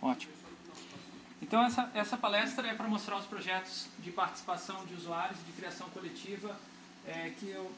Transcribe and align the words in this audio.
Ótimo. 0.00 0.32
Então, 1.40 1.64
essa, 1.64 1.90
essa 1.94 2.16
palestra 2.16 2.66
é 2.68 2.74
para 2.74 2.88
mostrar 2.88 3.16
os 3.16 3.26
projetos 3.26 3.88
de 4.00 4.10
participação 4.10 4.84
de 4.86 4.94
usuários, 4.94 5.38
de 5.46 5.52
criação 5.52 5.88
coletiva, 5.90 6.56
é, 7.06 7.30
que 7.30 7.50
eu 7.50 7.72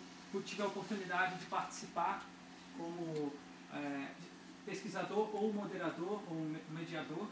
tive 0.45 0.63
a 0.63 0.67
oportunidade 0.67 1.39
de 1.39 1.47
participar 1.47 2.25
como 2.77 3.33
é, 3.73 4.07
pesquisador 4.65 5.35
ou 5.35 5.53
moderador 5.53 6.23
ou 6.29 6.57
mediador 6.71 7.27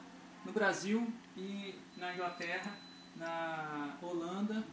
no 0.45 0.53
Brasil 0.53 1.13
e 1.37 1.75
na 1.97 2.15
Inglaterra, 2.15 2.73
na 3.17 3.97
Holanda 4.01 4.65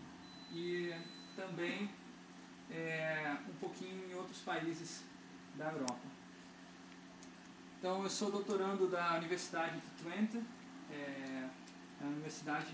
e 0.54 0.94
também 1.36 1.90
é, 2.72 3.38
um 3.50 3.54
pouquinho 3.56 4.10
em 4.10 4.14
outros 4.14 4.40
países 4.42 5.04
da 5.56 5.72
Europa. 5.72 6.15
Então, 7.86 8.02
eu 8.02 8.10
sou 8.10 8.32
doutorando 8.32 8.88
da 8.88 9.16
Universidade 9.18 9.80
de 9.80 10.04
Twente, 10.04 10.44
é, 10.92 11.48
a 12.02 12.08
universidade 12.08 12.74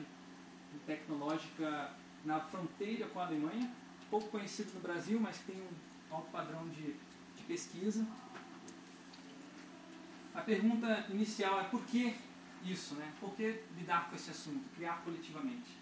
tecnológica 0.86 1.92
na 2.24 2.40
fronteira 2.40 3.06
com 3.10 3.20
a 3.20 3.26
Alemanha, 3.26 3.70
pouco 4.10 4.30
conhecido 4.30 4.74
no 4.74 4.80
Brasil, 4.80 5.20
mas 5.20 5.38
tem 5.40 5.58
um 5.58 6.16
alto 6.16 6.32
padrão 6.32 6.66
de, 6.70 6.96
de 7.36 7.44
pesquisa. 7.46 8.08
A 10.34 10.40
pergunta 10.40 11.06
inicial 11.10 11.60
é 11.60 11.66
por 11.66 11.84
que 11.84 12.16
isso, 12.64 12.96
né? 12.96 13.12
Por 13.20 13.36
que 13.36 13.60
lidar 13.78 14.10
com 14.10 14.16
esse 14.16 14.32
assunto, 14.32 14.64
criar 14.78 15.02
coletivamente? 15.04 15.78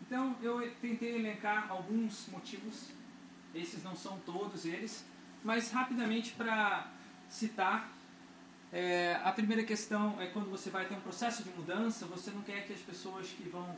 Então, 0.00 0.34
eu 0.40 0.74
tentei 0.76 1.16
elencar 1.16 1.70
alguns 1.70 2.26
motivos, 2.28 2.88
esses 3.54 3.84
não 3.84 3.94
são 3.94 4.18
todos 4.20 4.64
eles, 4.64 5.04
mas 5.44 5.70
rapidamente 5.70 6.32
para 6.32 6.90
citar 7.28 8.00
é, 8.72 9.20
a 9.22 9.30
primeira 9.32 9.62
questão 9.62 10.18
é 10.18 10.26
quando 10.28 10.48
você 10.50 10.70
vai 10.70 10.86
ter 10.86 10.94
um 10.94 11.00
processo 11.00 11.42
de 11.42 11.50
mudança, 11.50 12.06
você 12.06 12.30
não 12.30 12.40
quer 12.40 12.66
que 12.66 12.72
as 12.72 12.80
pessoas 12.80 13.28
que 13.28 13.46
vão 13.46 13.76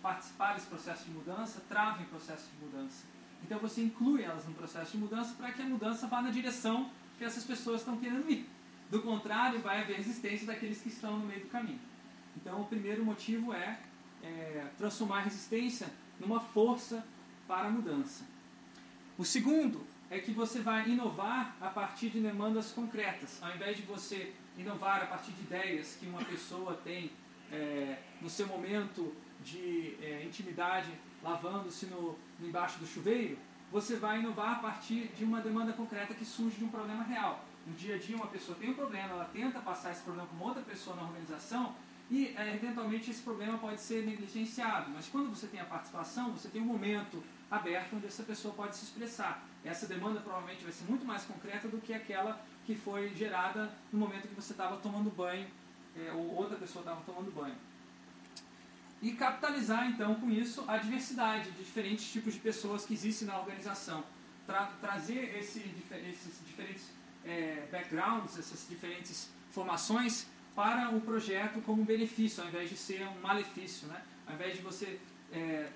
participar 0.00 0.54
desse 0.54 0.66
processo 0.66 1.04
de 1.04 1.10
mudança 1.10 1.60
travem 1.68 2.06
o 2.06 2.08
processo 2.08 2.48
de 2.52 2.64
mudança. 2.64 3.04
Então 3.42 3.58
você 3.58 3.82
inclui 3.82 4.22
elas 4.22 4.46
no 4.46 4.54
processo 4.54 4.92
de 4.92 4.98
mudança 4.98 5.34
para 5.34 5.50
que 5.50 5.60
a 5.60 5.64
mudança 5.64 6.06
vá 6.06 6.22
na 6.22 6.30
direção 6.30 6.88
que 7.18 7.24
essas 7.24 7.42
pessoas 7.42 7.80
estão 7.80 7.96
querendo 7.96 8.30
ir. 8.30 8.48
Do 8.88 9.02
contrário, 9.02 9.60
vai 9.60 9.82
haver 9.82 9.96
resistência 9.96 10.46
daqueles 10.46 10.80
que 10.80 10.90
estão 10.90 11.18
no 11.18 11.26
meio 11.26 11.40
do 11.40 11.48
caminho. 11.48 11.80
Então 12.36 12.60
o 12.60 12.66
primeiro 12.66 13.04
motivo 13.04 13.52
é, 13.52 13.80
é 14.22 14.66
transformar 14.78 15.18
a 15.18 15.22
resistência 15.22 15.88
numa 16.20 16.38
força 16.38 17.04
para 17.48 17.66
a 17.66 17.70
mudança. 17.70 18.24
O 19.18 19.24
segundo 19.24 19.84
é 20.10 20.18
que 20.18 20.32
você 20.32 20.60
vai 20.60 20.88
inovar 20.88 21.56
a 21.60 21.68
partir 21.68 22.10
de 22.10 22.20
demandas 22.20 22.72
concretas, 22.72 23.42
ao 23.42 23.54
invés 23.54 23.76
de 23.76 23.82
você 23.82 24.32
inovar 24.56 25.02
a 25.02 25.06
partir 25.06 25.32
de 25.32 25.42
ideias 25.42 25.96
que 25.98 26.06
uma 26.06 26.24
pessoa 26.24 26.74
tem 26.84 27.10
é, 27.52 27.98
no 28.20 28.30
seu 28.30 28.46
momento 28.46 29.14
de 29.42 29.96
é, 30.00 30.24
intimidade, 30.24 30.90
lavando-se 31.22 31.86
no, 31.86 32.16
embaixo 32.40 32.78
do 32.78 32.86
chuveiro, 32.86 33.38
você 33.70 33.96
vai 33.96 34.20
inovar 34.20 34.52
a 34.52 34.58
partir 34.58 35.08
de 35.16 35.24
uma 35.24 35.40
demanda 35.40 35.72
concreta 35.72 36.14
que 36.14 36.24
surge 36.24 36.56
de 36.56 36.64
um 36.64 36.68
problema 36.68 37.02
real. 37.02 37.44
No 37.66 37.74
dia 37.74 37.96
a 37.96 37.98
dia, 37.98 38.16
uma 38.16 38.28
pessoa 38.28 38.56
tem 38.56 38.70
um 38.70 38.74
problema, 38.74 39.14
ela 39.14 39.24
tenta 39.24 39.58
passar 39.58 39.90
esse 39.90 40.02
problema 40.02 40.28
para 40.28 40.46
outra 40.46 40.62
pessoa 40.62 40.94
na 40.94 41.02
organização 41.02 41.74
e, 42.08 42.28
é, 42.36 42.54
eventualmente, 42.54 43.10
esse 43.10 43.22
problema 43.22 43.58
pode 43.58 43.80
ser 43.80 44.06
negligenciado. 44.06 44.90
Mas 44.94 45.08
quando 45.08 45.28
você 45.28 45.48
tem 45.48 45.60
a 45.60 45.64
participação, 45.64 46.30
você 46.30 46.48
tem 46.48 46.62
um 46.62 46.66
momento 46.66 47.22
aberto 47.50 47.96
onde 47.96 48.06
essa 48.06 48.22
pessoa 48.22 48.54
pode 48.54 48.76
se 48.76 48.84
expressar. 48.84 49.46
Essa 49.64 49.86
demanda 49.86 50.20
provavelmente 50.20 50.62
vai 50.62 50.72
ser 50.72 50.84
muito 50.84 51.04
mais 51.04 51.24
concreta 51.24 51.68
do 51.68 51.78
que 51.78 51.92
aquela 51.92 52.40
que 52.64 52.74
foi 52.74 53.14
gerada 53.14 53.72
no 53.92 53.98
momento 53.98 54.28
que 54.28 54.34
você 54.34 54.52
estava 54.52 54.76
tomando 54.76 55.10
banho 55.10 55.48
é, 55.96 56.12
ou 56.12 56.34
outra 56.34 56.56
pessoa 56.56 56.82
estava 56.82 57.00
tomando 57.02 57.32
banho. 57.32 57.56
E 59.00 59.12
capitalizar 59.12 59.88
então 59.88 60.14
com 60.16 60.30
isso 60.30 60.64
a 60.66 60.78
diversidade 60.78 61.50
de 61.50 61.58
diferentes 61.58 62.10
tipos 62.10 62.34
de 62.34 62.40
pessoas 62.40 62.84
que 62.84 62.94
existem 62.94 63.28
na 63.28 63.38
organização. 63.38 64.04
Tra 64.46 64.66
trazer 64.80 65.36
esse, 65.38 65.60
esses 66.08 66.40
diferentes 66.46 66.90
é, 67.24 67.66
backgrounds, 67.70 68.38
essas 68.38 68.66
diferentes 68.68 69.28
formações 69.50 70.26
para 70.54 70.90
o 70.90 71.00
projeto 71.00 71.60
como 71.62 71.84
benefício, 71.84 72.42
ao 72.42 72.48
invés 72.48 72.70
de 72.70 72.76
ser 72.76 73.06
um 73.08 73.20
malefício. 73.20 73.88
Né? 73.88 74.02
Ao 74.26 74.34
invés 74.34 74.56
de 74.56 74.62
você 74.62 74.98
é, 75.32 75.68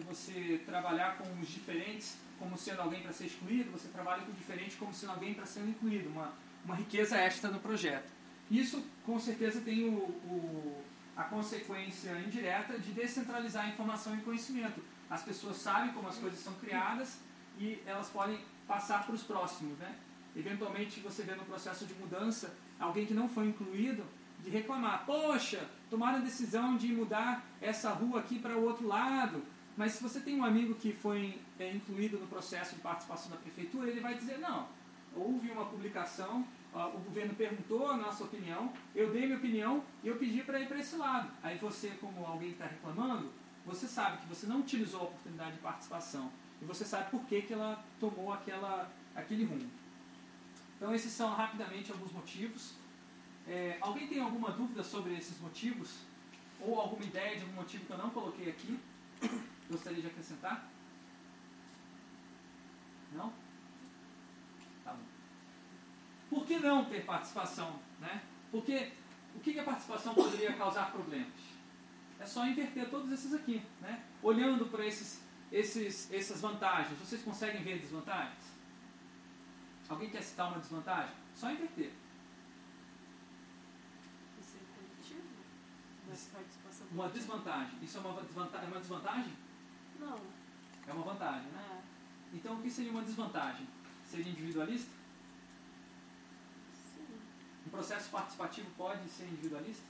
você 0.00 0.60
trabalhar 0.66 1.18
com 1.18 1.40
os 1.40 1.48
diferentes 1.48 2.16
como 2.38 2.56
sendo 2.58 2.82
alguém 2.82 3.00
para 3.00 3.12
ser 3.12 3.26
excluído, 3.26 3.70
você 3.70 3.88
trabalha 3.88 4.22
com 4.22 4.32
o 4.32 4.34
diferente 4.34 4.76
como 4.76 4.92
sendo 4.92 5.12
alguém 5.12 5.34
para 5.34 5.46
ser 5.46 5.60
incluído, 5.60 6.08
uma, 6.10 6.32
uma 6.64 6.74
riqueza 6.74 7.16
extra 7.16 7.50
no 7.50 7.60
projeto. 7.60 8.10
Isso, 8.50 8.84
com 9.06 9.18
certeza, 9.18 9.60
tem 9.60 9.84
o, 9.84 9.94
o, 9.96 10.84
a 11.16 11.24
consequência 11.24 12.10
indireta 12.20 12.78
de 12.78 12.92
descentralizar 12.92 13.64
a 13.64 13.68
informação 13.68 14.14
e 14.14 14.20
conhecimento. 14.20 14.82
As 15.08 15.22
pessoas 15.22 15.56
sabem 15.56 15.92
como 15.92 16.08
as 16.08 16.16
coisas 16.16 16.40
são 16.40 16.52
criadas 16.54 17.18
e 17.58 17.80
elas 17.86 18.08
podem 18.08 18.38
passar 18.66 19.04
para 19.04 19.14
os 19.14 19.22
próximos. 19.22 19.78
Né? 19.78 19.94
Eventualmente, 20.36 21.00
você 21.00 21.22
vê 21.22 21.34
no 21.34 21.44
processo 21.44 21.86
de 21.86 21.94
mudança 21.94 22.54
alguém 22.78 23.06
que 23.06 23.14
não 23.14 23.28
foi 23.28 23.46
incluído 23.46 24.04
de 24.42 24.50
reclamar: 24.50 25.04
Poxa, 25.06 25.66
tomaram 25.88 26.18
a 26.18 26.22
decisão 26.22 26.76
de 26.76 26.88
mudar 26.88 27.44
essa 27.60 27.90
rua 27.90 28.20
aqui 28.20 28.38
para 28.38 28.56
o 28.56 28.64
outro 28.64 28.86
lado 28.86 29.42
mas 29.76 29.92
se 29.92 30.02
você 30.02 30.20
tem 30.20 30.38
um 30.38 30.44
amigo 30.44 30.74
que 30.74 30.92
foi 30.92 31.40
é, 31.58 31.72
incluído 31.72 32.18
no 32.18 32.26
processo 32.26 32.74
de 32.74 32.80
participação 32.80 33.30
da 33.30 33.36
prefeitura, 33.36 33.90
ele 33.90 34.00
vai 34.00 34.14
dizer, 34.14 34.38
não, 34.38 34.68
houve 35.16 35.50
uma 35.50 35.66
publicação, 35.66 36.46
o 36.72 36.98
governo 36.98 37.34
perguntou 37.34 37.88
a 37.88 37.96
nossa 37.96 38.24
opinião, 38.24 38.72
eu 38.94 39.12
dei 39.12 39.26
minha 39.26 39.38
opinião 39.38 39.84
e 40.02 40.08
eu 40.08 40.16
pedi 40.16 40.42
para 40.42 40.60
ir 40.60 40.66
para 40.66 40.78
esse 40.78 40.96
lado. 40.96 41.30
Aí 41.42 41.56
você, 41.58 41.90
como 42.00 42.26
alguém 42.26 42.48
que 42.48 42.54
está 42.54 42.66
reclamando, 42.66 43.30
você 43.64 43.86
sabe 43.86 44.18
que 44.18 44.26
você 44.26 44.46
não 44.46 44.60
utilizou 44.60 45.00
a 45.00 45.04
oportunidade 45.04 45.52
de 45.52 45.58
participação. 45.58 46.30
E 46.60 46.64
você 46.64 46.84
sabe 46.84 47.10
por 47.10 47.24
que, 47.26 47.42
que 47.42 47.52
ela 47.52 47.82
tomou 48.00 48.32
aquela, 48.32 48.90
aquele 49.14 49.44
rumo. 49.44 49.70
Então 50.76 50.94
esses 50.94 51.12
são 51.12 51.32
rapidamente 51.32 51.92
alguns 51.92 52.12
motivos. 52.12 52.74
É, 53.46 53.78
alguém 53.80 54.08
tem 54.08 54.20
alguma 54.20 54.50
dúvida 54.50 54.82
sobre 54.82 55.14
esses 55.16 55.40
motivos? 55.40 55.98
Ou 56.60 56.80
alguma 56.80 57.04
ideia 57.04 57.36
de 57.36 57.42
algum 57.42 57.54
motivo 57.54 57.84
que 57.84 57.92
eu 57.92 57.98
não 57.98 58.10
coloquei 58.10 58.50
aqui? 58.50 58.78
Gostaria 59.70 60.00
de 60.00 60.06
acrescentar? 60.08 60.68
Não? 63.12 63.32
Tá 64.84 64.92
bom. 64.92 65.04
Por 66.28 66.46
que 66.46 66.58
não 66.58 66.84
ter 66.84 67.04
participação? 67.04 67.80
Né? 68.00 68.22
Porque 68.50 68.92
o 69.34 69.40
que 69.40 69.58
a 69.58 69.64
participação 69.64 70.14
poderia 70.14 70.52
causar 70.54 70.92
problemas? 70.92 71.32
É 72.18 72.26
só 72.26 72.46
inverter 72.46 72.88
todos 72.90 73.10
esses 73.10 73.32
aqui. 73.32 73.62
Né? 73.80 74.04
Olhando 74.22 74.66
para 74.66 74.86
esses, 74.86 75.22
esses, 75.50 76.12
essas 76.12 76.40
vantagens, 76.40 76.98
vocês 76.98 77.22
conseguem 77.22 77.62
ver 77.62 77.78
desvantagens? 77.78 78.54
Alguém 79.88 80.10
quer 80.10 80.22
citar 80.22 80.48
uma 80.48 80.58
desvantagem? 80.58 81.14
Só 81.34 81.50
inverter. 81.50 81.92
Uma 86.92 87.08
desvantagem. 87.08 87.78
Isso 87.82 87.98
é 87.98 88.00
uma 88.00 88.22
desvantagem? 88.22 88.66
É 88.66 88.70
uma 88.70 88.80
desvantagem? 88.80 89.43
Não. 90.04 90.18
É 90.86 90.92
uma 90.92 91.04
vantagem, 91.04 91.50
né? 91.50 91.80
É. 91.80 92.36
Então, 92.36 92.54
o 92.54 92.62
que 92.62 92.70
seria 92.70 92.90
uma 92.90 93.02
desvantagem? 93.02 93.66
Seria 94.04 94.30
individualista? 94.30 94.90
Sim. 96.94 97.06
Um 97.66 97.70
processo 97.70 98.10
participativo 98.10 98.70
pode 98.76 99.08
ser 99.08 99.24
individualista? 99.24 99.84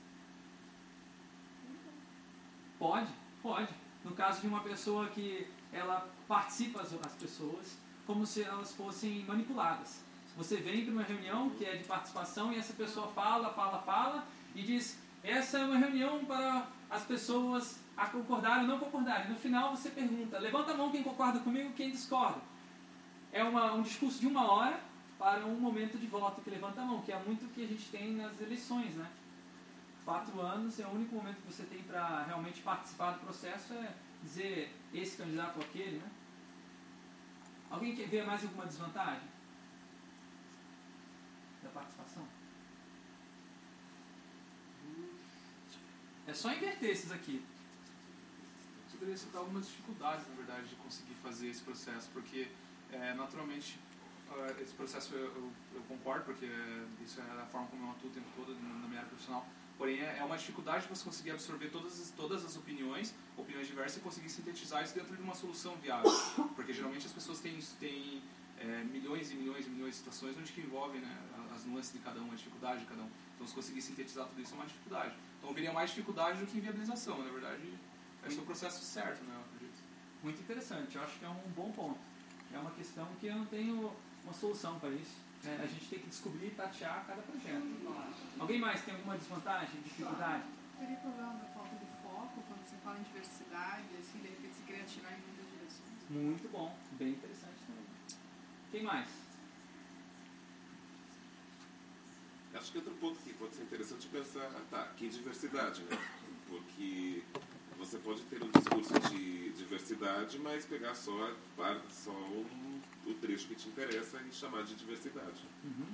Pode, 2.78 3.12
pode. 3.42 3.72
No 4.04 4.12
caso 4.12 4.40
de 4.40 4.46
uma 4.46 4.60
pessoa 4.60 5.08
que 5.08 5.48
ela 5.72 6.08
participa 6.28 6.82
as, 6.82 6.92
as 6.92 7.14
pessoas 7.14 7.76
como 8.06 8.26
se 8.26 8.42
elas 8.42 8.72
fossem 8.72 9.24
manipuladas. 9.24 10.04
Você 10.36 10.56
vem 10.56 10.84
para 10.84 10.92
uma 10.92 11.02
reunião 11.02 11.50
que 11.50 11.64
é 11.64 11.76
de 11.76 11.84
participação 11.84 12.52
e 12.52 12.58
essa 12.58 12.72
pessoa 12.74 13.08
fala, 13.08 13.52
fala, 13.54 13.80
fala 13.82 14.26
e 14.54 14.62
diz: 14.62 14.98
essa 15.22 15.58
é 15.58 15.64
uma 15.64 15.78
reunião 15.78 16.24
para 16.24 16.68
as 16.90 17.04
pessoas 17.04 17.78
a 17.96 18.06
concordar 18.06 18.60
ou 18.60 18.66
não 18.66 18.78
concordarem. 18.78 19.30
No 19.30 19.36
final 19.36 19.70
você 19.70 19.90
pergunta, 19.90 20.38
levanta 20.38 20.72
a 20.72 20.76
mão 20.76 20.90
quem 20.90 21.02
concorda 21.02 21.40
comigo 21.40 21.72
quem 21.72 21.90
discorda. 21.90 22.40
É 23.32 23.42
uma, 23.42 23.72
um 23.72 23.82
discurso 23.82 24.20
de 24.20 24.26
uma 24.26 24.50
hora 24.50 24.80
para 25.18 25.44
um 25.46 25.58
momento 25.58 25.98
de 25.98 26.06
voto 26.06 26.40
que 26.40 26.50
levanta 26.50 26.82
a 26.82 26.84
mão, 26.84 27.02
que 27.02 27.12
é 27.12 27.18
muito 27.18 27.46
o 27.46 27.48
que 27.48 27.64
a 27.64 27.66
gente 27.66 27.88
tem 27.88 28.14
nas 28.14 28.40
eleições, 28.40 28.94
né? 28.94 29.10
Quatro 30.04 30.40
anos 30.40 30.78
é 30.78 30.86
o 30.86 30.90
único 30.90 31.14
momento 31.14 31.36
que 31.36 31.52
você 31.52 31.62
tem 31.64 31.82
para 31.82 32.24
realmente 32.24 32.60
participar 32.60 33.12
do 33.12 33.20
processo, 33.20 33.72
é 33.72 33.94
dizer 34.22 34.74
esse 34.92 35.16
candidato 35.16 35.56
ou 35.56 35.62
aquele, 35.62 35.98
né? 35.98 36.10
Alguém 37.70 37.94
quer 37.94 38.08
ver 38.08 38.26
mais 38.26 38.42
alguma 38.44 38.66
desvantagem 38.66 39.28
da 41.62 41.70
participação? 41.70 42.26
É 46.26 46.32
só 46.32 46.52
inverter 46.52 46.90
esses 46.90 47.10
aqui 47.10 47.44
poderia 49.04 49.18
citar 49.18 49.40
algumas 49.40 49.66
dificuldades, 49.66 50.26
na 50.28 50.34
verdade, 50.34 50.66
de 50.66 50.76
conseguir 50.76 51.14
fazer 51.22 51.48
esse 51.48 51.62
processo, 51.62 52.08
porque 52.10 52.48
é, 52.90 53.12
naturalmente 53.12 53.78
uh, 54.30 54.62
esse 54.62 54.72
processo 54.72 55.14
eu, 55.14 55.26
eu, 55.26 55.52
eu, 55.74 55.82
concordo, 55.86 56.24
porque 56.24 56.48
isso 57.04 57.20
é 57.20 57.42
a 57.42 57.44
forma 57.46 57.66
como 57.66 57.84
eu 57.84 57.90
atuo 57.90 58.08
o 58.08 58.12
tempo 58.12 58.26
todo 58.34 58.54
na 58.54 58.88
minha 58.88 59.00
área 59.00 59.10
profissional, 59.10 59.46
Porém, 59.76 60.00
é, 60.00 60.18
é 60.20 60.24
uma 60.24 60.36
dificuldade 60.36 60.86
você 60.88 61.04
conseguir 61.04 61.32
absorver 61.32 61.68
todas 61.68 62.00
as, 62.00 62.10
todas 62.12 62.44
as 62.44 62.56
opiniões, 62.56 63.12
opiniões 63.36 63.66
diversas, 63.66 63.96
e 63.96 64.00
conseguir 64.00 64.30
sintetizar 64.30 64.84
isso 64.84 64.94
dentro 64.94 65.16
de 65.16 65.20
uma 65.20 65.34
solução 65.34 65.74
viável. 65.78 66.12
Porque 66.54 66.72
geralmente 66.72 67.04
as 67.04 67.12
pessoas 67.12 67.40
têm, 67.40 67.58
têm 67.80 68.22
é, 68.60 68.84
milhões 68.84 69.32
e 69.32 69.34
milhões 69.34 69.66
e 69.66 69.68
milhões 69.68 69.94
de 69.94 69.96
situações 69.96 70.38
onde 70.38 70.52
que 70.52 70.60
envolvem 70.60 71.00
né, 71.00 71.18
as 71.52 71.64
nuances 71.64 71.92
de 71.92 71.98
cada 71.98 72.20
um, 72.20 72.30
a 72.30 72.36
dificuldade 72.36 72.82
de 72.82 72.86
cada 72.86 73.02
um. 73.02 73.10
Então, 73.34 73.48
se 73.48 73.52
conseguir 73.52 73.82
sintetizar 73.82 74.28
tudo 74.28 74.40
isso 74.40 74.54
é 74.54 74.56
uma 74.56 74.66
dificuldade. 74.66 75.12
Então, 75.40 75.52
viria 75.52 75.72
mais 75.72 75.90
dificuldade 75.90 76.38
do 76.38 76.46
que 76.46 76.56
inviabilização. 76.56 77.18
Na 77.18 77.32
verdade, 77.32 77.68
esse 78.26 78.38
é 78.38 78.42
o 78.42 78.44
processo 78.44 78.84
certo, 78.84 79.22
né? 79.24 79.42
Muito 80.22 80.40
interessante. 80.40 80.96
Eu 80.96 81.02
acho 81.02 81.18
que 81.18 81.24
é 81.24 81.28
um 81.28 81.50
bom 81.54 81.70
ponto. 81.72 81.98
É 82.52 82.58
uma 82.58 82.70
questão 82.70 83.06
que 83.20 83.26
eu 83.26 83.36
não 83.36 83.46
tenho 83.46 83.92
uma 84.22 84.32
solução 84.32 84.78
para 84.78 84.90
isso. 84.90 85.16
É, 85.44 85.62
a 85.62 85.66
gente 85.66 85.86
tem 85.86 85.98
que 85.98 86.06
descobrir 86.06 86.46
e 86.46 86.50
tatear 86.52 87.04
cada 87.06 87.20
projeto. 87.20 87.62
Alguém 88.38 88.58
mais 88.58 88.80
tem 88.82 88.94
alguma 88.94 89.18
desvantagem, 89.18 89.82
dificuldade? 89.82 90.44
Teria 90.78 90.96
problema 90.96 91.34
da 91.34 91.44
falta 91.52 91.76
de 91.76 91.84
foco 92.02 92.42
quando 92.48 92.64
você 92.64 92.76
fala 92.82 92.98
em 92.98 93.02
diversidade, 93.02 93.84
assim, 94.00 94.18
de 94.20 94.28
repente 94.28 94.54
se 94.54 94.62
querer 94.62 94.80
atirar 94.80 95.12
em 95.12 95.20
muitas 95.20 95.46
direções. 95.52 96.10
Muito 96.10 96.50
bom, 96.50 96.74
bem 96.92 97.10
interessante 97.10 97.58
também. 97.66 97.84
Quem 98.70 98.82
mais? 98.82 99.08
Acho 102.54 102.72
que 102.72 102.78
outro 102.78 102.94
ponto 102.94 103.18
que 103.18 103.34
pode 103.34 103.54
ser 103.54 103.64
interessante 103.64 104.06
pensar, 104.08 104.50
ah, 104.54 104.62
tá, 104.70 104.86
que 104.96 105.08
diversidade, 105.08 105.82
né? 105.82 105.98
Porque 106.48 107.22
você 107.84 107.98
pode 107.98 108.22
ter 108.22 108.42
um 108.42 108.50
discurso 108.50 108.94
de 109.10 109.50
diversidade, 109.50 110.38
mas 110.38 110.64
pegar 110.64 110.94
só, 110.94 111.34
só 111.90 112.10
um, 112.10 112.80
o 113.06 113.14
trecho 113.14 113.46
que 113.46 113.54
te 113.54 113.68
interessa 113.68 114.20
e 114.22 114.32
chamar 114.32 114.62
de 114.64 114.74
diversidade. 114.74 115.44
Uhum. 115.62 115.86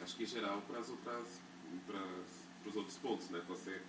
Acho 0.00 0.16
que 0.16 0.22
em 0.22 0.26
geral 0.26 0.62
para 0.62 0.78
as 0.78 0.88
outras 0.88 1.40
para 1.86 2.70
os 2.70 2.76
outros 2.76 2.96
pontos, 2.98 3.30
né? 3.30 3.42
Você 3.48 3.80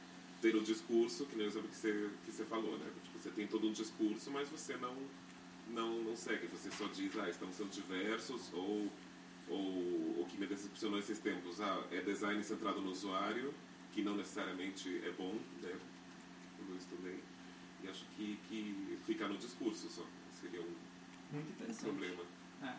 ter 0.41 0.55
um 0.55 0.63
discurso, 0.63 1.25
que 1.25 1.35
nem 1.35 1.45
o 1.45 1.49
exemplo 1.49 1.69
que 1.69 1.75
você, 1.75 2.09
que 2.25 2.31
você 2.31 2.45
falou, 2.45 2.77
né? 2.79 2.91
Tipo, 3.03 3.19
você 3.19 3.29
tem 3.29 3.45
todo 3.45 3.67
um 3.67 3.71
discurso, 3.71 4.31
mas 4.31 4.49
você 4.49 4.75
não, 4.77 4.95
não, 5.69 6.01
não 6.01 6.15
segue. 6.15 6.47
Você 6.47 6.71
só 6.71 6.87
diz, 6.87 7.17
ah, 7.19 7.29
estamos 7.29 7.55
sendo 7.55 7.69
diversos, 7.69 8.51
ou 8.53 8.89
ou 9.49 10.21
o 10.21 10.25
que 10.29 10.37
me 10.39 10.47
decepcionou 10.47 10.97
esses 10.97 11.19
tempos, 11.19 11.59
ah, 11.59 11.83
é 11.91 12.01
design 12.01 12.41
centrado 12.43 12.79
no 12.79 12.91
usuário, 12.91 13.53
que 13.91 14.01
não 14.01 14.15
necessariamente 14.15 15.01
é 15.03 15.11
bom, 15.11 15.37
né? 15.61 15.77
Estudei. 16.75 17.23
E 17.83 17.89
acho 17.89 18.05
que, 18.15 18.39
que 18.47 18.99
ficar 19.05 19.27
no 19.27 19.37
discurso 19.37 19.89
só 19.89 20.03
seria 20.39 20.61
um, 20.61 20.73
Muito 21.31 21.81
problema. 21.81 22.23
É. 22.61 22.73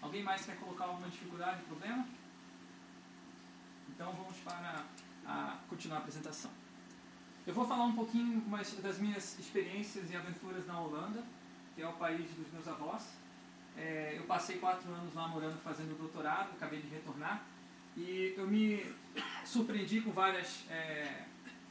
Alguém 0.00 0.22
mais 0.22 0.44
quer 0.44 0.56
colocar 0.58 0.84
alguma 0.84 1.08
dificuldade, 1.08 1.62
problema? 1.64 2.06
Então 3.88 4.12
vamos 4.12 4.36
para 4.38 4.84
a, 5.26 5.58
continuar 5.68 5.98
a 5.98 6.00
apresentação. 6.00 6.50
Eu 7.46 7.54
vou 7.54 7.66
falar 7.66 7.84
um 7.84 7.94
pouquinho 7.94 8.40
das 8.82 8.98
minhas 8.98 9.38
experiências 9.38 10.10
e 10.10 10.16
aventuras 10.16 10.66
na 10.66 10.80
Holanda, 10.80 11.24
que 11.74 11.82
é 11.82 11.88
o 11.88 11.94
país 11.94 12.30
dos 12.32 12.52
meus 12.52 12.68
avós. 12.68 13.16
É, 13.76 14.14
eu 14.16 14.24
passei 14.24 14.58
quatro 14.58 14.92
anos 14.92 15.14
lá 15.14 15.28
morando, 15.28 15.56
fazendo 15.62 15.96
doutorado, 15.96 16.50
acabei 16.52 16.80
de 16.80 16.88
retornar. 16.88 17.44
E 17.96 18.34
eu 18.36 18.46
me 18.46 18.84
surpreendi 19.44 20.00
com 20.00 20.10
várias 20.10 20.64
é, 20.68 21.24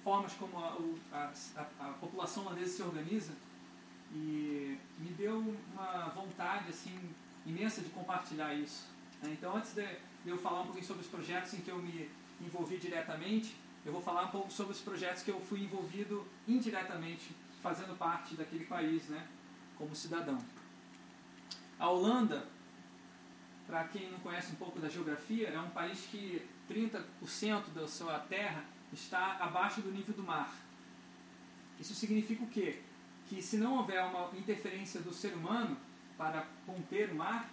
formas 0.08 0.32
como 0.36 0.58
a, 0.58 0.78
a, 1.12 1.34
a, 1.58 1.90
a, 1.90 1.94
população 2.00 2.46
holandesa 2.46 2.78
se 2.78 2.82
organiza. 2.82 3.34
E 4.14 4.78
me 5.00 5.10
deu 5.18 5.54
uma 5.74 6.08
vontade 6.16 6.70
assim 6.70 6.98
imensa 7.46 7.82
de 7.82 7.90
compartilhar 7.90 8.54
isso. 8.54 8.88
Né? 9.22 9.36
Então, 9.38 9.58
antes 9.58 9.74
de, 9.74 9.86
eu 10.26 10.38
falar 10.38 10.62
um 10.62 10.68
pouquinho 10.68 10.86
sobre 10.86 11.02
os 11.02 11.10
projetos 11.10 11.54
em 11.56 11.60
que 11.60 11.70
eu 11.70 11.78
me 11.80 12.10
envolvi 12.40 12.78
diretamente, 12.78 13.54
eu 13.86 13.92
vou 13.92 14.02
falar 14.02 14.24
um 14.24 14.30
pouco 14.30 14.50
sobre 14.50 14.72
os 14.72 14.80
projetos 14.80 15.24
que 15.24 15.32
eu 15.32 15.42
fui 15.42 15.60
envolvido 15.60 16.26
indiretamente, 16.48 17.36
fazendo 17.62 17.98
parte 17.98 18.34
daquele 18.36 18.64
país, 18.64 19.10
né, 19.10 19.28
como 19.78 19.94
cidadão. 19.94 20.38
A 21.78 21.90
Holanda, 21.90 22.48
para 23.68 23.84
quem 23.90 24.10
não 24.10 24.20
conhece 24.20 24.54
um 24.54 24.56
pouco 24.56 24.80
da 24.80 24.88
geografia, 24.88 25.50
é 25.50 25.60
um 25.60 25.70
país 25.72 26.08
que 26.10 26.42
30% 26.70 27.74
da 27.76 27.86
sua 27.86 28.20
terra 28.20 28.64
está 28.92 29.38
abaixo 29.40 29.82
do 29.82 29.92
nível 29.92 30.14
do 30.14 30.24
mar. 30.24 30.54
Isso 31.80 31.94
significa 31.94 32.44
o 32.44 32.48
quê? 32.48 32.82
Que 33.28 33.42
se 33.42 33.58
não 33.58 33.78
houver 33.78 34.04
uma 34.04 34.30
interferência 34.38 35.02
do 35.02 35.14
ser 35.14 35.34
humano 35.34 35.78
para 36.18 36.46
conter 36.66 37.12
o 37.12 37.16
mar, 37.16 37.50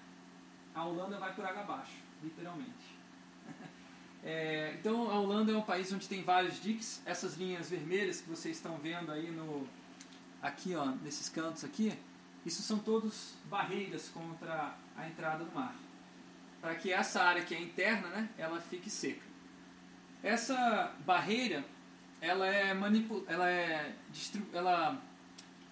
a 0.74 0.84
Holanda 0.84 1.18
vai 1.18 1.34
por 1.34 1.44
água 1.44 1.62
abaixo, 1.62 1.96
literalmente. 2.22 2.94
É, 4.26 4.74
então 4.80 5.10
a 5.10 5.20
Holanda 5.20 5.52
é 5.52 5.54
um 5.54 5.60
país 5.60 5.92
onde 5.92 6.08
tem 6.08 6.22
vários 6.22 6.58
diques, 6.58 7.02
essas 7.04 7.34
linhas 7.34 7.68
vermelhas 7.68 8.22
que 8.22 8.30
vocês 8.30 8.56
estão 8.56 8.78
vendo 8.78 9.12
aí 9.12 9.30
no 9.30 9.68
aqui 10.40 10.74
ó, 10.74 10.86
nesses 11.02 11.28
cantos 11.28 11.62
aqui, 11.62 11.92
isso 12.46 12.62
são 12.62 12.78
todos 12.78 13.34
barreiras 13.50 14.08
contra 14.08 14.74
a 14.96 15.06
entrada 15.06 15.44
do 15.44 15.54
mar, 15.54 15.74
para 16.58 16.74
que 16.74 16.90
essa 16.90 17.22
área 17.22 17.44
que 17.44 17.54
é 17.54 17.60
interna, 17.60 18.08
né, 18.08 18.30
ela 18.38 18.58
fique 18.62 18.88
seca. 18.88 19.33
Essa 20.24 20.90
barreira, 21.04 21.62
ela 22.18 22.46
é 22.46 22.72
manipul 22.72 23.22
ela 23.28 23.46
é 23.50 23.94
ela 24.54 24.98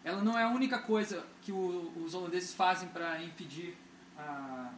ela 0.05 0.23
não 0.23 0.39
é 0.39 0.43
a 0.43 0.51
única 0.51 0.79
coisa 0.79 1.25
que 1.41 1.51
o, 1.51 1.91
os 2.05 2.13
holandeses 2.13 2.53
fazem 2.53 2.89
para 2.91 3.23
impedir 3.23 3.75
a, 4.19 4.71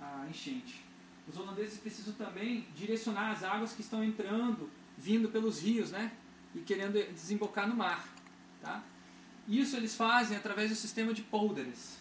a 0.00 0.26
enchente. 0.30 0.82
Os 1.28 1.36
holandeses 1.36 1.78
precisam 1.78 2.14
também 2.14 2.66
direcionar 2.74 3.32
as 3.32 3.44
águas 3.44 3.74
que 3.74 3.82
estão 3.82 4.02
entrando, 4.02 4.70
vindo 4.96 5.28
pelos 5.28 5.60
rios, 5.60 5.90
né, 5.90 6.10
e 6.54 6.60
querendo 6.60 6.94
desembocar 7.12 7.68
no 7.68 7.74
mar, 7.74 8.08
tá? 8.62 8.82
Isso 9.46 9.76
eles 9.76 9.94
fazem 9.94 10.36
através 10.36 10.70
do 10.70 10.76
sistema 10.76 11.12
de 11.12 11.22
polders, 11.22 11.98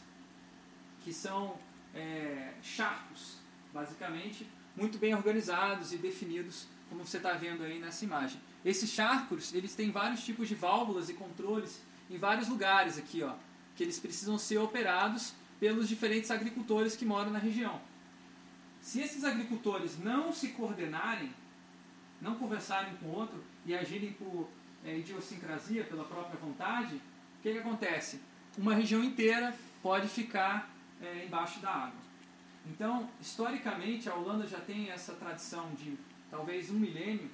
que 1.03 1.11
são 1.11 1.57
é, 1.93 2.53
charcos, 2.61 3.39
basicamente, 3.73 4.47
muito 4.75 4.97
bem 4.97 5.13
organizados 5.13 5.91
e 5.91 5.97
definidos, 5.97 6.67
como 6.93 7.05
você 7.05 7.17
está 7.17 7.33
vendo 7.33 7.63
aí 7.63 7.79
nessa 7.79 8.05
imagem. 8.05 8.39
Esses 8.63 8.91
charcos, 8.91 9.53
eles 9.53 9.73
têm 9.73 9.89
vários 9.89 10.23
tipos 10.23 10.47
de 10.47 10.53
válvulas 10.53 11.09
e 11.09 11.13
controles 11.13 11.81
em 12.09 12.17
vários 12.17 12.47
lugares 12.47 12.99
aqui, 12.99 13.23
ó, 13.23 13.33
que 13.75 13.83
eles 13.83 13.99
precisam 13.99 14.37
ser 14.37 14.59
operados 14.59 15.33
pelos 15.59 15.89
diferentes 15.89 16.29
agricultores 16.29 16.95
que 16.95 17.03
moram 17.03 17.31
na 17.31 17.39
região. 17.39 17.81
Se 18.79 19.01
esses 19.01 19.23
agricultores 19.23 19.97
não 19.99 20.31
se 20.31 20.49
coordenarem, 20.49 21.33
não 22.21 22.35
conversarem 22.35 22.95
com 22.97 23.07
o 23.07 23.15
outro 23.15 23.43
e 23.65 23.73
agirem 23.73 24.13
por 24.13 24.47
é, 24.85 24.97
idiosincrasia, 24.97 25.83
pela 25.85 26.03
própria 26.03 26.39
vontade, 26.39 27.01
que, 27.43 27.51
que 27.51 27.59
acontece? 27.59 28.21
Uma 28.57 28.73
região 28.73 29.03
inteira 29.03 29.53
pode 29.81 30.07
ficar 30.07 30.69
é, 31.01 31.25
embaixo 31.25 31.59
da 31.59 31.69
água. 31.69 32.01
Então, 32.65 33.09
historicamente, 33.19 34.07
a 34.07 34.15
Holanda 34.15 34.47
já 34.47 34.59
tem 34.59 34.89
essa 34.89 35.13
tradição 35.13 35.73
de 35.73 35.97
talvez 36.35 36.69
um 36.69 36.79
milênio 36.79 37.29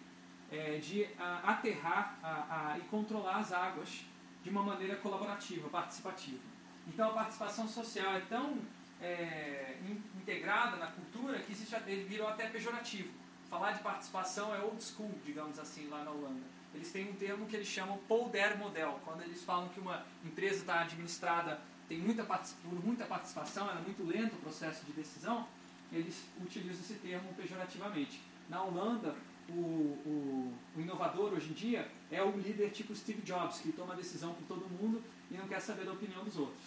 é, 0.52 0.78
de 0.78 1.08
a, 1.18 1.52
aterrar 1.52 2.20
a, 2.22 2.74
a, 2.74 2.78
e 2.78 2.82
controlar 2.82 3.38
as 3.38 3.54
águas 3.54 4.04
de 4.44 4.50
uma 4.50 4.62
maneira 4.62 4.96
colaborativa, 4.98 5.70
participativa. 5.70 6.40
Então, 6.88 7.10
a 7.10 7.14
participação 7.14 7.68
social 7.68 8.14
é 8.16 8.22
tão 8.22 8.58
é, 9.02 9.78
integrada 10.18 10.76
na 10.78 10.88
cultura 10.88 11.40
que 11.40 11.54
isso 11.54 11.70
já 11.70 11.80
virou 11.80 12.28
até 12.28 12.48
pejorativo. 12.48 13.10
Falar 13.50 13.72
de 13.72 13.82
participação 13.82 14.54
é 14.54 14.60
old 14.60 14.84
school, 14.84 15.14
digamos 15.26 15.58
assim, 15.58 15.88
lá 15.88 16.04
na 16.04 16.12
Holanda 16.12 16.60
eles 16.74 16.92
têm 16.92 17.10
um 17.10 17.14
termo 17.14 17.46
que 17.46 17.56
eles 17.56 17.68
chamam 17.68 17.98
Polder 18.08 18.58
Model, 18.58 19.00
quando 19.04 19.22
eles 19.22 19.44
falam 19.44 19.70
que 19.70 19.80
uma 19.80 20.06
empresa 20.24 20.58
está 20.58 20.82
administrada, 20.82 21.60
tem 21.88 21.98
muita, 21.98 22.24
por 22.24 22.86
muita 22.86 23.06
participação, 23.06 23.70
é 23.70 23.76
muito 23.76 24.04
lento 24.04 24.36
o 24.36 24.40
processo 24.40 24.86
de 24.86 24.92
decisão, 24.94 25.48
eles 25.92 26.24
utilizam 26.40 26.82
esse 26.82 26.94
termo 26.96 27.34
pejorativamente. 27.34 28.22
Na 28.50 28.64
Holanda, 28.64 29.16
o, 29.48 29.54
o, 29.54 30.54
o, 30.76 30.82
inovador 30.82 31.34
hoje 31.34 31.50
em 31.50 31.54
dia 31.54 31.90
é 32.12 32.22
o 32.24 32.32
líder 32.32 32.72
tipo 32.72 32.96
Steve 32.96 33.22
Jobs, 33.22 33.60
que 33.60 33.72
toma 33.72 33.96
decisão 33.96 34.34
por 34.34 34.44
todo 34.48 34.70
mundo 34.70 35.02
e 35.30 35.36
não 35.36 35.48
quer 35.48 35.60
saber 35.60 35.86
da 35.86 35.94
opinião 35.94 36.24
dos 36.24 36.38
outros. 36.38 36.64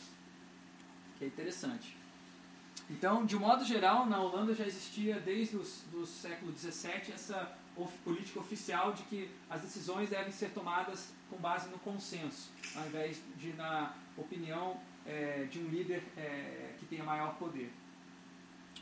Que 1.18 1.24
é 1.24 1.28
interessante. 1.28 1.96
Então, 2.88 3.24
de 3.24 3.36
um 3.36 3.40
modo 3.40 3.64
geral, 3.64 4.06
na 4.06 4.20
Holanda 4.20 4.54
já 4.54 4.66
existia 4.66 5.18
desde 5.20 5.56
o 5.56 6.06
século 6.06 6.52
XVII 6.56 7.12
essa 7.14 7.56
política 8.04 8.38
oficial 8.38 8.92
de 8.92 9.02
que 9.04 9.30
as 9.48 9.62
decisões 9.62 10.10
devem 10.10 10.30
ser 10.30 10.50
tomadas 10.50 11.12
com 11.30 11.36
base 11.36 11.68
no 11.70 11.78
consenso, 11.78 12.50
ao 12.76 12.86
invés 12.86 13.20
de 13.38 13.52
na 13.54 13.94
opinião 14.16 14.78
é, 15.06 15.44
de 15.50 15.58
um 15.58 15.68
líder 15.68 16.02
é, 16.16 16.74
que 16.78 16.86
tenha 16.86 17.02
maior 17.02 17.34
poder. 17.36 17.72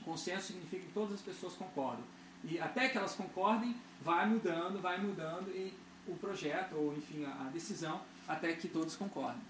Consenso 0.04 0.48
significa 0.48 0.86
que 0.86 0.92
todas 0.92 1.14
as 1.14 1.20
pessoas 1.20 1.54
concordam. 1.54 2.04
E 2.44 2.58
até 2.58 2.88
que 2.88 2.96
elas 2.96 3.14
concordem, 3.14 3.76
vai 4.00 4.26
mudando, 4.26 4.80
vai 4.80 4.98
mudando 4.98 5.50
e 5.50 5.74
o 6.06 6.16
projeto, 6.16 6.74
ou 6.74 6.96
enfim, 6.96 7.24
a 7.24 7.50
decisão, 7.52 8.00
até 8.26 8.52
que 8.54 8.68
todos 8.68 8.96
concordem. 8.96 9.42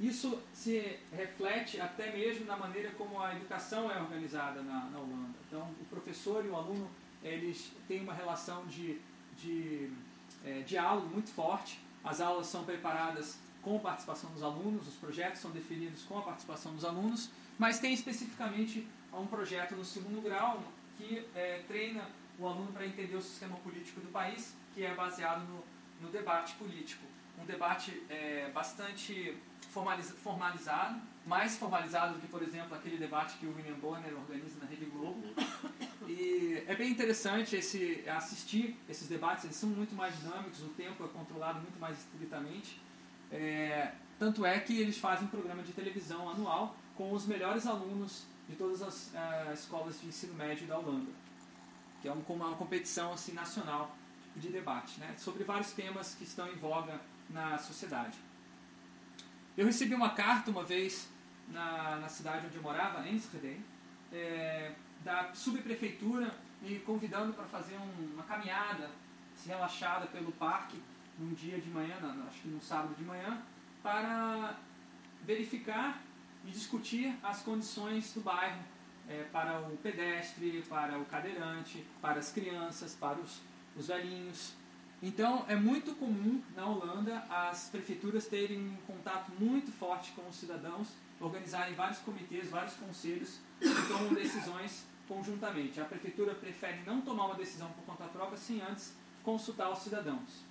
Isso 0.00 0.42
se 0.54 0.98
reflete 1.12 1.78
até 1.78 2.10
mesmo 2.10 2.46
na 2.46 2.56
maneira 2.56 2.90
como 2.92 3.20
a 3.20 3.36
educação 3.36 3.90
é 3.90 4.00
organizada 4.00 4.62
na, 4.62 4.86
na 4.86 4.98
Holanda. 4.98 5.38
Então, 5.46 5.68
o 5.80 5.84
professor 5.84 6.44
e 6.44 6.48
o 6.48 6.56
aluno 6.56 6.90
eles 7.22 7.70
têm 7.86 8.00
uma 8.00 8.14
relação 8.14 8.64
de, 8.66 8.98
de 9.36 9.90
é, 10.42 10.60
diálogo 10.60 11.06
muito 11.08 11.30
forte. 11.30 11.78
As 12.02 12.18
aulas 12.20 12.46
são 12.46 12.64
preparadas 12.64 13.38
com 13.62 13.76
a 13.76 13.80
participação 13.80 14.30
dos 14.30 14.42
alunos, 14.42 14.88
os 14.88 14.94
projetos 14.94 15.40
são 15.40 15.50
definidos 15.50 16.02
com 16.04 16.18
a 16.18 16.22
participação 16.22 16.74
dos 16.74 16.84
alunos, 16.84 17.30
mas 17.58 17.78
tem 17.78 17.92
especificamente 17.92 18.86
um 19.18 19.26
projeto 19.26 19.74
no 19.74 19.84
segundo 19.84 20.22
grau 20.22 20.62
que 20.96 21.26
é, 21.34 21.62
treina 21.66 22.04
o 22.38 22.46
aluno 22.46 22.72
para 22.72 22.86
entender 22.86 23.16
o 23.16 23.22
sistema 23.22 23.56
político 23.56 24.00
do 24.00 24.08
país, 24.08 24.54
que 24.74 24.84
é 24.84 24.94
baseado 24.94 25.46
no, 25.48 25.64
no 26.00 26.10
debate 26.10 26.54
político. 26.54 27.04
Um 27.38 27.44
debate 27.44 28.02
é, 28.08 28.50
bastante 28.52 29.36
formalizado, 29.70 31.00
mais 31.26 31.56
formalizado 31.56 32.14
do 32.14 32.20
que, 32.20 32.26
por 32.26 32.42
exemplo, 32.42 32.74
aquele 32.74 32.96
debate 32.96 33.38
que 33.38 33.46
o 33.46 33.54
William 33.54 33.74
Bonner 33.74 34.12
organiza 34.14 34.58
na 34.60 34.66
Rede 34.66 34.86
Globo. 34.86 35.22
E 36.06 36.64
é 36.66 36.74
bem 36.74 36.90
interessante 36.90 37.54
esse, 37.56 38.04
assistir 38.08 38.76
esses 38.88 39.06
debates, 39.06 39.44
eles 39.44 39.56
são 39.56 39.68
muito 39.68 39.94
mais 39.94 40.18
dinâmicos, 40.18 40.60
o 40.62 40.68
tempo 40.70 41.04
é 41.04 41.08
controlado 41.08 41.60
muito 41.60 41.78
mais 41.78 41.98
estritamente. 41.98 42.80
É, 43.30 43.92
tanto 44.18 44.44
é 44.44 44.58
que 44.58 44.80
eles 44.80 44.98
fazem 44.98 45.26
um 45.26 45.30
programa 45.30 45.62
de 45.62 45.72
televisão 45.72 46.28
anual 46.28 46.74
com 46.96 47.12
os 47.12 47.26
melhores 47.26 47.66
alunos 47.66 48.24
de 48.50 48.56
todas 48.56 48.82
as 48.82 49.12
uh, 49.14 49.52
escolas 49.54 50.00
de 50.00 50.08
ensino 50.08 50.34
médio 50.34 50.66
da 50.66 50.76
Holanda, 50.76 51.10
que 52.02 52.08
é 52.08 52.12
uma, 52.12 52.22
uma 52.28 52.56
competição 52.56 53.12
assim, 53.12 53.32
nacional 53.32 53.96
de 54.34 54.48
debate, 54.48 54.98
né, 54.98 55.14
sobre 55.16 55.44
vários 55.44 55.72
temas 55.72 56.14
que 56.14 56.24
estão 56.24 56.48
em 56.48 56.56
voga 56.56 57.00
na 57.28 57.56
sociedade. 57.58 58.18
Eu 59.56 59.66
recebi 59.66 59.94
uma 59.94 60.10
carta 60.10 60.50
uma 60.50 60.64
vez 60.64 61.08
na, 61.48 61.96
na 61.96 62.08
cidade 62.08 62.46
onde 62.46 62.56
eu 62.56 62.62
morava, 62.62 63.08
Enschede, 63.08 63.60
é, 64.12 64.72
da 65.04 65.32
subprefeitura 65.32 66.34
me 66.60 66.78
convidando 66.80 67.32
para 67.32 67.44
fazer 67.44 67.76
um, 67.76 68.14
uma 68.14 68.24
caminhada 68.24 68.90
se 69.36 69.48
relaxada 69.48 70.06
pelo 70.06 70.32
parque 70.32 70.80
num 71.18 71.32
dia 71.34 71.60
de 71.60 71.70
manhã, 71.70 71.96
acho 72.28 72.40
que 72.40 72.48
no 72.48 72.60
sábado 72.60 72.94
de 72.94 73.04
manhã, 73.04 73.42
para 73.82 74.56
verificar 75.24 76.02
e 76.44 76.50
discutir 76.50 77.16
as 77.22 77.42
condições 77.42 78.12
do 78.14 78.20
bairro 78.20 78.62
é, 79.08 79.24
para 79.24 79.60
o 79.60 79.76
pedestre, 79.78 80.64
para 80.68 80.98
o 80.98 81.04
cadeirante, 81.04 81.84
para 82.00 82.18
as 82.18 82.32
crianças, 82.32 82.94
para 82.94 83.18
os, 83.18 83.40
os 83.76 83.88
velhinhos. 83.88 84.52
Então, 85.02 85.44
é 85.48 85.56
muito 85.56 85.94
comum 85.94 86.42
na 86.54 86.66
Holanda 86.66 87.24
as 87.30 87.68
prefeituras 87.70 88.26
terem 88.26 88.58
um 88.58 88.76
contato 88.86 89.32
muito 89.38 89.72
forte 89.72 90.12
com 90.12 90.28
os 90.28 90.36
cidadãos, 90.36 90.88
organizarem 91.18 91.74
vários 91.74 91.98
comitês, 91.98 92.48
vários 92.48 92.74
conselhos 92.74 93.38
que 93.58 93.88
tomam 93.88 94.12
decisões 94.14 94.84
conjuntamente. 95.08 95.80
A 95.80 95.84
prefeitura 95.84 96.34
prefere 96.34 96.82
não 96.86 97.00
tomar 97.00 97.26
uma 97.26 97.34
decisão 97.34 97.70
por 97.72 97.84
conta 97.84 98.04
própria 98.04 98.38
sem 98.38 98.60
antes 98.60 98.94
consultar 99.24 99.70
os 99.70 99.80
cidadãos. 99.80 100.44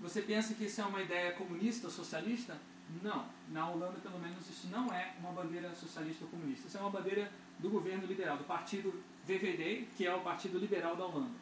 Você 0.00 0.22
pensa 0.22 0.54
que 0.54 0.64
isso 0.64 0.80
é 0.80 0.84
uma 0.84 1.02
ideia 1.02 1.32
comunista 1.32 1.86
ou 1.86 1.92
socialista? 1.92 2.56
Não. 3.02 3.26
Na 3.50 3.68
Holanda, 3.68 3.98
pelo 4.00 4.18
menos, 4.18 4.48
isso 4.48 4.68
não 4.68 4.92
é 4.92 5.14
uma 5.18 5.32
bandeira 5.32 5.74
socialista 5.74 6.24
ou 6.24 6.30
comunista. 6.30 6.66
Isso 6.66 6.76
é 6.76 6.80
uma 6.80 6.90
bandeira 6.90 7.30
do 7.58 7.68
governo 7.70 8.06
liberal, 8.06 8.36
do 8.36 8.44
partido 8.44 9.02
VVD, 9.26 9.88
que 9.96 10.06
é 10.06 10.14
o 10.14 10.20
Partido 10.20 10.58
Liberal 10.58 10.96
da 10.96 11.04
Holanda. 11.04 11.34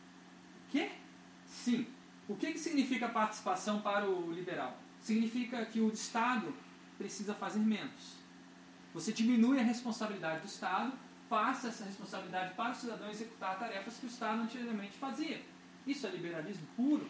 Quê? 0.70 0.90
Sim. 1.46 1.86
O 2.28 2.36
que, 2.36 2.52
que 2.52 2.58
significa 2.58 3.08
participação 3.08 3.80
para 3.80 4.08
o 4.08 4.32
liberal? 4.32 4.78
Significa 5.00 5.64
que 5.66 5.80
o 5.80 5.88
Estado 5.88 6.54
precisa 6.96 7.34
fazer 7.34 7.58
menos. 7.58 8.16
Você 8.94 9.12
diminui 9.12 9.58
a 9.58 9.62
responsabilidade 9.62 10.40
do 10.40 10.46
Estado, 10.46 10.92
passa 11.28 11.68
essa 11.68 11.84
responsabilidade 11.84 12.54
para 12.54 12.72
o 12.72 12.74
cidadão 12.74 13.10
executar 13.10 13.58
tarefas 13.58 13.96
que 13.96 14.06
o 14.06 14.08
Estado 14.08 14.42
antigamente 14.42 14.92
fazia. 14.92 15.42
Isso 15.86 16.06
é 16.06 16.10
liberalismo 16.10 16.66
puro. 16.76 17.08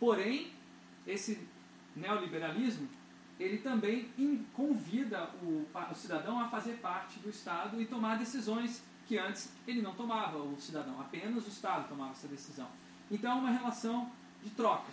Porém, 0.00 0.52
esse 1.06 1.46
neoliberalismo 1.94 2.88
ele 3.38 3.58
também 3.58 4.08
convida 4.52 5.30
o, 5.42 5.66
o, 5.90 5.94
cidadão 5.94 6.40
a 6.40 6.48
fazer 6.48 6.74
parte 6.78 7.18
do 7.20 7.30
Estado 7.30 7.80
e 7.80 7.86
tomar 7.86 8.18
decisões 8.18 8.82
que 9.06 9.16
antes 9.18 9.52
ele 9.66 9.80
não 9.80 9.94
tomava, 9.94 10.38
o 10.38 10.60
cidadão, 10.60 11.00
apenas 11.00 11.46
o 11.46 11.48
Estado 11.48 11.88
tomava 11.88 12.10
essa 12.10 12.28
decisão. 12.28 12.68
Então 13.10 13.30
é 13.30 13.34
uma 13.34 13.50
relação 13.50 14.10
de 14.42 14.50
troca. 14.50 14.90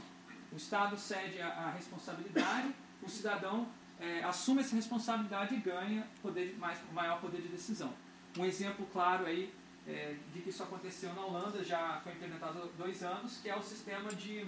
O 0.52 0.58
Estado 0.58 0.98
cede 0.98 1.42
a, 1.42 1.48
a 1.48 1.72
responsabilidade, 1.72 2.74
o 3.02 3.10
cidadão 3.10 3.68
é, 4.00 4.24
assume 4.24 4.62
essa 4.62 4.76
responsabilidade 4.76 5.56
e 5.56 5.60
ganha 5.60 6.08
poder, 6.22 6.56
mais, 6.58 6.80
maior 6.94 7.20
poder 7.20 7.42
de 7.42 7.48
decisão. 7.48 7.94
Um 8.38 8.46
exemplo 8.46 8.88
claro 8.92 9.26
aí 9.26 9.54
é, 9.88 10.16
de 10.34 10.42
que 10.42 10.50
isso 10.50 10.64
aconteceu 10.64 11.14
na 11.14 11.22
Holanda, 11.22 11.64
já 11.64 12.00
foi 12.04 12.14
implementado 12.14 12.62
há 12.62 12.66
dois 12.78 13.04
anos, 13.04 13.40
que 13.42 13.50
é 13.50 13.56
o 13.56 13.62
sistema 13.62 14.10
de 14.10 14.46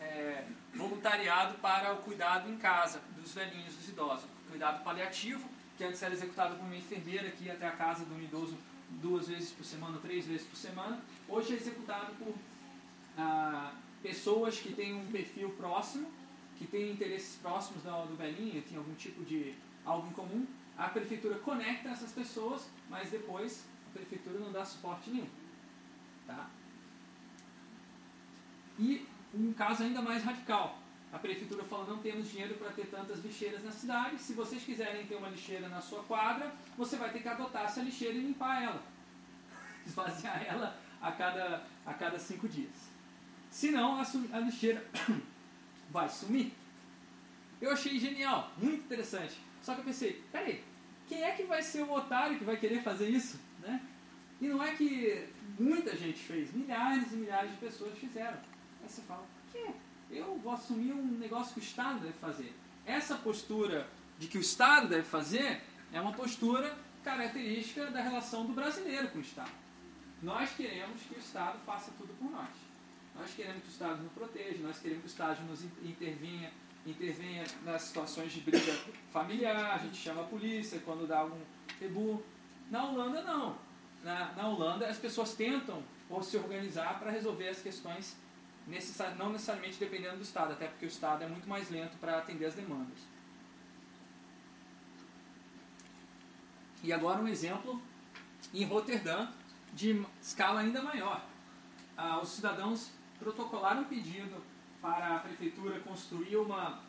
é, 0.00 0.44
voluntariado 0.74 1.58
para 1.58 1.92
o 1.92 1.98
cuidado 1.98 2.50
em 2.50 2.56
casa 2.56 3.00
dos 3.16 3.34
velhinhos, 3.34 3.74
dos 3.74 3.88
idosos. 3.88 4.26
Cuidado 4.48 4.82
paliativo, 4.82 5.48
que 5.76 5.84
antes 5.84 6.02
era 6.02 6.14
executado 6.14 6.56
por 6.56 6.64
uma 6.64 6.76
enfermeira 6.76 7.30
que 7.30 7.44
ia 7.44 7.52
até 7.52 7.66
a 7.66 7.72
casa 7.72 8.04
do 8.04 8.20
idoso 8.22 8.56
duas 9.00 9.28
vezes 9.28 9.50
por 9.50 9.64
semana, 9.64 9.98
três 9.98 10.26
vezes 10.26 10.46
por 10.46 10.56
semana. 10.56 11.00
Hoje 11.28 11.52
é 11.52 11.56
executado 11.56 12.14
por 12.14 12.34
ah, 13.16 13.72
pessoas 14.02 14.58
que 14.58 14.72
têm 14.72 14.94
um 14.94 15.06
perfil 15.06 15.50
próximo, 15.50 16.10
que 16.56 16.66
têm 16.66 16.92
interesses 16.92 17.36
próximos 17.36 17.82
do, 17.82 18.06
do 18.06 18.16
velhinho, 18.16 18.62
tem 18.62 18.76
algum 18.78 18.94
tipo 18.94 19.24
de 19.24 19.54
algo 19.84 20.08
em 20.08 20.12
comum. 20.12 20.46
A 20.76 20.88
prefeitura 20.88 21.38
conecta 21.38 21.88
essas 21.88 22.12
pessoas, 22.12 22.68
mas 22.88 23.10
depois 23.10 23.64
a 23.90 23.98
prefeitura 23.98 24.38
não 24.38 24.52
dá 24.52 24.64
suporte 24.64 25.10
nenhum. 25.10 25.28
Tá? 26.26 26.48
E 28.78 29.06
um 29.34 29.52
caso 29.52 29.82
ainda 29.82 30.00
mais 30.00 30.22
radical. 30.22 30.78
A 31.12 31.18
prefeitura 31.18 31.64
falou: 31.64 31.86
não 31.86 31.98
temos 31.98 32.30
dinheiro 32.30 32.54
para 32.54 32.70
ter 32.70 32.86
tantas 32.86 33.24
lixeiras 33.24 33.64
na 33.64 33.70
cidade. 33.70 34.18
Se 34.18 34.32
vocês 34.34 34.62
quiserem 34.62 35.06
ter 35.06 35.16
uma 35.16 35.28
lixeira 35.28 35.68
na 35.68 35.80
sua 35.80 36.02
quadra, 36.04 36.52
você 36.76 36.96
vai 36.96 37.10
ter 37.10 37.20
que 37.20 37.28
adotar 37.28 37.64
essa 37.64 37.80
lixeira 37.80 38.14
e 38.14 38.20
limpar 38.20 38.62
ela. 38.62 38.82
Esvaziar 39.86 40.44
ela 40.46 40.78
a 41.00 41.12
cada, 41.12 41.62
a 41.86 41.94
cada 41.94 42.18
cinco 42.18 42.48
dias. 42.48 42.88
Senão, 43.50 43.98
a, 43.98 44.02
a 44.02 44.40
lixeira 44.40 44.84
vai 45.90 46.08
sumir. 46.08 46.52
Eu 47.60 47.72
achei 47.72 47.98
genial, 47.98 48.52
muito 48.58 48.84
interessante. 48.84 49.38
Só 49.62 49.74
que 49.74 49.80
eu 49.80 49.84
pensei: 49.84 50.22
peraí, 50.30 50.62
quem 51.08 51.22
é 51.22 51.32
que 51.32 51.44
vai 51.44 51.62
ser 51.62 51.82
o 51.82 51.92
otário 51.92 52.38
que 52.38 52.44
vai 52.44 52.56
querer 52.56 52.82
fazer 52.82 53.08
isso? 53.08 53.40
Né? 53.60 53.80
E 54.40 54.46
não 54.46 54.62
é 54.62 54.74
que 54.74 55.26
muita 55.58 55.96
gente 55.96 56.18
fez, 56.18 56.52
milhares 56.52 57.12
e 57.12 57.16
milhares 57.16 57.50
de 57.50 57.56
pessoas 57.56 57.96
fizeram. 57.98 58.38
Aí 58.88 58.94
você 58.94 59.02
fala, 59.02 59.20
por 59.20 59.52
quê? 59.52 59.70
Eu 60.10 60.38
vou 60.38 60.50
assumir 60.50 60.94
um 60.94 61.18
negócio 61.18 61.52
que 61.52 61.60
o 61.60 61.62
Estado 61.62 62.00
deve 62.00 62.14
fazer. 62.14 62.54
Essa 62.86 63.16
postura 63.16 63.86
de 64.18 64.26
que 64.26 64.38
o 64.38 64.40
Estado 64.40 64.88
deve 64.88 65.02
fazer 65.02 65.62
é 65.92 66.00
uma 66.00 66.14
postura 66.14 66.74
característica 67.04 67.90
da 67.90 68.00
relação 68.00 68.46
do 68.46 68.54
brasileiro 68.54 69.08
com 69.08 69.18
o 69.18 69.20
Estado. 69.20 69.52
Nós 70.22 70.50
queremos 70.54 71.02
que 71.02 71.16
o 71.16 71.18
Estado 71.18 71.58
faça 71.66 71.92
tudo 71.98 72.14
por 72.18 72.30
nós. 72.30 72.48
Nós 73.14 73.30
queremos 73.34 73.60
que 73.62 73.68
o 73.68 73.72
Estado 73.72 74.02
nos 74.02 74.12
proteja, 74.12 74.62
nós 74.62 74.78
queremos 74.78 75.02
que 75.02 75.08
o 75.08 75.12
Estado 75.12 75.42
nos 75.42 75.62
intervenha, 75.82 76.50
intervenha 76.86 77.44
nas 77.64 77.82
situações 77.82 78.32
de 78.32 78.40
briga 78.40 78.72
familiar, 79.12 79.74
a 79.74 79.78
gente 79.78 79.96
chama 79.96 80.22
a 80.22 80.24
polícia 80.24 80.80
quando 80.82 81.06
dá 81.06 81.18
algum 81.18 81.40
rebu. 81.78 82.22
Na 82.70 82.84
Holanda, 82.84 83.20
não. 83.20 83.58
Na, 84.02 84.32
na 84.32 84.48
Holanda, 84.48 84.86
as 84.86 84.96
pessoas 84.96 85.34
tentam 85.34 85.82
se 86.22 86.38
organizar 86.38 86.98
para 86.98 87.10
resolver 87.10 87.48
as 87.48 87.60
questões 87.60 88.16
necessari 88.68 89.16
não 89.16 89.30
necessariamente 89.32 89.78
dependendo 89.78 90.16
do 90.16 90.22
Estado, 90.22 90.52
até 90.52 90.66
porque 90.66 90.86
o 90.86 90.88
Estado 90.88 91.24
é 91.24 91.26
muito 91.26 91.48
mais 91.48 91.70
lento 91.70 91.96
para 91.98 92.18
atender 92.18 92.46
as 92.46 92.54
demandas. 92.54 92.98
E 96.82 96.92
agora 96.92 97.20
um 97.20 97.28
exemplo 97.28 97.82
em 98.54 98.64
Roterdã, 98.64 99.28
de 99.72 100.04
escala 100.22 100.60
ainda 100.60 100.80
maior. 100.82 101.24
Ah, 101.96 102.20
os 102.20 102.30
cidadãos 102.30 102.90
protocolaram 103.18 103.82
um 103.82 103.84
pedido 103.84 104.42
para 104.80 105.16
a 105.16 105.18
prefeitura 105.18 105.80
construir 105.80 106.36
uma 106.36 106.80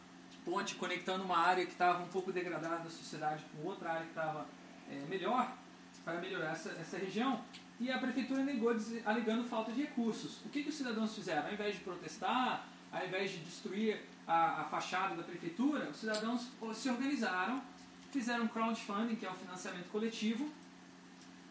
ponte 0.46 0.76
conectando 0.76 1.24
uma 1.24 1.38
área 1.38 1.66
que 1.66 1.72
estava 1.72 2.04
um 2.04 2.08
pouco 2.08 2.32
degradada 2.32 2.78
da 2.78 2.90
sociedade 2.90 3.44
com 3.52 3.68
outra 3.68 3.92
área 3.92 4.04
que 4.04 4.10
estava 4.10 4.46
é, 4.90 5.00
melhor, 5.08 5.52
para 6.04 6.20
melhorar 6.20 6.52
essa, 6.52 6.70
essa 6.72 6.98
região 6.98 7.44
e 7.80 7.90
a 7.90 7.98
prefeitura 7.98 8.44
negou 8.44 8.76
alegando 9.06 9.46
falta 9.46 9.72
de 9.72 9.82
recursos. 9.82 10.42
O 10.46 10.50
que, 10.50 10.64
que 10.64 10.70
os 10.70 10.76
cidadãos 10.76 11.16
fizeram? 11.16 11.48
Ao 11.48 11.54
invés 11.54 11.76
de 11.76 11.82
protestar, 11.82 12.68
ao 12.92 13.06
invés 13.06 13.32
de 13.32 13.38
destruir 13.38 14.02
a, 14.28 14.62
a 14.62 14.64
fachada 14.66 15.16
da 15.16 15.24
prefeitura, 15.24 15.90
os 15.90 15.98
cidadãos 15.98 16.48
se 16.74 16.90
organizaram, 16.90 17.62
fizeram 18.12 18.46
um 18.46 18.48
crowdfunding, 18.48 19.16
que 19.16 19.26
é 19.26 19.30
o 19.30 19.36
financiamento 19.36 19.90
coletivo. 19.90 20.52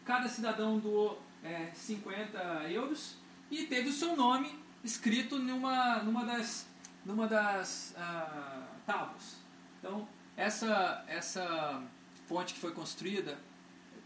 Cada 0.05 0.29
cidadão 0.29 0.77
doou 0.77 1.21
é, 1.43 1.71
50 1.73 2.37
euros 2.69 3.15
e 3.49 3.65
teve 3.65 3.89
o 3.89 3.93
seu 3.93 4.15
nome 4.15 4.59
escrito 4.83 5.39
numa, 5.39 6.03
numa 6.03 6.25
das, 6.25 6.67
numa 7.05 7.27
das 7.27 7.95
uh, 7.97 8.63
tábuas. 8.85 9.37
Então, 9.79 10.07
essa, 10.37 11.03
essa 11.07 11.81
ponte 12.27 12.53
que 12.53 12.59
foi 12.59 12.71
construída 12.71 13.37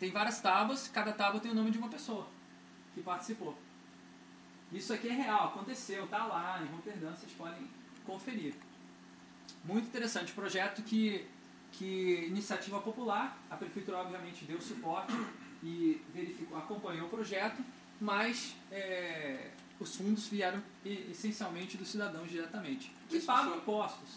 tem 0.03 0.11
várias 0.11 0.41
tábuas, 0.41 0.89
cada 0.89 1.13
tábua 1.13 1.39
tem 1.39 1.49
o 1.49 1.55
nome 1.55 1.71
de 1.71 1.77
uma 1.77 1.87
pessoa. 1.87 2.27
que 2.93 3.01
participou. 3.01 3.57
Isso 4.69 4.91
aqui 4.93 5.07
é 5.07 5.13
real, 5.13 5.47
aconteceu, 5.47 6.05
tá 6.07 6.25
lá 6.27 6.61
em 6.61 6.65
Roterdã, 6.65 7.09
vocês 7.11 7.31
podem 7.31 7.69
conferir. 8.05 8.53
Muito 9.63 9.87
interessante 9.87 10.33
projeto 10.33 10.83
que, 10.83 11.25
que 11.71 12.25
iniciativa 12.27 12.81
popular, 12.81 13.37
a 13.49 13.55
prefeitura 13.55 13.97
obviamente 13.99 14.43
deu 14.43 14.59
suporte 14.61 15.13
e 15.63 16.01
verificou, 16.13 16.57
acompanhou 16.57 17.07
o 17.07 17.09
projeto, 17.09 17.63
mas 18.01 18.55
é, 18.69 19.51
os 19.79 19.95
fundos 19.95 20.27
vieram 20.27 20.61
essencialmente 20.85 21.77
dos 21.77 21.87
cidadãos 21.87 22.29
diretamente, 22.29 22.89
que 23.07 23.13
Deixa 23.13 23.25
pagam 23.25 23.53
só- 23.53 23.57
impostos. 23.57 24.09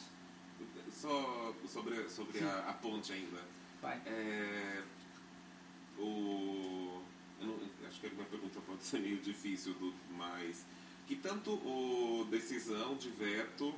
Só 0.91 1.55
sobre, 1.69 2.09
sobre 2.11 2.41
a, 2.43 2.71
a 2.71 2.73
ponte 2.73 3.13
ainda. 3.13 3.41
Vai. 3.81 4.01
É, 4.05 4.83
o, 5.99 7.03
não- 7.41 7.59
acho 7.89 8.01
que 8.01 8.07
a 8.07 8.11
minha 8.11 8.25
pergunta 8.27 8.61
pode 8.61 8.85
ser 8.85 9.01
meio 9.01 9.19
difícil, 9.19 9.75
do, 9.75 9.93
mas 10.17 10.65
que 11.07 11.17
tanto 11.17 11.53
o 11.53 12.27
decisão 12.31 12.97
de 12.97 13.11
veto 13.11 13.75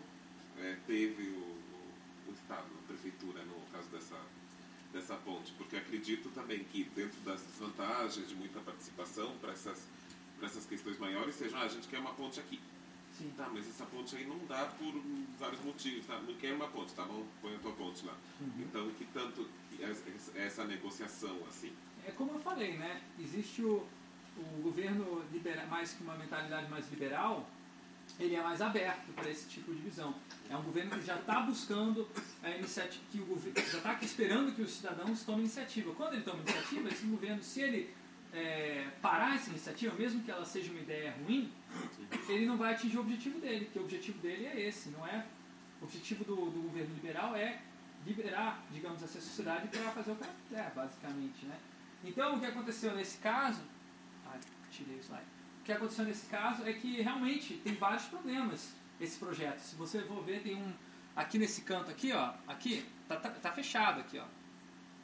é, 0.59 0.77
teve 0.87 1.25
o, 1.29 1.41
o, 1.41 2.31
o 2.31 2.33
Estado, 2.33 2.67
a 2.83 2.87
Prefeitura, 2.89 3.45
no 3.45 3.61
caso 3.73 3.89
dessa, 3.91 4.17
dessa 4.93 5.15
ponte? 5.17 5.53
Porque 5.53 5.77
acredito 5.77 6.31
também 6.31 6.65
que 6.65 6.85
dentro 6.85 7.21
das 7.21 7.41
desvantagens 7.43 8.29
de 8.29 8.35
muita 8.35 8.61
participação 8.61 9.37
para 9.41 9.53
essas, 9.53 9.87
para 10.39 10.47
essas 10.47 10.65
questões 10.67 10.99
maiores, 10.99 11.35
seja, 11.35 11.59
ah, 11.59 11.63
a 11.65 11.69
gente 11.69 11.87
quer 11.89 11.99
uma 11.99 12.15
ponte 12.15 12.41
aqui. 12.41 12.61
Sim. 13.17 13.33
Tá, 13.37 13.51
mas 13.53 13.69
essa 13.69 13.85
ponte 13.85 14.15
aí 14.15 14.25
não 14.27 14.39
dá 14.47 14.67
por 14.67 14.93
vários 15.39 15.61
motivos, 15.63 16.07
tá? 16.07 16.19
Não 16.21 16.35
quer 16.35 16.55
uma 16.55 16.69
ponte, 16.69 16.95
tá 16.95 17.05
bom? 17.05 17.27
Põe 17.43 17.57
a 17.57 17.59
tua 17.59 17.73
ponte 17.73 18.07
lá. 18.07 18.17
Uhum. 18.41 18.53
Então, 18.61 18.89
que 18.91 19.05
tanto 19.07 19.47
essa 20.37 20.65
negociação, 20.65 21.37
assim? 21.49 21.73
É 22.09 22.11
como 22.13 22.33
eu 22.33 22.41
falei, 22.41 22.79
né? 22.79 23.03
Existe 23.21 23.61
o, 23.63 23.87
o 24.35 24.63
governo 24.63 25.23
libera, 25.31 25.67
mais 25.67 25.93
que 25.93 26.03
uma 26.03 26.15
mentalidade 26.15 26.67
mais 26.71 26.91
liberal, 26.91 27.47
ele 28.19 28.35
é 28.35 28.43
mais 28.43 28.63
aberto 28.63 29.13
para 29.15 29.31
esse 29.31 29.47
tipo 29.47 29.75
de 29.75 29.83
visão. 29.83 30.15
É 30.49 30.57
um 30.57 30.63
governo 30.63 30.93
que 30.93 31.05
já 31.05 31.17
está 31.17 31.41
buscando 31.41 32.09
a 32.43 32.49
iniciativa, 32.49 33.05
que 33.13 33.21
o 33.21 33.27
governo 33.27 33.61
já 33.71 33.77
está 33.77 33.99
esperando 34.01 34.55
que 34.55 34.63
os 34.63 34.71
cidadãos 34.71 35.23
tomem 35.23 35.43
iniciativa. 35.43 35.95
Quando 35.95 36.15
ele 36.15 36.23
toma 36.23 36.39
iniciativa, 36.39 36.89
esse 36.89 37.07
governo, 37.07 37.43
se 37.43 37.61
ele 37.61 37.95
é, 38.33 38.89
parar 39.03 39.35
essa 39.35 39.51
iniciativa, 39.51 39.95
mesmo 39.95 40.23
que 40.23 40.31
ela 40.31 40.47
seja 40.47 40.71
uma 40.71 40.81
ideia 40.81 41.15
ruim, 41.23 41.53
ele 42.27 42.47
não 42.47 42.57
vai 42.57 42.73
atingir 42.73 42.97
o 42.97 43.01
objetivo 43.01 43.39
dele, 43.39 43.67
porque 43.67 43.79
o 43.81 43.83
objetivo 43.83 44.19
dele 44.21 44.47
é 44.47 44.63
esse, 44.63 44.89
não 44.89 45.07
é? 45.07 45.27
O 45.83 45.85
objetivo 45.85 46.25
do, 46.25 46.37
do 46.37 46.63
governo 46.63 46.95
liberal 46.95 47.37
é 47.37 47.61
liberar, 48.07 48.65
digamos 48.73 49.03
assim, 49.03 49.19
a 49.19 49.21
sociedade 49.21 49.69
para 49.69 49.91
fazer 49.91 50.13
o 50.13 50.17
que 50.17 50.25
ela 50.25 50.35
quiser, 50.49 50.73
basicamente, 50.75 51.45
né? 51.45 51.59
Então, 52.05 52.37
o 52.37 52.41
que 52.41 52.47
aconteceu 52.47 52.95
nesse 52.95 53.19
caso... 53.19 53.61
Ai, 54.27 54.39
tirei 54.71 54.97
o 54.97 55.01
slide. 55.01 55.25
O 55.61 55.65
que 55.65 55.73
aconteceu 55.73 56.05
nesse 56.05 56.27
caso 56.27 56.67
é 56.67 56.73
que, 56.73 57.03
realmente, 57.03 57.55
tem 57.65 57.75
vários 57.75 58.05
problemas 58.05 58.73
esse 59.01 59.19
projeto. 59.19 59.59
Se 59.59 59.77
você 59.77 60.03
for 60.03 60.23
ver, 60.25 60.43
tem 60.43 60.57
um... 60.57 60.73
Aqui 61.15 61.39
nesse 61.39 61.63
canto 61.63 61.91
aqui, 61.91 62.13
ó, 62.13 62.33
aqui, 62.47 62.87
tá, 63.09 63.17
tá, 63.17 63.31
tá 63.31 63.51
fechado 63.51 64.01
aqui, 64.01 64.19
ó. 64.19 64.25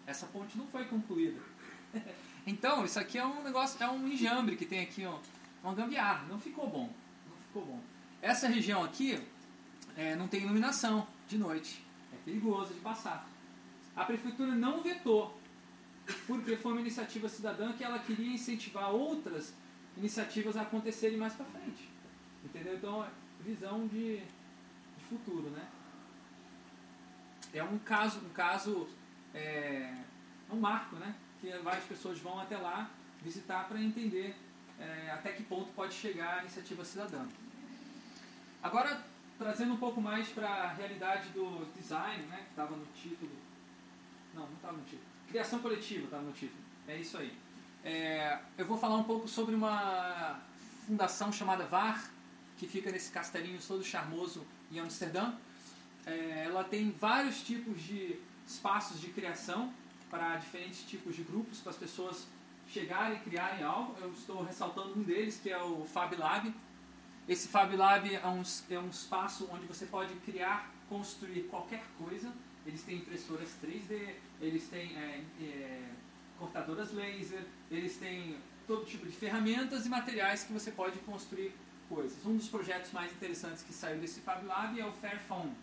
Essa 0.06 0.26
ponte 0.26 0.56
não 0.56 0.66
foi 0.68 0.84
concluída. 0.84 1.40
então, 2.46 2.84
isso 2.84 3.00
aqui 3.00 3.18
é 3.18 3.26
um 3.26 3.42
negócio, 3.42 3.82
é 3.82 3.88
um 3.88 4.06
enjambre 4.06 4.56
que 4.56 4.64
tem 4.64 4.80
aqui, 4.80 5.04
ó, 5.04 5.18
uma 5.62 5.74
gambiarra. 5.74 6.26
Não 6.28 6.38
ficou 6.38 6.68
bom. 6.68 6.92
Não 7.28 7.36
ficou 7.48 7.64
bom. 7.64 7.80
Essa 8.22 8.46
região 8.46 8.84
aqui 8.84 9.20
é, 9.96 10.14
não 10.14 10.28
tem 10.28 10.42
iluminação 10.42 11.06
de 11.28 11.36
noite. 11.38 11.84
É 12.12 12.16
perigoso 12.24 12.72
de 12.72 12.80
passar. 12.80 13.26
A 13.96 14.04
prefeitura 14.04 14.52
não 14.52 14.82
vetou, 14.82 15.38
porque 16.26 16.56
foi 16.56 16.73
uma 16.73 16.80
iniciativa 16.80 17.28
cidadã 17.28 17.73
que 17.73 17.84
ela 17.84 17.99
queria 17.99 18.32
incentivar 18.32 18.90
outras 18.90 19.54
iniciativas 19.96 20.56
a 20.56 20.62
acontecerem 20.62 21.16
mais 21.16 21.32
para 21.34 21.46
frente. 21.46 21.88
Entendeu? 22.44 22.76
Então, 22.76 23.05
é 23.05 23.09
visão 23.40 23.87
de, 23.87 24.16
de 24.18 25.05
futuro, 25.09 25.50
né? 25.50 25.66
É 27.52 27.62
um 27.62 27.79
caso, 27.79 28.18
um 28.18 28.31
caso, 28.31 28.88
é, 29.33 29.94
um 30.50 30.57
marco, 30.57 30.96
né? 30.96 31.14
Que 31.40 31.50
várias 31.59 31.85
pessoas 31.85 32.18
vão 32.18 32.38
até 32.40 32.57
lá 32.57 32.90
visitar 33.22 33.68
para 33.68 33.81
entender 33.81 34.35
é, 34.79 35.11
até 35.11 35.33
que 35.33 35.42
ponto 35.44 35.72
pode 35.72 35.94
chegar 35.94 36.38
a 36.38 36.40
iniciativa 36.40 36.85
cidadã. 36.85 37.26
Agora, 38.62 39.02
trazendo 39.38 39.74
um 39.74 39.79
pouco 39.79 40.00
mais 40.00 40.29
para 40.29 40.48
a 40.48 40.72
realidade 40.72 41.29
do 41.31 41.70
design, 41.74 42.24
né? 42.24 42.38
Que 42.38 42.50
estava 42.50 42.76
no 42.76 42.87
título. 42.87 43.33
Não, 44.35 44.46
não 44.46 44.55
estava 44.55 44.76
no 44.76 44.85
título. 44.85 45.13
Criação 45.35 45.59
coletiva 45.59 46.05
estava 46.05 46.23
no 46.23 46.31
título. 46.31 46.62
É 46.87 46.97
isso 46.97 47.18
aí. 47.18 47.37
É, 47.83 48.38
eu 48.57 48.64
vou 48.64 48.79
falar 48.79 48.94
um 48.94 49.03
pouco 49.03 49.27
sobre 49.27 49.53
uma 49.53 50.40
fundação 50.87 51.33
chamada 51.33 51.66
VAR, 51.66 52.09
que 52.57 52.68
fica 52.68 52.88
nesse 52.92 53.11
castelinho 53.11 53.59
todo 53.66 53.83
charmoso 53.83 54.47
em 54.70 54.79
Amsterdã. 54.79 55.35
É, 56.07 56.44
ela 56.47 56.62
tem 56.62 56.92
vários 56.92 57.42
tipos 57.42 57.83
de 57.83 58.16
espaços 58.47 59.01
de 59.01 59.09
criação 59.09 59.75
para 60.09 60.37
diferentes 60.37 60.85
tipos 60.85 61.16
de 61.16 61.25
grupos, 61.25 61.59
para 61.59 61.73
as 61.73 61.79
pessoas 61.79 62.29
chegarem 62.68 63.16
e 63.16 63.20
criarem 63.23 63.64
algo. 63.64 63.97
Eu 64.01 64.12
estou 64.12 64.44
ressaltando 64.44 64.97
um 64.97 65.03
deles, 65.03 65.40
que 65.42 65.51
é 65.51 65.61
o 65.61 65.85
Fab 65.85 66.14
Lab. 66.14 66.55
Esse 67.29 67.49
Fab 67.49 67.75
Lab 67.75 68.09
é 68.09 68.29
um, 68.29 68.42
é 68.70 68.79
um 68.79 68.88
espaço 68.88 69.49
onde 69.53 69.66
você 69.66 69.85
pode 69.87 70.14
criar, 70.20 70.73
construir 70.88 71.49
qualquer 71.51 71.83
coisa. 71.99 72.33
Eles 72.66 72.83
têm 72.83 72.96
impressoras 72.96 73.50
3D, 73.62 74.14
eles 74.40 74.66
têm 74.68 74.96
é, 74.96 75.22
é, 75.40 75.83
cortadoras 76.38 76.92
laser, 76.92 77.44
eles 77.70 77.96
têm 77.96 78.37
todo 78.66 78.85
tipo 78.85 79.07
de 79.07 79.12
ferramentas 79.12 79.85
e 79.85 79.88
materiais 79.88 80.44
que 80.44 80.53
você 80.53 80.70
pode 80.70 80.98
construir 81.00 81.53
coisas. 81.88 82.24
Um 82.24 82.37
dos 82.37 82.48
projetos 82.48 82.92
mais 82.92 83.12
interessantes 83.12 83.62
que 83.62 83.72
saiu 83.72 84.00
desse 84.00 84.20
Fab 84.20 84.44
Lab 84.46 84.81
é 84.81 84.87
o 84.87 84.92
Fairphone, 84.92 85.55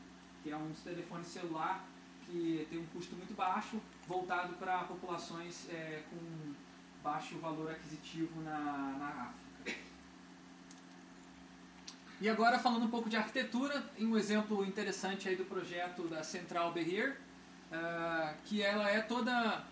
que 0.44 0.52
é 0.52 0.56
um 0.56 0.72
telefone 0.84 1.26
celular 1.26 1.86
que 2.26 2.66
tem 2.70 2.80
um 2.80 2.86
custo 2.88 3.16
muito 3.16 3.34
baixo, 3.36 3.82
voltado 4.08 4.54
para 4.54 4.84
populações 4.84 5.68
é, 5.70 6.04
com 6.10 6.54
baixo 7.04 7.38
valor 7.40 7.72
aquisitivo 7.72 8.42
na, 8.42 8.98
África. 9.28 9.41
E 12.22 12.30
agora 12.30 12.60
falando 12.60 12.84
um 12.84 12.88
pouco 12.88 13.10
de 13.10 13.18
arquitetura, 13.18 13.84
um 14.00 14.16
exemplo 14.16 14.64
interessante 14.64 15.28
aí 15.28 15.36
do 15.36 15.44
projeto 15.44 16.04
da 16.04 16.24
Central 16.24 16.72
Berrier, 16.72 17.18
uh, 17.72 18.36
que 18.46 18.62
ela 18.62 18.88
é 18.88 19.02
toda 19.02 19.66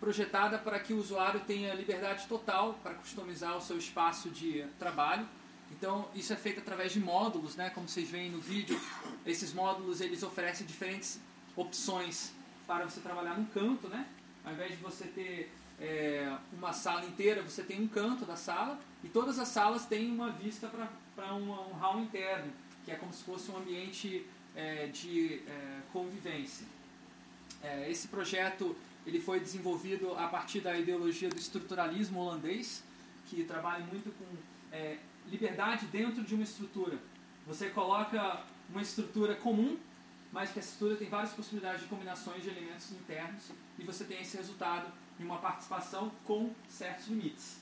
projetada 0.00 0.58
para 0.58 0.80
que 0.80 0.92
o 0.92 0.98
usuário 0.98 1.38
tenha 1.46 1.72
liberdade 1.72 2.26
total 2.26 2.74
para 2.82 2.94
customizar 2.94 3.56
o 3.56 3.60
seu 3.60 3.78
espaço 3.78 4.28
de 4.28 4.66
trabalho. 4.76 5.24
Então, 5.70 6.08
isso 6.16 6.32
é 6.32 6.36
feito 6.36 6.58
através 6.58 6.90
de 6.90 6.98
módulos, 6.98 7.54
né? 7.54 7.70
Como 7.70 7.88
vocês 7.88 8.10
veem 8.10 8.28
no 8.28 8.40
vídeo, 8.40 8.78
esses 9.24 9.54
módulos 9.54 10.00
eles 10.00 10.24
oferecem 10.24 10.66
diferentes 10.66 11.20
opções 11.54 12.32
para 12.66 12.84
você 12.86 12.98
trabalhar 12.98 13.38
num 13.38 13.46
canto, 13.46 13.86
né? 13.86 14.04
Ao 14.44 14.52
invés 14.52 14.72
de 14.72 14.78
você 14.78 15.04
ter 15.04 15.52
é, 15.80 16.36
uma 16.52 16.72
sala 16.72 17.04
inteira, 17.04 17.40
você 17.40 17.62
tem 17.62 17.80
um 17.80 17.86
canto 17.86 18.24
da 18.24 18.34
sala 18.34 18.80
e 19.04 19.08
todas 19.08 19.38
as 19.38 19.46
salas 19.46 19.86
têm 19.86 20.10
uma 20.10 20.32
vista 20.32 20.66
para 20.66 20.88
um, 21.18 21.50
um 21.50 21.72
hall 21.74 22.00
interno, 22.00 22.52
que 22.84 22.90
é 22.90 22.96
como 22.96 23.12
se 23.12 23.24
fosse 23.24 23.50
um 23.50 23.56
ambiente 23.56 24.26
é, 24.54 24.86
de 24.86 25.42
é, 25.46 25.80
convivência. 25.92 26.66
É, 27.62 27.90
esse 27.90 28.08
projeto 28.08 28.76
ele 29.06 29.20
foi 29.20 29.40
desenvolvido 29.40 30.14
a 30.14 30.28
partir 30.28 30.60
da 30.60 30.76
ideologia 30.76 31.28
do 31.28 31.36
estruturalismo 31.36 32.20
holandês, 32.20 32.82
que 33.26 33.44
trabalha 33.44 33.84
muito 33.84 34.10
com 34.18 34.26
é, 34.72 34.98
liberdade 35.26 35.86
dentro 35.86 36.22
de 36.22 36.34
uma 36.34 36.44
estrutura. 36.44 36.98
Você 37.46 37.70
coloca 37.70 38.42
uma 38.70 38.82
estrutura 38.82 39.34
comum, 39.34 39.78
mas 40.32 40.50
que 40.50 40.58
a 40.58 40.62
estrutura 40.62 40.96
tem 40.96 41.08
várias 41.08 41.32
possibilidades 41.32 41.82
de 41.82 41.88
combinações 41.88 42.42
de 42.42 42.48
elementos 42.48 42.90
internos 42.92 43.50
e 43.78 43.84
você 43.84 44.04
tem 44.04 44.20
esse 44.20 44.36
resultado 44.36 44.90
em 45.20 45.24
uma 45.24 45.38
participação 45.38 46.10
com 46.24 46.52
certos 46.68 47.06
limites. 47.06 47.60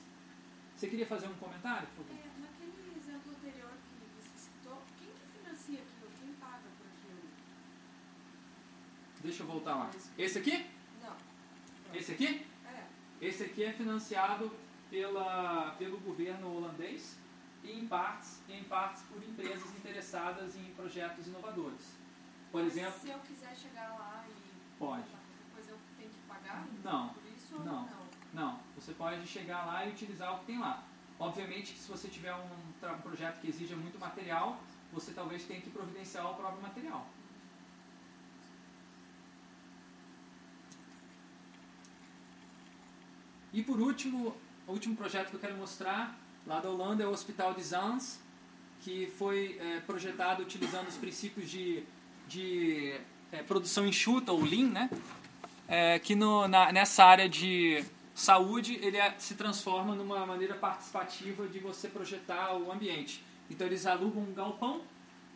Você 0.75 0.87
queria 0.87 1.05
fazer 1.05 1.27
um 1.27 1.35
comentário? 1.35 1.87
Por 1.95 2.03
favor? 2.05 2.19
É, 2.19 2.41
naquele 2.41 2.97
exemplo 2.97 3.31
anterior 3.31 3.71
que 3.71 4.05
você 4.17 4.37
citou, 4.37 4.81
quem 4.97 5.07
que 5.07 5.37
financia 5.37 5.79
aquilo? 5.79 6.11
Quem 6.19 6.33
paga 6.33 6.67
por 6.77 6.87
aquilo? 6.87 7.29
Deixa 9.23 9.43
eu 9.43 9.47
voltar 9.47 9.75
lá. 9.75 9.89
Esse 10.17 10.39
aqui? 10.39 10.69
Não. 11.01 11.15
Esse 11.93 12.11
aqui? 12.11 12.45
É. 12.67 13.25
Esse 13.25 13.43
aqui 13.43 13.63
é 13.63 13.71
financiado 13.71 14.51
pela, 14.89 15.73
pelo 15.79 15.97
governo 15.99 16.57
holandês 16.57 17.17
e 17.63 17.71
em 17.71 17.87
partes, 17.87 18.41
em 18.49 18.63
partes 18.65 19.03
por 19.03 19.23
empresas 19.23 19.69
interessadas 19.77 20.57
em 20.57 20.65
projetos 20.73 21.25
inovadores. 21.27 21.95
Por 22.51 22.63
Mas 22.63 22.73
exemplo, 22.73 22.99
Se 22.99 23.09
eu 23.09 23.19
quiser 23.19 23.55
chegar 23.55 23.95
lá 23.97 24.25
e. 24.27 24.77
Pode. 24.77 25.07
Depois 25.47 25.69
eu 25.69 25.77
tenho 25.97 26.09
que 26.09 26.19
pagar? 26.27 26.67
Não. 26.83 27.09
Por 27.09 27.23
isso 27.25 27.55
ou 27.55 27.63
Não. 27.63 27.81
não? 27.85 28.03
não, 28.33 28.59
você 28.75 28.93
pode 28.93 29.25
chegar 29.25 29.65
lá 29.65 29.85
e 29.85 29.91
utilizar 29.91 30.35
o 30.35 30.39
que 30.39 30.47
tem 30.47 30.59
lá. 30.59 30.83
Obviamente 31.17 31.73
que 31.73 31.79
se 31.79 31.89
você 31.89 32.09
tiver 32.09 32.35
um, 32.35 32.91
um 32.91 33.01
projeto 33.01 33.39
que 33.39 33.47
exija 33.47 33.77
muito 33.77 33.97
material, 33.97 34.59
você 34.91 35.13
talvez 35.13 35.45
tenha 35.45 35.61
que 35.61 35.69
providenciar 35.69 36.29
o 36.29 36.35
próprio 36.35 36.61
material. 36.61 37.07
E 43.53 43.61
por 43.61 43.79
último, 43.79 44.35
o 44.67 44.71
último 44.71 44.95
projeto 44.95 45.29
que 45.29 45.35
eu 45.35 45.39
quero 45.39 45.55
mostrar 45.55 46.17
lá 46.45 46.59
da 46.59 46.69
Holanda 46.69 47.03
é 47.03 47.07
o 47.07 47.11
Hospital 47.11 47.53
de 47.53 47.63
Zans, 47.63 48.19
que 48.81 49.13
foi 49.17 49.57
é, 49.61 49.79
projetado 49.81 50.41
utilizando 50.41 50.87
os 50.87 50.97
princípios 50.97 51.49
de, 51.49 51.83
de 52.27 52.99
é, 53.31 53.43
produção 53.43 53.87
enxuta, 53.87 54.31
ou 54.31 54.43
Lean, 54.43 54.69
né? 54.69 54.89
É, 55.67 55.99
que 55.99 56.15
no, 56.15 56.47
na, 56.47 56.71
nessa 56.71 57.05
área 57.05 57.29
de 57.29 57.85
saúde 58.15 58.79
ele 58.81 58.97
é, 58.97 59.13
se 59.17 59.35
transforma 59.35 59.95
numa 59.95 60.25
maneira 60.25 60.55
participativa 60.55 61.47
de 61.47 61.59
você 61.59 61.87
projetar 61.87 62.55
o 62.55 62.71
ambiente. 62.71 63.23
Então 63.49 63.67
eles 63.67 63.85
alugam 63.85 64.23
um 64.23 64.33
galpão 64.33 64.81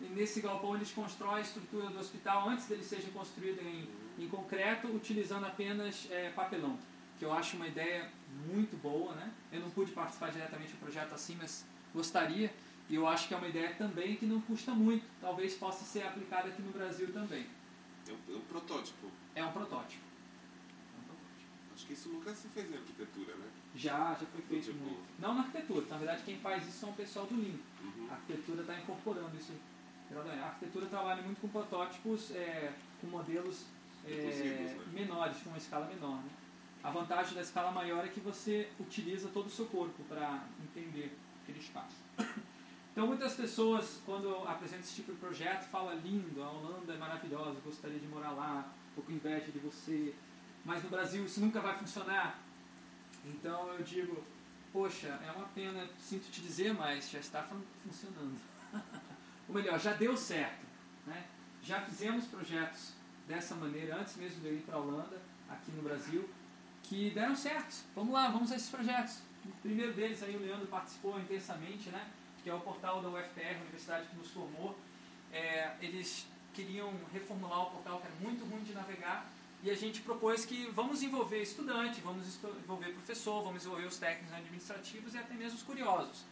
e 0.01 0.05
nesse 0.05 0.41
galpão 0.41 0.75
eles 0.75 0.91
constroem 0.91 1.37
a 1.37 1.41
estrutura 1.41 1.87
do 1.87 1.99
hospital 1.99 2.49
antes 2.49 2.65
dele 2.65 2.83
seja 2.83 3.07
construído 3.09 3.61
em, 3.61 3.87
em 4.23 4.27
concreto, 4.27 4.87
utilizando 4.87 5.45
apenas 5.45 6.07
é, 6.11 6.29
papelão, 6.29 6.77
que 7.17 7.25
eu 7.25 7.33
acho 7.33 7.55
uma 7.57 7.67
ideia 7.67 8.09
muito 8.47 8.77
boa, 8.77 9.13
né? 9.15 9.31
Eu 9.51 9.61
não 9.61 9.69
pude 9.69 9.91
participar 9.91 10.31
diretamente 10.31 10.71
do 10.73 10.79
projeto 10.79 11.13
assim, 11.13 11.35
mas 11.35 11.65
gostaria. 11.93 12.53
E 12.89 12.95
eu 12.95 13.07
acho 13.07 13.27
que 13.27 13.33
é 13.33 13.37
uma 13.37 13.47
ideia 13.47 13.73
também 13.75 14.15
que 14.15 14.25
não 14.25 14.39
custa 14.41 14.71
muito. 14.71 15.05
Talvez 15.19 15.55
possa 15.55 15.83
ser 15.83 16.03
aplicada 16.03 16.47
aqui 16.49 16.61
no 16.61 16.71
Brasil 16.71 17.11
também. 17.11 17.45
É 18.07 18.11
um, 18.11 18.35
é 18.35 18.37
um 18.37 18.41
protótipo. 18.41 19.11
É 19.35 19.43
um 19.43 19.51
protótipo. 19.51 20.03
É 20.95 20.99
um 21.01 21.03
protótipo. 21.03 21.51
Acho 21.75 21.85
que 21.85 21.93
isso 21.93 22.09
nunca 22.09 22.33
se 22.33 22.47
fez 22.49 22.71
em 22.71 22.75
arquitetura, 22.75 23.35
né? 23.35 23.47
Já, 23.75 24.11
já 24.13 24.25
foi 24.27 24.41
feito 24.41 24.65
Tipo- 24.71 24.79
muito. 24.85 25.01
Não 25.19 25.33
na 25.33 25.41
arquitetura, 25.41 25.85
na 25.89 25.97
verdade 25.97 26.23
quem 26.23 26.37
faz 26.37 26.67
isso 26.67 26.79
são 26.79 26.89
o 26.91 26.93
pessoal 26.93 27.25
do 27.25 27.35
Lean. 27.35 27.57
Uhum. 27.83 28.07
A 28.09 28.13
arquitetura 28.13 28.61
está 28.61 28.79
incorporando 28.79 29.35
isso. 29.35 29.51
A 30.09 30.45
arquitetura 30.45 30.85
trabalha 30.85 31.21
muito 31.21 31.41
com 31.41 31.49
protótipos, 31.49 32.31
é, 32.31 32.71
com 33.01 33.07
modelos 33.07 33.65
é, 34.05 34.09
né? 34.09 34.79
menores, 34.93 35.37
com 35.41 35.49
uma 35.49 35.57
escala 35.57 35.85
menor. 35.87 36.15
Né? 36.23 36.29
A 36.87 36.89
vantagem 36.89 37.33
da 37.35 37.41
escala 37.41 37.69
maior 37.69 38.05
é 38.05 38.07
que 38.07 38.21
você 38.21 38.69
utiliza 38.79 39.27
todo 39.33 39.47
o 39.47 39.49
seu 39.49 39.65
corpo 39.65 40.01
para 40.05 40.45
entender 40.63 41.17
aquele 41.43 41.59
espaço. 41.59 41.97
Então 42.93 43.05
muitas 43.05 43.33
pessoas, 43.35 43.99
quando 44.05 44.29
eu 44.29 44.47
apresento 44.47 44.83
esse 44.83 44.95
tipo 44.95 45.11
de 45.11 45.17
projeto, 45.17 45.67
falam 45.69 45.99
lindo, 45.99 46.41
a 46.41 46.49
Holanda 46.49 46.93
é 46.93 46.97
maravilhosa, 46.97 47.59
gostaria 47.59 47.99
de 47.99 48.07
morar 48.07 48.31
lá, 48.31 48.71
estou 48.87 49.03
com 49.03 49.11
inveja 49.11 49.51
de 49.51 49.59
você, 49.59 50.15
mas 50.63 50.81
no 50.81 50.89
Brasil 50.89 51.25
isso 51.25 51.41
nunca 51.41 51.59
vai 51.59 51.77
funcionar. 51.77 52.39
Então 53.25 53.67
eu 53.73 53.83
digo, 53.83 54.23
poxa, 54.71 55.09
é 55.27 55.31
uma 55.33 55.47
pena, 55.49 55.89
sinto 55.99 56.31
te 56.31 56.39
dizer, 56.39 56.73
mas 56.73 57.09
já 57.09 57.19
está 57.19 57.43
fun- 57.43 57.61
funcionando. 57.83 58.39
Ou 59.49 59.53
melhor, 59.55 59.77
já 59.77 59.91
deu 59.91 60.15
certo. 60.15 60.65
Né? 61.05 61.25
Já 61.61 61.81
fizemos 61.81 62.27
projetos 62.27 62.93
dessa 63.27 63.55
maneira, 63.55 63.97
antes 63.99 64.15
mesmo 64.15 64.39
de 64.39 64.47
eu 64.47 64.53
ir 64.53 64.61
para 64.61 64.75
a 64.77 64.79
Holanda, 64.79 65.21
aqui 65.49 65.69
no 65.73 65.83
Brasil, 65.83 66.29
que 66.87 67.09
deram 67.11 67.35
certo. 67.35 67.83
Vamos 67.95 68.13
lá, 68.13 68.29
vamos 68.29 68.51
a 68.51 68.55
esses 68.55 68.69
projetos. 68.69 69.19
O 69.45 69.51
primeiro 69.61 69.93
deles 69.93 70.23
aí 70.23 70.35
o 70.35 70.39
Leandro 70.39 70.67
participou 70.67 71.19
intensamente, 71.19 71.89
né? 71.89 72.07
que 72.43 72.49
é 72.49 72.53
o 72.53 72.59
portal 72.61 73.01
da 73.01 73.09
UFR, 73.09 73.59
Universidade 73.61 74.07
que 74.07 74.15
nos 74.15 74.29
formou. 74.31 74.77
É, 75.31 75.75
eles 75.81 76.25
queriam 76.53 76.93
reformular 77.11 77.63
o 77.63 77.71
portal, 77.71 77.99
que 77.99 78.07
era 78.07 78.15
muito 78.21 78.45
ruim 78.45 78.63
de 78.63 78.73
navegar, 78.73 79.29
e 79.61 79.69
a 79.69 79.75
gente 79.75 80.01
propôs 80.01 80.45
que 80.45 80.65
vamos 80.67 81.03
envolver 81.03 81.41
estudante, 81.41 81.99
vamos 81.99 82.39
envolver 82.63 82.93
professor, 82.93 83.43
vamos 83.43 83.65
envolver 83.65 83.85
os 83.85 83.97
técnicos 83.97 84.33
administrativos 84.33 85.13
e 85.13 85.17
até 85.17 85.33
mesmo 85.33 85.57
os 85.57 85.63
curiosos. 85.63 86.23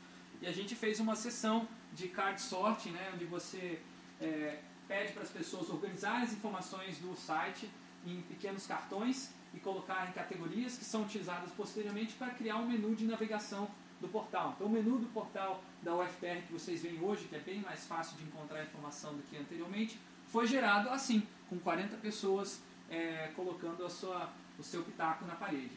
E 0.41 0.47
a 0.47 0.51
gente 0.51 0.73
fez 0.73 0.99
uma 0.99 1.15
sessão 1.15 1.67
de 1.91 2.07
card 2.07 2.41
sorting, 2.41 2.91
né, 2.91 3.11
onde 3.13 3.25
você 3.25 3.81
é, 4.21 4.59
pede 4.87 5.11
para 5.11 5.23
as 5.23 5.29
pessoas 5.29 5.69
organizarem 5.69 6.23
as 6.23 6.33
informações 6.33 6.97
do 6.99 7.13
site 7.15 7.69
em 8.05 8.21
pequenos 8.21 8.65
cartões 8.65 9.31
e 9.55 9.59
colocar 9.59 10.07
em 10.09 10.11
categorias 10.11 10.77
que 10.77 10.83
são 10.83 11.03
utilizadas 11.03 11.49
posteriormente 11.51 12.13
para 12.15 12.29
criar 12.31 12.57
um 12.57 12.67
menu 12.67 12.93
de 12.93 13.05
navegação 13.05 13.69
do 14.01 14.07
portal. 14.09 14.53
Então, 14.55 14.67
o 14.67 14.69
menu 14.69 14.99
do 14.99 15.07
portal 15.07 15.63
da 15.81 15.95
UFR 15.95 16.41
que 16.45 16.53
vocês 16.53 16.81
veem 16.81 16.99
hoje, 17.01 17.25
que 17.25 17.35
é 17.35 17.39
bem 17.39 17.61
mais 17.61 17.85
fácil 17.85 18.17
de 18.17 18.23
encontrar 18.23 18.63
informação 18.63 19.15
do 19.15 19.23
que 19.23 19.37
anteriormente, 19.37 19.97
foi 20.27 20.45
gerado 20.45 20.89
assim, 20.89 21.25
com 21.49 21.57
40 21.57 21.95
pessoas 21.97 22.61
é, 22.89 23.31
colocando 23.35 23.85
a 23.85 23.89
sua, 23.89 24.29
o 24.59 24.63
seu 24.63 24.83
pitaco 24.83 25.25
na 25.25 25.35
parede. 25.35 25.71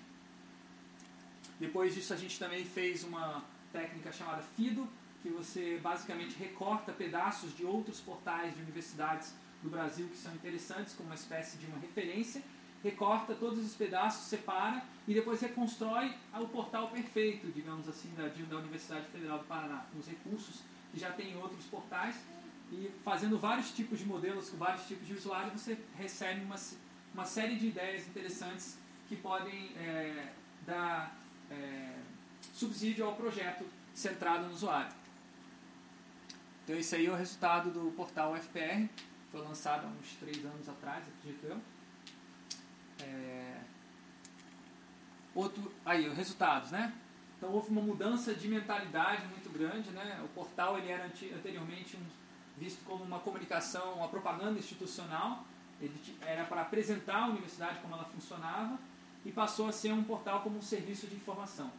Depois 1.61 1.95
disso, 1.95 2.13
a 2.13 2.17
gente 2.17 2.39
também 2.39 2.65
fez 2.65 3.05
uma 3.05 3.45
técnica 3.73 4.13
chamada 4.13 4.43
FIDO, 4.43 4.89
que 5.23 5.29
você 5.29 5.79
basicamente 5.83 6.37
recorta 6.37 6.93
pedaços 6.93 7.57
de 7.57 7.65
outros 7.65 8.01
portais 8.01 8.55
de 8.55 8.63
universidades 8.63 9.35
do 9.63 9.69
Brasil 9.69 10.09
que 10.09 10.17
são 10.17 10.33
interessantes, 10.35 10.95
como 10.95 11.09
uma 11.09 11.15
espécie 11.15 11.59
de 11.59 11.67
uma 11.67 11.79
referência, 11.79 12.43
recorta 12.83 13.35
todos 13.35 13.65
os 13.65 13.75
pedaços, 13.75 14.27
separa 14.27 14.83
e 15.07 15.15
depois 15.15 15.41
reconstrói 15.41 16.15
o 16.35 16.47
portal 16.49 16.89
perfeito, 16.89 17.51
digamos 17.51 17.89
assim, 17.89 18.13
da, 18.17 18.29
da 18.29 18.57
Universidade 18.57 19.07
Federal 19.07 19.39
do 19.39 19.45
Paraná, 19.45 19.87
com 19.93 19.99
os 19.99 20.07
recursos 20.07 20.63
que 20.93 20.99
já 20.99 21.11
tem 21.13 21.33
em 21.33 21.37
outros 21.37 21.65
portais. 21.67 22.17
E 22.71 22.91
fazendo 23.03 23.39
vários 23.39 23.71
tipos 23.73 23.99
de 23.99 24.07
modelos 24.07 24.51
com 24.51 24.59
vários 24.59 24.87
tipos 24.87 25.07
de 25.07 25.15
usuários, 25.15 25.61
você 25.61 25.79
recebe 25.97 26.45
uma, 26.45 26.57
uma 27.15 27.25
série 27.25 27.57
de 27.57 27.69
ideias 27.69 28.07
interessantes 28.07 28.79
que 29.09 29.17
podem 29.17 29.73
é, 29.77 30.33
dar 30.67 31.17
é, 31.51 31.95
subsídio 32.53 33.07
ao 33.07 33.15
projeto 33.15 33.65
centrado 33.95 34.47
no 34.47 34.53
usuário. 34.53 34.93
Então 36.65 36.77
esse 36.77 36.95
aí 36.95 37.07
é 37.07 37.11
o 37.11 37.17
resultado 37.17 37.71
do 37.71 37.91
portal 37.93 38.35
UFPR, 38.35 38.87
foi 39.33 39.41
lançado 39.41 39.87
há 39.87 39.89
uns 39.89 40.13
três 40.21 40.45
anos 40.45 40.69
atrás, 40.69 41.03
acredito 41.09 41.47
eu. 41.47 41.59
É, 43.03 43.57
Outro, 45.35 45.73
aí, 45.85 46.09
os 46.09 46.17
resultados, 46.17 46.71
né? 46.71 46.93
Então 47.37 47.51
houve 47.51 47.71
uma 47.71 47.81
mudança 47.81 48.35
de 48.35 48.49
mentalidade 48.49 49.25
muito 49.27 49.49
grande, 49.51 49.91
né? 49.91 50.21
O 50.25 50.29
portal 50.29 50.77
ele 50.79 50.89
era 50.91 51.05
anteriormente 51.07 51.97
um- 51.97 52.07
visto 52.61 52.85
como 52.85 53.05
uma 53.05 53.21
comunicação, 53.21 53.95
uma 53.95 54.09
propaganda 54.09 54.59
institucional. 54.59 55.45
Ele 55.81 55.95
era 56.23 56.45
para 56.45 56.63
apresentar 56.63 57.23
a 57.23 57.27
universidade 57.29 57.79
como 57.81 57.95
ela 57.95 58.05
funcionava 58.07 58.77
e 59.25 59.31
passou 59.31 59.69
a 59.69 59.73
ser 59.73 59.93
um 59.93 60.03
portal 60.03 60.41
como 60.41 60.59
um 60.59 60.63
serviço 60.63 61.07
de 61.07 61.15
informação. 61.15 61.71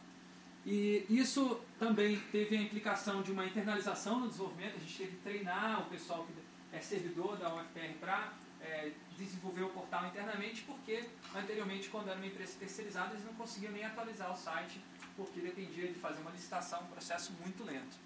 E 0.64 1.04
isso 1.10 1.60
também 1.78 2.18
teve 2.32 2.56
a 2.56 2.62
implicação 2.62 3.20
de 3.22 3.30
uma 3.32 3.44
internalização 3.44 4.20
no 4.20 4.28
desenvolvimento. 4.28 4.76
A 4.76 4.78
gente 4.78 4.96
teve 4.96 5.10
que 5.16 5.22
treinar 5.22 5.82
o 5.82 5.84
pessoal 5.90 6.24
que 6.24 6.32
é 6.74 6.80
servidor 6.80 7.36
da 7.36 7.54
UFPR 7.54 7.92
para 8.00 8.32
é, 8.62 8.92
desenvolver 9.16 9.62
o 9.62 9.68
portal 9.70 10.06
internamente, 10.06 10.62
porque 10.62 11.04
anteriormente, 11.34 11.88
quando 11.88 12.08
era 12.08 12.16
uma 12.16 12.26
empresa 12.26 12.56
terceirizada, 12.58 13.12
eles 13.14 13.24
não 13.24 13.34
conseguiam 13.34 13.72
nem 13.72 13.84
atualizar 13.84 14.32
o 14.32 14.36
site, 14.36 14.80
porque 15.16 15.40
dependia 15.40 15.88
de 15.88 15.94
fazer 15.94 16.20
uma 16.20 16.30
licitação, 16.30 16.82
um 16.82 16.86
processo 16.86 17.32
muito 17.44 17.64
lento. 17.64 17.96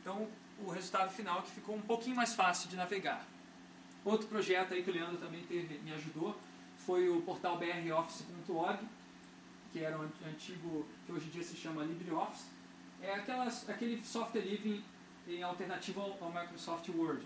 Então, 0.00 0.28
o 0.58 0.70
resultado 0.70 1.10
final 1.12 1.40
é 1.40 1.42
que 1.42 1.50
ficou 1.50 1.76
um 1.76 1.80
pouquinho 1.82 2.16
mais 2.16 2.34
fácil 2.34 2.68
de 2.68 2.76
navegar. 2.76 3.24
Outro 4.04 4.26
projeto 4.28 4.72
aí 4.74 4.82
que 4.82 4.90
o 4.90 4.92
Leandro 4.94 5.18
também 5.18 5.42
teve, 5.44 5.78
me 5.78 5.92
ajudou 5.92 6.38
foi 6.86 7.08
o 7.08 7.20
portal 7.22 7.58
broffice.org, 7.58 8.78
que 9.72 9.80
era 9.84 9.96
an- 9.96 10.10
antigo, 10.26 10.86
que 11.06 11.12
hoje 11.12 11.26
em 11.26 11.30
dia 11.30 11.42
se 11.42 11.54
chama 11.56 11.84
LibreOffice. 11.84 12.44
É 13.02 13.14
aquelas, 13.14 13.68
aquele 13.68 14.02
software 14.02 14.40
livre 14.42 14.82
em 15.28 15.42
alternativa 15.42 16.00
ao, 16.00 16.16
ao 16.24 16.32
Microsoft 16.32 16.88
Word. 16.88 17.24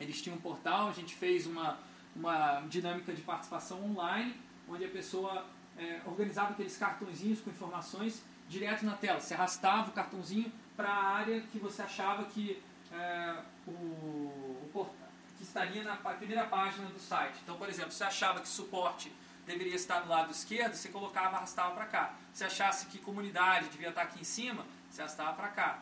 Eles 0.00 0.20
tinham 0.22 0.36
um 0.36 0.40
portal, 0.40 0.88
a 0.88 0.92
gente 0.92 1.14
fez 1.14 1.46
uma, 1.46 1.78
uma 2.14 2.60
dinâmica 2.68 3.12
de 3.12 3.22
participação 3.22 3.84
online, 3.84 4.34
onde 4.68 4.84
a 4.84 4.88
pessoa 4.88 5.46
é, 5.78 6.00
organizava 6.04 6.50
aqueles 6.52 6.76
cartõezinhos 6.76 7.40
com 7.40 7.50
informações 7.50 8.22
direto 8.48 8.84
na 8.84 8.94
tela. 8.94 9.20
Você 9.20 9.34
arrastava 9.34 9.90
o 9.90 9.92
cartãozinho 9.92 10.52
para 10.76 10.88
a 10.88 11.04
área 11.04 11.40
que 11.52 11.58
você 11.58 11.82
achava 11.82 12.24
que, 12.24 12.62
é, 12.92 13.36
o, 13.66 13.70
o 13.70 14.90
que 15.38 15.44
estaria 15.44 15.82
na 15.82 15.96
primeira 15.96 16.44
página 16.44 16.86
do 16.88 16.98
site. 16.98 17.38
Então, 17.42 17.56
por 17.56 17.68
exemplo, 17.68 17.92
você 17.92 18.04
achava 18.04 18.40
que 18.40 18.48
suporte 18.48 19.12
deveria 19.46 19.74
estar 19.74 20.00
do 20.00 20.08
lado 20.08 20.30
esquerdo, 20.30 20.74
você 20.74 20.88
colocava, 20.88 21.36
arrastava 21.36 21.74
para 21.74 21.86
cá. 21.86 22.14
Se 22.32 22.44
achasse 22.44 22.86
que 22.86 22.98
comunidade 22.98 23.68
devia 23.68 23.88
estar 23.88 24.02
aqui 24.02 24.20
em 24.20 24.24
cima, 24.24 24.64
você 24.88 25.02
arrastava 25.02 25.32
para 25.34 25.48
cá. 25.48 25.78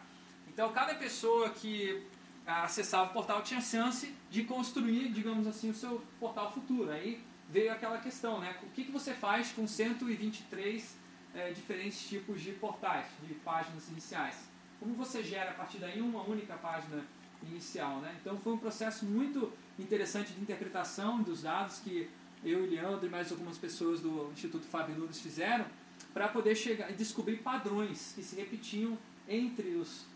Então, 0.48 0.72
cada 0.72 0.94
pessoa 0.94 1.50
que 1.50 2.06
acessava 2.46 3.10
o 3.10 3.12
portal 3.12 3.42
tinha 3.42 3.60
chance 3.60 4.14
de 4.30 4.44
construir, 4.44 5.10
digamos 5.10 5.46
assim, 5.46 5.70
o 5.70 5.74
seu 5.74 6.02
portal 6.18 6.52
futuro. 6.52 6.90
Aí 6.90 7.22
veio 7.48 7.72
aquela 7.72 7.98
questão, 7.98 8.40
né? 8.40 8.56
O 8.62 8.70
que, 8.70 8.84
que 8.84 8.92
você 8.92 9.12
faz 9.12 9.52
com 9.52 9.66
123 9.66 10.96
eh, 11.34 11.52
diferentes 11.52 12.08
tipos 12.08 12.40
de 12.40 12.52
portais, 12.52 13.06
de 13.26 13.34
páginas 13.34 13.88
iniciais? 13.88 14.36
Como 14.78 14.94
você 14.94 15.22
gera 15.22 15.50
a 15.50 15.54
partir 15.54 15.78
daí 15.78 16.00
uma 16.00 16.22
única 16.22 16.54
página 16.56 17.04
inicial, 17.42 17.98
né? 18.00 18.16
Então 18.20 18.38
foi 18.38 18.52
um 18.52 18.58
processo 18.58 19.04
muito 19.04 19.52
interessante 19.78 20.32
de 20.32 20.40
interpretação 20.40 21.22
dos 21.22 21.42
dados 21.42 21.78
que 21.78 22.08
eu 22.44 22.64
e 22.64 22.68
Leandro 22.68 23.06
e 23.06 23.10
mais 23.10 23.30
algumas 23.30 23.58
pessoas 23.58 24.00
do 24.00 24.30
Instituto 24.32 24.66
Fábio 24.66 24.94
Nunes 24.96 25.20
fizeram 25.20 25.66
para 26.12 26.28
poder 26.28 26.54
chegar 26.54 26.90
e 26.90 26.94
descobrir 26.94 27.36
padrões 27.36 28.12
que 28.14 28.22
se 28.22 28.36
repetiam 28.36 28.96
entre 29.28 29.74
os, 29.74 30.06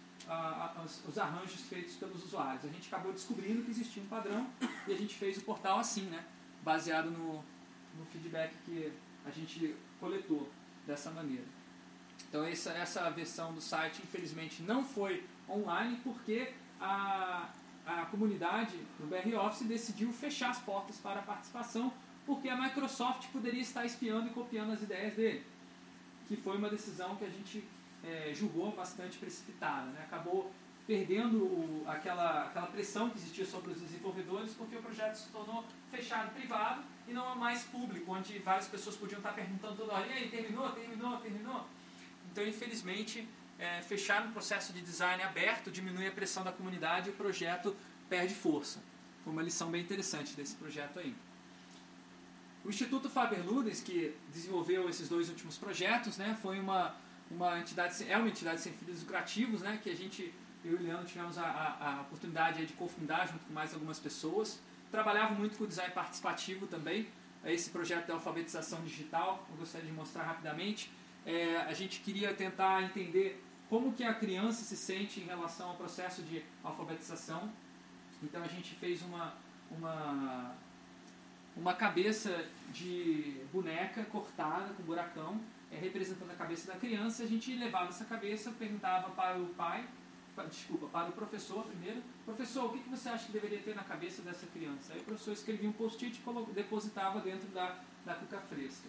os 1.06 1.18
arranjos 1.18 1.60
feitos 1.62 1.96
pelos 1.96 2.24
usuários. 2.24 2.64
A 2.64 2.68
gente 2.68 2.86
acabou 2.88 3.12
descobrindo 3.12 3.62
que 3.62 3.70
existia 3.70 4.02
um 4.02 4.06
padrão 4.06 4.46
e 4.86 4.92
a 4.92 4.96
gente 4.96 5.14
fez 5.14 5.38
o 5.38 5.42
portal 5.42 5.78
assim, 5.78 6.02
né? 6.02 6.24
Baseado 6.62 7.10
no, 7.10 7.44
no 7.98 8.06
feedback 8.12 8.54
que 8.64 8.92
a 9.24 9.30
gente 9.30 9.74
coletou 10.00 10.48
dessa 10.86 11.10
maneira. 11.10 11.44
Então 12.28 12.44
essa, 12.44 12.72
essa 12.72 13.10
versão 13.10 13.52
do 13.52 13.60
site 13.60 14.02
infelizmente 14.02 14.62
não 14.62 14.84
foi 14.84 15.24
online 15.48 16.00
porque 16.02 16.52
a, 16.80 17.48
a 17.86 18.06
comunidade 18.06 18.76
do 18.98 19.06
BR 19.06 19.36
Office 19.36 19.66
decidiu 19.66 20.12
fechar 20.12 20.50
as 20.50 20.58
portas 20.58 20.96
para 20.98 21.20
a 21.20 21.22
participação 21.22 21.92
porque 22.26 22.48
a 22.48 22.56
Microsoft 22.56 23.28
poderia 23.28 23.60
estar 23.60 23.84
espiando 23.84 24.28
e 24.28 24.30
copiando 24.30 24.72
as 24.72 24.82
ideias 24.82 25.14
dele, 25.14 25.44
que 26.26 26.36
foi 26.36 26.56
uma 26.56 26.70
decisão 26.70 27.16
que 27.16 27.24
a 27.24 27.28
gente 27.28 27.62
é, 28.06 28.32
julgou 28.34 28.72
bastante 28.72 29.18
precipitada. 29.18 29.86
Né? 29.90 30.02
Acabou 30.04 30.52
perdendo 30.86 31.44
o, 31.44 31.84
aquela, 31.86 32.44
aquela 32.44 32.66
pressão 32.66 33.08
que 33.08 33.18
existia 33.18 33.46
sobre 33.46 33.72
os 33.72 33.80
desenvolvedores, 33.80 34.52
porque 34.52 34.76
o 34.76 34.82
projeto 34.82 35.14
se 35.14 35.28
tornou 35.30 35.64
fechado, 35.90 36.34
privado, 36.34 36.82
e 37.08 37.12
não 37.12 37.34
mais 37.36 37.64
público, 37.64 38.12
onde 38.12 38.38
várias 38.38 38.68
pessoas 38.68 38.96
podiam 38.96 39.18
estar 39.18 39.32
perguntando 39.32 39.76
toda 39.76 39.94
hora, 39.94 40.06
e 40.06 40.12
aí, 40.12 40.28
terminou, 40.28 40.70
terminou, 40.72 41.16
terminou? 41.18 41.66
Então, 42.30 42.46
infelizmente, 42.46 43.26
é, 43.58 43.80
fechar 43.82 44.26
um 44.26 44.32
processo 44.32 44.72
de 44.72 44.80
design 44.80 45.22
aberto 45.22 45.70
diminui 45.70 46.06
a 46.06 46.12
pressão 46.12 46.42
da 46.42 46.52
comunidade 46.52 47.08
e 47.08 47.12
o 47.12 47.14
projeto 47.14 47.74
perde 48.08 48.34
força. 48.34 48.82
Foi 49.22 49.32
uma 49.32 49.42
lição 49.42 49.70
bem 49.70 49.80
interessante 49.80 50.34
desse 50.34 50.54
projeto 50.56 50.98
aí. 50.98 51.14
O 52.64 52.68
Instituto 52.68 53.08
Faber-Ludens, 53.10 53.82
que 53.82 54.14
desenvolveu 54.32 54.88
esses 54.88 55.08
dois 55.08 55.28
últimos 55.28 55.56
projetos, 55.58 56.16
né, 56.16 56.36
foi 56.40 56.58
uma, 56.58 56.94
uma 57.30 57.58
entidade, 57.58 58.10
é 58.10 58.16
uma 58.16 58.28
entidade 58.28 58.60
sem 58.60 58.72
fins 58.72 59.00
lucrativos, 59.00 59.62
né, 59.62 59.78
que 59.82 59.90
a 59.90 59.96
gente, 59.96 60.32
eu 60.64 60.72
e 60.72 60.74
o 60.74 60.82
Leandro 60.82 61.06
tivemos 61.06 61.38
a, 61.38 61.44
a, 61.44 61.96
a 61.96 62.00
oportunidade 62.02 62.64
de 62.66 62.72
cofundar 62.74 63.26
junto 63.26 63.44
com 63.44 63.52
mais 63.52 63.74
algumas 63.74 63.98
pessoas. 63.98 64.60
Trabalhava 64.90 65.34
muito 65.34 65.58
com 65.58 65.66
design 65.66 65.92
participativo 65.92 66.66
também, 66.66 67.08
esse 67.44 67.70
projeto 67.70 68.06
de 68.06 68.12
alfabetização 68.12 68.82
digital, 68.82 69.46
eu 69.50 69.56
gostaria 69.56 69.86
de 69.86 69.92
mostrar 69.92 70.22
rapidamente. 70.22 70.90
É, 71.26 71.56
a 71.58 71.72
gente 71.74 72.00
queria 72.00 72.32
tentar 72.32 72.82
entender 72.82 73.42
como 73.68 73.92
que 73.92 74.04
a 74.04 74.14
criança 74.14 74.62
se 74.64 74.76
sente 74.76 75.20
em 75.20 75.24
relação 75.24 75.70
ao 75.70 75.76
processo 75.76 76.22
de 76.22 76.42
alfabetização. 76.62 77.50
Então 78.22 78.42
a 78.42 78.46
gente 78.46 78.74
fez 78.76 79.02
uma, 79.02 79.34
uma 79.70 80.54
uma 81.56 81.74
cabeça 81.74 82.44
de 82.72 83.36
boneca 83.52 84.04
cortada 84.04 84.72
com 84.74 84.82
buracão, 84.82 85.40
é, 85.63 85.63
representando 85.80 86.30
a 86.30 86.34
cabeça 86.34 86.72
da 86.72 86.78
criança. 86.78 87.22
A 87.22 87.26
gente 87.26 87.54
levava 87.54 87.88
essa 87.88 88.04
cabeça, 88.04 88.50
perguntava 88.52 89.10
para 89.10 89.38
o 89.38 89.46
pai, 89.54 89.86
desculpa, 90.42 90.86
para 90.88 91.08
o 91.08 91.12
professor 91.12 91.64
primeiro, 91.64 92.02
professor, 92.24 92.66
o 92.66 92.72
que, 92.72 92.80
que 92.80 92.88
você 92.88 93.08
acha 93.08 93.26
que 93.26 93.32
deveria 93.32 93.60
ter 93.60 93.74
na 93.74 93.84
cabeça 93.84 94.22
dessa 94.22 94.46
criança? 94.46 94.92
Aí 94.92 95.00
o 95.00 95.04
professor 95.04 95.32
escrevia 95.32 95.68
um 95.68 95.72
post-it 95.72 96.20
e 96.20 96.52
depositava 96.52 97.20
dentro 97.20 97.46
da, 97.48 97.78
da 98.04 98.14
cuca 98.14 98.40
fresca. 98.40 98.88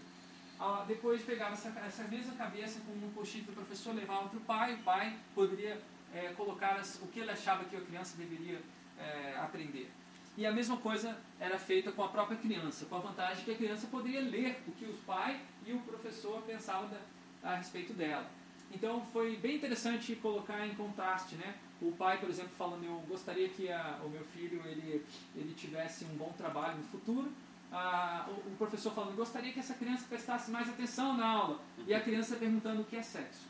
Ah, 0.59 0.85
depois 0.87 1.21
pegava 1.21 1.53
essa, 1.53 1.69
essa 1.85 2.03
mesma 2.05 2.33
cabeça 2.33 2.79
com 2.79 2.93
um 2.93 3.11
post-it 3.11 3.45
do 3.45 3.53
professor, 3.53 3.93
levava 3.93 4.29
para 4.29 4.37
o 4.37 4.41
pai, 4.41 4.73
o 4.73 4.77
pai 4.79 5.17
poderia 5.35 5.79
é, 6.13 6.29
colocar 6.29 6.77
as, 6.77 6.95
o 7.01 7.07
que 7.07 7.19
ele 7.19 7.31
achava 7.31 7.65
que 7.65 7.75
a 7.75 7.81
criança 7.81 8.17
deveria 8.17 8.61
é, 8.97 9.35
aprender. 9.37 9.91
E 10.37 10.45
a 10.45 10.51
mesma 10.51 10.77
coisa 10.77 11.17
era 11.39 11.57
feita 11.57 11.91
com 11.91 12.03
a 12.03 12.09
própria 12.09 12.37
criança, 12.37 12.85
com 12.85 12.95
a 12.95 12.99
vantagem 12.99 13.45
que 13.45 13.51
a 13.51 13.55
criança 13.55 13.87
poderia 13.87 14.21
ler 14.21 14.61
o 14.67 14.71
que 14.73 14.85
o 14.85 14.93
pai 15.05 15.39
e 15.65 15.71
o 15.71 15.79
professor 15.79 16.41
pensavam 16.41 16.89
da, 16.89 17.51
a 17.51 17.55
respeito 17.55 17.93
dela. 17.93 18.29
Então 18.71 19.05
foi 19.13 19.37
bem 19.37 19.55
interessante 19.55 20.15
colocar 20.17 20.67
em 20.67 20.75
contraste, 20.75 21.35
né? 21.35 21.55
O 21.81 21.91
pai, 21.91 22.19
por 22.19 22.29
exemplo, 22.29 22.51
falando, 22.57 22.83
eu 22.83 22.99
gostaria 23.07 23.47
que 23.47 23.71
a, 23.71 23.99
o 24.03 24.09
meu 24.09 24.23
filho 24.25 24.61
ele, 24.65 25.05
ele 25.35 25.53
tivesse 25.53 26.03
um 26.05 26.15
bom 26.15 26.33
trabalho 26.37 26.77
no 26.77 26.83
futuro. 26.83 27.31
Ah, 27.71 28.27
o, 28.27 28.31
o, 28.31 28.55
professor 28.57 28.93
falando, 28.93 29.15
gostaria 29.15 29.53
que 29.53 29.59
essa 29.59 29.73
criança 29.73 30.05
prestasse 30.07 30.51
mais 30.51 30.67
atenção 30.67 31.15
na 31.15 31.27
aula. 31.27 31.59
E 31.87 31.93
a 31.93 32.01
criança 32.01 32.35
perguntando 32.35 32.81
o 32.81 32.85
que 32.85 32.95
é 32.97 33.01
sexo. 33.01 33.45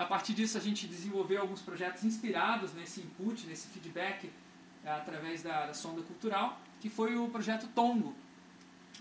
A 0.00 0.06
partir 0.06 0.32
disso, 0.32 0.56
a 0.56 0.60
gente 0.62 0.86
desenvolveu 0.86 1.42
alguns 1.42 1.60
projetos 1.60 2.04
inspirados 2.04 2.72
nesse 2.72 3.02
input, 3.02 3.46
nesse 3.46 3.68
feedback, 3.68 4.32
eh, 4.82 4.90
através 4.90 5.42
da, 5.42 5.66
da 5.66 5.74
sonda 5.74 6.00
cultural, 6.00 6.58
que 6.80 6.88
foi 6.88 7.18
o 7.18 7.28
projeto 7.28 7.68
Tongo. 7.74 8.14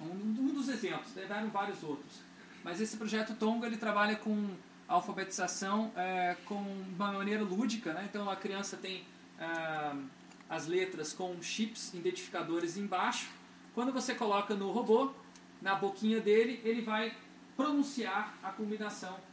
Um, 0.01 0.07
um 0.07 0.53
dos 0.53 0.67
exemplos, 0.67 1.13
tiveram 1.13 1.47
vários 1.51 1.83
outros. 1.83 2.19
Mas 2.65 2.81
esse 2.81 2.97
projeto 2.97 3.33
Tongo 3.35 3.65
ele 3.65 3.77
trabalha 3.77 4.17
com 4.17 4.49
alfabetização 4.89 5.89
é, 5.95 6.35
com 6.43 6.61
uma 6.93 7.13
maneira 7.13 7.43
lúdica. 7.43 7.93
Né? 7.93 8.05
Então, 8.09 8.29
a 8.29 8.35
criança 8.35 8.75
tem 8.75 9.05
é, 9.39 9.95
as 10.49 10.67
letras 10.67 11.13
com 11.13 11.41
chips 11.41 11.93
identificadores 11.93 12.75
embaixo. 12.75 13.29
Quando 13.73 13.93
você 13.93 14.13
coloca 14.13 14.53
no 14.53 14.69
robô, 14.69 15.13
na 15.61 15.75
boquinha 15.75 16.19
dele, 16.19 16.59
ele 16.65 16.81
vai 16.81 17.15
pronunciar 17.55 18.37
a 18.43 18.51
combinação 18.51 19.28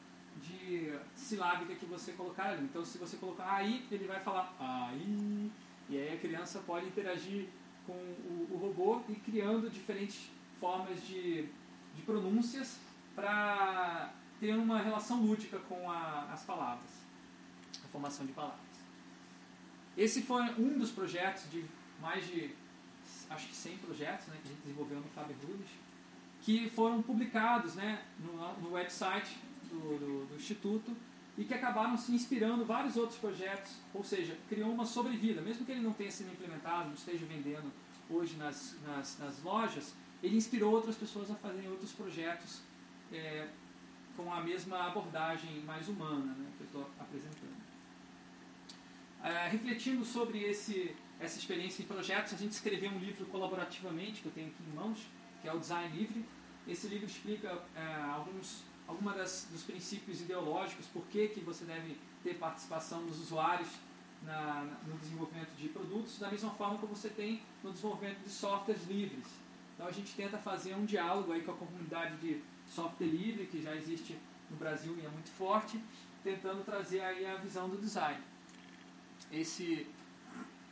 de 0.46 0.92
silábica 1.14 1.74
que 1.74 1.86
você 1.86 2.12
colocar 2.12 2.50
ali. 2.50 2.64
Então, 2.64 2.84
se 2.84 2.98
você 2.98 3.16
colocar 3.16 3.50
aí, 3.50 3.86
ele 3.90 4.06
vai 4.06 4.20
falar 4.20 4.54
aí, 4.58 5.50
e 5.88 5.98
aí 5.98 6.14
a 6.14 6.18
criança 6.18 6.60
pode 6.60 6.86
interagir 6.86 7.48
com 7.86 7.92
o, 7.92 8.48
o 8.52 8.56
robô 8.56 9.00
e 9.08 9.14
criando 9.14 9.70
diferentes 9.70 10.30
formas 10.60 11.06
de, 11.06 11.48
de 11.94 12.02
pronúncias 12.02 12.78
para 13.14 14.12
ter 14.40 14.54
uma 14.54 14.80
relação 14.80 15.20
lúdica 15.22 15.58
com 15.60 15.90
a, 15.90 16.28
as 16.32 16.42
palavras, 16.44 16.90
a 17.84 17.88
formação 17.88 18.26
de 18.26 18.32
palavras. 18.32 18.60
Esse 19.96 20.22
foi 20.22 20.42
um 20.58 20.78
dos 20.78 20.90
projetos 20.90 21.50
de 21.50 21.64
mais 22.00 22.26
de, 22.26 22.50
acho 23.30 23.48
que 23.48 23.54
100 23.54 23.78
projetos 23.78 24.26
né, 24.26 24.36
que 24.42 24.48
a 24.48 24.52
gente 24.52 24.62
desenvolveu 24.62 24.98
no 24.98 25.08
Faber 25.08 25.36
Rudes, 25.42 25.70
que 26.42 26.68
foram 26.70 27.00
publicados 27.00 27.74
né, 27.74 28.04
no, 28.18 28.60
no 28.60 28.72
website 28.72 29.38
do, 29.66 29.98
do, 29.98 30.26
do 30.26 30.36
Instituto 30.36 30.96
e 31.38 31.44
que 31.44 31.52
acabaram 31.52 31.96
se 31.96 32.12
inspirando 32.12 32.64
vários 32.64 32.96
outros 32.96 33.18
projetos, 33.18 33.72
ou 33.92 34.02
seja, 34.02 34.36
criou 34.48 34.70
uma 34.70 34.86
sobrevida, 34.86 35.42
mesmo 35.42 35.66
que 35.66 35.72
ele 35.72 35.82
não 35.82 35.92
tenha 35.92 36.10
sido 36.10 36.32
implementado, 36.32 36.88
não 36.88 36.94
esteja 36.94 37.26
vendendo 37.26 37.70
hoje 38.08 38.36
nas, 38.36 38.76
nas, 38.86 39.18
nas 39.18 39.42
lojas, 39.42 39.94
ele 40.22 40.36
inspirou 40.36 40.72
outras 40.72 40.96
pessoas 40.96 41.30
a 41.30 41.34
fazerem 41.34 41.68
outros 41.70 41.92
projetos 41.92 42.62
é, 43.12 43.48
com 44.16 44.32
a 44.32 44.40
mesma 44.40 44.86
abordagem 44.86 45.60
mais 45.60 45.88
humana 45.88 46.32
né, 46.34 46.50
que 46.56 46.62
eu 46.62 46.66
estou 46.66 46.90
apresentando. 46.98 47.66
É, 49.22 49.48
refletindo 49.48 50.04
sobre 50.04 50.42
esse, 50.42 50.94
essa 51.20 51.38
experiência 51.38 51.82
em 51.82 51.86
projetos, 51.86 52.32
a 52.32 52.36
gente 52.36 52.52
escreveu 52.52 52.90
um 52.90 52.98
livro 52.98 53.26
colaborativamente, 53.26 54.22
que 54.22 54.28
eu 54.28 54.32
tenho 54.32 54.48
aqui 54.48 54.62
em 54.66 54.74
mãos, 54.74 55.06
que 55.42 55.48
é 55.48 55.52
o 55.52 55.58
Design 55.58 55.94
Livre. 55.94 56.24
Esse 56.66 56.86
livro 56.88 57.06
explica 57.06 57.62
é, 57.74 57.94
alguns 58.14 58.64
alguma 58.86 59.12
dos 59.12 59.62
princípios 59.66 60.20
ideológicos, 60.20 60.86
por 60.86 61.04
que, 61.06 61.28
que 61.28 61.40
você 61.40 61.64
deve 61.64 61.96
ter 62.22 62.34
participação 62.34 63.04
dos 63.04 63.20
usuários 63.20 63.68
na, 64.22 64.66
no 64.86 64.96
desenvolvimento 64.98 65.50
de 65.56 65.68
produtos, 65.68 66.18
da 66.18 66.30
mesma 66.30 66.50
forma 66.50 66.78
como 66.78 66.94
você 66.94 67.08
tem 67.08 67.42
no 67.62 67.72
desenvolvimento 67.72 68.22
de 68.22 68.30
softwares 68.30 68.86
livres. 68.86 69.26
Então 69.74 69.86
a 69.86 69.92
gente 69.92 70.14
tenta 70.14 70.38
fazer 70.38 70.74
um 70.74 70.84
diálogo 70.84 71.32
aí 71.32 71.42
com 71.42 71.52
a 71.52 71.56
comunidade 71.56 72.16
de 72.16 72.42
software 72.66 73.06
livre, 73.06 73.46
que 73.46 73.62
já 73.62 73.74
existe 73.74 74.18
no 74.50 74.56
Brasil 74.56 74.96
e 74.98 75.04
é 75.04 75.08
muito 75.08 75.30
forte, 75.30 75.80
tentando 76.24 76.64
trazer 76.64 77.00
aí 77.00 77.26
a 77.26 77.36
visão 77.36 77.68
do 77.68 77.76
design. 77.76 78.20
Esse 79.30 79.86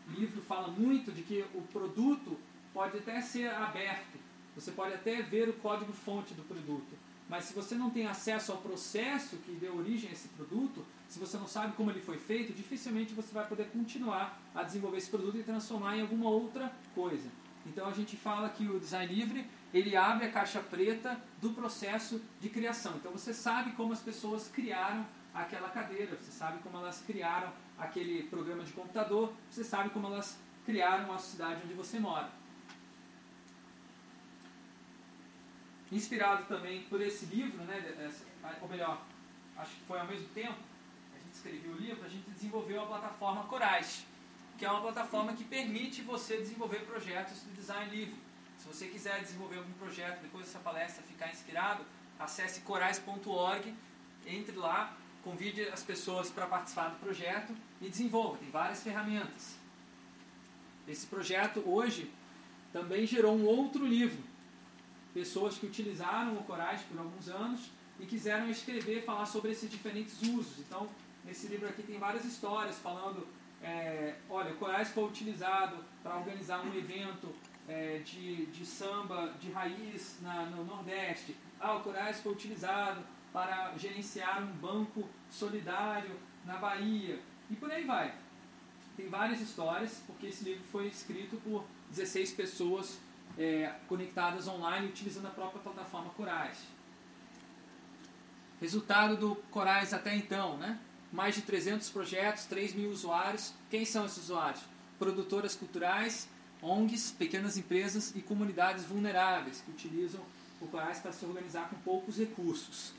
livro 0.09 0.43
fala 0.43 0.69
muito 0.69 1.13
de 1.13 1.23
que 1.23 1.45
o 1.55 1.63
produto 1.63 2.39
pode 2.73 2.99
até 2.99 3.21
ser 3.21 3.49
aberto, 3.51 4.19
você 4.55 4.73
pode 4.73 4.95
até 4.95 5.23
ver 5.23 5.49
o 5.49 5.53
código-fonte 5.55 6.35
do 6.35 6.43
produto, 6.43 6.97
mas 7.35 7.47
se 7.47 7.53
você 7.53 7.75
não 7.75 7.91
tem 7.91 8.07
acesso 8.07 8.53
ao 8.53 8.59
processo 8.59 9.39
que 9.39 9.51
deu 9.57 9.77
origem 9.77 10.09
a 10.09 10.13
esse 10.13 10.29
produto, 10.29 10.87
se 11.09 11.19
você 11.19 11.37
não 11.37 11.49
sabe 11.49 11.73
como 11.73 11.91
ele 11.91 12.01
foi 12.01 12.17
feito, 12.17 12.53
dificilmente 12.53 13.13
você 13.13 13.35
vai 13.35 13.45
poder 13.45 13.71
continuar 13.71 14.41
a 14.55 14.63
desenvolver 14.63 14.99
esse 14.99 15.11
produto 15.11 15.37
e 15.37 15.43
transformar 15.43 15.97
em 15.97 16.03
alguma 16.03 16.31
outra 16.31 16.73
coisa. 16.95 17.29
Então 17.67 17.89
a 17.89 17.91
gente 17.91 18.17
fala 18.17 18.49
que 18.51 18.69
o 18.69 18.79
design 18.79 19.13
livre 19.13 19.45
ele 19.73 19.97
abre 19.97 20.27
a 20.27 20.31
caixa 20.31 20.61
preta 20.61 21.21
do 21.43 21.51
processo 21.51 22.23
de 22.41 22.49
criação. 22.49 22.95
Então 22.99 23.11
você 23.11 23.35
sabe 23.35 23.73
como 23.73 23.93
as 23.93 24.01
pessoas 24.01 24.47
criaram 24.47 25.05
aquela 25.35 25.71
cadeira, 25.71 26.15
você 26.15 26.31
sabe 26.31 26.63
como 26.63 26.77
elas 26.77 27.03
criaram 27.05 27.53
aquele 27.77 28.23
programa 28.29 28.63
de 28.63 28.73
computador, 28.73 29.33
você 29.51 29.65
sabe 29.65 29.91
como 29.91 30.07
elas 30.07 30.39
criaram 30.65 31.13
a 31.13 31.19
cidade 31.19 31.63
onde 31.65 31.75
você 31.75 31.99
mora. 31.99 32.31
Inspirado 35.95 36.45
também 36.47 36.83
por 36.83 37.01
esse 37.01 37.27
livro, 37.27 37.63
né, 37.65 38.13
ou 38.61 38.69
melhor, 38.69 39.03
acho 39.57 39.71
que 39.77 39.83
foi 39.83 40.01
ao 40.01 40.07
mesmo 40.07 40.27
tempo 40.29 40.55
que 40.55 41.17
a 41.17 41.21
gente 41.21 41.33
escreveu 41.33 41.73
o 41.73 41.77
livro, 41.77 42.05
a 42.05 42.09
gente 42.09 42.29
desenvolveu 42.31 42.83
a 42.83 42.87
plataforma 42.87 43.45
Corais, 43.45 44.05
que 44.59 44.65
é 44.65 44.71
uma 44.71 44.81
plataforma 44.81 45.33
que 45.35 45.45
permite 45.45 46.03
você 46.03 46.39
desenvolver 46.39 46.81
projetos 46.81 47.45
de 47.45 47.51
design 47.53 47.95
livre. 47.95 48.17
Se 48.59 48.67
você 48.67 48.89
quiser 48.89 49.21
desenvolver 49.21 49.59
algum 49.59 49.73
projeto 49.75 50.21
depois 50.21 50.47
dessa 50.47 50.59
palestra 50.59 51.03
ficar 51.03 51.29
inspirado, 51.31 51.85
acesse 52.19 52.61
corais.org, 52.63 53.75
entre 54.27 54.57
lá, 54.57 54.97
convide 55.23 55.69
as 55.69 55.83
pessoas 55.83 56.31
para 56.31 56.47
participar 56.47 56.89
do 56.89 56.99
projeto 56.99 57.55
e 57.81 57.89
desenvolva. 57.89 58.39
Tem 58.39 58.51
várias 58.51 58.83
ferramentas. 58.83 59.57
Esse 60.87 61.07
projeto 61.07 61.63
hoje 61.67 62.11
também 62.73 63.07
gerou 63.07 63.35
um 63.37 63.45
outro 63.45 63.87
livro 63.87 64.23
pessoas 65.15 65.57
que 65.57 65.67
utilizaram 65.67 66.35
o 66.35 66.43
Corais 66.43 66.83
por 66.83 66.99
alguns 66.99 67.29
anos 67.29 67.71
e 68.01 68.05
quiseram 68.05 68.51
escrever, 68.51 69.05
falar 69.05 69.25
sobre 69.25 69.53
esses 69.53 69.71
diferentes 69.71 70.21
usos. 70.23 70.59
Então, 70.59 70.89
nesse 71.25 71.47
livro 71.47 71.69
aqui 71.69 71.85
tem 71.85 71.99
várias 71.99 72.25
histórias 72.25 72.77
falando, 72.79 73.27
é, 73.63 74.17
olha, 74.29 74.53
o 74.53 74.57
Corais 74.57 74.89
foi 74.91 75.05
utilizado 75.05 75.77
para 76.03 76.17
organizar 76.17 76.67
um 76.67 76.75
evento 76.75 77.33
é, 77.69 78.01
de, 78.05 78.47
de 78.47 78.67
samba 78.67 79.33
de 79.41 79.53
raiz 79.53 80.19
na, 80.21 80.47
no 80.47 80.65
Nordeste. 80.65 81.37
Ah, 81.61 81.77
o 81.77 81.81
Corais 81.81 82.21
foi 82.21 82.33
utilizado 82.33 83.01
para 83.33 83.73
gerenciar 83.79 84.43
um 84.43 84.53
banco 84.57 85.09
solidário 85.31 86.17
na 86.45 86.57
Bahia. 86.57 87.21
E 87.49 87.55
por 87.55 87.71
aí 87.71 87.85
vai. 87.85 88.15
Tem 88.97 89.09
várias 89.09 89.41
histórias, 89.41 90.03
porque 90.07 90.27
esse 90.27 90.45
livro 90.45 90.65
foi 90.65 90.89
escrito 90.89 91.37
por 91.39 91.65
16 91.91 92.33
pessoas 92.33 92.99
é, 93.39 93.73
conectadas 93.89 94.47
online 94.49 94.89
utilizando 94.89 95.27
a 95.27 95.31
própria 95.31 95.61
plataforma 95.61 96.11
Corais. 96.11 96.59
Resultado 98.61 99.17
do 99.17 99.37
Corais 99.51 99.93
até 99.93 100.15
então, 100.15 100.57
né? 100.57 100.79
Mais 101.13 101.35
de 101.35 101.43
300 101.43 101.91
projetos, 101.91 102.45
3 102.47 102.75
mil 102.75 102.91
usuários. 102.91 103.53
Quem 103.71 103.85
são 103.85 104.07
esses 104.07 104.25
usuários? 104.25 104.63
Produtoras 104.99 105.55
culturais, 105.55 106.29
ONGs, 106.63 107.13
pequenas 107.13 107.57
empresas 107.57 108.15
e 108.17 108.23
comunidades 108.23 108.85
vulneráveis 108.85 109.61
que 109.61 109.71
utilizam 109.71 110.21
o 110.61 110.67
Corais 110.67 110.99
para 110.99 111.13
se 111.13 111.25
organizar 111.25 111.69
com 111.69 111.77
poucos 111.77 112.17
recursos. 112.17 112.93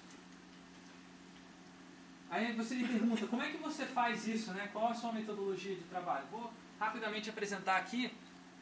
Aí 2.29 2.53
você 2.53 2.75
me 2.75 2.87
pergunta, 2.87 3.27
como 3.27 3.41
é 3.41 3.49
que 3.49 3.57
você 3.57 3.85
faz 3.85 4.27
isso, 4.27 4.51
né? 4.51 4.69
Qual 4.73 4.89
a 4.89 4.93
sua 4.93 5.11
metodologia 5.13 5.75
de 5.75 5.83
trabalho? 5.83 6.25
Vou 6.31 6.51
rapidamente 6.79 7.29
apresentar 7.29 7.77
aqui, 7.77 8.11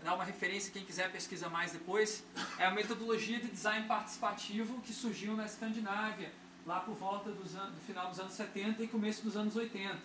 dar 0.04 0.16
uma 0.16 0.24
referência, 0.24 0.72
quem 0.72 0.84
quiser 0.84 1.12
pesquisa 1.12 1.50
mais 1.50 1.72
depois. 1.72 2.24
É 2.60 2.66
a 2.66 2.72
metodologia 2.72 3.40
de 3.40 3.48
design 3.48 3.88
participativo 3.88 4.82
que 4.82 4.94
surgiu 4.94 5.36
na 5.36 5.46
Escandinávia, 5.46 6.32
lá 6.66 6.82
por 6.82 6.96
volta 6.96 7.32
do 7.32 7.46
final 7.88 8.10
dos 8.10 8.20
anos 8.20 8.34
70 8.34 8.84
e 8.84 8.88
começo 8.88 9.24
dos 9.24 9.36
anos 9.38 9.56
80. 9.56 9.98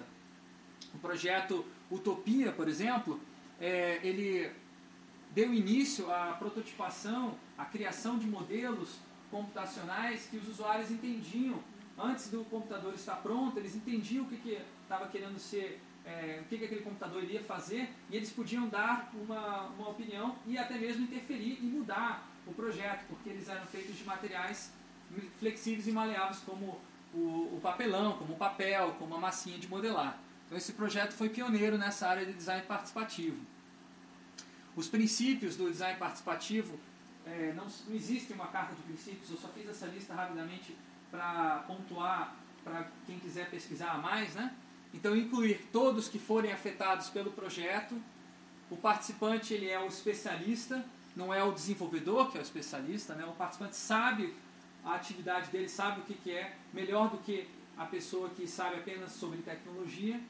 O 0.94 0.98
projeto 0.98 1.64
Utopia, 1.90 2.52
por 2.52 2.68
exemplo, 2.68 3.20
é, 3.60 4.00
ele 4.02 4.50
deu 5.32 5.52
início 5.52 6.10
à 6.10 6.32
prototipação, 6.38 7.36
à 7.56 7.64
criação 7.64 8.18
de 8.18 8.26
modelos 8.26 8.98
computacionais 9.30 10.26
que 10.30 10.36
os 10.36 10.48
usuários 10.48 10.90
entendiam 10.90 11.62
antes 11.98 12.30
do 12.30 12.44
computador 12.44 12.94
estar 12.94 13.16
pronto, 13.16 13.58
eles 13.58 13.74
entendiam 13.74 14.24
o 14.24 14.28
que 14.28 14.58
estava 14.82 15.06
que 15.06 15.18
querendo 15.18 15.38
ser, 15.38 15.80
é, 16.08 16.40
o 16.40 16.44
que, 16.44 16.56
que 16.56 16.64
aquele 16.64 16.80
computador 16.80 17.22
iria 17.22 17.42
fazer, 17.44 17.90
e 18.10 18.16
eles 18.16 18.30
podiam 18.30 18.66
dar 18.68 19.10
uma, 19.12 19.66
uma 19.66 19.90
opinião 19.90 20.36
e 20.46 20.56
até 20.56 20.78
mesmo 20.78 21.04
interferir 21.04 21.58
e 21.60 21.66
mudar 21.66 22.26
o 22.46 22.52
projeto, 22.54 23.04
porque 23.08 23.28
eles 23.28 23.46
eram 23.46 23.66
feitos 23.66 23.94
de 23.96 24.04
materiais 24.04 24.72
flexíveis 25.38 25.86
e 25.86 25.92
maleáveis, 25.92 26.38
como 26.40 26.80
o, 27.12 27.18
o 27.56 27.60
papelão, 27.62 28.16
como 28.16 28.32
o 28.32 28.36
papel, 28.36 28.96
como 28.98 29.14
a 29.14 29.20
massinha 29.20 29.58
de 29.58 29.68
modelar. 29.68 30.18
Então 30.46 30.56
esse 30.56 30.72
projeto 30.72 31.12
foi 31.12 31.28
pioneiro 31.28 31.76
nessa 31.76 32.08
área 32.08 32.24
de 32.24 32.32
design 32.32 32.64
participativo. 32.66 33.38
Os 34.74 34.88
princípios 34.88 35.56
do 35.56 35.70
design 35.70 35.98
participativo, 35.98 36.78
é, 37.26 37.52
não, 37.54 37.66
não 37.86 37.94
existe 37.94 38.32
uma 38.32 38.46
carta 38.46 38.74
de 38.74 38.80
princípios, 38.82 39.30
eu 39.30 39.36
só 39.36 39.48
fiz 39.48 39.68
essa 39.68 39.86
lista 39.86 40.14
rapidamente 40.14 40.74
para 41.10 41.64
pontuar 41.66 42.34
para 42.64 42.88
quem 43.06 43.18
quiser 43.18 43.50
pesquisar 43.50 43.98
mais, 43.98 44.34
né? 44.34 44.54
Então 44.92 45.16
incluir 45.16 45.68
todos 45.72 46.08
que 46.08 46.18
forem 46.18 46.52
afetados 46.52 47.08
pelo 47.08 47.30
projeto. 47.30 47.94
O 48.70 48.76
participante 48.76 49.54
ele 49.54 49.68
é 49.68 49.78
o 49.78 49.86
especialista, 49.86 50.84
não 51.16 51.32
é 51.32 51.42
o 51.42 51.52
desenvolvedor 51.52 52.30
que 52.30 52.38
é 52.38 52.40
o 52.40 52.42
especialista, 52.42 53.14
né? 53.14 53.24
O 53.24 53.32
participante 53.32 53.76
sabe 53.76 54.34
a 54.84 54.94
atividade 54.94 55.50
dele, 55.50 55.68
sabe 55.68 56.00
o 56.00 56.04
que, 56.04 56.14
que 56.14 56.30
é, 56.30 56.54
melhor 56.72 57.10
do 57.10 57.18
que 57.18 57.48
a 57.76 57.84
pessoa 57.84 58.28
que 58.30 58.46
sabe 58.46 58.76
apenas 58.76 59.12
sobre 59.12 59.38
tecnologia. 59.38 60.20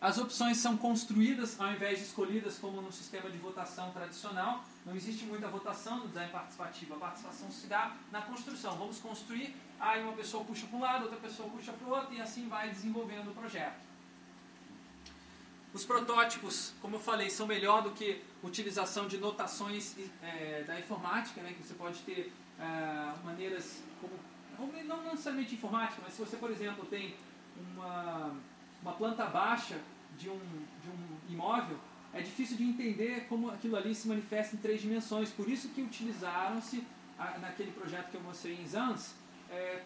As 0.00 0.18
opções 0.18 0.58
são 0.58 0.76
construídas 0.76 1.58
ao 1.58 1.72
invés 1.72 1.98
de 1.98 2.04
escolhidas 2.04 2.58
como 2.58 2.82
no 2.82 2.92
sistema 2.92 3.30
de 3.30 3.38
votação 3.38 3.90
tradicional. 3.90 4.62
Não 4.84 4.94
existe 4.94 5.24
muita 5.24 5.48
votação 5.48 6.00
no 6.00 6.08
design 6.08 6.30
participativo. 6.30 6.94
A 6.94 6.98
participação 6.98 7.50
se 7.50 7.66
dá 7.66 7.96
na 8.12 8.20
construção. 8.20 8.76
Vamos 8.76 8.98
construir, 8.98 9.56
aí 9.80 10.02
uma 10.02 10.12
pessoa 10.12 10.44
puxa 10.44 10.66
para 10.66 10.76
um 10.76 10.80
lado, 10.82 11.04
outra 11.04 11.16
pessoa 11.16 11.48
puxa 11.48 11.72
para 11.72 11.88
o 11.88 11.90
outro 11.90 12.12
e 12.12 12.20
assim 12.20 12.48
vai 12.48 12.68
desenvolvendo 12.68 13.30
o 13.30 13.34
projeto. 13.34 13.80
Os 15.74 15.84
protótipos, 15.84 16.72
como 16.80 16.94
eu 16.94 17.00
falei, 17.00 17.28
são 17.28 17.48
melhor 17.48 17.82
do 17.82 17.90
que 17.90 18.22
utilização 18.44 19.08
de 19.08 19.18
notações 19.18 19.96
é, 20.22 20.62
da 20.62 20.78
informática, 20.78 21.42
né, 21.42 21.52
que 21.52 21.66
você 21.66 21.74
pode 21.74 21.98
ter 22.02 22.32
é, 22.60 23.24
maneiras 23.24 23.82
como, 24.00 24.72
não 24.84 25.02
necessariamente 25.02 25.56
informática, 25.56 26.00
mas 26.04 26.14
se 26.14 26.20
você, 26.20 26.36
por 26.36 26.48
exemplo, 26.52 26.86
tem 26.86 27.16
uma, 27.56 28.36
uma 28.80 28.92
planta 28.92 29.26
baixa 29.26 29.80
de 30.16 30.30
um, 30.30 30.38
de 30.38 30.90
um 30.90 31.32
imóvel, 31.32 31.76
é 32.12 32.22
difícil 32.22 32.56
de 32.56 32.62
entender 32.62 33.26
como 33.28 33.50
aquilo 33.50 33.76
ali 33.76 33.92
se 33.96 34.06
manifesta 34.06 34.54
em 34.54 34.60
três 34.60 34.80
dimensões. 34.80 35.30
Por 35.30 35.48
isso 35.48 35.70
que 35.70 35.82
utilizaram-se, 35.82 36.86
naquele 37.40 37.72
projeto 37.72 38.10
que 38.12 38.16
eu 38.16 38.22
mostrei 38.22 38.54
em 38.54 38.64
Zans, 38.64 39.16
é, 39.50 39.82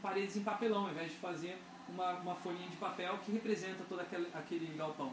paredes 0.00 0.36
em 0.36 0.42
papelão, 0.42 0.86
ao 0.86 0.90
invés 0.90 1.10
de 1.12 1.18
fazer 1.18 1.58
uma, 1.88 2.12
uma 2.12 2.34
folhinha 2.34 2.68
de 2.68 2.76
papel 2.76 3.18
que 3.24 3.32
representa 3.32 3.84
todo 3.88 4.00
aquele, 4.00 4.28
aquele 4.34 4.76
galpão. 4.76 5.12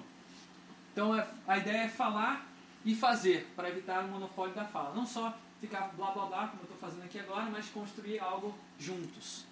Então 0.92 1.18
é, 1.18 1.28
a 1.48 1.58
ideia 1.58 1.84
é 1.84 1.90
falar 1.90 2.46
e 2.84 2.96
fazer, 2.96 3.48
para 3.56 3.70
evitar 3.70 4.04
o 4.04 4.08
monopólio 4.08 4.54
da 4.54 4.66
fala. 4.66 4.96
Não 4.96 5.06
só 5.06 5.38
ficar 5.60 5.92
blá 5.96 6.12
blá 6.12 6.26
blá, 6.26 6.48
como 6.48 6.62
eu 6.62 6.64
estou 6.64 6.78
fazendo 6.78 7.04
aqui 7.04 7.20
agora, 7.20 7.46
mas 7.46 7.68
construir 7.70 8.20
algo 8.20 8.54
juntos. 8.80 9.46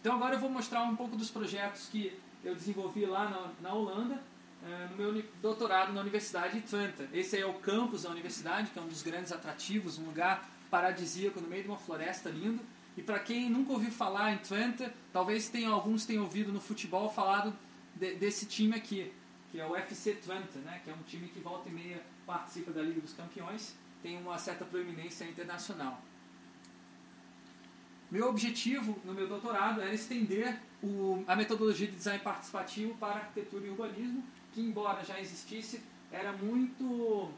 Então 0.00 0.14
agora 0.14 0.34
eu 0.34 0.38
vou 0.38 0.50
mostrar 0.50 0.82
um 0.82 0.94
pouco 0.94 1.16
dos 1.16 1.30
projetos 1.30 1.88
que 1.88 2.18
eu 2.44 2.54
desenvolvi 2.54 3.04
lá 3.06 3.28
na, 3.28 3.50
na 3.68 3.74
Holanda, 3.74 4.22
é, 4.64 4.88
no 4.90 4.96
meu 4.96 5.24
doutorado 5.42 5.92
na 5.92 6.00
Universidade 6.00 6.60
de 6.60 6.68
Twente. 6.68 7.08
Esse 7.12 7.38
é 7.38 7.46
o 7.46 7.54
campus 7.54 8.02
da 8.02 8.10
universidade, 8.10 8.70
que 8.70 8.78
é 8.78 8.82
um 8.82 8.88
dos 8.88 9.02
grandes 9.02 9.32
atrativos, 9.32 9.98
um 9.98 10.04
lugar 10.04 10.48
paradisíaco 10.70 11.40
no 11.40 11.48
meio 11.48 11.62
de 11.62 11.68
uma 11.68 11.78
floresta 11.78 12.28
linda. 12.28 12.62
E 12.96 13.02
para 13.02 13.18
quem 13.18 13.50
nunca 13.50 13.72
ouviu 13.72 13.90
falar 13.90 14.32
em 14.32 14.38
Twente, 14.38 14.88
talvez 15.12 15.48
tenha, 15.48 15.68
alguns 15.68 16.06
tenham 16.06 16.24
ouvido 16.24 16.52
no 16.52 16.60
futebol 16.60 17.10
falado 17.10 17.54
de, 17.94 18.14
desse 18.14 18.46
time 18.46 18.74
aqui, 18.74 19.12
que 19.50 19.60
é 19.60 19.66
o 19.66 19.76
FC 19.76 20.14
Twente, 20.14 20.58
né? 20.58 20.80
que 20.82 20.90
é 20.90 20.94
um 20.94 21.02
time 21.02 21.28
que 21.28 21.40
volta 21.40 21.68
e 21.68 21.72
meia 21.72 22.02
participa 22.26 22.70
da 22.70 22.82
Liga 22.82 23.00
dos 23.00 23.12
Campeões, 23.12 23.76
tem 24.02 24.18
uma 24.18 24.38
certa 24.38 24.64
proeminência 24.64 25.24
internacional. 25.24 26.02
Meu 28.10 28.28
objetivo 28.28 28.98
no 29.04 29.12
meu 29.12 29.28
doutorado 29.28 29.80
era 29.82 29.92
estender 29.92 30.58
o, 30.82 31.24
a 31.26 31.34
metodologia 31.34 31.88
de 31.88 31.96
design 31.96 32.22
participativo 32.22 32.94
para 32.94 33.16
arquitetura 33.16 33.66
e 33.66 33.70
urbanismo, 33.70 34.24
que 34.52 34.60
embora 34.60 35.04
já 35.04 35.20
existisse, 35.20 35.82
era 36.10 36.32
muito 36.32 37.30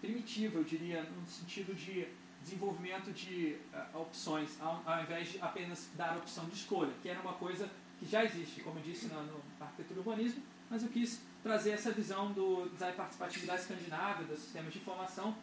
primitiva, 0.00 0.58
eu 0.58 0.64
diria, 0.64 1.02
no 1.02 1.26
sentido 1.28 1.74
de 1.74 2.06
desenvolvimento 2.42 3.12
de 3.12 3.56
uh, 3.72 3.98
opções, 3.98 4.60
ao, 4.60 4.82
ao, 4.84 5.02
invés 5.02 5.32
de 5.32 5.40
apenas 5.40 5.88
dar 5.94 6.14
a 6.14 6.16
opção 6.16 6.44
de 6.46 6.54
escolha, 6.54 6.92
que 7.02 7.08
era 7.08 7.20
uma 7.20 7.34
coisa 7.34 7.68
que 7.98 8.06
já 8.06 8.24
existe, 8.24 8.62
como 8.62 8.78
eu 8.78 8.82
disse 8.82 9.06
no, 9.06 9.22
no 9.24 9.42
arquitetura 9.60 10.00
urbanismo, 10.00 10.42
mas 10.68 10.82
eu 10.82 10.88
quis 10.88 11.20
trazer 11.42 11.70
essa 11.70 11.90
visão 11.90 12.32
do 12.32 12.68
design 12.70 12.96
participativo 12.96 13.46
da 13.46 13.56
Escandinávia, 13.56 14.26
dos 14.26 14.40
sistemas 14.40 14.72
de 14.72 14.78
informação, 14.78 15.36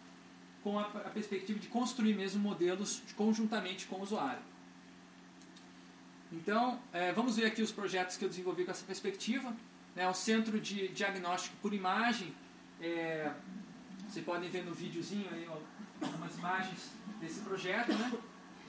com 0.63 0.79
a, 0.79 0.83
a 0.83 1.09
perspectiva 1.09 1.59
de 1.59 1.67
construir 1.67 2.15
mesmo 2.15 2.41
modelos 2.41 3.01
conjuntamente 3.15 3.85
com 3.85 3.97
o 3.97 4.01
usuário. 4.01 4.41
Então, 6.31 6.79
é, 6.91 7.13
vamos 7.13 7.37
ver 7.37 7.45
aqui 7.45 7.61
os 7.61 7.71
projetos 7.71 8.17
que 8.17 8.25
eu 8.25 8.29
desenvolvi 8.29 8.65
com 8.65 8.71
essa 8.71 8.85
perspectiva. 8.85 9.55
Né, 9.95 10.07
o 10.07 10.13
Centro 10.13 10.59
de 10.59 10.89
Diagnóstico 10.89 11.55
por 11.61 11.73
Imagem, 11.73 12.33
é, 12.81 13.31
vocês 14.07 14.23
podem 14.25 14.49
ver 14.49 14.63
no 14.63 14.73
videozinho 14.73 15.27
aí 15.31 15.47
algumas 16.01 16.37
imagens 16.37 16.91
desse 17.19 17.39
projeto. 17.41 17.93
Né? 17.93 18.11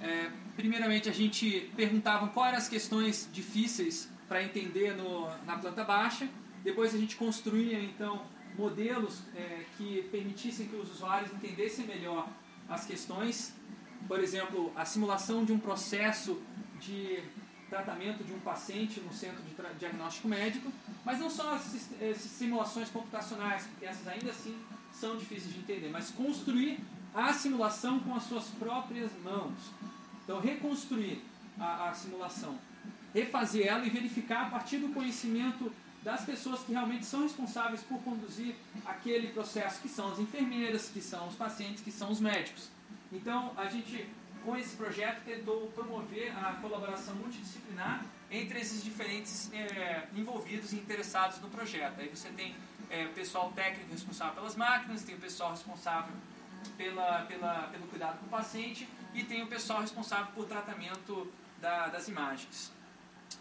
É, 0.00 0.30
primeiramente, 0.56 1.08
a 1.08 1.12
gente 1.12 1.70
perguntava 1.76 2.28
quais 2.28 2.48
eram 2.48 2.58
as 2.58 2.68
questões 2.68 3.28
difíceis 3.32 4.08
para 4.28 4.42
entender 4.42 4.96
no, 4.96 5.28
na 5.44 5.58
planta 5.58 5.84
baixa. 5.84 6.28
Depois 6.62 6.94
a 6.94 6.98
gente 6.98 7.16
construía, 7.16 7.80
então, 7.80 8.22
modelos 8.56 9.22
é, 9.34 9.64
que 9.76 10.02
permitissem 10.10 10.66
que 10.66 10.76
os 10.76 10.90
usuários 10.90 11.32
entendessem 11.32 11.86
melhor 11.86 12.28
as 12.68 12.84
questões. 12.84 13.54
Por 14.06 14.20
exemplo, 14.20 14.72
a 14.76 14.84
simulação 14.84 15.44
de 15.44 15.52
um 15.52 15.58
processo 15.58 16.40
de 16.80 17.22
tratamento 17.68 18.24
de 18.24 18.32
um 18.32 18.40
paciente 18.40 19.00
no 19.00 19.12
centro 19.12 19.42
de 19.42 19.54
diagnóstico 19.78 20.26
médico, 20.26 20.72
mas 21.04 21.18
não 21.18 21.28
só 21.28 21.54
essas 21.54 22.30
simulações 22.30 22.88
computacionais, 22.88 23.66
porque 23.66 23.84
essas 23.84 24.06
ainda 24.08 24.30
assim 24.30 24.56
são 24.92 25.16
difíceis 25.16 25.52
de 25.52 25.60
entender, 25.60 25.90
mas 25.90 26.10
construir 26.10 26.80
a 27.14 27.32
simulação 27.32 28.00
com 28.00 28.14
as 28.14 28.24
suas 28.24 28.44
próprias 28.58 29.10
mãos. 29.22 29.54
Então, 30.24 30.40
reconstruir 30.40 31.22
a, 31.58 31.88
a 31.88 31.94
simulação, 31.94 32.58
refazer 33.14 33.66
ela 33.66 33.84
e 33.84 33.90
verificar 33.90 34.46
a 34.46 34.50
partir 34.50 34.78
do 34.78 34.92
conhecimento 34.92 35.72
das 36.02 36.24
pessoas 36.24 36.60
que 36.60 36.72
realmente 36.72 37.04
são 37.04 37.22
responsáveis 37.22 37.82
por 37.82 37.98
conduzir 38.02 38.54
aquele 38.84 39.28
processo, 39.28 39.80
que 39.80 39.88
são 39.88 40.12
as 40.12 40.18
enfermeiras, 40.18 40.88
que 40.88 41.00
são 41.00 41.26
os 41.28 41.34
pacientes, 41.34 41.82
que 41.82 41.90
são 41.90 42.10
os 42.10 42.20
médicos. 42.20 42.68
Então, 43.12 43.52
a 43.56 43.66
gente, 43.66 44.08
com 44.44 44.56
esse 44.56 44.76
projeto, 44.76 45.24
tentou 45.24 45.66
promover 45.68 46.32
a 46.36 46.52
colaboração 46.60 47.14
multidisciplinar 47.16 48.04
entre 48.30 48.60
esses 48.60 48.84
diferentes 48.84 49.50
é, 49.52 50.06
envolvidos 50.14 50.72
e 50.72 50.76
interessados 50.76 51.40
no 51.40 51.48
projeto. 51.48 52.00
Aí 52.00 52.08
você 52.08 52.28
tem 52.30 52.54
é, 52.90 53.06
pessoal 53.06 53.52
técnico 53.52 53.90
responsável 53.90 54.34
pelas 54.34 54.56
máquinas, 54.56 55.02
tem 55.02 55.14
o 55.14 55.18
pessoal 55.18 55.50
responsável 55.50 56.14
pela, 56.76 57.22
pela, 57.22 57.68
pelo 57.68 57.86
cuidado 57.86 58.18
com 58.18 58.26
o 58.26 58.28
paciente 58.28 58.88
e 59.14 59.24
tem 59.24 59.42
o 59.42 59.46
pessoal 59.46 59.80
responsável 59.80 60.26
por 60.34 60.46
tratamento 60.46 61.30
da, 61.60 61.88
das 61.88 62.08
imagens. 62.08 62.72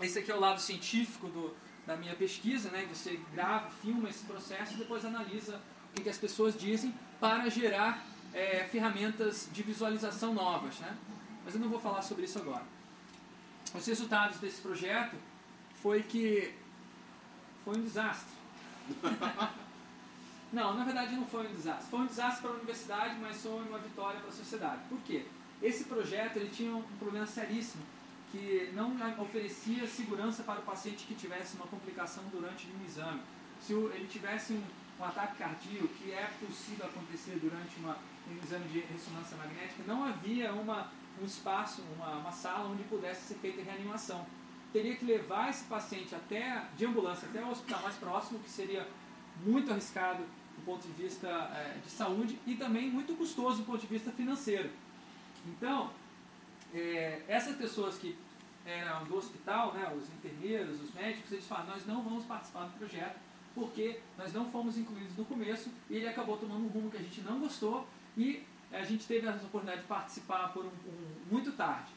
Esse 0.02 0.20
aqui 0.20 0.32
é 0.32 0.36
o 0.36 0.40
lado 0.40 0.60
científico 0.60 1.28
do, 1.28 1.56
da 1.86 1.96
minha 1.96 2.16
pesquisa, 2.16 2.70
né? 2.70 2.86
Você 2.94 3.20
grava, 3.34 3.70
filma 3.70 4.10
esse 4.10 4.24
processo 4.26 4.74
e 4.74 4.78
depois 4.78 5.06
analisa 5.06 5.62
o 5.98 6.02
que, 6.02 6.10
as 6.10 6.18
pessoas 6.18 6.58
dizem 6.58 6.94
para 7.20 7.50
gerar 7.50 8.06
é, 8.34 8.66
ferramentas 8.66 9.50
de 9.52 9.64
visualização 9.64 10.34
novas, 10.34 10.78
né? 10.80 10.96
Mas 11.44 11.56
eu 11.56 11.62
não 11.62 11.70
vou 11.70 11.80
falar 11.80 12.02
sobre 12.02 12.26
isso 12.26 12.38
agora. 12.38 12.64
Os 13.74 13.86
resultados 13.86 14.38
desse 14.40 14.62
projeto 14.62 15.16
foi 15.82 16.04
que 16.04 16.54
foi 17.64 17.78
um 17.78 17.84
desastre. 17.84 18.36
não, 20.52 20.74
na 20.76 20.84
verdade 20.84 21.16
não 21.16 21.26
foi 21.26 21.48
um 21.48 21.54
desastre. 21.54 21.90
Foi 21.90 22.00
um 22.00 22.06
desastre 22.06 22.42
para 22.42 22.52
a 22.52 22.54
universidade, 22.56 23.16
mas 23.20 23.42
foi 23.42 23.62
uma 23.64 23.80
vitória 23.80 24.20
para 24.20 24.30
a 24.30 24.34
sociedade. 24.34 24.82
Por 24.90 25.00
quê? 25.00 25.26
Esse 25.62 25.86
projeto 25.86 26.38
ele 26.38 26.50
tinha 26.50 26.74
um 26.74 26.84
problema 27.00 27.26
seríssimo, 27.26 27.84
que 28.32 28.72
não 28.74 28.96
oferecia 29.22 29.88
segurança 29.88 30.44
para 30.44 30.60
o 30.60 30.64
paciente 30.64 31.06
que 31.06 31.16
tivesse 31.16 31.56
uma 31.56 31.68
complicação 31.68 32.24
durante 32.32 32.68
um 32.68 32.86
exame. 32.86 33.22
Se 33.60 33.74
ele 33.74 34.08
tivesse 34.08 34.54
um, 34.54 34.64
um 35.00 35.04
ataque 35.04 35.38
cardíaco, 35.38 35.88
que 35.88 36.12
é 36.12 36.30
possível 36.40 36.86
acontecer 36.86 37.40
durante 37.42 37.78
uma, 37.80 37.98
um 38.30 38.38
exame 38.44 38.68
de 38.70 38.80
ressonância 38.82 39.36
magnética, 39.38 39.84
não 39.88 40.04
havia 40.06 40.54
uma, 40.54 40.92
um 41.22 41.26
espaço, 41.26 41.82
uma, 41.96 42.18
uma 42.18 42.32
sala 42.32 42.70
onde 42.70 42.84
pudesse 42.84 43.28
ser 43.28 43.36
feita 43.36 43.64
reanimação. 43.64 44.26
Teria 44.72 44.96
que 44.96 45.06
levar 45.06 45.50
esse 45.50 45.64
paciente 45.64 46.14
até 46.14 46.66
de 46.76 46.86
ambulância 46.86 47.28
até 47.28 47.42
o 47.42 47.50
hospital 47.50 47.82
mais 47.82 47.96
próximo, 47.96 48.40
que 48.40 48.50
seria 48.50 48.88
muito 49.46 49.72
arriscado 49.72 50.24
do 50.56 50.66
ponto 50.66 50.88
de 50.88 50.94
vista 50.94 51.28
é, 51.28 51.78
de 51.84 51.90
saúde 51.90 52.40
e 52.46 52.56
também 52.56 52.90
muito 52.90 53.14
custoso 53.16 53.58
do 53.58 53.64
ponto 53.64 53.80
de 53.80 53.88
vista 53.88 54.12
financeiro. 54.12 54.70
Então, 55.46 55.92
é, 56.74 57.22
essas 57.28 57.56
pessoas 57.56 57.98
que 57.98 58.18
eram 58.66 59.06
do 59.06 59.16
hospital, 59.16 59.74
né, 59.74 59.94
os 59.96 60.10
enfermeiros, 60.10 60.82
os 60.82 60.94
médicos, 60.94 61.32
eles 61.32 61.46
falam, 61.46 61.68
nós 61.68 61.86
não 61.86 62.04
vamos 62.04 62.26
participar 62.26 62.66
do 62.66 62.78
projeto 62.78 63.18
porque 63.56 64.00
nós 64.18 64.32
não 64.34 64.50
fomos 64.52 64.78
incluídos 64.78 65.18
no 65.18 65.26
começo 65.26 65.72
e 65.90 65.96
ele 65.96 66.08
acabou 66.08 66.38
tomando 66.38 66.66
um 66.66 66.68
rumo 66.68 66.92
que 66.92 66.98
a 66.98 67.02
gente 67.02 67.22
não 67.22 67.40
gostou 67.40 67.88
e 68.16 68.44
a 68.72 68.84
gente 68.84 69.08
teve 69.08 69.26
essa 69.26 69.46
oportunidade 69.46 69.82
de 69.82 69.88
participar 69.88 70.54
por 70.54 70.66
um, 70.66 70.70
um 70.70 71.32
muito 71.32 71.52
tarde. 71.54 71.90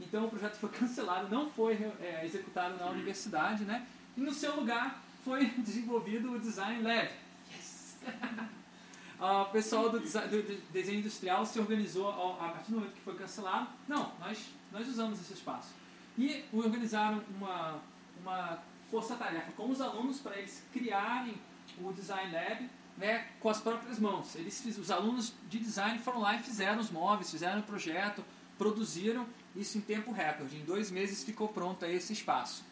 Então 0.00 0.26
o 0.26 0.30
projeto 0.30 0.56
foi 0.56 0.70
cancelado, 0.76 1.28
não 1.28 1.48
foi 1.50 1.74
é, 2.00 2.22
executado 2.24 2.76
na 2.78 2.86
universidade, 2.86 3.64
né? 3.64 3.86
E 4.16 4.20
no 4.20 4.32
seu 4.32 4.56
lugar 4.56 5.00
foi 5.28 5.44
desenvolvido 5.58 6.32
o 6.32 6.38
Design 6.38 6.82
Lab. 6.82 7.10
Yes! 7.54 7.98
o 9.20 9.44
pessoal 9.52 9.90
do, 9.90 10.00
do, 10.00 10.72
desenho 10.72 11.00
industrial 11.00 11.44
se 11.44 11.60
organizou 11.60 12.08
a 12.08 12.48
partir 12.48 12.70
do 12.70 12.78
momento 12.78 12.94
que 12.94 13.02
foi 13.02 13.14
cancelado. 13.14 13.68
Não, 13.86 14.10
nós, 14.18 14.48
nós 14.72 14.88
usamos 14.88 15.20
esse 15.20 15.34
espaço. 15.34 15.74
E 16.16 16.46
organizaram 16.50 17.22
uma, 17.36 17.78
uma 18.22 18.58
força-tarefa 18.90 19.52
com 19.52 19.68
os 19.68 19.82
alunos 19.82 20.18
para 20.18 20.38
eles 20.38 20.64
criarem 20.72 21.34
o 21.78 21.92
Design 21.92 22.32
Lab 22.32 22.70
né, 22.96 23.26
com 23.38 23.50
as 23.50 23.60
próprias 23.60 23.98
mãos. 23.98 24.34
Eles, 24.34 24.64
os 24.78 24.90
alunos 24.90 25.34
de 25.50 25.58
design 25.58 25.98
foram 25.98 26.20
lá 26.20 26.36
e 26.36 26.42
fizeram 26.42 26.80
os 26.80 26.90
móveis, 26.90 27.30
fizeram 27.30 27.60
o 27.60 27.64
projeto, 27.64 28.24
produziram 28.56 29.26
isso 29.54 29.76
em 29.76 29.82
tempo 29.82 30.10
recorde. 30.10 30.56
Em 30.56 30.64
dois 30.64 30.90
meses 30.90 31.22
ficou 31.22 31.48
pronto 31.48 31.84
esse 31.84 32.14
espaço. 32.14 32.64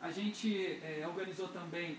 A 0.00 0.10
gente 0.10 0.80
é, 0.82 1.04
organizou 1.06 1.48
também 1.48 1.98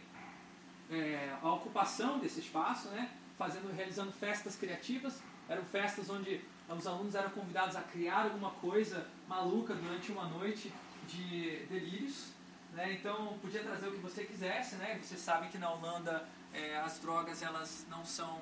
é, 0.89 1.36
a 1.41 1.54
ocupação 1.54 2.20
desse 2.20 2.39
espaço, 2.39 2.88
né, 2.89 3.10
fazendo, 3.38 3.72
realizando 3.74 4.12
festas 4.12 4.56
criativas. 4.56 5.22
Eram 5.47 5.64
festas 5.66 6.10
onde 6.10 6.41
os 6.70 6.88
alunos 6.88 7.16
eram 7.16 7.30
convidados 7.30 7.76
a 7.76 7.82
criar 7.82 8.24
alguma 8.24 8.52
coisa 8.52 9.08
maluca 9.28 9.74
durante 9.74 10.12
uma 10.12 10.26
noite 10.26 10.74
de 11.08 11.66
delírios. 11.70 12.32
Né? 12.74 12.93
Então 12.93 13.38
podia 13.41 13.62
trazer 13.62 13.88
o 13.88 13.91
que 13.91 13.99
você 13.99 14.24
quisesse, 14.24 14.76
né? 14.76 14.97
Você 15.02 15.18
sabe 15.18 15.49
que 15.49 15.58
na 15.58 15.70
Holanda 15.70 16.26
é, 16.54 16.78
as 16.78 16.99
drogas 16.99 17.41
elas 17.41 17.86
não 17.89 18.06
são 18.06 18.39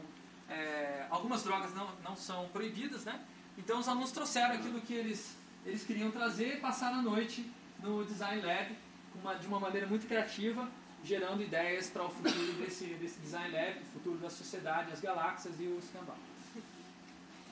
é, 0.48 1.08
algumas 1.10 1.44
drogas 1.44 1.74
não, 1.74 1.90
não 2.04 2.16
são 2.16 2.48
proibidas, 2.50 3.06
né? 3.06 3.20
Então 3.58 3.80
os 3.80 3.88
alunos 3.88 4.12
trouxeram 4.12 4.54
aquilo 4.54 4.80
que 4.82 4.94
eles 4.94 5.36
eles 5.66 5.84
queriam 5.84 6.12
trazer 6.12 6.58
e 6.58 6.60
passaram 6.60 7.00
a 7.00 7.02
noite 7.02 7.52
no 7.80 8.06
Design 8.06 8.42
Lab 8.42 8.76
uma, 9.16 9.36
de 9.36 9.48
uma 9.48 9.60
maneira 9.60 9.88
muito 9.88 10.08
criativa, 10.08 10.68
gerando 11.04 11.42
ideias 11.42 11.90
para 11.90 12.06
o 12.06 12.10
futuro 12.10 12.54
desse, 12.54 12.86
desse 12.96 13.20
Design 13.20 13.52
Lab, 13.54 13.80
o 13.80 13.94
futuro 13.94 14.18
da 14.18 14.30
sociedade, 14.30 14.92
as 14.92 15.00
galáxias 15.00 15.60
e 15.60 15.64
o 15.64 15.80
escambau. 15.80 16.18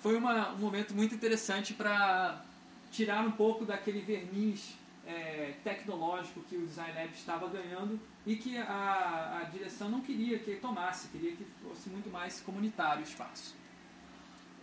Foi 0.02 0.16
uma, 0.16 0.52
um 0.52 0.58
momento 0.58 0.94
muito 0.94 1.16
interessante 1.16 1.74
para 1.74 2.44
tirar 2.92 3.26
um 3.26 3.32
pouco 3.32 3.66
daquele 3.66 4.02
verniz 4.02 4.76
é, 5.06 5.54
tecnológico 5.64 6.42
que 6.42 6.56
o 6.56 6.66
Design 6.66 6.94
Lab 6.94 7.12
estava 7.14 7.48
ganhando 7.48 8.00
e 8.26 8.36
que 8.36 8.58
a, 8.58 9.40
a 9.42 9.44
direção 9.46 9.90
não 9.90 10.02
queria 10.02 10.38
que 10.40 10.56
tomasse, 10.58 11.08
queria 11.08 11.32
que 11.32 11.46
fosse 11.64 11.90
muito 11.90 12.10
mais 12.10 12.42
comunitário 12.42 13.02
o 13.02 13.04
espaço. 13.04 13.56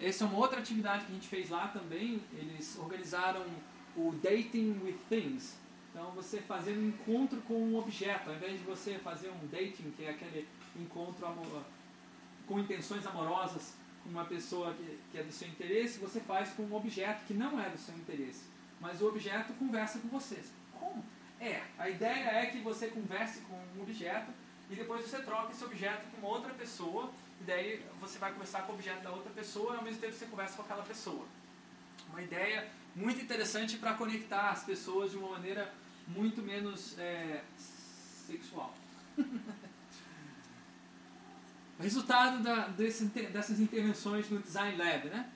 Essa 0.01 0.25
é 0.25 0.27
uma 0.27 0.39
outra 0.39 0.61
atividade 0.61 1.05
que 1.07 1.13
a 1.13 1.15
gente 1.15 1.29
fez 1.29 1.51
lá 1.51 1.69
também. 1.69 2.21
Eles 2.35 2.79
organizaram 2.79 3.45
o 3.97 4.13
Dating 4.23 4.81
with 4.85 4.99
Things. 5.09 5.57
Então, 5.95 6.11
você 6.11 6.41
fazer 6.41 6.77
um 6.77 6.89
encontro 6.89 7.41
com 7.43 7.55
um 7.55 7.79
objeto, 7.79 8.29
ao 8.29 8.35
invés 8.35 8.59
de 8.59 8.65
você 8.65 8.99
fazer 8.99 9.31
um 9.31 9.47
dating, 9.47 9.93
que 9.97 10.05
é 10.05 10.11
aquele 10.11 10.49
encontro 10.75 11.25
amor, 11.25 11.63
com 12.49 12.59
intenções 12.59 13.07
amorosas 13.07 13.75
com 14.03 14.11
uma 14.11 14.25
pessoa 14.25 14.75
que, 14.75 14.99
que 15.13 15.19
é 15.19 15.23
do 15.23 15.31
seu 15.31 15.47
interesse, 15.47 16.01
você 16.01 16.19
faz 16.21 16.51
com 16.51 16.65
um 16.65 16.75
objeto 16.75 17.25
que 17.27 17.33
não 17.33 17.59
é 17.61 17.71
do 17.71 17.79
seu 17.79 17.95
interesse 17.95 18.55
mas 18.85 19.01
o 19.01 19.09
objeto 19.09 19.55
conversa 19.55 19.99
com 19.99 20.09
vocês. 20.09 20.53
Como? 20.79 21.03
É, 21.41 21.63
a 21.79 21.89
ideia 21.89 22.31
é 22.31 22.47
que 22.47 22.59
você 22.59 22.89
converse 22.89 23.41
com 23.41 23.55
um 23.55 23.83
objeto 23.83 24.31
e 24.71 24.75
depois 24.75 25.09
você 25.09 25.23
troca 25.23 25.53
esse 25.53 25.65
objeto 25.65 26.05
com 26.21 26.27
outra 26.27 26.53
pessoa, 26.53 27.11
e 27.41 27.45
daí 27.45 27.85
você 27.99 28.19
vai 28.19 28.33
conversar 28.33 28.63
com 28.63 28.73
o 28.73 28.75
objeto 28.75 29.03
da 29.03 29.11
outra 29.11 29.33
pessoa 29.33 29.75
e 29.75 29.79
ao 29.79 29.85
mesmo 29.85 30.01
tempo 30.01 30.13
você 30.13 30.27
conversa 30.27 30.57
com 30.57 30.63
aquela 30.63 30.83
pessoa. 30.83 31.27
Uma 32.11 32.21
ideia 32.21 32.69
muito 32.95 33.23
interessante 33.23 33.79
para 33.79 33.95
conectar 33.95 34.51
as 34.51 34.65
pessoas 34.65 35.11
de 35.11 35.17
uma 35.17 35.31
maneira 35.31 35.73
muito 36.09 36.43
menos 36.43 36.99
é, 36.99 37.43
sexual. 38.27 38.75
Resultado 41.81 42.43
da, 42.43 42.69
desse, 42.69 43.07
dessas 43.07 43.59
intervenções 43.61 44.31
no 44.31 44.39
Design 44.41 44.77
Lab, 44.77 45.09
né? 45.09 45.31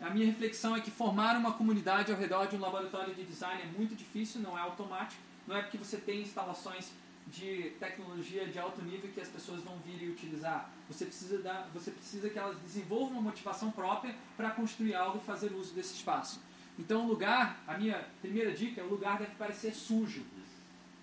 A 0.00 0.10
minha 0.10 0.26
reflexão 0.26 0.74
é 0.76 0.80
que 0.80 0.90
formar 0.90 1.36
uma 1.36 1.52
comunidade 1.52 2.10
ao 2.10 2.18
redor 2.18 2.46
de 2.46 2.56
um 2.56 2.60
laboratório 2.60 3.14
de 3.14 3.22
design 3.24 3.62
é 3.62 3.66
muito 3.66 3.94
difícil, 3.94 4.40
não 4.40 4.58
é 4.58 4.60
automático. 4.60 5.22
Não 5.46 5.56
é 5.56 5.62
porque 5.62 5.78
você 5.78 5.96
tem 5.96 6.22
instalações 6.22 6.90
de 7.28 7.72
tecnologia 7.78 8.46
de 8.46 8.58
alto 8.58 8.82
nível 8.82 9.10
que 9.12 9.20
as 9.20 9.28
pessoas 9.28 9.62
vão 9.62 9.78
vir 9.78 10.02
e 10.02 10.10
utilizar. 10.10 10.70
Você 10.88 11.06
precisa, 11.06 11.38
dar, 11.38 11.68
você 11.72 11.90
precisa 11.90 12.28
que 12.28 12.38
elas 12.38 12.58
desenvolvam 12.58 13.12
uma 13.12 13.22
motivação 13.22 13.70
própria 13.70 14.14
para 14.36 14.50
construir 14.50 14.94
algo 14.94 15.18
e 15.18 15.26
fazer 15.26 15.52
uso 15.52 15.72
desse 15.72 15.94
espaço. 15.94 16.40
Então, 16.78 17.04
o 17.04 17.08
lugar, 17.08 17.62
a 17.66 17.76
minha 17.76 18.04
primeira 18.20 18.52
dica 18.52 18.80
é 18.80 18.84
o 18.84 18.88
lugar 18.88 19.18
deve 19.18 19.34
parecer 19.34 19.74
sujo. 19.74 20.24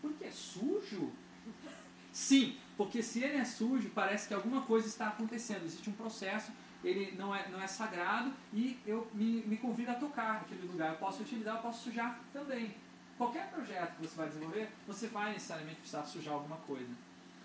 Por 0.02 0.12
que 0.14 0.32
sujo? 0.32 1.12
Sim, 2.12 2.58
porque 2.76 3.04
se 3.04 3.24
ele 3.24 3.38
é 3.38 3.46
sujo, 3.46 3.90
parece 3.90 4.28
que 4.28 4.34
alguma 4.34 4.62
coisa 4.62 4.88
está 4.88 5.08
acontecendo. 5.08 5.66
Existe 5.66 5.90
um 5.90 5.94
processo 5.94 6.52
ele 6.84 7.14
não 7.18 7.36
é, 7.36 7.48
não 7.50 7.62
é 7.62 7.68
sagrado 7.68 8.32
e 8.54 8.80
eu 8.86 9.08
me, 9.14 9.44
me 9.44 9.58
convido 9.58 9.92
a 9.92 9.96
tocar 9.96 10.36
naquele 10.36 10.66
lugar. 10.66 10.94
Eu 10.94 10.98
posso 10.98 11.22
utilizar, 11.24 11.58
eu 11.58 11.62
posso 11.62 11.84
sujar 11.84 12.20
também. 12.32 12.76
Qualquer 13.18 13.50
projeto 13.50 13.96
que 13.96 14.08
você 14.08 14.16
vai 14.16 14.28
desenvolver, 14.28 14.70
você 14.88 15.08
vai 15.08 15.34
necessariamente 15.34 15.82
precisar 15.82 16.04
sujar 16.04 16.34
alguma 16.34 16.56
coisa. 16.58 16.94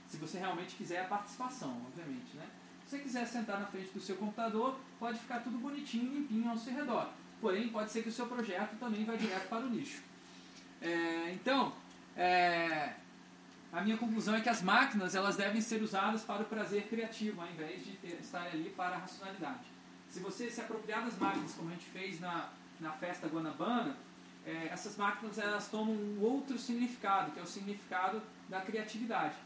Se 0.08 0.16
você 0.18 0.38
realmente 0.38 0.76
quiser 0.76 1.00
a 1.04 1.08
participação, 1.08 1.82
obviamente. 1.86 2.36
Né? 2.36 2.46
Se 2.86 2.96
você 2.96 3.02
quiser 3.02 3.26
sentar 3.26 3.58
na 3.58 3.66
frente 3.66 3.90
do 3.90 4.00
seu 4.00 4.16
computador, 4.16 4.78
pode 5.00 5.18
ficar 5.18 5.40
tudo 5.40 5.58
bonitinho, 5.58 6.14
limpinho 6.14 6.50
ao 6.50 6.56
seu 6.56 6.72
redor. 6.72 7.10
Porém, 7.45 7.68
pode 7.68 7.90
ser 7.90 8.03
que 8.03 8.09
o 8.09 8.12
seu 8.12 8.26
projeto 8.26 8.74
também 8.78 9.05
vá 9.05 9.16
direto 9.16 9.51
para 9.51 9.66
o 9.66 9.68
lixo. 9.68 10.01
É, 10.80 11.30
então, 11.34 11.74
é, 12.16 12.95
a 13.70 13.82
minha 13.82 13.99
conclusão 13.99 14.34
é 14.34 14.40
que 14.40 14.49
as 14.49 14.62
máquinas 14.62 15.14
elas 15.14 15.36
devem 15.36 15.61
ser 15.61 15.82
usadas 15.82 16.22
para 16.22 16.40
o 16.40 16.47
prazer 16.47 16.88
criativo, 16.88 17.42
ao 17.42 17.47
invés 17.47 17.84
de 17.84 17.99
ter, 17.99 18.18
estar 18.18 18.47
ali 18.47 18.70
para 18.70 18.97
a 18.97 18.99
racionalidade. 19.01 19.66
Se 20.09 20.20
você 20.20 20.51
se 20.51 20.59
apropriar 20.62 21.05
das 21.05 21.18
máquinas, 21.18 21.53
como 21.53 21.68
a 21.68 21.72
gente 21.72 21.84
fez 21.84 22.18
na, 22.18 22.49
na 22.80 22.92
festa 22.92 23.26
Guanabana, 23.26 23.95
é, 24.47 24.68
essas 24.72 24.97
máquinas 24.97 25.36
elas 25.36 25.68
tomam 25.68 25.95
um 25.95 26.22
outro 26.22 26.59
significado, 26.59 27.30
que 27.32 27.40
é 27.40 27.42
o 27.42 27.47
significado 27.47 28.22
da 28.49 28.62
criatividade. 28.62 29.36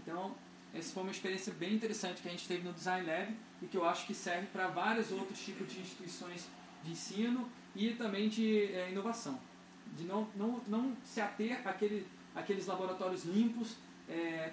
Então, 0.00 0.36
essa 0.72 0.94
foi 0.94 1.02
uma 1.02 1.10
experiência 1.10 1.52
bem 1.54 1.74
interessante 1.74 2.22
que 2.22 2.28
a 2.28 2.30
gente 2.30 2.46
teve 2.46 2.62
no 2.62 2.72
Design 2.72 3.04
Lab 3.04 3.36
e 3.62 3.66
que 3.66 3.76
eu 3.76 3.84
acho 3.84 4.06
que 4.06 4.14
serve 4.14 4.46
para 4.52 4.68
vários 4.68 5.10
outros 5.10 5.40
tipos 5.40 5.66
de 5.72 5.80
instituições 5.80 6.48
de 6.82 6.92
ensino 6.92 7.48
e 7.74 7.90
também 7.94 8.28
de 8.28 8.72
é, 8.72 8.90
inovação. 8.90 9.40
De 9.96 10.04
não, 10.04 10.28
não, 10.36 10.60
não 10.66 10.96
se 11.04 11.20
ater 11.20 11.66
àquele, 11.66 12.06
àqueles 12.34 12.66
laboratórios 12.66 13.24
limpos, 13.24 13.76
é, 14.08 14.52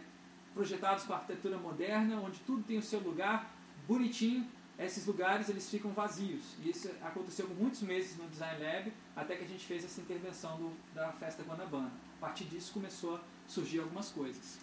projetados 0.53 1.03
com 1.03 1.13
arquitetura 1.13 1.57
moderna, 1.57 2.19
onde 2.19 2.39
tudo 2.39 2.63
tem 2.63 2.77
o 2.77 2.81
seu 2.81 2.99
lugar, 2.99 3.53
bonitinho, 3.87 4.47
esses 4.77 5.05
lugares 5.07 5.49
eles 5.49 5.69
ficam 5.69 5.91
vazios. 5.91 6.55
E 6.63 6.69
isso 6.69 6.89
aconteceu 7.01 7.47
por 7.47 7.57
muitos 7.57 7.81
meses 7.81 8.17
no 8.17 8.27
Design 8.27 8.63
Lab, 8.63 8.93
até 9.15 9.35
que 9.35 9.43
a 9.43 9.47
gente 9.47 9.65
fez 9.65 9.83
essa 9.83 9.99
intervenção 9.99 10.57
do, 10.57 10.71
da 10.93 11.11
festa 11.13 11.43
Guanabana. 11.43 11.91
A 12.17 12.19
partir 12.21 12.45
disso 12.45 12.73
começou 12.73 13.15
a 13.15 13.21
surgir 13.47 13.79
algumas 13.79 14.11
coisas. 14.11 14.59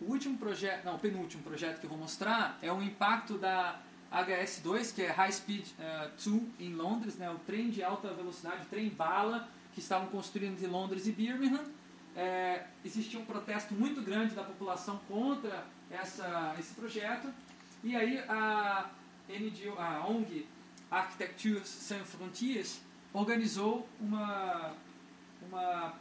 O 0.00 0.06
último 0.12 0.36
projeto, 0.36 0.84
não, 0.84 0.96
o 0.96 0.98
penúltimo 0.98 1.42
projeto 1.42 1.80
que 1.80 1.86
eu 1.86 1.90
vou 1.90 1.98
mostrar 1.98 2.58
é 2.60 2.72
o 2.72 2.82
impacto 2.82 3.38
da 3.38 3.80
HS2, 4.24 4.94
que 4.94 5.02
é 5.02 5.10
High 5.10 5.32
Speed 5.32 5.66
2 6.24 6.26
uh, 6.26 6.52
em 6.58 6.74
Londres, 6.74 7.16
né, 7.16 7.30
o 7.30 7.38
trem 7.40 7.70
de 7.70 7.82
alta 7.82 8.12
velocidade, 8.12 8.62
o 8.62 8.66
trem 8.66 8.88
bala, 8.88 9.48
que 9.74 9.80
estavam 9.80 10.08
construindo 10.08 10.52
entre 10.52 10.66
Londres 10.66 11.06
e 11.06 11.12
Birmingham. 11.12 11.64
É, 12.14 12.64
existia 12.84 13.20
um 13.20 13.26
protesto 13.26 13.74
muito 13.74 14.00
grande 14.00 14.34
da 14.34 14.42
população 14.42 14.98
contra 15.06 15.66
essa, 15.90 16.54
esse 16.58 16.74
projeto, 16.74 17.28
e 17.84 17.94
aí 17.94 18.18
a, 18.20 18.88
NGO, 19.28 19.78
a 19.78 20.06
ONG 20.08 20.46
Architecture 20.90 21.60
Sans 21.66 22.08
Frontières 22.08 22.80
organizou 23.12 23.86
uma, 24.00 24.72
uma 25.42 25.94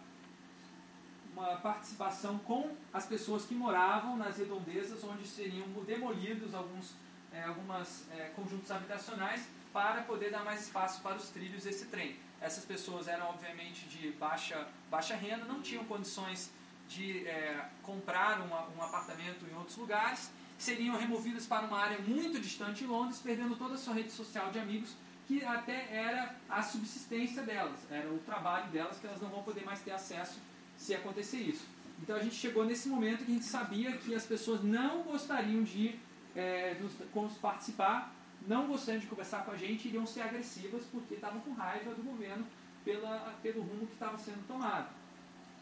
uma 1.35 1.57
participação 1.57 2.39
com 2.39 2.71
as 2.93 3.05
pessoas 3.05 3.43
que 3.43 3.53
moravam 3.53 4.15
nas 4.15 4.37
redondezas, 4.37 5.03
onde 5.03 5.27
seriam 5.27 5.67
demolidos 5.85 6.55
alguns 6.55 6.93
é, 7.35 7.43
algumas 7.43 8.05
é, 8.11 8.31
conjuntos 8.35 8.71
habitacionais 8.71 9.47
para 9.73 10.01
poder 10.03 10.31
dar 10.31 10.43
mais 10.43 10.63
espaço 10.63 11.01
para 11.01 11.17
os 11.17 11.29
trilhos 11.29 11.63
desse 11.63 11.85
trem. 11.87 12.15
Essas 12.39 12.63
pessoas 12.63 13.07
eram 13.07 13.27
obviamente 13.27 13.87
de 13.87 14.11
baixa, 14.11 14.67
baixa 14.89 15.15
renda, 15.15 15.45
não 15.45 15.61
tinham 15.61 15.83
condições 15.85 16.51
de 16.87 17.27
é, 17.27 17.65
comprar 17.83 18.39
uma, 18.41 18.67
um 18.69 18.81
apartamento 18.81 19.45
em 19.45 19.55
outros 19.55 19.77
lugares, 19.77 20.31
seriam 20.57 20.95
removidas 20.97 21.45
para 21.45 21.65
uma 21.65 21.77
área 21.77 21.99
muito 21.99 22.39
distante 22.39 22.83
de 22.83 22.85
Londres, 22.85 23.19
perdendo 23.19 23.55
toda 23.55 23.73
a 23.73 23.77
sua 23.77 23.93
rede 23.93 24.11
social 24.11 24.51
de 24.51 24.59
amigos, 24.59 24.95
que 25.27 25.43
até 25.43 25.87
era 25.91 26.35
a 26.47 26.61
subsistência 26.61 27.41
delas, 27.41 27.79
era 27.89 28.07
o 28.09 28.19
trabalho 28.19 28.69
delas, 28.71 28.97
que 28.99 29.07
elas 29.07 29.19
não 29.19 29.29
vão 29.29 29.43
poder 29.43 29.65
mais 29.65 29.81
ter 29.81 29.91
acesso 29.91 30.39
se 30.77 30.93
acontecer 30.93 31.37
isso. 31.37 31.65
Então 32.01 32.15
a 32.15 32.19
gente 32.19 32.35
chegou 32.35 32.63
nesse 32.65 32.87
momento 32.87 33.25
que 33.25 33.31
a 33.31 33.33
gente 33.33 33.45
sabia 33.45 33.91
que 33.97 34.13
as 34.13 34.25
pessoas 34.25 34.63
não 34.63 35.03
gostariam 35.03 35.63
de 35.63 35.97
é, 36.35 36.75
nos, 36.79 37.33
participar, 37.37 38.13
não 38.47 38.67
gostariam 38.67 39.01
de 39.01 39.07
conversar 39.07 39.43
com 39.45 39.51
a 39.51 39.57
gente, 39.57 39.87
iriam 39.87 40.05
ser 40.05 40.21
agressivas 40.21 40.83
porque 40.91 41.15
estavam 41.15 41.39
com 41.41 41.53
raiva 41.53 41.93
do 41.93 42.03
governo 42.03 42.45
pela, 42.83 43.33
pelo 43.41 43.61
rumo 43.61 43.87
que 43.87 43.93
estava 43.93 44.17
sendo 44.17 44.45
tomado. 44.47 44.89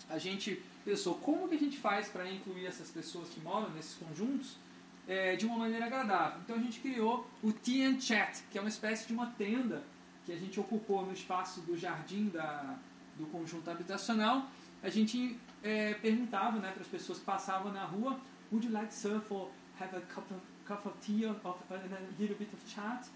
A 0.10 0.18
gente 0.18 0.62
pensou 0.84 1.16
como 1.16 1.48
que 1.48 1.56
a 1.56 1.60
gente 1.60 1.78
faz 1.78 2.10
para 2.10 2.30
incluir 2.30 2.66
essas 2.66 2.90
pessoas 2.90 3.30
que 3.30 3.40
moram 3.40 3.70
nesses 3.70 3.96
conjuntos 3.96 4.58
é, 5.08 5.36
de 5.36 5.46
uma 5.46 5.58
maneira 5.58 5.86
agradável. 5.86 6.42
Então 6.44 6.56
a 6.56 6.60
gente 6.60 6.80
criou 6.80 7.30
o 7.42 7.54
TN 7.54 8.00
Chat, 8.02 8.44
que 8.52 8.58
é 8.58 8.62
uma 8.62 8.70
espécie 8.70 9.08
de 9.08 9.14
uma 9.14 9.28
tenda 9.28 9.84
que 10.26 10.32
a 10.32 10.38
gente 10.38 10.60
ocupou 10.60 11.06
no 11.06 11.14
espaço 11.14 11.62
do 11.62 11.78
jardim 11.78 12.30
da, 12.30 12.78
do 13.18 13.26
conjunto 13.28 13.70
habitacional 13.70 14.50
a 14.84 14.90
gente 14.90 15.40
é, 15.64 15.94
perguntava 15.94 16.60
né, 16.60 16.70
para 16.72 16.82
as 16.82 16.88
pessoas 16.88 17.20
que 17.20 17.26
passavam 17.26 17.72
na 17.72 17.86
rua, 17.86 18.20
would 18.52 18.68
you 18.68 18.74
like 18.74 18.94
surf 18.94 19.34
or 19.34 19.50
have 19.80 19.96
a 19.96 20.02
cup 20.02 20.30
of, 20.30 20.42
cup 20.66 20.86
of 20.86 20.98
tea 21.00 21.26
of, 21.26 21.40
and 21.70 21.94
a 21.94 22.22
little 22.22 22.36
bit 22.38 22.54
of 22.54 22.62
chat? 22.68 23.08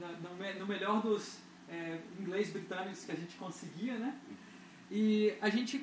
No, 0.00 0.58
no 0.58 0.66
melhor 0.66 1.00
dos 1.02 1.38
é, 1.68 2.00
inglês 2.18 2.50
britânicos 2.50 3.04
que 3.04 3.12
a 3.12 3.14
gente 3.14 3.36
conseguia, 3.36 3.96
né? 3.98 4.18
E 4.90 5.34
a 5.40 5.48
gente 5.48 5.78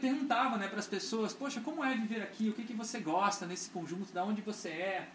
perguntava 0.00 0.56
né, 0.58 0.68
para 0.68 0.78
as 0.78 0.86
pessoas, 0.86 1.32
poxa, 1.32 1.60
como 1.60 1.82
é 1.82 1.94
viver 1.96 2.22
aqui? 2.22 2.48
O 2.48 2.52
que, 2.52 2.64
que 2.64 2.74
você 2.74 3.00
gosta 3.00 3.46
nesse 3.46 3.70
conjunto? 3.70 4.12
Da 4.12 4.24
onde 4.24 4.42
você 4.42 4.68
é? 4.68 5.08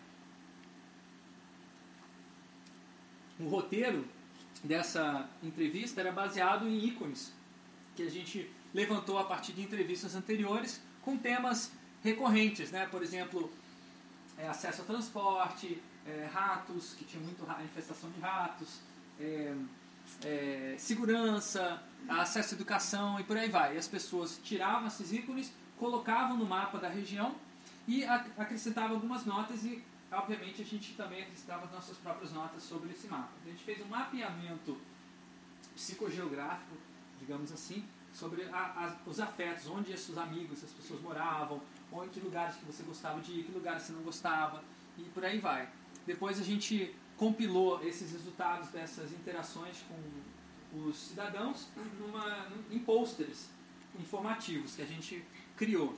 O 3.39 3.47
roteiro 3.47 4.05
dessa 4.63 5.29
entrevista 5.43 6.01
era 6.01 6.11
baseado 6.11 6.67
em 6.67 6.85
ícones 6.85 7.31
que 7.95 8.03
a 8.03 8.09
gente 8.09 8.49
levantou 8.73 9.17
a 9.17 9.23
partir 9.23 9.53
de 9.53 9.61
entrevistas 9.61 10.15
anteriores 10.15 10.81
com 11.01 11.17
temas 11.17 11.71
recorrentes, 12.03 12.71
né? 12.71 12.87
por 12.87 13.01
exemplo, 13.01 13.51
é, 14.37 14.47
acesso 14.47 14.81
ao 14.81 14.87
transporte, 14.87 15.81
é, 16.05 16.29
ratos, 16.31 16.93
que 16.93 17.03
tinha 17.03 17.21
muito 17.21 17.43
infestação 17.63 18.09
de 18.11 18.19
ratos, 18.19 18.79
é, 19.19 19.55
é, 20.23 20.75
segurança, 20.77 21.81
acesso 22.07 22.53
à 22.53 22.57
educação 22.57 23.19
e 23.19 23.23
por 23.23 23.37
aí 23.37 23.49
vai. 23.49 23.75
E 23.75 23.77
as 23.77 23.87
pessoas 23.87 24.39
tiravam 24.43 24.87
esses 24.87 25.11
ícones, 25.11 25.51
colocavam 25.77 26.37
no 26.37 26.45
mapa 26.45 26.77
da 26.77 26.87
região 26.87 27.35
e 27.87 28.03
acrescentavam 28.05 28.95
algumas 28.95 29.25
notas 29.25 29.63
e, 29.63 29.83
obviamente, 30.11 30.61
a 30.61 30.65
gente 30.65 30.93
também 30.93 31.23
acrescentava 31.23 31.65
as 31.65 31.71
nossas 31.71 31.97
próprias 31.97 32.31
notas 32.31 32.63
sobre 32.63 32.91
esse 32.91 33.07
mapa. 33.07 33.29
Então, 33.41 33.51
a 33.51 33.55
gente 33.55 33.63
fez 33.63 33.81
um 33.81 33.87
mapeamento 33.87 34.77
psicogeográfico, 35.75 36.75
digamos 37.19 37.51
assim, 37.51 37.83
sobre 38.13 38.43
a, 38.45 38.57
a, 38.57 39.09
os 39.09 39.19
afetos, 39.19 39.67
onde 39.67 39.91
esses 39.91 40.17
amigos, 40.17 40.59
essas 40.59 40.71
pessoas 40.71 41.01
moravam, 41.01 41.61
onde, 41.91 42.09
que 42.09 42.19
lugares 42.19 42.55
que 42.55 42.65
você 42.65 42.83
gostava 42.83 43.19
de 43.21 43.31
ir, 43.31 43.43
que 43.43 43.51
lugares 43.51 43.83
você 43.83 43.93
não 43.93 44.01
gostava, 44.01 44.63
e 44.97 45.03
por 45.03 45.23
aí 45.23 45.39
vai. 45.39 45.67
Depois 46.05 46.39
a 46.39 46.43
gente 46.43 46.95
compilou 47.15 47.83
esses 47.85 48.11
resultados 48.11 48.69
dessas 48.69 49.11
interações 49.11 49.83
com 49.87 50.87
os 50.87 50.97
cidadãos 50.97 51.67
numa, 51.99 52.47
em 52.69 52.79
pôsteres 52.79 53.49
informativos 53.99 54.75
que 54.75 54.81
a 54.81 54.85
gente 54.85 55.23
criou. 55.55 55.97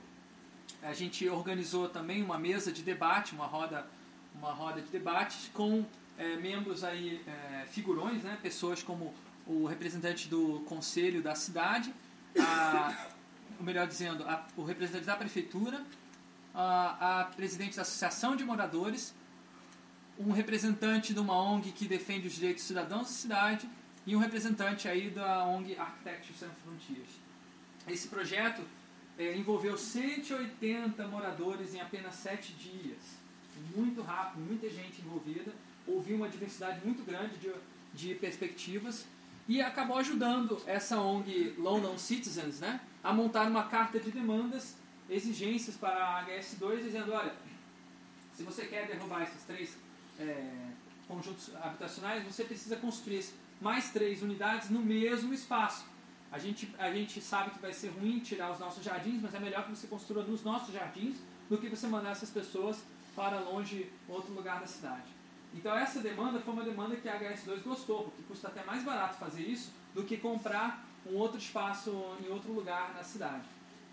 A 0.82 0.94
gente 0.94 1.28
organizou 1.28 1.90
também 1.90 2.24
uma 2.24 2.38
mesa 2.38 2.72
de 2.72 2.82
debate, 2.84 3.34
uma 3.34 3.46
roda, 3.46 3.86
uma 4.34 4.54
roda 4.54 4.82
de 4.82 4.90
debates 4.90 5.50
com 5.54 5.86
é, 6.18 6.38
membros 6.38 6.84
aí, 6.84 7.22
é, 7.28 7.66
figurões, 7.66 8.24
né, 8.24 8.38
pessoas 8.42 8.82
como 8.82 9.14
o 9.46 9.66
representante 9.66 10.28
do 10.28 10.62
conselho 10.68 11.22
da 11.22 11.36
cidade, 11.36 11.94
a, 12.40 13.08
ou 13.60 13.66
melhor 13.66 13.86
dizendo, 13.86 14.24
a, 14.24 14.48
o 14.56 14.64
representante 14.64 15.06
da 15.06 15.16
prefeitura, 15.16 15.84
a, 16.56 17.22
a 17.22 17.26
presidente 17.26 17.76
da 17.76 17.82
associação 17.82 18.36
de 18.36 18.44
moradores, 18.44 19.14
um 20.18 20.32
representante 20.32 21.14
de 21.14 21.20
uma 21.20 21.36
ONG 21.36 21.72
que 21.72 21.88
defende 21.88 22.28
os 22.28 22.34
direitos 22.34 22.64
cidadãos 22.64 23.04
da 23.04 23.14
cidade 23.14 23.70
e 24.06 24.16
um 24.16 24.20
representante 24.20 24.88
aí 24.88 25.10
da 25.10 25.46
ONG 25.46 25.78
Architecture 25.78 26.38
Sans 26.38 26.54
Frontiers. 26.64 27.10
Esse 27.88 28.08
projeto 28.08 28.62
é, 29.18 29.36
envolveu 29.36 29.78
180 29.78 31.06
moradores 31.08 31.74
em 31.74 31.82
apenas 31.82 32.16
7 32.16 32.54
dias. 32.54 33.20
Muito 33.76 34.02
rápido, 34.02 34.42
muita 34.42 34.70
gente 34.70 35.02
envolvida. 35.02 35.52
Houve 35.86 36.14
uma 36.14 36.30
diversidade 36.30 36.86
muito 36.86 37.04
grande 37.04 37.38
de, 37.38 37.52
de 37.94 38.16
perspectivas 38.16 39.06
e 39.50 39.64
acabou 39.64 39.98
ajudando 39.98 40.62
essa 40.68 41.02
ONG 41.02 41.56
London 41.58 41.98
Citizens 41.98 42.60
né, 42.60 42.80
a 43.04 43.12
montar 43.12 43.48
uma 43.48 43.64
carta 43.64 44.00
de 44.00 44.12
demandas, 44.12 44.76
exigências 45.10 45.76
para 45.76 46.20
a 46.20 46.26
HS2, 46.28 46.84
dizendo, 46.84 47.12
olha, 47.12 47.34
se 48.32 48.44
você 48.44 48.68
quer 48.68 48.86
derrubar 48.86 49.24
esses 49.24 49.42
três 49.46 49.76
é, 50.20 50.52
conjuntos 51.08 51.50
habitacionais, 51.56 52.24
você 52.24 52.44
precisa 52.44 52.76
construir 52.76 53.26
mais 53.60 53.92
três 53.92 54.22
unidades 54.22 54.70
no 54.70 54.82
mesmo 54.82 55.34
espaço. 55.34 55.84
A 56.32 56.38
gente, 56.38 56.72
a 56.78 56.92
gente 56.92 57.20
sabe 57.20 57.50
que 57.50 57.60
vai 57.60 57.74
ser 57.74 57.88
ruim 57.88 58.20
tirar 58.20 58.52
os 58.52 58.60
nossos 58.60 58.84
jardins, 58.84 59.20
mas 59.20 59.34
é 59.34 59.40
melhor 59.40 59.64
que 59.64 59.72
você 59.72 59.88
construa 59.88 60.24
nos 60.24 60.44
nossos 60.44 60.72
jardins 60.72 61.18
do 61.50 61.58
que 61.58 61.68
você 61.68 61.88
mandar 61.88 62.12
essas 62.12 62.30
pessoas 62.30 62.84
para 63.16 63.40
longe, 63.40 63.92
outro 64.08 64.32
lugar 64.32 64.60
da 64.60 64.68
cidade. 64.68 65.19
Então 65.54 65.76
essa 65.76 66.00
demanda 66.00 66.40
foi 66.40 66.54
uma 66.54 66.64
demanda 66.64 66.96
que 66.96 67.10
a 67.10 67.20
HS2 67.20 67.64
gostou, 67.64 68.04
porque 68.06 68.24
custa 68.24 68.48
até 68.48 68.64
mais 68.64 68.84
barato 68.84 69.18
fazer 69.18 69.42
isso 69.42 69.74
do 69.94 70.04
que 70.04 70.18
comprar 70.18 70.86
um 71.06 71.16
outro 71.16 71.38
espaço 71.38 71.92
em 72.24 72.30
outro 72.30 72.52
lugar 72.52 72.94
na 72.94 73.04
cidade. 73.04 73.46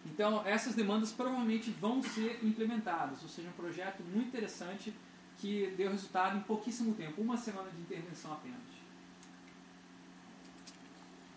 Então 0.05 0.47
essas 0.47 0.75
demandas 0.75 1.13
provavelmente 1.13 1.71
vão 1.71 2.03
ser 2.03 2.41
implementadas, 2.43 3.23
ou 3.23 3.29
seja, 3.29 3.49
um 3.49 3.53
projeto 3.53 4.03
muito 4.03 4.29
interessante 4.29 4.93
que 5.39 5.75
deu 5.77 5.91
resultado 5.91 6.37
em 6.37 6.41
pouquíssimo 6.41 6.95
tempo, 6.95 7.21
uma 7.21 7.37
semana 7.37 7.71
de 7.71 7.81
intervenção 7.81 8.33
apenas. 8.33 8.77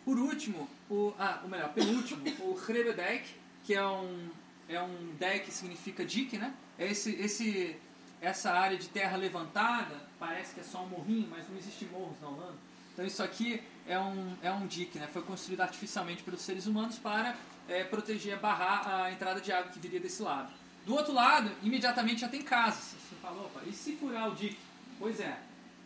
Por 0.06 0.18
último, 0.18 0.68
o, 0.90 1.14
ah, 1.20 1.42
ou 1.44 1.50
melhor, 1.50 1.74
penúltimo, 1.74 2.24
o 2.40 2.58
Hrebedijk, 2.58 3.36
que 3.64 3.76
é 3.76 3.86
um, 3.86 4.30
é 4.68 4.82
um 4.82 5.14
deck 5.20 5.46
que 5.46 5.52
significa 5.52 6.06
dique, 6.06 6.38
né? 6.38 6.54
É 6.78 6.88
esse, 6.90 7.12
esse 7.16 7.76
essa 8.22 8.52
área 8.52 8.78
de 8.78 8.90
terra 8.90 9.18
levantada, 9.18 9.96
parece 10.20 10.54
que 10.54 10.60
é 10.60 10.64
só 10.64 10.84
um 10.84 10.88
morrinho, 10.88 11.28
mas 11.30 11.48
não 11.50 11.58
existe 11.58 11.86
morros 11.86 12.20
na 12.22 12.28
Holanda. 12.28 12.58
Então 12.94 13.06
isso 13.06 13.24
aqui 13.24 13.64
é 13.88 13.98
um, 13.98 14.36
é 14.42 14.52
um 14.52 14.68
dique, 14.68 15.00
né? 15.00 15.08
foi 15.12 15.22
construído 15.22 15.62
artificialmente 15.62 16.22
pelos 16.24 16.42
seres 16.42 16.68
humanos 16.68 16.98
para 16.98 17.36
é, 17.68 17.84
proteger, 17.84 18.38
barrar 18.40 18.88
a 18.88 19.12
entrada 19.12 19.40
de 19.40 19.52
água 19.52 19.72
que 19.72 19.80
viria 19.80 20.00
desse 20.00 20.22
lado. 20.22 20.52
Do 20.86 20.96
outro 20.96 21.14
lado, 21.14 21.52
imediatamente 21.64 22.22
já 22.22 22.28
tem 22.28 22.42
casas. 22.42 22.96
Você 23.10 23.16
falou, 23.22 23.46
opa, 23.46 23.62
e 23.66 23.72
se 23.72 23.96
furar 23.96 24.30
o 24.30 24.36
dique? 24.36 24.58
Pois 24.98 25.20
é, 25.20 25.38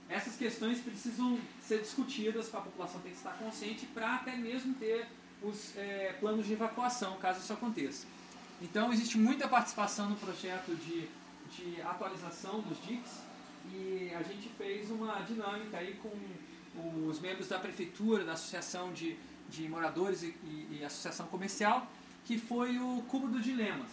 essas 0.09 0.35
questões 0.35 0.79
precisam 0.79 1.39
ser 1.61 1.79
discutidas, 1.79 2.53
a 2.53 2.61
população 2.61 2.99
tem 3.01 3.11
que 3.11 3.17
estar 3.17 3.33
consciente 3.33 3.85
para 3.87 4.15
até 4.15 4.35
mesmo 4.35 4.73
ter 4.75 5.07
os 5.41 5.75
é, 5.75 6.15
planos 6.19 6.45
de 6.45 6.53
evacuação, 6.53 7.17
caso 7.17 7.39
isso 7.39 7.53
aconteça. 7.53 8.07
Então, 8.61 8.93
existe 8.93 9.17
muita 9.17 9.47
participação 9.47 10.09
no 10.09 10.15
projeto 10.15 10.75
de, 10.75 11.09
de 11.55 11.81
atualização 11.81 12.61
dos 12.61 12.81
DICs 12.83 13.21
e 13.71 14.11
a 14.13 14.21
gente 14.23 14.49
fez 14.57 14.91
uma 14.91 15.21
dinâmica 15.21 15.77
aí 15.77 15.99
com 16.01 17.07
os 17.07 17.19
membros 17.19 17.47
da 17.47 17.59
prefeitura, 17.59 18.23
da 18.23 18.33
associação 18.33 18.91
de, 18.91 19.15
de 19.49 19.67
moradores 19.69 20.23
e, 20.23 20.35
e, 20.43 20.79
e 20.79 20.85
associação 20.85 21.27
comercial, 21.27 21.87
que 22.25 22.37
foi 22.37 22.77
o 22.79 23.03
Cubo 23.07 23.27
dos 23.27 23.43
Dilemas. 23.43 23.89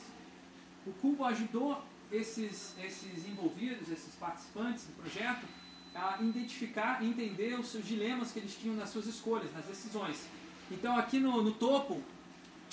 O 0.86 0.92
Cubo 0.94 1.24
ajudou 1.24 1.82
esses, 2.10 2.74
esses 2.82 3.28
envolvidos, 3.28 3.90
esses 3.90 4.14
participantes 4.14 4.84
do 4.84 4.92
projeto, 4.94 5.46
a 5.94 6.18
identificar 6.22 7.02
e 7.02 7.08
entender 7.08 7.58
os 7.58 7.68
seus 7.68 7.84
dilemas 7.84 8.32
que 8.32 8.38
eles 8.38 8.56
tinham 8.56 8.76
nas 8.76 8.90
suas 8.90 9.06
escolhas, 9.06 9.52
nas 9.52 9.66
decisões. 9.66 10.26
Então 10.70 10.96
aqui 10.96 11.18
no, 11.18 11.42
no 11.42 11.52
topo, 11.52 12.00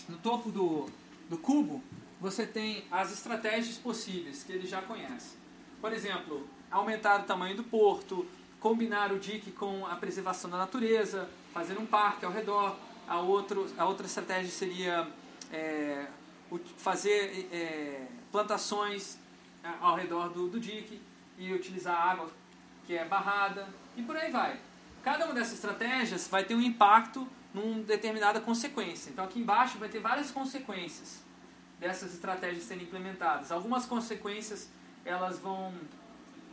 no 0.07 0.17
topo 0.17 0.51
do, 0.51 0.88
do 1.29 1.38
cubo, 1.38 1.83
você 2.20 2.45
tem 2.45 2.84
as 2.91 3.11
estratégias 3.11 3.78
possíveis 3.78 4.43
que 4.43 4.51
ele 4.51 4.68
já 4.68 4.82
conhece. 4.82 5.36
Por 5.80 5.93
exemplo, 5.93 6.47
aumentar 6.72 7.22
o 7.22 7.24
tamanho 7.24 7.55
do 7.55 7.63
porto, 7.63 8.26
combinar 8.59 9.11
o 9.11 9.20
dique 9.20 9.51
com 9.51 9.86
a 9.86 9.95
preservação 9.95 10.49
da 10.49 10.57
natureza, 10.57 11.30
fazer 11.53 11.78
um 11.78 11.86
parque 11.86 12.26
ao 12.26 12.32
redor. 12.32 12.76
A, 13.07 13.20
outro, 13.20 13.68
a 13.78 13.86
outra 13.86 14.05
estratégia 14.05 14.51
seria 14.51 15.07
é, 15.51 16.07
fazer 16.78 17.47
é, 17.51 18.07
plantações 18.32 19.18
ao 19.80 19.95
redor 19.95 20.30
do, 20.30 20.47
do 20.47 20.59
dique 20.59 20.99
e 21.38 21.53
utilizar 21.53 21.95
água 21.95 22.30
que 22.86 22.95
é 22.95 23.05
barrada 23.05 23.68
e 23.95 24.01
por 24.01 24.15
aí 24.15 24.32
vai. 24.32 24.59
Cada 25.03 25.26
uma 25.26 25.34
dessas 25.34 25.53
estratégias 25.53 26.28
vai 26.28 26.43
ter 26.43 26.55
um 26.55 26.61
impacto 26.61 27.28
numa 27.53 27.82
determinada 27.84 28.41
consequência. 28.41 29.09
Então 29.09 29.24
aqui 29.24 29.39
embaixo 29.39 29.78
vai 29.78 29.88
ter 29.88 29.99
várias 29.99 30.32
consequências 30.32 31.26
dessas 31.80 32.13
estratégias 32.13 32.63
serem 32.63 32.84
implementadas. 32.84 33.51
Algumas 33.51 33.86
consequências 33.86 34.69
elas 35.05 35.39
vão, 35.39 35.73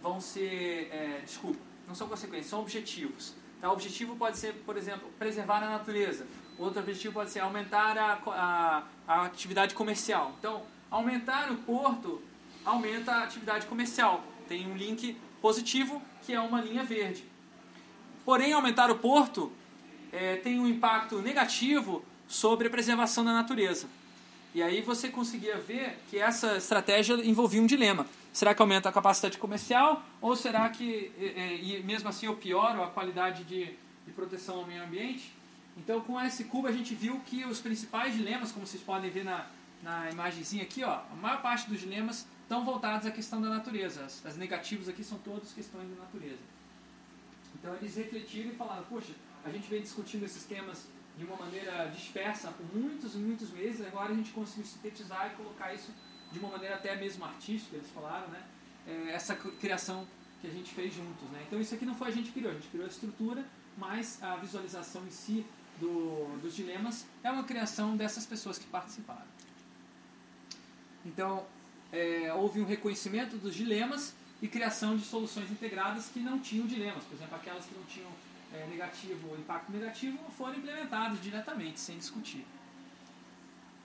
vão 0.03 0.20
ser, 0.20 0.89
é, 0.93 1.22
desculpa, 1.25 1.59
não 1.87 1.95
são 1.95 2.09
consequências, 2.09 2.49
são 2.49 2.61
objetivos. 2.61 3.35
Então, 3.59 3.70
o 3.70 3.72
objetivo 3.72 4.14
pode 4.16 4.37
ser, 4.37 4.53
por 4.66 4.77
exemplo, 4.77 5.09
preservar 5.18 5.62
a 5.62 5.70
natureza. 5.70 6.27
Outro 6.59 6.81
objetivo 6.81 7.14
pode 7.14 7.31
ser 7.31 7.41
aumentar 7.41 7.97
a, 7.99 8.20
a, 8.27 8.83
a 9.09 9.25
atividade 9.25 9.75
comercial. 9.75 10.35
Então, 10.39 10.62
aumentar 10.91 11.51
o 11.51 11.57
porto 11.57 12.22
aumenta 12.64 13.12
a 13.12 13.25
atividade 13.25 13.66
comercial. 13.66 14.22
Tem 14.47 14.70
um 14.70 14.77
link 14.77 15.18
positivo 15.41 16.01
que 16.22 16.33
é 16.33 16.41
uma 16.41 16.61
linha 16.61 16.85
verde. 16.85 17.25
Porém, 18.25 18.53
aumentar 18.53 18.91
o 18.91 18.97
porto 18.97 19.53
é, 20.12 20.37
tem 20.37 20.61
um 20.61 20.66
impacto 20.66 21.20
negativo 21.20 22.05
sobre 22.29 22.68
a 22.68 22.70
preservação 22.70 23.25
da 23.25 23.33
natureza. 23.33 23.89
E 24.55 24.63
aí 24.63 24.81
você 24.81 25.09
conseguia 25.09 25.59
ver 25.59 25.99
que 26.09 26.17
essa 26.17 26.57
estratégia 26.57 27.15
envolvia 27.15 27.61
um 27.61 27.67
dilema. 27.67 28.07
Será 28.33 28.55
que 28.55 28.63
aumenta 28.63 28.89
a 28.89 28.93
capacidade 28.93 29.37
comercial 29.37 30.01
ou 30.21 30.37
será 30.37 30.69
que, 30.69 31.11
e, 31.19 31.83
mesmo 31.85 32.09
assim, 32.09 32.27
eu 32.27 32.37
pioro 32.37 32.81
a 32.81 32.87
qualidade 32.87 33.43
de, 33.43 33.65
de 34.07 34.13
proteção 34.15 34.59
ao 34.59 34.67
meio 34.67 34.85
ambiente? 34.85 35.33
Então, 35.77 36.01
com 36.01 36.21
esse 36.21 36.45
cubo, 36.45 36.69
a 36.69 36.73
gente 36.73 36.95
viu 36.95 37.21
que 37.27 37.45
os 37.45 37.61
principais 37.61 38.15
dilemas, 38.15 38.53
como 38.53 38.65
vocês 38.65 38.81
podem 38.81 39.11
ver 39.11 39.25
na, 39.25 39.45
na 39.83 40.09
imagenzinha 40.09 40.63
aqui, 40.63 40.85
ó, 40.85 41.01
a 41.11 41.17
maior 41.21 41.43
parte 41.43 41.69
dos 41.69 41.81
dilemas 41.81 42.25
estão 42.43 42.65
voltados 42.65 43.09
à 43.09 43.11
questão 43.11 43.43
da 43.43 43.49
natureza. 43.49 44.05
As, 44.05 44.25
as 44.25 44.37
negativas 44.37 44.89
aqui 44.89 45.03
são 45.03 45.19
todas 45.19 45.53
questões 45.53 45.89
da 45.89 45.97
natureza. 45.97 46.39
Então, 47.57 47.75
eles 47.75 47.97
refletiram 47.97 48.51
e 48.51 48.55
falaram, 48.55 48.85
poxa, 48.85 49.13
a 49.45 49.51
gente 49.51 49.69
vem 49.69 49.83
discutindo 49.83 50.25
esses 50.25 50.45
temas 50.45 50.87
de 51.17 51.25
uma 51.25 51.37
maneira 51.37 51.87
dispersa 51.95 52.51
por 52.51 52.67
muitos 52.75 53.15
e 53.15 53.19
muitos 53.19 53.51
meses, 53.51 53.87
agora 53.87 54.12
a 54.12 54.15
gente 54.15 54.33
conseguiu 54.33 54.65
sintetizar 54.65 55.31
e 55.33 55.37
colocar 55.37 55.73
isso 55.73 55.93
de 56.33 56.39
uma 56.39 56.51
maneira 56.51 56.75
até 56.75 56.97
mesmo 56.97 57.25
artística, 57.25 57.77
eles 57.77 57.91
falaram, 57.91 58.29
né? 58.29 58.43
É, 58.87 59.12
essa 59.12 59.35
criação 59.37 60.07
que 60.41 60.47
a 60.47 60.51
gente 60.51 60.75
fez 60.75 60.93
juntos, 60.93 61.29
né? 61.31 61.45
Então 61.47 61.61
isso 61.61 61.75
aqui 61.75 61.87
não 61.87 61.95
foi 61.95 62.09
a 62.09 62.11
gente 62.11 62.33
que 62.33 62.41
criou, 62.41 62.51
a 62.51 62.55
gente 62.55 62.69
criou 62.69 62.85
a 62.85 62.89
estrutura, 62.89 63.45
mas 63.79 64.23
a 64.23 64.37
visualização 64.37 65.07
em 65.07 65.11
si 65.11 65.47
do, 65.81 66.39
dos 66.43 66.55
dilemas 66.55 67.07
é 67.23 67.31
uma 67.31 67.45
criação 67.45 67.97
dessas 67.97 68.27
pessoas 68.27 68.59
que 68.59 68.67
participaram. 68.67 69.27
Então, 71.07 71.47
é, 71.93 72.33
houve 72.35 72.61
um 72.61 72.65
reconhecimento 72.65 73.37
dos 73.37 73.55
dilemas 73.55 74.15
e 74.43 74.49
criação 74.49 74.97
de 74.97 75.05
soluções 75.05 75.51
integradas 75.51 76.09
que 76.09 76.21
não 76.21 76.39
tinham 76.39 76.67
dilemas, 76.67 77.05
por 77.05 77.15
exemplo, 77.15 77.37
aquelas 77.37 77.65
que 77.65 77.75
não 77.75 77.85
tinham 77.85 78.11
é, 78.55 78.67
negativo 78.67 79.31
ou 79.31 79.39
impacto 79.39 79.73
negativo 79.73 80.19
foram 80.37 80.55
implementados 80.55 81.21
diretamente, 81.21 81.81
sem 81.81 81.99
discutir. 81.99 82.47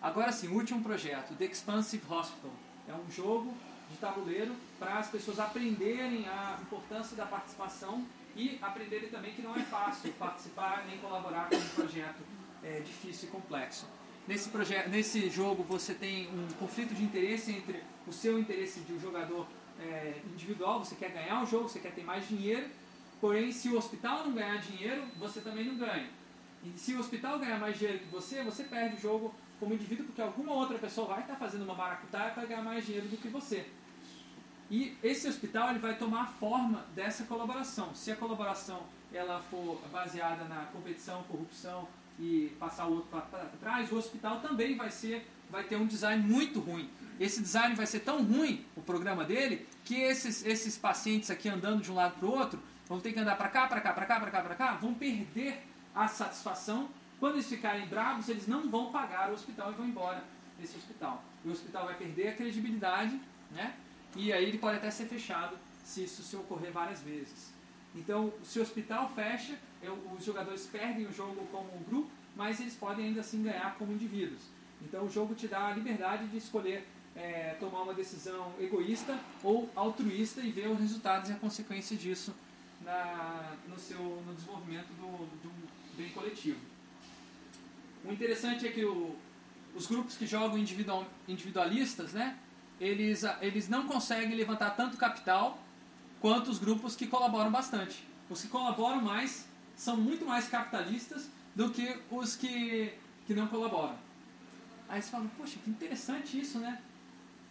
Agora 0.01 0.31
sim, 0.31 0.47
último 0.47 0.81
projeto, 0.81 1.35
The 1.35 1.45
Expansive 1.45 2.03
Hospital. 2.09 2.51
É 2.87 2.93
um 2.93 3.11
jogo 3.11 3.53
de 3.91 3.97
tabuleiro 3.97 4.55
para 4.77 4.99
as 4.99 5.09
pessoas 5.09 5.39
aprenderem 5.39 6.27
a 6.27 6.57
importância 6.61 7.17
da 7.17 7.25
participação 7.25 8.05
e 8.35 8.57
aprenderem 8.61 9.09
também 9.09 9.33
que 9.33 9.41
não 9.41 9.55
é 9.55 9.59
fácil 9.59 10.11
participar 10.13 10.85
nem 10.87 10.97
colaborar 10.99 11.49
com 11.49 11.55
um 11.55 11.69
projeto 11.69 12.21
é, 12.63 12.79
difícil 12.79 13.27
e 13.27 13.31
complexo. 13.31 13.85
Nesse, 14.27 14.49
projeto, 14.49 14.89
nesse 14.89 15.29
jogo 15.29 15.63
você 15.63 15.93
tem 15.93 16.29
um 16.29 16.47
conflito 16.59 16.93
de 16.93 17.03
interesse 17.03 17.51
entre 17.51 17.83
o 18.07 18.13
seu 18.13 18.39
interesse 18.39 18.81
de 18.81 18.93
um 18.93 18.99
jogador 18.99 19.47
é, 19.79 20.21
individual, 20.31 20.79
você 20.79 20.95
quer 20.95 21.09
ganhar 21.11 21.41
o 21.41 21.45
jogo, 21.45 21.67
você 21.67 21.79
quer 21.79 21.91
ter 21.93 22.03
mais 22.03 22.27
dinheiro, 22.27 22.67
Porém, 23.19 23.51
se 23.51 23.69
o 23.69 23.77
hospital 23.77 24.25
não 24.25 24.33
ganhar 24.33 24.57
dinheiro, 24.57 25.03
você 25.17 25.41
também 25.41 25.65
não 25.65 25.75
ganha. 25.75 26.09
E 26.63 26.77
se 26.77 26.93
o 26.93 26.99
hospital 26.99 27.39
ganhar 27.39 27.59
mais 27.59 27.77
dinheiro 27.77 27.99
que 27.99 28.07
você, 28.07 28.43
você 28.43 28.63
perde 28.63 28.95
o 28.95 28.99
jogo 28.99 29.33
como 29.59 29.73
indivíduo, 29.73 30.05
porque 30.05 30.21
alguma 30.21 30.53
outra 30.53 30.77
pessoa 30.77 31.07
vai 31.07 31.21
estar 31.21 31.35
fazendo 31.35 31.63
uma 31.63 31.73
maracutaia 31.73 32.31
para 32.31 32.45
ganhar 32.45 32.61
mais 32.61 32.85
dinheiro 32.85 33.07
do 33.07 33.17
que 33.17 33.27
você. 33.27 33.65
E 34.71 34.95
esse 35.03 35.27
hospital 35.27 35.71
ele 35.71 35.79
vai 35.79 35.97
tomar 35.97 36.23
a 36.23 36.27
forma 36.27 36.85
dessa 36.95 37.23
colaboração. 37.25 37.93
Se 37.93 38.11
a 38.11 38.15
colaboração 38.15 38.83
ela 39.11 39.41
for 39.49 39.81
baseada 39.91 40.45
na 40.45 40.65
competição, 40.65 41.23
corrupção 41.23 41.87
e 42.19 42.55
passar 42.59 42.87
o 42.87 42.95
outro 42.95 43.09
para 43.09 43.45
trás, 43.59 43.91
o 43.91 43.97
hospital 43.97 44.39
também 44.39 44.75
vai 44.75 44.91
ser 44.91 45.25
vai 45.49 45.63
ter 45.63 45.77
um 45.77 45.87
design 45.87 46.21
muito 46.21 46.59
ruim. 46.59 46.87
Esse 47.19 47.41
design 47.41 47.75
vai 47.75 47.85
ser 47.85 48.01
tão 48.01 48.23
ruim, 48.23 48.63
o 48.75 48.81
programa 48.81 49.25
dele, 49.25 49.67
que 49.83 49.95
esses, 49.95 50.45
esses 50.45 50.77
pacientes 50.77 51.29
aqui 51.31 51.49
andando 51.49 51.81
de 51.81 51.91
um 51.91 51.95
lado 51.95 52.19
para 52.19 52.27
o 52.27 52.31
outro, 52.31 52.59
vão 52.89 52.99
ter 52.99 53.13
que 53.13 53.19
andar 53.19 53.37
para 53.37 53.47
cá, 53.47 53.67
para 53.67 53.79
cá, 53.79 53.93
para 53.93 54.05
cá, 54.07 54.19
para 54.19 54.31
cá, 54.31 54.41
para 54.41 54.55
cá, 54.55 54.73
vão 54.73 54.95
perder 54.95 55.63
a 55.93 56.07
satisfação. 56.07 56.89
Quando 57.19 57.35
eles 57.35 57.47
ficarem 57.47 57.85
bravos, 57.85 58.27
eles 58.27 58.47
não 58.47 58.67
vão 58.67 58.91
pagar 58.91 59.29
o 59.29 59.33
hospital 59.33 59.71
e 59.71 59.75
vão 59.75 59.85
embora 59.85 60.23
desse 60.59 60.75
hospital. 60.75 61.23
E 61.45 61.49
o 61.49 61.51
hospital 61.51 61.85
vai 61.85 61.95
perder 61.95 62.29
a 62.29 62.35
credibilidade, 62.35 63.21
né? 63.51 63.75
E 64.15 64.33
aí 64.33 64.43
ele 64.45 64.57
pode 64.57 64.77
até 64.77 64.89
ser 64.89 65.05
fechado 65.05 65.55
se 65.83 66.03
isso 66.03 66.23
se 66.23 66.35
ocorrer 66.35 66.71
várias 66.71 67.01
vezes. 67.01 67.53
Então, 67.95 68.33
se 68.43 68.59
o 68.59 68.61
hospital 68.61 69.11
fecha, 69.13 69.57
os 70.17 70.25
jogadores 70.25 70.65
perdem 70.67 71.05
o 71.05 71.13
jogo 71.13 71.47
como 71.51 71.69
um 71.75 71.83
grupo, 71.83 72.09
mas 72.35 72.59
eles 72.59 72.75
podem 72.75 73.07
ainda 73.07 73.21
assim 73.21 73.43
ganhar 73.43 73.75
como 73.77 73.91
indivíduos. 73.91 74.41
Então, 74.81 75.05
o 75.05 75.09
jogo 75.09 75.35
te 75.35 75.47
dá 75.47 75.67
a 75.67 75.73
liberdade 75.73 76.27
de 76.27 76.37
escolher 76.37 76.87
é, 77.15 77.55
tomar 77.59 77.81
uma 77.81 77.93
decisão 77.93 78.53
egoísta 78.59 79.19
ou 79.43 79.69
altruísta 79.75 80.41
e 80.41 80.51
ver 80.51 80.67
os 80.69 80.79
resultados 80.79 81.29
e 81.29 81.33
a 81.33 81.35
consequência 81.35 81.97
disso 81.97 82.33
na, 82.81 83.55
no, 83.67 83.77
seu, 83.77 83.99
no 84.25 84.33
desenvolvimento 84.33 84.87
do, 84.93 85.25
do 85.41 85.51
bem 85.95 86.09
coletivo. 86.09 86.59
O 88.03 88.11
interessante 88.11 88.67
é 88.67 88.71
que 88.71 88.85
o, 88.85 89.15
os 89.75 89.87
grupos 89.87 90.15
que 90.15 90.25
jogam 90.25 90.57
individual, 90.57 91.05
individualistas, 91.27 92.13
né, 92.13 92.37
eles, 92.79 93.23
eles 93.41 93.67
não 93.67 93.87
conseguem 93.87 94.35
levantar 94.35 94.71
tanto 94.71 94.97
capital 94.97 95.59
quanto 96.21 96.49
os 96.49 96.59
grupos 96.59 96.95
que 96.95 97.07
colaboram 97.07 97.51
bastante. 97.51 98.03
Os 98.29 98.41
que 98.41 98.47
colaboram 98.47 99.01
mais 99.01 99.47
são 99.75 99.97
muito 99.97 100.25
mais 100.25 100.47
capitalistas 100.47 101.29
do 101.55 101.69
que 101.71 101.99
os 102.09 102.35
que, 102.35 102.93
que 103.25 103.33
não 103.33 103.47
colaboram. 103.47 103.97
Aí 104.87 105.01
você 105.01 105.09
fala, 105.09 105.29
poxa, 105.37 105.59
que 105.63 105.69
interessante 105.69 106.39
isso, 106.39 106.59
né? 106.59 106.81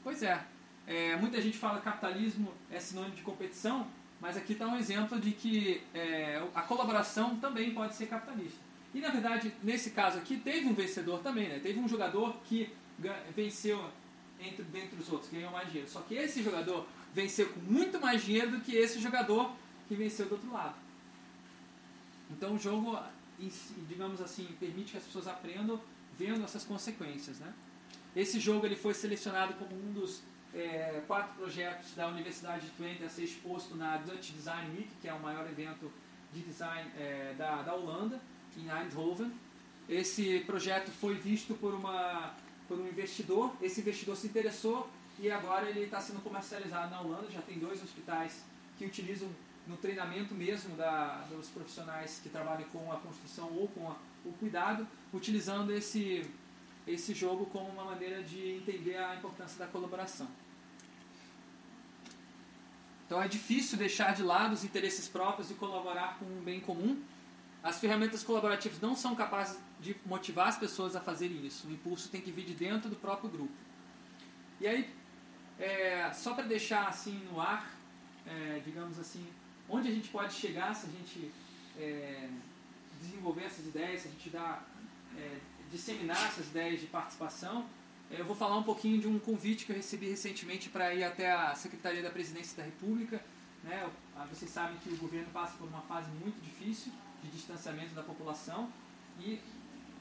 Pois 0.02 0.22
é, 0.22 0.44
é 0.86 1.16
muita 1.16 1.40
gente 1.40 1.58
fala 1.58 1.78
que 1.78 1.84
capitalismo 1.84 2.52
é 2.70 2.80
sinônimo 2.80 3.14
de 3.14 3.22
competição, 3.22 3.86
mas 4.20 4.36
aqui 4.36 4.52
está 4.52 4.66
um 4.66 4.76
exemplo 4.76 5.20
de 5.20 5.32
que 5.32 5.82
é, 5.94 6.42
a 6.54 6.62
colaboração 6.62 7.36
também 7.36 7.72
pode 7.72 7.94
ser 7.94 8.06
capitalista. 8.06 8.58
E 8.94 9.00
na 9.00 9.10
verdade, 9.10 9.52
nesse 9.62 9.90
caso 9.90 10.18
aqui, 10.18 10.38
teve 10.38 10.66
um 10.66 10.74
vencedor 10.74 11.20
também, 11.20 11.48
né? 11.48 11.60
Teve 11.60 11.78
um 11.78 11.88
jogador 11.88 12.36
que 12.44 12.72
venceu 13.34 13.78
entre, 14.40 14.62
dentre 14.64 15.00
os 15.00 15.10
outros, 15.10 15.30
ganhou 15.30 15.52
mais 15.52 15.68
dinheiro. 15.68 15.88
Só 15.88 16.00
que 16.00 16.14
esse 16.14 16.42
jogador 16.42 16.86
venceu 17.12 17.48
com 17.50 17.60
muito 17.60 18.00
mais 18.00 18.24
dinheiro 18.24 18.50
do 18.50 18.60
que 18.60 18.74
esse 18.74 18.98
jogador 18.98 19.52
que 19.86 19.94
venceu 19.94 20.26
do 20.26 20.32
outro 20.32 20.52
lado. 20.52 20.74
Então 22.30 22.54
o 22.54 22.58
jogo, 22.58 22.98
digamos 23.88 24.20
assim, 24.20 24.46
permite 24.58 24.92
que 24.92 24.98
as 24.98 25.04
pessoas 25.04 25.26
aprendam 25.26 25.80
vendo 26.18 26.44
essas 26.44 26.64
consequências. 26.64 27.38
Né? 27.38 27.52
Esse 28.14 28.40
jogo 28.40 28.66
ele 28.66 28.76
foi 28.76 28.94
selecionado 28.94 29.54
como 29.54 29.74
um 29.74 29.92
dos 29.92 30.22
é, 30.58 31.02
quatro 31.06 31.34
projetos 31.34 31.94
da 31.94 32.08
Universidade 32.08 32.66
de 32.66 32.72
Twente 32.72 33.04
a 33.04 33.08
ser 33.08 33.24
exposto 33.24 33.76
na 33.76 33.96
Dutch 33.98 34.32
Design 34.32 34.76
Week, 34.76 34.88
que 35.00 35.08
é 35.08 35.12
o 35.12 35.20
maior 35.20 35.48
evento 35.48 35.90
de 36.32 36.40
design 36.40 36.90
é, 36.98 37.34
da, 37.38 37.62
da 37.62 37.74
Holanda, 37.74 38.20
em 38.56 38.68
Eindhoven. 38.68 39.32
Esse 39.88 40.40
projeto 40.40 40.90
foi 40.90 41.14
visto 41.14 41.54
por, 41.54 41.72
uma, 41.72 42.34
por 42.66 42.78
um 42.78 42.88
investidor, 42.88 43.54
esse 43.62 43.80
investidor 43.80 44.16
se 44.16 44.26
interessou 44.26 44.90
e 45.18 45.30
agora 45.30 45.68
ele 45.68 45.84
está 45.84 46.00
sendo 46.00 46.20
comercializado 46.22 46.90
na 46.90 47.00
Holanda, 47.00 47.30
já 47.30 47.40
tem 47.40 47.58
dois 47.58 47.82
hospitais 47.82 48.44
que 48.76 48.84
utilizam 48.84 49.28
no 49.66 49.76
treinamento 49.76 50.34
mesmo 50.34 50.76
da, 50.76 51.24
dos 51.30 51.48
profissionais 51.48 52.20
que 52.22 52.28
trabalham 52.28 52.68
com 52.70 52.90
a 52.92 52.96
construção 52.96 53.50
ou 53.54 53.68
com 53.68 53.88
a, 53.88 53.96
o 54.24 54.32
cuidado, 54.32 54.86
utilizando 55.12 55.72
esse, 55.72 56.28
esse 56.86 57.14
jogo 57.14 57.46
como 57.46 57.68
uma 57.68 57.84
maneira 57.84 58.22
de 58.22 58.56
entender 58.56 58.96
a 58.96 59.16
importância 59.16 59.58
da 59.58 59.66
colaboração. 59.66 60.28
Então 63.08 63.22
é 63.22 63.26
difícil 63.26 63.78
deixar 63.78 64.14
de 64.14 64.22
lado 64.22 64.52
os 64.52 64.64
interesses 64.64 65.08
próprios 65.08 65.50
e 65.50 65.54
colaborar 65.54 66.18
com 66.18 66.26
um 66.26 66.42
bem 66.42 66.60
comum. 66.60 67.02
As 67.62 67.80
ferramentas 67.80 68.22
colaborativas 68.22 68.78
não 68.82 68.94
são 68.94 69.16
capazes 69.16 69.58
de 69.80 69.96
motivar 70.04 70.48
as 70.48 70.58
pessoas 70.58 70.94
a 70.94 71.00
fazerem 71.00 71.46
isso. 71.46 71.66
O 71.66 71.72
impulso 71.72 72.10
tem 72.10 72.20
que 72.20 72.30
vir 72.30 72.44
de 72.44 72.52
dentro 72.52 72.90
do 72.90 72.96
próprio 72.96 73.30
grupo. 73.30 73.54
E 74.60 74.66
aí, 74.68 74.92
é, 75.58 76.12
só 76.12 76.34
para 76.34 76.44
deixar 76.44 76.86
assim 76.86 77.18
no 77.32 77.40
ar, 77.40 77.72
é, 78.26 78.60
digamos 78.62 78.98
assim, 78.98 79.26
onde 79.70 79.88
a 79.88 79.90
gente 79.90 80.10
pode 80.10 80.34
chegar 80.34 80.74
se 80.74 80.86
a 80.86 80.90
gente 80.90 81.32
é, 81.78 82.28
desenvolver 83.00 83.44
essas 83.44 83.66
ideias, 83.66 84.02
se 84.02 84.08
a 84.08 84.10
gente 84.10 84.28
dá, 84.28 84.62
é, 85.16 85.38
disseminar 85.70 86.26
essas 86.26 86.48
ideias 86.48 86.78
de 86.78 86.86
participação. 86.88 87.64
Eu 88.10 88.24
vou 88.24 88.34
falar 88.34 88.56
um 88.56 88.62
pouquinho 88.62 88.98
de 88.98 89.06
um 89.06 89.18
convite 89.18 89.66
que 89.66 89.72
eu 89.72 89.76
recebi 89.76 90.08
recentemente 90.08 90.70
para 90.70 90.94
ir 90.94 91.04
até 91.04 91.30
a 91.30 91.54
Secretaria 91.54 92.02
da 92.02 92.10
Presidência 92.10 92.56
da 92.56 92.62
República. 92.62 93.22
Né? 93.62 93.88
Vocês 94.30 94.50
sabem 94.50 94.76
que 94.78 94.88
o 94.88 94.96
governo 94.96 95.28
passa 95.30 95.56
por 95.58 95.68
uma 95.68 95.82
fase 95.82 96.10
muito 96.12 96.40
difícil 96.40 96.90
de 97.22 97.30
distanciamento 97.30 97.94
da 97.94 98.02
população 98.02 98.72
e 99.20 99.38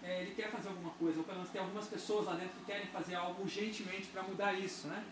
é, 0.04 0.22
ele 0.22 0.36
quer 0.36 0.50
fazer 0.50 0.70
alguma 0.70 0.92
coisa, 0.92 1.18
ou 1.18 1.26
pelo 1.26 1.38
menos 1.38 1.52
tem 1.52 1.60
algumas 1.60 1.88
pessoas 1.88 2.28
lá 2.28 2.36
dentro 2.36 2.54
que 2.60 2.66
querem 2.66 2.88
fazer 2.88 3.16
algo 3.16 3.42
urgentemente 3.42 4.08
para 4.08 4.24
mudar 4.24 4.54
isso. 4.54 4.88
Né? 4.88 5.04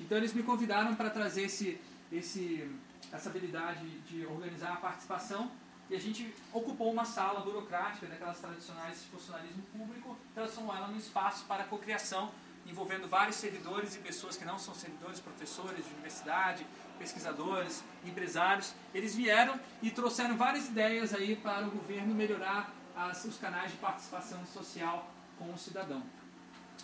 Então 0.00 0.16
eles 0.16 0.32
me 0.32 0.44
convidaram 0.44 0.94
para 0.94 1.10
trazer 1.10 1.42
esse, 1.42 1.80
esse, 2.12 2.70
essa 3.12 3.30
habilidade 3.30 3.84
de 4.00 4.24
organizar 4.26 4.74
a 4.74 4.76
participação 4.76 5.50
e 5.90 5.94
a 5.94 5.98
gente 5.98 6.32
ocupou 6.52 6.90
uma 6.90 7.04
sala 7.04 7.40
burocrática 7.40 8.06
daquelas 8.06 8.38
tradicionais 8.40 9.02
de 9.02 9.08
funcionalismo 9.08 9.62
público, 9.76 10.16
transformou 10.34 10.74
ela 10.74 10.88
num 10.88 10.96
espaço 10.96 11.44
para 11.46 11.64
cocriação, 11.64 12.30
envolvendo 12.66 13.08
vários 13.08 13.36
servidores 13.36 13.94
e 13.94 13.98
pessoas 13.98 14.36
que 14.36 14.44
não 14.44 14.58
são 14.58 14.74
servidores, 14.74 15.20
professores 15.20 15.84
de 15.84 15.92
universidade, 15.92 16.66
pesquisadores, 16.98 17.82
empresários. 18.04 18.74
Eles 18.94 19.14
vieram 19.14 19.58
e 19.82 19.90
trouxeram 19.90 20.36
várias 20.36 20.68
ideias 20.68 21.14
aí 21.14 21.36
para 21.36 21.66
o 21.66 21.70
governo 21.70 22.14
melhorar 22.14 22.72
as, 22.96 23.24
os 23.24 23.38
canais 23.38 23.72
de 23.72 23.78
participação 23.78 24.44
social 24.46 25.10
com 25.38 25.52
o 25.52 25.58
cidadão. 25.58 26.02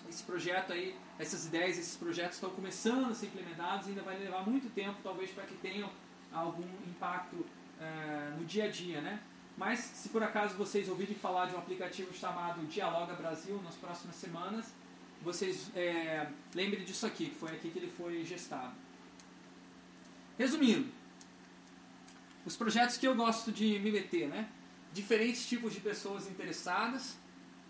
Esse 0.09 0.23
projeto 0.23 0.73
aí, 0.73 0.97
essas 1.19 1.47
ideias, 1.47 1.79
esses 1.79 1.97
projetos 1.97 2.35
estão 2.35 2.51
começando 2.51 3.11
a 3.11 3.15
ser 3.15 3.27
implementados, 3.27 3.89
ainda 3.89 4.03
vai 4.03 4.19
levar 4.19 4.47
muito 4.49 4.69
tempo, 4.71 4.99
talvez, 5.03 5.31
para 5.31 5.45
que 5.45 5.55
tenham 5.55 5.91
algum 6.33 6.67
impacto 6.87 7.37
uh, 7.37 8.39
no 8.39 8.45
dia 8.45 8.65
a 8.65 8.69
dia, 8.69 9.01
né? 9.01 9.21
Mas, 9.57 9.81
se 9.81 10.09
por 10.09 10.23
acaso 10.23 10.57
vocês 10.57 10.89
ouvirem 10.89 11.15
falar 11.15 11.47
de 11.47 11.55
um 11.55 11.59
aplicativo 11.59 12.15
chamado 12.15 12.65
Dialoga 12.67 13.15
Brasil 13.15 13.61
nas 13.63 13.75
próximas 13.75 14.17
semanas, 14.17 14.73
vocês 15.23 15.71
é, 15.77 16.27
lembrem 16.55 16.85
disso 16.85 17.07
aqui, 17.07 17.27
que 17.27 17.37
foi 17.37 17.51
aqui 17.51 17.71
que 17.71 17.79
ele 17.79 17.93
foi 17.97 18.25
gestado. 18.25 18.73
Resumindo, 20.39 20.91
os 22.47 22.57
projetos 22.57 22.97
que 22.97 23.07
eu 23.07 23.15
gosto 23.15 23.53
de 23.53 23.79
me 23.79 23.91
meter, 23.91 24.29
né? 24.29 24.49
Diferentes 24.93 25.47
tipos 25.47 25.75
de 25.75 25.81
pessoas 25.81 26.27
interessadas, 26.27 27.17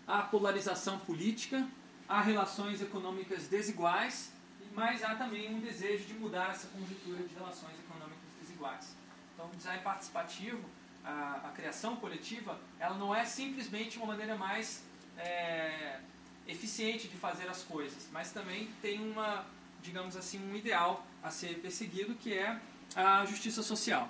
a 0.07 0.21
polarização 0.21 0.97
política, 0.99 1.67
há 2.07 2.21
relações 2.21 2.81
econômicas 2.81 3.47
desiguais, 3.47 4.31
mas 4.73 5.03
há 5.03 5.15
também 5.15 5.53
um 5.53 5.59
desejo 5.59 6.05
de 6.05 6.13
mudar 6.13 6.51
essa 6.51 6.67
conjuntura 6.69 7.23
de 7.23 7.35
relações 7.35 7.77
econômicas 7.79 8.29
desiguais. 8.39 8.95
Então, 9.33 9.47
o 9.47 9.55
design 9.55 9.83
participativo, 9.83 10.63
a, 11.03 11.41
a 11.45 11.51
criação 11.51 11.97
coletiva, 11.97 12.59
ela 12.79 12.97
não 12.97 13.13
é 13.13 13.25
simplesmente 13.25 13.97
uma 13.97 14.07
maneira 14.07 14.35
mais 14.35 14.83
é, 15.17 15.99
eficiente 16.47 17.07
de 17.07 17.17
fazer 17.17 17.47
as 17.47 17.63
coisas, 17.63 18.07
mas 18.11 18.31
também 18.31 18.69
tem 18.81 18.99
uma, 18.99 19.45
digamos 19.81 20.15
assim, 20.15 20.39
um 20.39 20.55
ideal 20.55 21.05
a 21.21 21.29
ser 21.29 21.59
perseguido 21.59 22.15
que 22.15 22.33
é 22.33 22.59
a 22.95 23.25
justiça 23.25 23.61
social. 23.61 24.09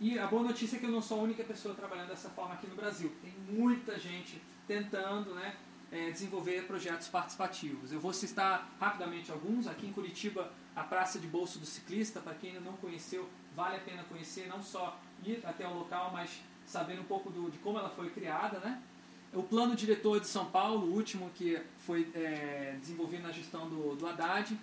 E 0.00 0.18
a 0.18 0.26
boa 0.26 0.42
notícia 0.42 0.76
é 0.76 0.78
que 0.78 0.86
eu 0.86 0.90
não 0.90 1.00
sou 1.00 1.20
a 1.20 1.22
única 1.22 1.44
pessoa 1.44 1.74
trabalhando 1.74 2.08
dessa 2.08 2.28
forma 2.30 2.54
aqui 2.54 2.66
no 2.66 2.74
Brasil. 2.74 3.12
Tem 3.22 3.32
muita 3.48 3.98
gente 3.98 4.40
tentando 4.66 5.34
né, 5.34 5.56
é, 5.90 6.10
desenvolver 6.10 6.66
projetos 6.66 7.08
participativos. 7.08 7.92
Eu 7.92 8.00
vou 8.00 8.12
citar 8.12 8.68
rapidamente 8.80 9.30
alguns. 9.30 9.66
Aqui 9.66 9.86
em 9.86 9.92
Curitiba, 9.92 10.52
a 10.74 10.82
Praça 10.82 11.18
de 11.18 11.26
Bolso 11.26 11.58
do 11.58 11.66
Ciclista, 11.66 12.20
para 12.20 12.34
quem 12.34 12.50
ainda 12.50 12.60
não 12.60 12.76
conheceu, 12.76 13.28
vale 13.54 13.76
a 13.76 13.80
pena 13.80 14.02
conhecer, 14.04 14.48
não 14.48 14.62
só 14.62 14.98
ir 15.24 15.40
até 15.44 15.66
o 15.66 15.72
local, 15.72 16.10
mas 16.12 16.42
saber 16.66 16.98
um 16.98 17.04
pouco 17.04 17.30
do, 17.30 17.50
de 17.50 17.58
como 17.58 17.78
ela 17.78 17.90
foi 17.90 18.10
criada. 18.10 18.58
Né? 18.58 18.82
O 19.34 19.42
plano 19.42 19.74
diretor 19.74 20.20
de 20.20 20.28
São 20.28 20.46
Paulo, 20.46 20.86
o 20.86 20.94
último 20.94 21.28
que 21.34 21.60
foi 21.84 22.08
é, 22.14 22.76
desenvolvido 22.80 23.24
na 23.24 23.32
gestão 23.32 23.68
do, 23.68 23.96
do 23.96 24.06
Haddad. 24.06 24.56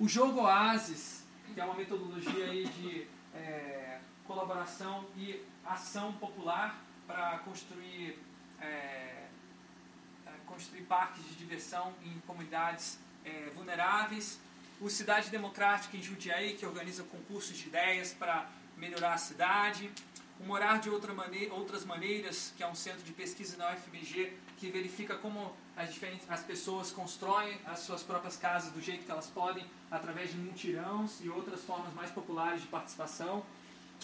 O 0.00 0.08
jogo 0.08 0.40
Oasis, 0.40 1.22
que 1.54 1.60
é 1.60 1.64
uma 1.64 1.74
metodologia 1.74 2.46
aí 2.46 2.66
de 2.66 3.06
é, 3.34 4.00
colaboração 4.26 5.04
e 5.16 5.40
ação 5.64 6.12
popular 6.14 6.82
para 7.06 7.38
construir 7.38 8.18
é, 8.60 9.26
construir 10.44 10.82
parques 10.82 11.24
de 11.28 11.34
diversão 11.36 11.92
em 12.04 12.18
comunidades 12.26 12.98
é, 13.24 13.50
vulneráveis. 13.54 14.40
O 14.80 14.90
Cidade 14.90 15.30
Democrática 15.30 15.96
em 15.96 16.02
Jundiaí, 16.02 16.54
que 16.54 16.66
organiza 16.66 17.04
concursos 17.04 17.56
de 17.56 17.68
ideias 17.68 18.12
para 18.12 18.48
melhorar 18.76 19.14
a 19.14 19.18
cidade. 19.18 19.90
O 20.42 20.46
Morar 20.46 20.80
de 20.80 20.88
Outra 20.88 21.12
maneira, 21.12 21.52
Outras 21.52 21.84
Maneiras, 21.84 22.54
que 22.56 22.62
é 22.62 22.66
um 22.66 22.74
centro 22.74 23.02
de 23.02 23.12
pesquisa 23.12 23.58
na 23.58 23.74
UFMG, 23.74 24.32
que 24.56 24.70
verifica 24.70 25.14
como 25.16 25.52
as, 25.76 25.92
diferentes, 25.92 26.26
as 26.30 26.42
pessoas 26.42 26.90
constroem 26.90 27.58
as 27.66 27.80
suas 27.80 28.02
próprias 28.02 28.38
casas 28.38 28.72
do 28.72 28.80
jeito 28.80 29.04
que 29.04 29.10
elas 29.10 29.26
podem, 29.26 29.66
através 29.90 30.30
de 30.30 30.38
mutirões 30.38 31.20
e 31.20 31.28
outras 31.28 31.60
formas 31.60 31.92
mais 31.92 32.10
populares 32.10 32.62
de 32.62 32.68
participação. 32.68 33.44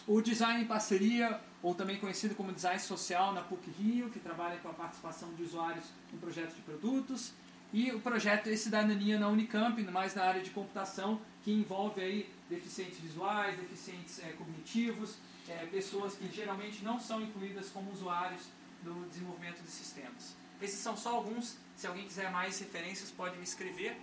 O 0.07 0.20
Design 0.20 0.62
em 0.62 0.66
Parceria, 0.66 1.41
ou 1.62 1.74
também 1.74 1.97
conhecido 1.97 2.34
como 2.34 2.53
Design 2.53 2.80
Social 2.80 3.32
na 3.32 3.41
PUC 3.41 3.70
Rio, 3.70 4.11
que 4.11 4.20
trabalha 4.20 4.59
com 4.59 4.68
a 4.68 4.74
participação 4.74 5.32
de 5.32 5.43
usuários 5.43 5.87
em 6.12 6.18
projetos 6.18 6.55
de 6.55 6.61
produtos. 6.61 7.32
E 7.72 7.91
o 7.93 8.01
projeto 8.01 8.51
E 8.51 8.57
Cidadania 8.59 9.18
na 9.18 9.28
Unicamp, 9.28 9.82
mais 9.84 10.14
na 10.14 10.24
área 10.24 10.43
de 10.43 10.51
computação, 10.51 11.18
que 11.43 11.51
envolve 11.51 12.01
aí 12.01 12.30
deficientes 12.49 12.99
visuais, 12.99 13.59
deficientes 13.59 14.22
é, 14.22 14.32
cognitivos, 14.32 15.16
é, 15.49 15.66
pessoas 15.66 16.14
que 16.14 16.28
geralmente 16.32 16.84
não 16.84 16.99
são 16.99 17.20
incluídas 17.20 17.68
como 17.70 17.90
usuários 17.92 18.42
do 18.82 19.09
desenvolvimento 19.09 19.62
de 19.62 19.70
sistemas. 19.70 20.34
Esses 20.61 20.78
são 20.78 20.97
só 20.97 21.14
alguns, 21.14 21.57
se 21.76 21.86
alguém 21.86 22.07
quiser 22.07 22.30
mais 22.30 22.59
referências 22.59 23.11
pode 23.11 23.36
me 23.36 23.44
escrever. 23.44 23.97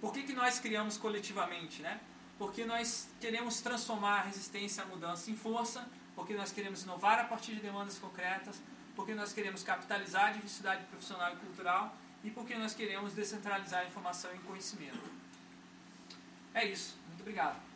Por 0.00 0.12
que, 0.12 0.22
que 0.22 0.32
nós 0.32 0.58
criamos 0.58 0.96
coletivamente? 0.96 1.80
Né? 1.80 2.00
Porque 2.38 2.64
nós 2.64 3.08
queremos 3.20 3.60
transformar 3.60 4.20
a 4.20 4.22
resistência 4.22 4.82
à 4.82 4.86
mudança 4.86 5.30
em 5.30 5.36
força, 5.36 5.88
porque 6.14 6.34
nós 6.34 6.52
queremos 6.52 6.82
inovar 6.82 7.18
a 7.18 7.24
partir 7.24 7.54
de 7.54 7.60
demandas 7.60 7.98
concretas, 7.98 8.60
porque 8.94 9.14
nós 9.14 9.32
queremos 9.32 9.62
capitalizar 9.62 10.28
a 10.28 10.32
diversidade 10.32 10.84
profissional 10.84 11.32
e 11.32 11.36
cultural 11.36 11.96
e 12.24 12.30
porque 12.30 12.54
nós 12.56 12.74
queremos 12.74 13.14
descentralizar 13.14 13.80
a 13.80 13.86
informação 13.86 14.34
e 14.34 14.38
conhecimento. 14.40 15.10
É 16.54 16.66
isso. 16.66 16.96
Muito 17.08 17.20
obrigado. 17.20 17.71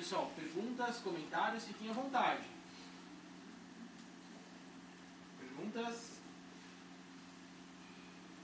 Pessoal, 0.00 0.32
perguntas, 0.34 0.96
comentários, 1.00 1.64
fiquem 1.64 1.90
à 1.90 1.92
vontade. 1.92 2.42
Perguntas? 5.38 6.18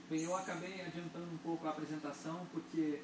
Bem, 0.07 0.21
eu 0.21 0.35
acabei 0.35 0.79
adiantando 0.81 1.25
um 1.33 1.37
pouco 1.39 1.65
a 1.65 1.71
apresentação 1.71 2.45
porque 2.51 3.01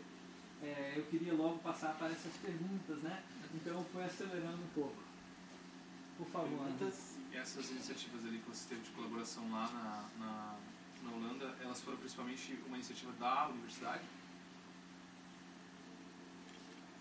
é, 0.62 0.94
eu 0.96 1.04
queria 1.06 1.34
logo 1.34 1.58
passar 1.64 1.98
para 1.98 2.12
essas 2.12 2.32
perguntas, 2.38 3.00
né? 3.00 3.24
Então 3.56 3.74
eu 3.74 3.86
fui 3.86 4.04
acelerando 4.04 4.62
um 4.62 4.70
pouco. 4.76 5.02
Por 6.20 6.28
favor. 6.28 6.60
Perguntas? 6.60 7.18
E 7.32 7.36
essas 7.36 7.72
iniciativas 7.72 8.24
ali 8.24 8.38
que 8.38 8.50
você 8.50 8.70
teve 8.70 8.82
de 8.82 8.92
colaboração 8.92 9.52
lá 9.52 9.68
na, 9.72 10.24
na, 10.24 10.58
na 11.02 11.12
Holanda, 11.12 11.58
elas 11.60 11.82
foram 11.82 11.98
principalmente 11.98 12.54
uma 12.68 12.76
iniciativa 12.76 13.14
da 13.14 13.48
universidade? 13.48 14.04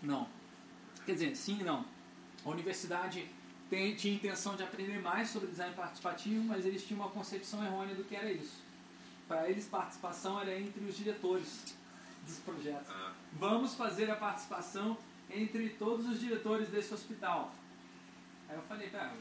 Não. 0.01 0.27
Quer 1.05 1.13
dizer, 1.13 1.35
sim 1.35 1.59
e 1.59 1.63
não. 1.63 1.85
A 2.45 2.49
universidade 2.49 3.27
tem, 3.69 3.95
tinha 3.95 4.13
intenção 4.13 4.55
de 4.55 4.63
aprender 4.63 5.01
mais 5.01 5.29
sobre 5.29 5.49
design 5.49 5.73
participativo, 5.75 6.43
mas 6.43 6.65
eles 6.65 6.85
tinham 6.85 7.01
uma 7.01 7.09
concepção 7.09 7.63
errônea 7.65 7.95
do 7.95 8.03
que 8.03 8.15
era 8.15 8.31
isso. 8.31 8.61
Para 9.27 9.49
eles, 9.49 9.65
participação 9.65 10.39
era 10.39 10.57
entre 10.59 10.83
os 10.83 10.95
diretores 10.95 11.75
dos 12.25 12.37
projetos. 12.39 12.89
Ah, 12.89 13.13
Vamos 13.33 13.75
fazer 13.75 14.09
a 14.11 14.15
participação 14.15 14.97
entre 15.29 15.69
todos 15.69 16.07
os 16.07 16.19
diretores 16.19 16.69
desse 16.69 16.93
hospital. 16.93 17.53
Aí 18.47 18.55
eu 18.55 18.61
falei, 18.63 18.89
cara, 18.89 19.13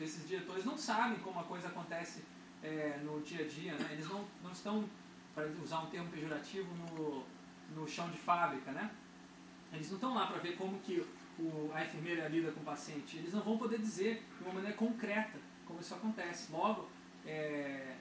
esses 0.00 0.26
diretores 0.26 0.64
não 0.64 0.76
sabem 0.76 1.18
como 1.20 1.38
a 1.38 1.44
coisa 1.44 1.68
acontece 1.68 2.24
é, 2.62 2.98
no 3.04 3.20
dia 3.20 3.44
a 3.44 3.48
dia, 3.48 3.74
né? 3.74 3.90
Eles 3.92 4.08
não, 4.08 4.24
não 4.42 4.50
estão, 4.50 4.84
para 5.34 5.46
usar 5.62 5.80
um 5.80 5.86
termo 5.86 6.10
pejorativo, 6.10 6.68
no, 6.74 7.24
no 7.74 7.88
chão 7.88 8.10
de 8.10 8.18
fábrica, 8.18 8.72
né? 8.72 8.90
Eles 9.72 9.88
não 9.88 9.96
estão 9.96 10.14
lá 10.14 10.26
para 10.26 10.38
ver 10.38 10.56
como 10.56 10.78
que 10.80 11.06
o, 11.42 11.70
a 11.74 11.82
enfermeira 11.84 12.28
lida 12.28 12.52
com 12.52 12.60
o 12.60 12.64
paciente. 12.64 13.16
Eles 13.16 13.32
não 13.32 13.42
vão 13.42 13.58
poder 13.58 13.78
dizer 13.78 14.22
de 14.38 14.44
uma 14.44 14.54
maneira 14.54 14.76
concreta 14.76 15.38
como 15.66 15.80
isso 15.80 15.94
acontece. 15.94 16.52
Logo, 16.52 16.88
é, 17.26 17.96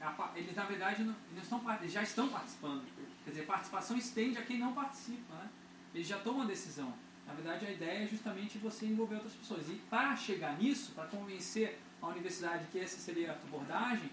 a 0.00 0.32
eles 0.36 0.54
na 0.54 0.64
verdade 0.64 1.02
não, 1.02 1.14
eles, 1.32 1.44
estão, 1.44 1.62
eles 1.80 1.92
já 1.92 2.02
estão 2.02 2.28
participando. 2.28 2.84
Quer 3.24 3.30
dizer, 3.30 3.46
participação 3.46 3.96
estende 3.96 4.38
a 4.38 4.42
quem 4.42 4.58
não 4.58 4.72
participa. 4.72 5.34
Né? 5.34 5.48
Eles 5.94 6.06
já 6.06 6.18
tomam 6.18 6.42
a 6.42 6.46
decisão. 6.46 6.92
Na 7.26 7.32
verdade, 7.32 7.66
a 7.66 7.70
ideia 7.70 8.04
é 8.04 8.06
justamente 8.06 8.58
você 8.58 8.86
envolver 8.86 9.14
outras 9.14 9.32
pessoas. 9.32 9.68
E 9.68 9.74
para 9.88 10.14
chegar 10.14 10.58
nisso, 10.58 10.92
para 10.92 11.06
convencer 11.06 11.78
a 12.02 12.08
universidade 12.08 12.66
que 12.70 12.78
essa 12.78 12.98
seria 12.98 13.32
a 13.32 13.34
abordagem, 13.34 14.10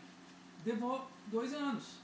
levou 0.65 1.09
dois 1.27 1.53
anos. 1.53 1.99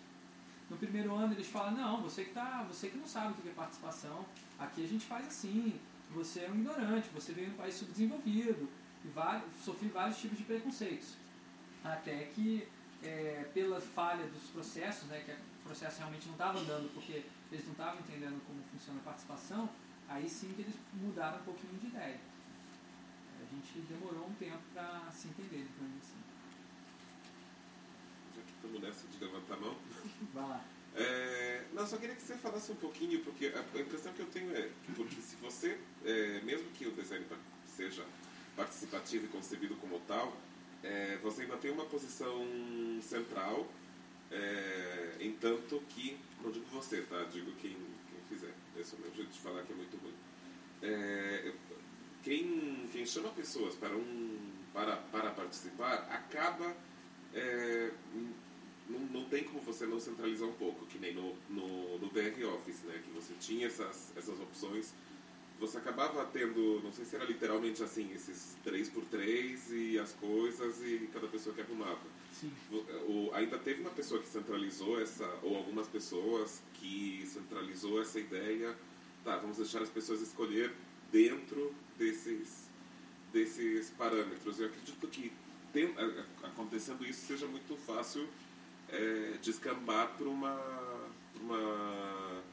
No 0.70 0.76
primeiro 0.76 1.16
ano 1.16 1.34
eles 1.34 1.48
falam, 1.48 1.72
não, 1.72 2.02
você 2.02 2.26
que, 2.26 2.32
tá, 2.32 2.66
você 2.68 2.90
que 2.90 2.98
não 2.98 3.08
sabe 3.08 3.32
o 3.32 3.36
que 3.36 3.48
é 3.48 3.54
participação, 3.54 4.26
aqui 4.60 4.84
a 4.84 4.88
gente 4.88 5.06
faz 5.06 5.26
assim, 5.26 5.80
você 6.12 6.42
é 6.42 6.50
um 6.50 6.56
ignorante, 6.56 7.10
você 7.14 7.34
veio 7.34 7.48
de 7.48 7.54
um 7.54 7.58
país 7.58 7.76
subdesenvolvido, 7.76 8.70
e 9.04 9.08
vários, 9.10 9.44
sofri 9.64 9.88
vários 9.90 10.18
tipos 10.18 10.38
de 10.38 10.44
preconceitos. 10.44 11.16
Até 11.84 12.26
que, 12.26 12.68
é, 13.04 13.50
pela 13.54 13.80
falha 13.80 14.26
dos 14.28 14.44
processos, 14.50 15.08
né, 15.08 15.22
que 15.26 15.32
o 15.32 15.64
processo 15.64 16.00
realmente 16.00 16.26
não 16.26 16.34
estava 16.34 16.60
andando 16.60 16.94
porque 16.94 17.24
eles 17.52 17.66
não 17.66 17.72
estavam 17.72 18.00
entendendo 18.00 18.42
como 18.46 18.62
funciona 18.72 19.00
a 19.00 19.04
participação, 19.04 19.70
aí 20.10 20.28
sim 20.28 20.52
que 20.54 20.62
eles 20.62 20.76
mudaram 20.94 21.40
um 21.40 21.44
pouquinho 21.44 21.78
de 21.80 21.88
ideia. 21.88 22.20
A 23.40 23.56
gente 23.56 23.80
demorou 23.88 24.28
um 24.28 24.34
tempo 24.34 24.60
para 24.74 25.10
se 25.12 25.28
entender, 25.28 25.68
digamos 25.72 25.98
assim. 26.04 26.18
já 28.36 28.42
que 28.42 28.52
estamos 28.52 28.82
nessa 28.82 29.08
de 29.08 29.24
levantar 29.24 29.54
a 29.54 29.58
mão. 29.58 29.76
Vai 30.34 30.50
lá. 30.50 30.66
É, 30.98 31.62
não, 31.74 31.86
só 31.86 31.96
queria 31.98 32.16
que 32.16 32.22
você 32.24 32.36
falasse 32.36 32.72
um 32.72 32.76
pouquinho, 32.76 33.24
porque 33.24 33.54
a, 33.54 33.80
impressão 33.80 34.12
que 34.14 34.20
eu 34.20 34.26
tenho 34.26 34.52
é 34.58 34.70
que, 34.84 34.92
porque 34.94 35.22
se 35.22 35.36
você, 35.36 35.78
é, 36.04 36.42
mesmo 36.42 36.68
que 36.72 36.88
o 36.88 36.92
design 36.92 37.24
seja 37.76 38.04
participativo 38.56 39.26
e 39.26 39.28
concebido 39.28 39.76
como 39.76 40.00
tal, 40.08 40.36
é, 40.84 41.18
você 41.22 41.44
ainda 41.44 41.56
tem 41.58 41.70
uma 41.72 41.86
posição 41.86 42.44
central, 43.02 43.72
é, 44.32 45.18
em 45.20 45.34
tanto 45.34 45.80
que, 45.90 46.18
não 46.44 46.52
digo 46.52 46.66
você, 46.72 47.02
tá? 47.04 47.24
Digo 47.32 47.52
quem, 47.54 47.74
quem 47.74 48.20
fizer. 48.28 48.54
Esse 48.76 48.96
é 48.96 48.98
o 48.98 49.02
meu 49.02 49.14
jeito 49.14 49.32
de 49.32 49.40
falar 49.40 49.62
que 49.62 49.74
é 49.74 49.76
muito 49.76 49.98
ruim. 49.98 50.14
É, 50.82 51.54
quem, 52.24 52.90
quem 52.92 53.06
chama 53.06 53.30
pessoas 53.30 53.76
para, 53.76 53.96
um, 53.96 54.52
para, 54.74 54.98
para 54.98 55.30
participar 55.32 56.08
acaba 56.10 56.76
é, 57.34 57.92
não, 58.90 59.00
não 59.00 59.30
tem 59.30 59.44
como 59.44 59.60
você 59.62 59.86
não 59.86 60.00
centralizar 60.00 60.48
um 60.48 60.54
pouco, 60.54 60.86
que 60.86 60.98
nem 60.98 61.14
no, 61.14 61.36
no, 61.50 62.00
no 62.00 62.08
BR 62.08 62.44
Office, 62.56 62.82
né? 62.84 63.02
Que 63.04 63.12
você 63.12 63.34
tinha 63.40 63.68
essas, 63.68 64.14
essas 64.16 64.40
opções. 64.40 64.94
Você 65.60 65.78
acabava 65.80 66.24
tendo, 66.26 66.82
não 66.84 66.94
sei 66.94 67.04
se 67.04 67.16
era 67.16 67.26
literalmente 67.26 67.82
assim, 67.84 68.12
esses 68.14 68.56
3x3 68.64 69.72
e 69.72 69.98
as 70.00 70.14
coisas 70.14 70.82
e 70.84 71.10
cada 71.12 71.28
pessoa 71.28 71.54
que 71.54 71.62
arrumava. 71.62 72.00
Sim. 72.32 72.52
O, 73.08 73.32
ainda 73.34 73.58
teve 73.58 73.82
uma 73.82 73.90
pessoa 73.90 74.22
que 74.22 74.28
centralizou 74.28 75.02
essa, 75.02 75.28
ou 75.42 75.58
algumas 75.58 75.88
pessoas 75.88 76.62
que 76.76 77.24
centralizou 77.26 78.00
essa 78.00 78.20
ideia, 78.20 78.76
tá, 79.24 79.38
vamos 79.38 79.58
deixar 79.58 79.82
as 79.82 79.90
pessoas 79.90 80.22
escolher 80.22 80.72
dentro 81.12 81.74
desses, 81.98 82.70
desses 83.34 83.90
parâmetros. 83.90 84.60
Eu 84.60 84.68
acredito 84.68 85.08
que 85.08 85.34
tem, 85.74 85.92
acontecendo 86.44 87.04
isso 87.04 87.26
seja 87.26 87.48
muito 87.48 87.76
fácil 87.78 88.28
é, 88.90 89.38
descambar 89.42 90.10
para 90.10 90.28
uma, 90.28 90.60
uma, 91.42 92.44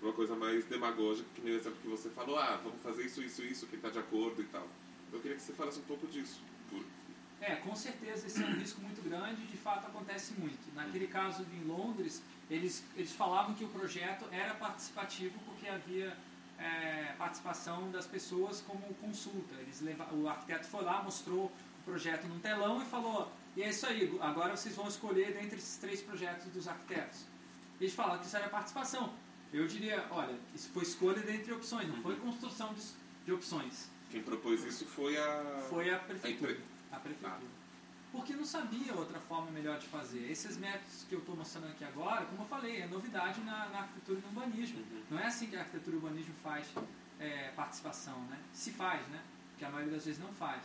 uma 0.00 0.12
coisa 0.12 0.34
mais 0.34 0.64
demagógica, 0.64 1.28
que 1.34 1.40
nem 1.40 1.54
o 1.54 1.56
exemplo 1.56 1.78
que 1.80 1.88
você 1.88 2.10
falou, 2.10 2.38
ah, 2.38 2.60
vamos 2.62 2.82
fazer 2.82 3.04
isso, 3.04 3.22
isso, 3.22 3.42
isso, 3.42 3.66
quem 3.66 3.76
está 3.76 3.90
de 3.90 3.98
acordo 3.98 4.42
e 4.42 4.46
tal. 4.46 4.66
Eu 5.12 5.20
queria 5.20 5.36
que 5.36 5.42
você 5.42 5.52
falasse 5.52 5.78
um 5.78 5.84
pouco 5.84 6.06
disso. 6.06 6.40
Por, 6.68 6.82
É, 7.40 7.56
com 7.56 7.74
certeza 7.74 8.26
esse 8.26 8.42
é 8.42 8.46
um 8.46 8.54
risco 8.54 8.80
muito 8.80 9.02
grande 9.02 9.42
e 9.42 9.46
de 9.46 9.56
fato 9.56 9.86
acontece 9.86 10.32
muito. 10.34 10.74
Naquele 10.74 11.06
caso 11.06 11.44
em 11.52 11.64
Londres, 11.64 12.22
eles, 12.50 12.84
eles 12.96 13.12
falavam 13.12 13.54
que 13.54 13.64
o 13.64 13.68
projeto 13.68 14.26
era 14.30 14.54
participativo 14.54 15.38
porque 15.44 15.68
havia 15.68 16.16
é, 16.58 17.14
participação 17.18 17.90
das 17.90 18.06
pessoas 18.06 18.60
como 18.60 18.82
consulta. 18.94 19.54
Eles 19.60 19.80
leva, 19.80 20.12
o 20.14 20.28
arquiteto 20.28 20.66
foi 20.66 20.84
lá, 20.84 21.02
mostrou 21.02 21.46
o 21.46 21.84
projeto 21.84 22.26
num 22.28 22.38
telão 22.38 22.80
e 22.80 22.84
falou: 22.86 23.30
e 23.56 23.62
é 23.62 23.68
isso 23.70 23.86
aí, 23.86 24.18
agora 24.20 24.56
vocês 24.56 24.74
vão 24.74 24.88
escolher 24.88 25.32
dentre 25.34 25.56
esses 25.58 25.76
três 25.76 26.00
projetos 26.00 26.46
dos 26.52 26.66
arquitetos. 26.68 27.24
Eles 27.80 27.94
falaram 27.94 28.20
que 28.20 28.26
isso 28.26 28.36
era 28.36 28.48
participação. 28.48 29.12
Eu 29.52 29.66
diria: 29.66 30.06
olha, 30.10 30.34
isso 30.54 30.70
foi 30.70 30.82
escolha 30.84 31.20
dentre 31.20 31.52
opções, 31.52 31.88
não 31.88 32.00
foi 32.02 32.16
construção 32.16 32.72
de, 32.74 32.82
de 33.26 33.32
opções. 33.32 33.90
quem 34.10 34.22
propôs 34.22 34.64
isso 34.64 34.86
foi 34.86 35.16
a. 35.18 35.66
Foi 35.68 35.90
a 35.92 35.98
prefeitura. 35.98 36.52
empre- 36.52 36.64
A 36.90 36.96
prefeitura. 36.96 37.62
Porque 38.10 38.34
não 38.34 38.44
sabia 38.44 38.94
outra 38.94 39.18
forma 39.20 39.50
melhor 39.50 39.78
de 39.78 39.86
fazer. 39.86 40.30
Esses 40.30 40.58
métodos 40.58 41.04
que 41.08 41.14
eu 41.14 41.18
estou 41.20 41.34
mostrando 41.34 41.68
aqui 41.68 41.82
agora, 41.82 42.26
como 42.26 42.42
eu 42.42 42.46
falei, 42.46 42.82
é 42.82 42.86
novidade 42.86 43.40
na, 43.40 43.68
na 43.70 43.78
arquitetura 43.80 44.18
e 44.18 44.22
no 44.22 44.28
urbanismo. 44.28 44.78
Uhum. 44.80 45.02
Não 45.10 45.18
é 45.18 45.26
assim 45.26 45.46
que 45.46 45.56
a 45.56 45.60
arquitetura 45.60 45.96
e 45.96 45.98
o 45.98 46.02
urbanismo 46.02 46.34
faz 46.42 46.66
é, 47.18 47.50
participação, 47.56 48.20
né? 48.26 48.38
Se 48.52 48.70
faz, 48.70 49.00
né? 49.08 49.20
Que 49.58 49.64
a 49.64 49.70
maioria 49.70 49.94
das 49.94 50.04
vezes 50.04 50.20
não 50.20 50.30
faz. 50.34 50.62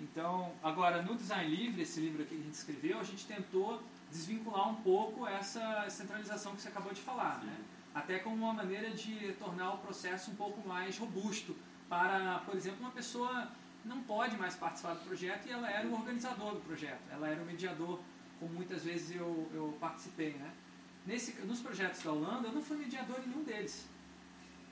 Então, 0.00 0.52
agora, 0.62 1.02
no 1.02 1.14
Design 1.14 1.54
Livre, 1.54 1.82
esse 1.82 2.00
livro 2.00 2.22
aqui 2.22 2.34
que 2.34 2.40
a 2.40 2.44
gente 2.44 2.54
escreveu, 2.54 2.98
a 2.98 3.04
gente 3.04 3.26
tentou 3.26 3.82
desvincular 4.10 4.68
um 4.68 4.76
pouco 4.76 5.26
essa 5.26 5.86
centralização 5.90 6.54
que 6.54 6.62
você 6.62 6.68
acabou 6.68 6.92
de 6.92 7.00
falar, 7.00 7.44
né? 7.44 7.56
Até 7.94 8.18
como 8.18 8.36
uma 8.36 8.54
maneira 8.54 8.90
de 8.90 9.32
tornar 9.38 9.74
o 9.74 9.78
processo 9.78 10.30
um 10.30 10.34
pouco 10.36 10.66
mais 10.66 10.96
robusto 10.96 11.54
para, 11.88 12.38
por 12.46 12.54
exemplo, 12.54 12.80
uma 12.80 12.90
pessoa 12.92 13.48
não 13.84 14.02
pode 14.02 14.36
mais 14.36 14.54
participar 14.56 14.94
do 14.94 15.00
projeto 15.04 15.46
e 15.46 15.50
ela 15.50 15.70
era 15.70 15.86
o 15.86 15.92
organizador 15.94 16.54
do 16.54 16.60
projeto, 16.60 17.00
ela 17.10 17.28
era 17.28 17.42
o 17.42 17.46
mediador, 17.46 18.00
como 18.38 18.54
muitas 18.54 18.84
vezes 18.84 19.14
eu, 19.14 19.50
eu 19.52 19.76
participei, 19.80 20.32
né? 20.34 20.50
Nesse, 21.06 21.32
nos 21.42 21.60
projetos 21.60 22.02
da 22.02 22.12
Holanda, 22.12 22.48
eu 22.48 22.52
não 22.52 22.62
fui 22.62 22.76
mediador 22.76 23.18
em 23.20 23.28
nenhum 23.28 23.42
deles. 23.42 23.86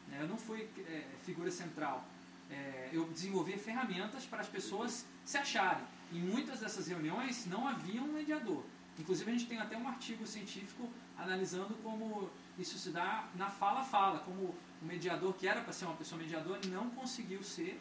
né? 0.08 0.18
Eu 0.20 0.28
não 0.28 0.36
fui 0.36 0.68
é, 0.86 1.04
figura 1.22 1.50
central. 1.50 2.04
É, 2.50 2.90
eu 2.92 3.04
desenvolvia 3.10 3.58
ferramentas 3.58 4.24
para 4.24 4.40
as 4.40 4.48
pessoas 4.48 5.04
se 5.28 5.36
acharem. 5.36 5.84
Em 6.10 6.20
muitas 6.20 6.60
dessas 6.60 6.86
reuniões 6.88 7.44
não 7.46 7.68
havia 7.68 8.00
um 8.02 8.10
mediador. 8.20 8.62
Inclusive 8.98 9.30
a 9.30 9.34
gente 9.34 9.46
tem 9.46 9.58
até 9.58 9.76
um 9.76 9.86
artigo 9.86 10.26
científico 10.26 10.88
analisando 11.18 11.74
como 11.82 12.30
isso 12.58 12.78
se 12.78 12.88
dá 12.90 13.28
na 13.34 13.50
fala 13.50 13.80
a 13.80 13.84
fala, 13.84 14.20
como 14.20 14.40
o 14.82 14.84
mediador 14.92 15.34
que 15.34 15.46
era 15.46 15.60
para 15.60 15.72
ser 15.74 15.84
uma 15.84 15.94
pessoa 15.96 16.18
mediadora 16.22 16.58
não 16.68 16.88
conseguiu 16.90 17.42
ser 17.42 17.78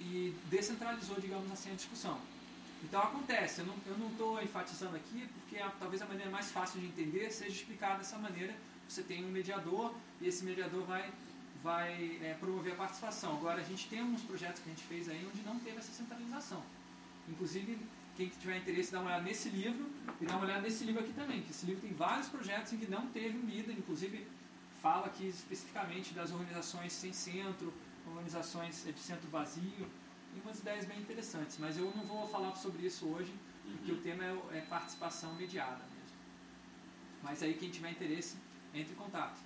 e 0.00 0.34
descentralizou, 0.50 1.18
digamos 1.18 1.50
assim, 1.50 1.70
a 1.72 1.74
discussão. 1.74 2.18
Então 2.84 3.00
acontece, 3.00 3.62
eu 3.62 3.96
não 3.98 4.08
estou 4.10 4.42
enfatizando 4.42 4.94
aqui 4.96 5.26
porque 5.34 5.56
a- 5.62 5.70
talvez 5.80 6.02
a 6.02 6.06
maneira 6.06 6.30
mais 6.30 6.50
fácil 6.52 6.78
de 6.78 6.86
entender 6.88 7.30
seja 7.30 7.56
explicar 7.56 7.96
dessa 7.96 8.18
maneira. 8.18 8.54
Você 8.86 9.02
tem 9.02 9.24
um 9.24 9.30
mediador 9.30 9.94
e 10.20 10.26
esse 10.28 10.44
mediador 10.44 10.84
vai, 10.84 11.10
vai 11.62 12.18
é, 12.22 12.34
promover 12.38 12.74
a 12.74 12.76
participação. 12.76 13.36
Agora, 13.38 13.60
a 13.62 13.64
gente 13.64 13.88
tem 13.88 14.00
alguns 14.00 14.20
projetos 14.22 14.60
que 14.62 14.68
a 14.68 14.72
gente 14.74 14.84
fez 14.84 15.08
aí 15.08 15.26
onde 15.32 15.42
não 15.42 15.58
teve 15.58 15.78
essa 15.78 15.92
centralização. 15.92 16.62
Inclusive, 17.28 17.78
quem 18.16 18.28
tiver 18.28 18.58
interesse, 18.58 18.92
dá 18.92 19.00
uma 19.00 19.08
olhada 19.08 19.24
nesse 19.24 19.48
livro 19.48 19.90
e 20.20 20.26
dá 20.26 20.36
uma 20.36 20.44
olhada 20.44 20.60
nesse 20.60 20.84
livro 20.84 21.02
aqui 21.02 21.12
também, 21.12 21.42
que 21.42 21.50
esse 21.50 21.64
livro 21.64 21.80
tem 21.80 21.92
vários 21.92 22.28
projetos 22.28 22.72
em 22.72 22.76
que 22.76 22.90
não 22.90 23.06
teve 23.08 23.38
um 23.38 23.46
líder, 23.46 23.72
inclusive 23.72 24.26
fala 24.82 25.06
aqui 25.06 25.28
especificamente 25.28 26.12
das 26.12 26.32
organizações 26.32 26.92
sem 26.92 27.12
centro, 27.12 27.72
organizações 28.06 28.84
de 28.84 29.00
centro 29.00 29.28
vazio, 29.30 29.88
e 30.34 30.40
umas 30.40 30.58
ideias 30.58 30.84
bem 30.84 30.98
interessantes, 30.98 31.58
mas 31.58 31.76
eu 31.76 31.92
não 31.94 32.04
vou 32.04 32.26
falar 32.26 32.54
sobre 32.56 32.86
isso 32.86 33.06
hoje, 33.06 33.32
porque 33.76 33.92
o 33.92 34.00
tema 34.00 34.24
é, 34.24 34.58
é 34.58 34.60
participação 34.62 35.34
mediada 35.34 35.84
mesmo. 35.94 36.16
Mas 37.22 37.42
aí 37.42 37.54
quem 37.54 37.70
tiver 37.70 37.90
interesse, 37.90 38.36
entre 38.74 38.92
em 38.92 38.96
contato. 38.96 39.40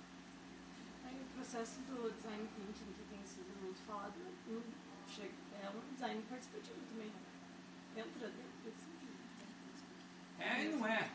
Aí 1.05 1.15
o 1.15 1.35
processo 1.35 1.79
do 1.81 2.11
design 2.15 2.47
thinking 2.55 2.93
que 2.93 3.03
tem 3.09 3.25
sido 3.25 3.53
muito 3.61 3.79
falado 3.85 4.13
é 5.63 5.69
um 5.69 5.93
design 5.93 6.21
participativo 6.29 6.79
também. 6.89 7.07
né? 7.07 7.26
Entra 7.97 8.27
dentro 8.27 8.57
desse 8.63 8.85
né? 10.37 10.59
É 10.59 10.65
e 10.65 10.69
não 10.69 10.87
é. 10.87 11.09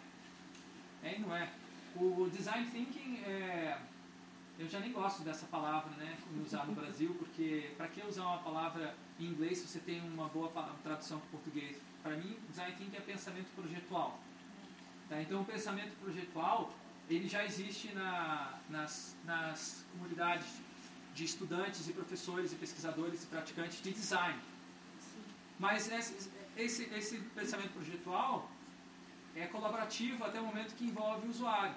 É 1.04 1.16
e 1.16 1.20
não 1.20 1.36
é. 1.36 1.48
O 1.94 2.28
design 2.28 2.68
thinking 2.70 3.22
é, 3.24 3.78
eu 4.58 4.68
já 4.68 4.80
nem 4.80 4.92
gosto 4.92 5.22
dessa 5.22 5.46
palavra, 5.46 5.90
né, 5.96 6.18
usar 6.44 6.66
no 6.66 6.74
Brasil, 6.74 7.14
porque 7.18 7.72
para 7.76 7.86
que 7.88 8.04
usar 8.04 8.24
uma 8.24 8.38
palavra 8.38 8.94
em 9.20 9.26
inglês 9.26 9.58
se 9.58 9.68
você 9.68 9.78
tem 9.78 10.00
uma 10.00 10.28
boa 10.28 10.50
tradução 10.82 11.20
para 11.20 11.28
português? 11.30 11.76
Para 12.02 12.16
mim, 12.16 12.36
design 12.48 12.74
thinking 12.76 12.96
é 12.96 13.00
pensamento 13.00 13.54
projetual. 13.54 14.18
Tá? 15.08 15.22
Então, 15.22 15.42
o 15.42 15.44
pensamento 15.44 15.94
projetual 16.00 16.74
ele 17.08 17.28
já 17.28 17.44
existe 17.44 17.92
na, 17.92 18.58
nas, 18.68 19.16
nas 19.24 19.84
comunidades 19.92 20.60
de 21.14 21.24
estudantes 21.24 21.88
e 21.88 21.92
professores 21.92 22.52
e 22.52 22.56
pesquisadores 22.56 23.22
e 23.22 23.26
praticantes 23.26 23.82
de 23.82 23.92
design. 23.92 24.38
Mas 25.58 25.90
esse, 25.90 26.30
esse, 26.56 26.84
esse 26.94 27.18
pensamento 27.34 27.72
projetual 27.72 28.50
é 29.34 29.46
colaborativo 29.46 30.24
até 30.24 30.40
o 30.40 30.44
momento 30.46 30.74
que 30.74 30.84
envolve 30.84 31.26
o 31.26 31.30
usuário. 31.30 31.74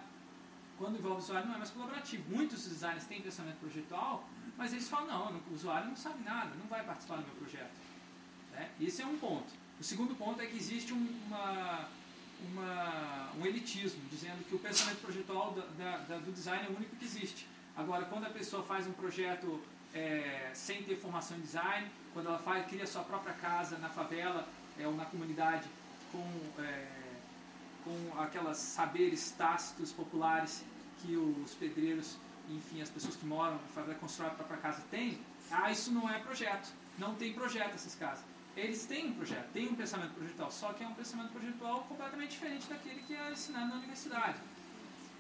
Quando 0.77 0.97
envolve 0.97 1.17
o 1.17 1.23
usuário 1.23 1.47
não 1.47 1.55
é 1.55 1.57
mais 1.59 1.69
colaborativo. 1.69 2.23
Muitos 2.35 2.67
designers 2.67 3.05
têm 3.05 3.21
pensamento 3.21 3.57
projetual, 3.59 4.27
mas 4.57 4.73
eles 4.73 4.89
falam, 4.89 5.07
não, 5.31 5.41
o 5.49 5.53
usuário 5.53 5.87
não 5.87 5.95
sabe 5.95 6.23
nada, 6.23 6.51
não 6.55 6.67
vai 6.67 6.83
participar 6.83 7.15
do 7.17 7.23
meu 7.25 7.35
projeto. 7.35 7.71
Né? 8.51 8.69
Esse 8.81 9.01
é 9.01 9.05
um 9.05 9.17
ponto. 9.17 9.53
O 9.79 9.83
segundo 9.83 10.15
ponto 10.15 10.41
é 10.41 10.45
que 10.45 10.55
existe 10.57 10.93
um- 10.93 11.19
uma, 11.27 11.87
uma- 12.49 13.31
um 13.39 13.45
elitismo, 13.45 14.01
dizendo 14.09 14.43
que 14.47 14.55
o 14.55 14.59
pensamento 14.59 14.99
projetual 15.01 15.51
da- 15.77 15.97
da- 15.97 16.17
do 16.17 16.31
design 16.31 16.65
é 16.65 16.69
o 16.69 16.75
único 16.75 16.95
que 16.95 17.05
existe. 17.05 17.47
Agora, 17.75 18.05
quando 18.05 18.25
a 18.25 18.29
pessoa 18.29 18.63
faz 18.63 18.87
um 18.87 18.93
projeto 18.93 19.61
é, 19.93 20.51
sem 20.53 20.83
ter 20.83 20.97
formação 20.97 21.37
em 21.37 21.41
design, 21.41 21.89
quando 22.13 22.27
ela 22.27 22.37
faz, 22.39 22.65
cria 22.67 22.85
sua 22.85 23.01
própria 23.05 23.33
casa 23.33 23.77
na 23.77 23.87
favela 23.87 24.45
é, 24.79 24.87
ou 24.87 24.95
na 24.95 25.05
comunidade 25.05 25.67
com, 26.11 26.61
é, 26.61 26.87
com 27.83 28.19
aquelas 28.21 28.57
saberes 28.57 29.31
tácitos 29.31 29.91
populares 29.91 30.63
que 31.01 31.15
os 31.15 31.53
pedreiros, 31.53 32.17
enfim, 32.49 32.81
as 32.81 32.89
pessoas 32.89 33.15
que 33.15 33.25
moram 33.25 33.59
na 33.73 33.95
constroem 33.95 34.31
a 34.31 34.35
própria 34.35 34.57
casa 34.57 34.83
têm, 34.89 35.19
ah, 35.51 35.71
isso 35.71 35.91
não 35.91 36.09
é 36.09 36.19
projeto. 36.19 36.73
Não 36.97 37.15
tem 37.15 37.33
projeto 37.33 37.75
essas 37.75 37.95
casas. 37.95 38.23
Eles 38.55 38.85
têm 38.85 39.07
um 39.07 39.13
projeto, 39.13 39.51
têm 39.51 39.67
um 39.67 39.75
pensamento 39.75 40.13
projetual, 40.13 40.49
só 40.49 40.71
que 40.71 40.83
é 40.83 40.87
um 40.87 40.93
pensamento 40.93 41.31
projetual 41.31 41.81
completamente 41.83 42.31
diferente 42.31 42.67
daquele 42.69 43.01
que 43.01 43.13
é 43.13 43.31
ensinado 43.31 43.67
na 43.67 43.75
universidade. 43.75 44.37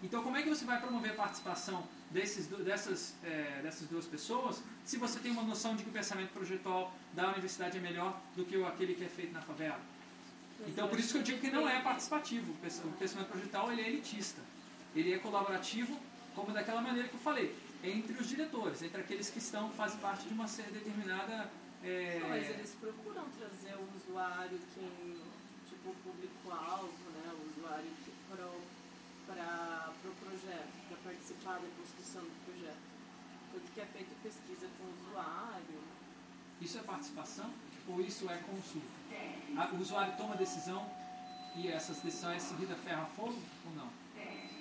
Então, 0.01 0.23
como 0.23 0.37
é 0.37 0.41
que 0.41 0.49
você 0.49 0.63
vai 0.63 0.79
promover 0.79 1.11
a 1.11 1.15
participação 1.15 1.83
desses, 2.15 2.47
dessas, 2.47 3.13
eh, 3.23 3.59
dessas 3.61 3.85
duas 3.89 4.05
pessoas 4.05 4.63
se 4.85 4.95
você 4.97 5.19
tem 5.19 5.31
uma 5.31 5.43
noção 5.43 5.75
de 5.75 5.83
que 5.83 5.89
o 5.89 5.93
pensamento 5.93 6.31
projetual 6.31 6.93
da 7.13 7.25
universidade 7.33 7.77
é 7.77 7.81
melhor 7.81 8.11
do 8.37 8.45
que 8.45 8.55
aquele 8.63 8.93
que 8.95 9.03
é 9.03 9.07
feito 9.09 9.33
na 9.33 9.41
favela? 9.41 9.79
Então, 10.69 10.87
por 10.87 10.97
isso 10.97 11.11
que 11.13 11.17
eu 11.19 11.23
digo 11.23 11.39
que 11.41 11.51
não 11.51 11.67
é 11.67 11.81
participativo. 11.81 12.53
O 12.53 12.55
pens- 12.63 12.81
O 12.85 12.89
pensamento 13.03 13.27
projetual 13.27 13.69
ele 13.73 13.81
é 13.81 13.87
elitista. 13.89 14.41
Ele 14.95 15.11
é 15.13 15.17
colaborativo, 15.17 15.99
como 16.33 16.53
daquela 16.53 16.81
maneira 16.81 17.09
que 17.09 17.15
eu 17.15 17.19
falei, 17.19 17.53
entre 17.83 18.13
os 18.21 18.27
diretores, 18.29 18.81
entre 18.81 19.01
aqueles 19.01 19.29
que 19.29 19.39
estão 19.39 19.69
fazem 19.71 19.99
parte 19.99 20.25
de 20.27 20.33
uma 20.33 20.45
determinada. 20.45 21.51
eh, 21.83 22.19
Não, 22.21 22.29
mas 22.29 22.49
eles 22.49 22.71
procuram 22.79 23.25
trazer 23.37 23.75
o 23.75 23.85
usuário 23.97 24.57
que, 24.73 24.85
tipo, 25.69 25.89
o 25.89 25.95
público-alvo, 26.05 26.93
né? 27.15 27.27
O 27.37 27.41
usuário 27.51 27.91
para 28.29 28.45
o 28.47 28.61
pro 30.01 30.11
projeto, 30.23 30.69
participar 31.45 31.59
da 31.59 31.67
construção 31.77 32.21
do 32.23 32.45
projeto. 32.45 32.77
Tudo 33.53 33.71
que 33.73 33.79
é 33.81 33.85
feito 33.85 34.09
pesquisa 34.23 34.67
com 34.77 34.83
o 34.85 35.09
usuário. 35.09 35.79
Isso 36.61 36.77
é 36.77 36.81
participação 36.81 37.49
ou 37.87 38.01
isso 38.01 38.29
é 38.29 38.37
consulta? 38.37 38.87
A- 39.57 39.69
O 39.73 39.79
usuário 39.79 40.13
toma 40.17 40.35
decisão 40.35 40.85
e 41.55 41.67
essas 41.67 41.97
decisões 42.01 42.37
é 42.37 42.39
seguida 42.39 42.75
ferro 42.75 43.03
a 43.03 43.05
fogo 43.05 43.39
ou 43.65 43.71
não? 43.75 43.89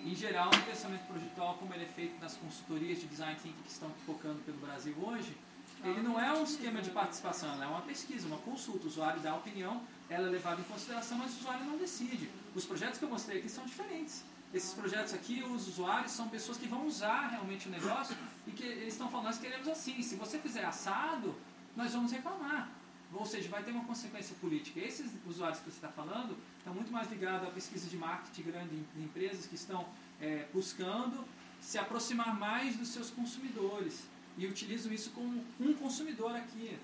Em 0.04 0.14
geral, 0.14 0.50
no 0.50 0.62
pensamento 0.64 1.06
projetual, 1.06 1.54
como 1.54 1.72
ele 1.72 1.84
é 1.84 1.88
feito 1.88 2.20
nas 2.20 2.36
consultorias 2.36 3.00
de 3.00 3.06
design 3.06 3.34
thinking 3.42 3.62
que 3.62 3.70
estão 3.70 3.90
focando 4.04 4.38
pelo 4.42 4.58
Brasil 4.58 4.94
hoje, 5.02 5.34
ele 5.82 6.02
não 6.02 6.20
é 6.20 6.30
um 6.34 6.44
esquema 6.44 6.82
de 6.82 6.90
participação, 6.90 7.50
ela 7.54 7.64
é 7.64 7.68
uma 7.68 7.80
pesquisa, 7.82 8.26
uma 8.26 8.36
consulta. 8.38 8.84
O 8.84 8.88
usuário 8.88 9.20
dá 9.22 9.30
a 9.32 9.36
opinião, 9.36 9.82
ela 10.10 10.28
é 10.28 10.30
levada 10.30 10.60
em 10.60 10.64
consideração, 10.64 11.16
mas 11.16 11.32
o 11.34 11.38
usuário 11.40 11.64
não 11.64 11.78
decide. 11.78 12.28
Os 12.54 12.66
projetos 12.66 12.98
que 12.98 13.04
eu 13.06 13.08
mostrei 13.08 13.38
aqui 13.38 13.48
são 13.48 13.64
diferentes. 13.64 14.22
Esses 14.54 14.72
projetos 14.72 15.12
aqui, 15.12 15.42
os 15.42 15.66
usuários 15.66 16.12
são 16.12 16.28
pessoas 16.28 16.56
que 16.56 16.68
vão 16.68 16.86
usar 16.86 17.26
realmente 17.26 17.66
o 17.66 17.72
negócio 17.72 18.16
e 18.46 18.52
que 18.52 18.62
eles 18.62 18.94
estão 18.94 19.10
falando, 19.10 19.26
nós 19.26 19.38
queremos 19.38 19.66
assim, 19.66 20.00
se 20.00 20.14
você 20.14 20.38
fizer 20.38 20.64
assado, 20.64 21.34
nós 21.74 21.92
vamos 21.92 22.12
reclamar. 22.12 22.70
Ou 23.12 23.26
seja, 23.26 23.48
vai 23.48 23.64
ter 23.64 23.72
uma 23.72 23.84
consequência 23.84 24.34
política. 24.40 24.78
Esses 24.78 25.10
usuários 25.26 25.58
que 25.58 25.64
você 25.70 25.76
está 25.76 25.88
falando 25.88 26.36
estão 26.58 26.72
muito 26.72 26.92
mais 26.92 27.10
ligados 27.10 27.48
à 27.48 27.50
pesquisa 27.50 27.88
de 27.88 27.96
marketing 27.96 28.42
grande 28.42 28.76
de 28.94 29.02
empresas 29.02 29.46
que 29.46 29.56
estão 29.56 29.88
é, 30.20 30.46
buscando 30.54 31.24
se 31.60 31.76
aproximar 31.76 32.38
mais 32.38 32.76
dos 32.76 32.88
seus 32.88 33.10
consumidores 33.10 34.04
e 34.38 34.46
utilizam 34.46 34.92
isso 34.92 35.10
como 35.10 35.44
um 35.58 35.74
consumidor 35.74 36.34
aqui. 36.36 36.78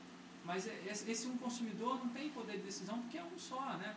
Mas 0.45 0.67
é- 0.67 0.83
esse 0.87 1.29
um 1.29 1.37
consumidor 1.37 1.99
não 1.99 2.09
tem 2.09 2.31
poder 2.31 2.57
de 2.57 2.65
decisão 2.65 2.99
porque 2.99 3.19
é 3.19 3.23
um 3.23 3.39
só, 3.39 3.77
né? 3.77 3.95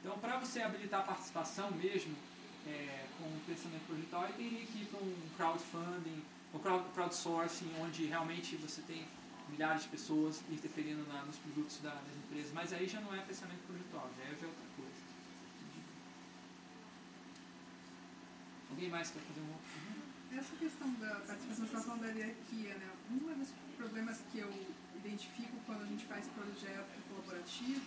Então, 0.00 0.18
para 0.18 0.38
você 0.38 0.62
habilitar 0.62 1.00
a 1.00 1.04
participação 1.04 1.70
mesmo 1.72 2.14
é, 2.66 3.06
com 3.18 3.24
o 3.24 3.40
pensamento 3.46 3.86
projetual, 3.86 4.28
teria 4.36 4.64
que 4.66 4.78
ir 4.82 4.86
para 4.86 5.00
um 5.00 5.14
crowdfunding, 5.36 6.22
um 6.54 6.58
crowd, 6.58 6.84
crowdsourcing, 6.94 7.70
onde 7.80 8.06
realmente 8.06 8.56
você 8.56 8.82
tem 8.82 9.06
milhares 9.48 9.82
de 9.82 9.88
pessoas 9.88 10.40
interferindo 10.50 11.04
na- 11.08 11.22
nos 11.24 11.36
produtos 11.36 11.78
da- 11.80 11.90
das 11.94 12.16
empresas. 12.16 12.52
Mas 12.52 12.72
aí 12.72 12.86
já 12.88 13.00
não 13.00 13.14
é 13.14 13.18
pensamento 13.22 13.60
projetual, 13.66 14.10
já 14.16 14.22
é, 14.24 14.26
já 14.36 14.46
é 14.46 14.48
outra 14.48 14.66
coisa. 14.76 15.02
Alguém 18.70 18.88
mais 18.88 19.10
quer 19.10 19.20
fazer 19.20 19.40
um 19.40 19.52
outro? 19.52 19.92
Essa 20.32 20.56
questão 20.56 20.90
da 20.94 21.14
participação, 21.26 21.98
da 21.98 22.06
hierarquia, 22.08 22.74
né? 22.76 22.88
Um 23.10 23.18
dos 23.38 23.48
problemas 23.76 24.18
que 24.32 24.38
eu 24.38 24.50
identifico 24.96 25.56
quando 25.66 25.82
a 25.82 25.86
gente 25.86 26.06
faz 26.06 26.26
projeto 26.28 27.02
colaborativo 27.10 27.82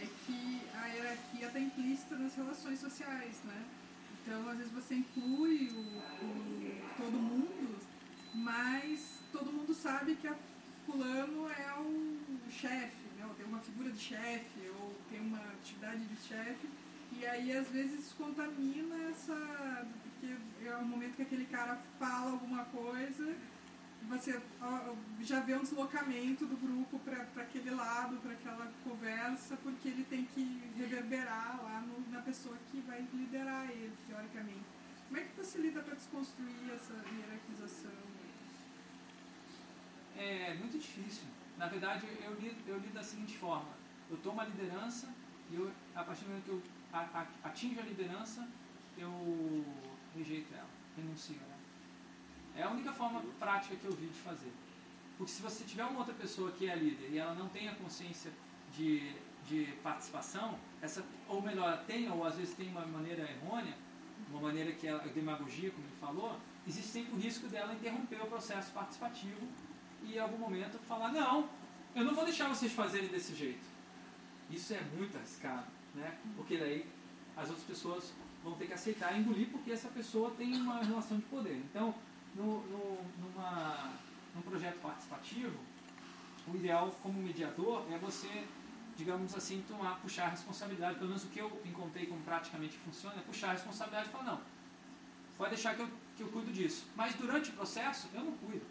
é 0.00 0.08
que 0.26 0.62
a 0.74 0.86
hierarquia 0.88 1.46
está 1.46 1.60
implícita 1.60 2.16
nas 2.16 2.34
relações 2.34 2.80
sociais, 2.80 3.36
né? 3.44 3.64
Então, 4.28 4.46
às 4.50 4.58
vezes 4.58 4.72
você 4.74 4.94
inclui 4.96 5.70
o, 5.72 5.80
o- 5.80 6.80
todo 6.98 7.12
mundo, 7.12 7.78
mas 8.34 9.20
todo 9.32 9.50
mundo 9.50 9.72
sabe 9.72 10.16
que 10.16 10.28
a 10.28 10.34
fulano 10.84 11.48
é 11.48 11.74
o 11.80 12.18
chefe, 12.50 13.06
né? 13.16 13.26
Tem 13.38 13.46
uma 13.46 13.58
figura 13.60 13.90
de 13.90 13.98
chefe, 13.98 14.68
ou 14.78 14.94
tem 15.10 15.20
uma 15.20 15.38
atividade 15.38 16.04
de 16.04 16.16
chefe, 16.28 16.68
e 17.18 17.24
aí 17.26 17.56
às 17.56 17.68
vezes 17.68 18.12
contamina 18.18 18.96
essa. 19.08 19.86
Porque 20.20 20.34
é 20.68 20.76
o 20.76 20.84
momento 20.84 21.16
que 21.16 21.22
aquele 21.22 21.46
cara 21.46 21.80
fala 21.98 22.32
alguma 22.32 22.66
coisa, 22.66 23.34
você 24.06 24.40
já 25.20 25.40
vê 25.40 25.54
um 25.54 25.62
deslocamento 25.62 26.46
do 26.46 26.56
grupo 26.56 26.98
para 27.00 27.22
aquele 27.42 27.70
lado, 27.70 28.16
para 28.18 28.32
aquela 28.32 28.72
conversa, 28.84 29.56
porque 29.56 29.88
ele 29.88 30.04
tem 30.04 30.24
que 30.24 30.62
reverberar 30.76 31.60
lá 31.62 31.80
no- 31.80 32.10
na 32.10 32.22
pessoa 32.22 32.56
que 32.70 32.80
vai 32.80 33.06
liderar 33.12 33.70
ele, 33.70 33.92
teoricamente. 34.06 34.64
Como 35.08 35.20
é 35.20 35.24
que 35.24 35.36
você 35.36 35.58
lida 35.58 35.82
para 35.82 35.94
desconstruir 35.94 36.70
essa 36.74 36.94
hierarquização? 36.94 37.90
É 40.16 40.54
muito 40.54 40.78
difícil. 40.78 41.24
Na 41.56 41.66
verdade, 41.68 42.06
eu 42.24 42.34
lido, 42.34 42.56
eu 42.68 42.78
lido 42.78 42.94
da 42.94 43.02
seguinte 43.02 43.36
forma: 43.36 43.70
eu 44.10 44.16
tomo 44.18 44.40
a 44.40 44.44
liderança 44.44 45.08
e 45.50 45.54
eu, 45.54 45.72
a 45.94 46.04
partir 46.04 46.24
do 46.24 46.30
momento 46.30 46.44
que 46.44 46.50
eu 46.50 46.62
atinjo 47.44 47.80
a 47.80 47.82
liderança, 47.82 48.48
eu 48.96 49.64
rejeito 50.16 50.52
ela, 50.54 50.68
renuncio 50.96 51.36
ela. 51.40 51.57
É 52.58 52.64
a 52.64 52.70
única 52.70 52.92
forma 52.92 53.22
prática 53.38 53.76
que 53.76 53.84
eu 53.84 53.92
vi 53.92 54.08
de 54.08 54.18
fazer. 54.18 54.52
Porque 55.16 55.32
se 55.32 55.40
você 55.40 55.64
tiver 55.64 55.84
uma 55.84 56.00
outra 56.00 56.14
pessoa 56.14 56.50
que 56.50 56.68
é 56.68 56.74
líder 56.74 57.08
e 57.12 57.18
ela 57.18 57.32
não 57.34 57.48
tem 57.48 57.68
a 57.68 57.74
consciência 57.76 58.32
de, 58.76 59.14
de 59.46 59.72
participação, 59.80 60.58
essa, 60.82 61.04
ou 61.28 61.40
melhor, 61.40 61.84
tem, 61.86 62.10
ou 62.10 62.24
às 62.24 62.34
vezes 62.34 62.54
tem 62.54 62.68
uma 62.68 62.84
maneira 62.84 63.30
errônea, 63.30 63.74
uma 64.28 64.40
maneira 64.40 64.72
que 64.72 64.88
é 64.88 64.98
demagogia, 65.14 65.70
como 65.70 65.86
ele 65.86 65.96
falou, 66.00 66.36
existe 66.66 66.90
sempre 66.90 67.14
o 67.14 67.16
risco 67.16 67.46
dela 67.46 67.72
interromper 67.72 68.20
o 68.22 68.26
processo 68.26 68.72
participativo 68.72 69.46
e 70.02 70.16
em 70.16 70.18
algum 70.18 70.38
momento 70.38 70.78
falar, 70.80 71.12
não, 71.12 71.48
eu 71.94 72.04
não 72.04 72.14
vou 72.14 72.24
deixar 72.24 72.48
vocês 72.48 72.72
fazerem 72.72 73.08
desse 73.08 73.36
jeito. 73.36 73.64
Isso 74.50 74.74
é 74.74 74.80
muito 74.96 75.16
arriscado, 75.16 75.66
né? 75.94 76.18
Porque 76.36 76.56
daí 76.56 76.86
as 77.36 77.48
outras 77.48 77.66
pessoas 77.66 78.12
vão 78.42 78.54
ter 78.54 78.66
que 78.66 78.72
aceitar 78.72 79.16
e 79.16 79.20
engolir 79.20 79.48
porque 79.48 79.70
essa 79.70 79.88
pessoa 79.88 80.30
tem 80.32 80.54
uma 80.56 80.82
relação 80.82 81.18
de 81.18 81.24
poder. 81.24 81.56
Então, 81.56 81.94
no, 82.34 82.62
no, 82.62 82.98
numa, 83.20 83.92
num 84.34 84.42
projeto 84.42 84.80
participativo, 84.80 85.58
o 86.46 86.56
ideal 86.56 86.90
como 87.02 87.20
mediador 87.20 87.84
é 87.92 87.98
você, 87.98 88.44
digamos 88.96 89.34
assim, 89.34 89.62
tomar, 89.68 90.00
puxar 90.00 90.26
a 90.26 90.30
responsabilidade. 90.30 90.96
Pelo 90.96 91.08
menos 91.08 91.24
o 91.24 91.28
que 91.28 91.38
eu 91.38 91.60
encontrei 91.64 92.06
como 92.06 92.20
praticamente 92.22 92.76
funciona 92.78 93.16
é 93.16 93.20
puxar 93.20 93.50
a 93.50 93.52
responsabilidade 93.52 94.08
e 94.08 94.12
falar, 94.12 94.24
não, 94.24 94.40
pode 95.36 95.50
deixar 95.50 95.74
que 95.74 95.82
eu, 95.82 95.88
que 96.16 96.22
eu 96.22 96.28
cuido 96.28 96.52
disso. 96.52 96.86
Mas 96.96 97.14
durante 97.14 97.50
o 97.50 97.52
processo, 97.54 98.08
eu 98.14 98.24
não 98.24 98.32
cuido. 98.32 98.66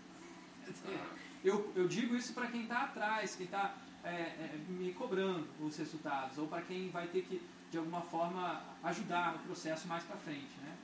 Eu, 1.43 1.71
eu 1.75 1.87
digo 1.87 2.15
isso 2.15 2.33
para 2.33 2.47
quem 2.47 2.63
está 2.63 2.83
atrás, 2.83 3.35
quem 3.35 3.45
está 3.45 3.75
é, 4.03 4.09
é, 4.09 4.55
me 4.67 4.93
cobrando 4.93 5.47
os 5.59 5.77
resultados, 5.77 6.37
ou 6.37 6.47
para 6.47 6.61
quem 6.61 6.89
vai 6.89 7.07
ter 7.07 7.23
que, 7.23 7.41
de 7.71 7.77
alguma 7.77 8.01
forma, 8.01 8.61
ajudar 8.83 9.35
o 9.35 9.39
processo 9.39 9.87
mais 9.87 10.03
para 10.03 10.17
frente. 10.17 10.57
Né? 10.61 10.75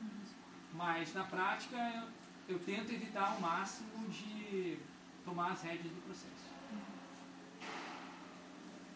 Mas, 0.73 1.13
na 1.13 1.23
prática, 1.23 2.07
eu 2.47 2.59
tento 2.59 2.91
evitar 2.91 3.31
ao 3.31 3.39
máximo 3.39 4.07
de 4.09 4.77
tomar 5.25 5.51
as 5.51 5.61
rédeas 5.61 5.93
do 5.93 6.01
processo. 6.01 6.53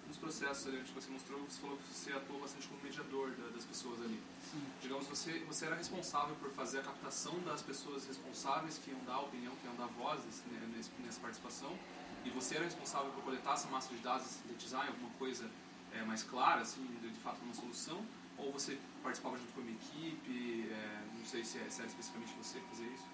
Nos 0.07 0.17
processos 0.17 0.67
ali 0.67 0.81
que 0.83 0.91
você 0.93 1.09
mostrou, 1.11 1.41
você 1.43 1.59
falou 1.59 1.77
que 1.77 1.93
você 1.93 2.13
atuou 2.13 2.39
bastante 2.39 2.67
como 2.67 2.81
mediador 2.81 3.29
da- 3.31 3.49
das 3.49 3.65
pessoas 3.65 3.99
ali. 4.01 4.19
Sim. 4.51 4.63
Digamos, 4.81 5.05
você, 5.05 5.39
você 5.39 5.65
era 5.65 5.75
responsável 5.75 6.33
por 6.37 6.49
fazer 6.51 6.79
a 6.79 6.83
captação 6.83 7.37
das 7.41 7.61
pessoas 7.61 8.05
responsáveis 8.07 8.77
que 8.77 8.91
iam 8.91 9.03
dar 9.05 9.19
opinião, 9.19 9.53
que 9.57 9.65
iam 9.67 9.75
dar 9.75 9.87
voz 9.87 10.23
né, 10.49 10.71
nesse- 10.75 10.91
nessa 11.03 11.19
participação, 11.19 11.77
e 12.23 12.29
você 12.29 12.55
era 12.55 12.63
responsável 12.63 13.11
por 13.11 13.23
coletar 13.23 13.53
essa 13.53 13.67
massa 13.69 13.93
de 13.93 14.01
dados 14.01 14.25
e 14.27 14.29
sintetizar 14.29 14.85
em 14.85 14.89
alguma 14.89 15.09
coisa 15.11 15.49
é, 15.93 16.03
mais 16.03 16.21
clara, 16.23 16.61
assim, 16.61 16.85
de, 17.01 17.09
de 17.09 17.19
fato, 17.19 17.41
uma 17.41 17.53
solução, 17.53 18.05
ou 18.37 18.51
você 18.51 18.77
participava 19.01 19.37
junto 19.37 19.51
com 19.53 19.61
uma 19.61 19.71
equipe, 19.71 20.69
é, 20.69 21.03
não 21.17 21.25
sei 21.25 21.43
se, 21.43 21.57
é, 21.59 21.69
se 21.69 21.79
era 21.79 21.87
especificamente 21.87 22.33
você 22.37 22.59
que 22.59 22.67
fazia 22.67 22.87
isso? 22.87 23.05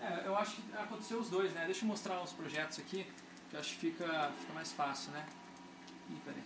É, 0.00 0.26
eu 0.26 0.36
acho 0.36 0.56
que 0.56 0.76
aconteceu 0.76 1.18
os 1.18 1.28
dois, 1.28 1.52
né? 1.52 1.64
Deixa 1.66 1.84
eu 1.84 1.88
mostrar 1.88 2.22
os 2.22 2.32
projetos 2.32 2.78
aqui, 2.78 3.06
que 3.50 3.56
acho 3.56 3.74
que 3.74 3.90
fica, 3.90 4.32
fica 4.40 4.52
mais 4.52 4.72
fácil, 4.72 5.10
né? 5.12 5.26
Ih, 6.10 6.20
peraí. 6.24 6.42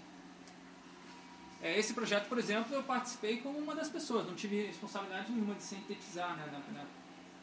É, 1.63 1.79
esse 1.79 1.95
projeto, 1.95 2.29
por 2.29 2.39
exemplo, 2.39 2.75
eu 2.75 2.83
participei 2.83 3.41
como 3.41 3.59
uma 3.59 3.75
das 3.75 3.89
pessoas, 3.89 4.27
não 4.27 4.35
tive 4.35 4.67
responsabilidade 4.67 5.31
nenhuma 5.31 5.55
de 5.55 5.63
sintetizar 5.63 6.37
né, 6.37 6.45
na, 6.51 6.81
na, 6.81 6.85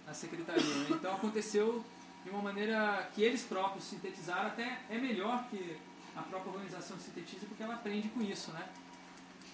na 0.07 0.13
secretaria. 0.13 0.61
né? 0.61 0.87
Então 0.89 1.15
aconteceu 1.15 1.85
de 2.23 2.29
uma 2.29 2.41
maneira 2.41 3.09
que 3.13 3.23
eles 3.23 3.43
próprios 3.43 3.85
sintetizaram, 3.85 4.47
até 4.47 4.79
é 4.89 4.97
melhor 4.97 5.47
que 5.49 5.77
a 6.15 6.21
própria 6.21 6.51
organização 6.51 6.99
sintetize, 6.99 7.45
porque 7.45 7.63
ela 7.63 7.75
aprende 7.75 8.09
com 8.09 8.21
isso, 8.21 8.51
né? 8.51 8.67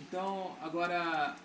Então, 0.01 0.58
agora, 0.62 1.36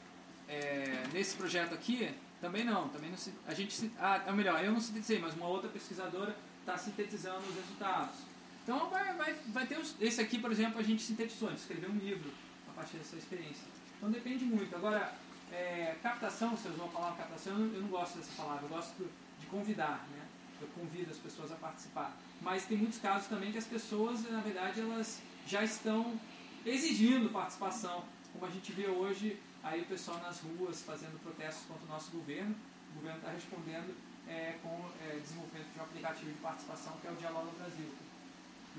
é, 0.48 1.02
nesse 1.12 1.36
projeto 1.36 1.74
aqui, 1.74 2.12
também 2.40 2.64
não, 2.64 2.88
também 2.88 3.10
não 3.10 3.16
se, 3.16 3.32
a 3.46 3.52
gente, 3.52 3.90
ah, 3.98 4.22
é 4.26 4.32
melhor, 4.32 4.64
eu 4.64 4.72
não 4.72 4.80
sintetizei, 4.80 5.18
mas 5.18 5.34
uma 5.34 5.46
outra 5.46 5.68
pesquisadora 5.68 6.36
está 6.60 6.76
sintetizando 6.76 7.40
os 7.46 7.54
resultados. 7.54 8.16
Então 8.62 8.88
vai, 8.88 9.14
vai, 9.14 9.34
vai 9.48 9.66
ter 9.66 9.78
os, 9.78 9.94
esse 10.00 10.20
aqui, 10.20 10.38
por 10.38 10.50
exemplo, 10.50 10.78
a 10.78 10.82
gente 10.82 11.02
sintetizou, 11.02 11.48
a 11.48 11.50
gente 11.52 11.60
escreveu 11.60 11.90
um 11.90 11.98
livro 11.98 12.30
a 12.68 12.72
partir 12.72 12.96
dessa 12.96 13.16
experiência. 13.16 13.64
Então 13.96 14.10
depende 14.10 14.44
muito. 14.44 14.74
Agora, 14.74 15.12
é, 15.52 15.96
captação, 16.02 16.56
você 16.56 16.68
usou 16.68 16.86
a 16.86 16.88
palavra 16.88 17.18
captação, 17.18 17.52
eu 17.52 17.58
não, 17.58 17.74
eu 17.74 17.80
não 17.82 17.88
gosto 17.88 18.18
dessa 18.18 18.32
palavra, 18.36 18.64
eu 18.64 18.68
gosto 18.68 19.10
de 19.38 19.46
convidar, 19.46 20.06
né? 20.10 20.26
Eu 20.60 20.68
convido 20.68 21.10
as 21.10 21.16
pessoas 21.16 21.50
a 21.52 21.56
participar. 21.56 22.16
Mas 22.40 22.64
tem 22.64 22.78
muitos 22.78 22.98
casos 22.98 23.28
também 23.28 23.50
que 23.50 23.58
as 23.58 23.66
pessoas, 23.66 24.22
na 24.30 24.40
verdade, 24.40 24.80
elas 24.80 25.20
já 25.46 25.62
estão 25.64 26.18
exigindo 26.64 27.30
participação, 27.30 28.04
como 28.32 28.46
a 28.46 28.50
gente 28.50 28.70
vê 28.72 28.86
hoje 28.86 29.38
aí 29.62 29.82
o 29.82 29.86
pessoal 29.86 30.18
nas 30.20 30.40
ruas 30.40 30.82
fazendo 30.82 31.20
protestos 31.22 31.64
contra 31.66 31.84
o 31.84 31.88
nosso 31.88 32.10
governo. 32.10 32.54
O 32.92 32.94
governo 32.96 33.18
está 33.18 33.30
respondendo 33.30 33.94
é, 34.28 34.56
com 34.62 34.90
é, 35.04 35.18
desenvolvimento 35.18 35.72
de 35.72 35.78
um 35.78 35.82
aplicativo 35.82 36.30
de 36.32 36.38
participação 36.38 36.92
que 37.00 37.06
é 37.06 37.10
o 37.10 37.16
Dialogo 37.16 37.50
Brasil. 37.58 37.86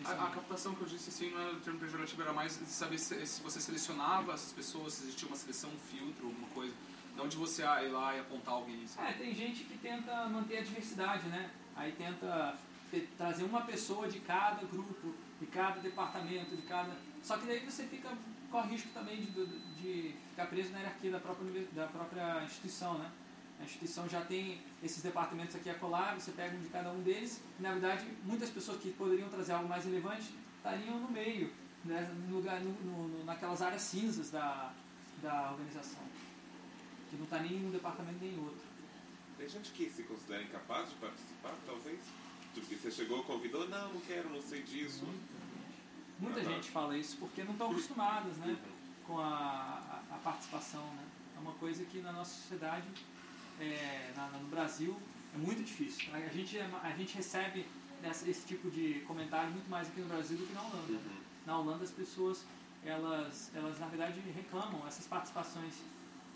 A, 0.06 0.12
a 0.12 0.30
captação 0.30 0.74
que 0.74 0.82
eu 0.82 0.88
disse, 0.88 1.10
assim, 1.10 1.30
não 1.32 1.42
era 1.42 1.54
o 1.54 1.60
termo 1.60 1.80
pejorativo, 1.80 2.22
era 2.22 2.34
mais 2.34 2.58
de 2.58 2.66
saber 2.66 2.98
se, 2.98 3.26
se 3.28 3.42
você 3.42 3.60
selecionava 3.60 4.34
essas 4.34 4.52
pessoas, 4.54 4.94
se 4.94 5.04
existia 5.04 5.28
uma 5.28 5.36
seleção, 5.38 5.70
um 5.70 5.78
filtro, 5.78 6.28
alguma 6.28 6.48
coisa. 6.50 6.74
Não 7.16 7.28
de 7.28 7.36
você 7.36 7.62
ir 7.64 7.90
lá 7.90 8.16
e 8.16 8.20
apontar 8.22 8.54
alguém. 8.54 8.88
sabe? 8.88 9.10
É, 9.10 9.14
tem 9.14 9.36
gente 9.36 9.66
que 9.66 9.78
tenta 9.78 10.28
manter 10.30 10.60
a 10.60 10.62
diversidade, 10.62 11.28
né? 11.28 11.52
Aí 11.76 11.92
tenta 11.92 12.56
te- 12.90 13.08
trazer 13.18 13.44
uma 13.44 13.62
pessoa 13.64 14.08
de 14.08 14.20
cada 14.22 14.64
grupo, 14.66 15.14
de 15.40 15.46
cada 15.48 15.82
departamento, 15.82 16.56
de 16.56 16.62
cada. 16.62 16.96
Só 17.22 17.38
que 17.38 17.46
daí 17.46 17.60
você 17.60 17.84
fica 17.86 18.10
corre 18.50 18.70
risco 18.72 18.90
também 18.94 19.18
de, 19.18 19.26
de- 19.28 19.60
de 19.82 20.14
ficar 20.30 20.46
preso 20.48 20.72
na 20.72 20.80
hierarquia 20.80 21.12
da 21.12 21.20
própria, 21.20 21.66
da 21.74 21.88
própria 21.88 22.44
instituição, 22.44 22.98
né? 22.98 23.12
A 23.60 23.64
instituição 23.64 24.08
já 24.10 24.22
tem 24.26 24.60
esses 24.82 25.04
departamentos 25.04 25.56
aqui 25.56 25.70
a 25.70 25.76
colar, 25.76 26.20
você 26.20 26.32
pega 26.32 26.56
um 26.56 26.60
de 26.62 26.70
cada 26.70 26.92
um 26.92 27.02
deles, 27.02 27.42
e 27.60 27.62
na 27.62 27.72
verdade 27.72 28.08
muitas 28.24 28.50
pessoas 28.50 28.82
que 28.82 28.92
poderiam 28.92 29.30
trazer 29.30 29.54
algo 29.54 29.68
mais 29.70 29.86
relevante 29.86 30.34
estariam 30.58 31.00
no 31.00 31.10
meio, 31.12 31.52
né? 31.86 32.12
no 32.28 32.38
lugar, 32.38 32.60
no, 32.62 32.72
no- 32.72 33.24
naquelas 33.24 33.62
áreas 33.62 33.82
cinzas 33.84 34.32
da, 34.32 34.74
da 35.22 35.52
organização, 35.52 36.02
que 37.10 37.16
não 37.18 37.26
está 37.26 37.40
nem 37.40 37.54
em 37.54 37.68
um 37.68 37.72
departamento 37.72 38.18
nem 38.22 38.34
em 38.34 38.40
outro. 38.40 38.62
Tem 39.38 39.48
gente 39.50 39.72
que 39.72 39.90
se 39.90 40.04
considera 40.04 40.42
incapaz 40.44 40.90
de 40.90 40.96
participar, 40.96 41.54
talvez? 41.66 42.00
Tipo, 42.56 42.66
que 42.68 42.76
você 42.76 42.92
chegou, 42.92 43.24
convidou, 43.24 43.68
não, 43.70 43.94
não 43.94 44.02
quero, 44.02 44.30
não 44.30 44.42
sei 44.42 44.62
disso. 44.64 45.06
Muita 46.20 46.40
Ah, 46.42 46.44
tá. 46.44 46.50
gente 46.52 46.70
fala 46.70 46.98
isso 46.98 47.18
porque 47.18 47.44
não 47.44 47.54
estão 47.54 47.72
acostumadas 47.72 48.38
né, 48.38 48.56
com 49.12 49.20
a, 49.20 50.04
a, 50.10 50.16
a 50.16 50.18
participação. 50.24 50.82
Né? 50.96 51.04
É 51.36 51.40
uma 51.40 51.52
coisa 51.54 51.84
que 51.84 52.00
na 52.00 52.14
nossa 52.14 52.34
sociedade, 52.34 52.88
é, 53.60 54.14
na- 54.16 54.28
no 54.30 54.48
Brasil, 54.48 54.98
é 55.36 55.38
muito 55.38 55.62
difícil. 55.64 56.14
A 56.16 56.20
gente, 56.30 56.58
é 56.58 56.70
a 56.82 56.92
gente 56.92 57.16
recebe 57.16 57.66
essa- 58.02 58.30
esse 58.30 58.46
tipo 58.48 58.72
de 58.72 59.02
comentário 59.06 59.52
muito 59.52 59.70
mais 59.70 59.88
aqui 59.90 60.00
no 60.00 60.08
Brasil 60.08 60.38
do 60.38 60.48
que 60.48 60.54
na 60.54 60.62
Holanda. 60.62 60.94
Uhum. 60.94 61.22
Na 61.46 61.58
Holanda 61.58 61.84
as 61.84 61.92
pessoas, 61.92 62.46
elas, 62.86 63.52
elas 63.54 63.80
na 63.80 63.88
verdade 63.88 64.20
reclamam 64.22 64.88
essas 64.88 65.06
participações 65.08 65.74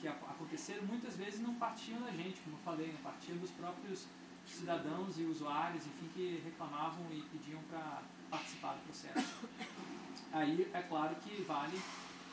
que 0.02 0.08
aconteceram, 0.08 0.84
muitas 0.84 1.16
vezes 1.16 1.40
não 1.40 1.56
partiam 1.56 2.00
da 2.02 2.12
gente, 2.12 2.42
como 2.42 2.58
eu 2.58 2.62
falei, 2.64 2.88
né? 2.88 2.98
partiam 3.02 3.38
dos 3.38 3.50
próprios 3.52 4.06
cidadãos 4.46 5.18
e 5.18 5.24
usuários, 5.24 5.88
enfim, 5.88 6.10
que 6.14 6.42
reclamavam 6.44 7.06
e 7.12 7.22
pediam 7.32 7.60
para 7.70 8.02
participar 8.30 8.74
do 8.74 8.82
processo. 8.84 9.36
Aí 10.34 10.70
é 10.74 10.82
claro 10.84 11.16
que 11.16 11.42
vale 11.44 11.82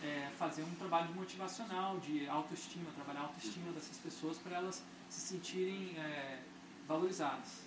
é, 0.02 0.30
fazer 0.36 0.62
um 0.62 0.74
trabalho 0.74 1.14
motivacional, 1.14 1.98
de 2.00 2.26
autoestima, 2.28 2.90
trabalhar 2.94 3.20
a 3.20 3.22
autoestima 3.24 3.72
dessas 3.72 3.96
pessoas 3.98 4.38
para 4.38 4.56
elas 4.56 4.82
se 5.08 5.20
sentirem 5.20 5.96
é, 5.98 6.40
valorizadas. 6.88 7.62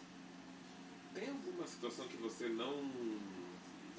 Tem 1.13 1.29
alguma 1.29 1.65
situação 1.65 2.07
que 2.07 2.17
você 2.17 2.49
não, 2.49 2.73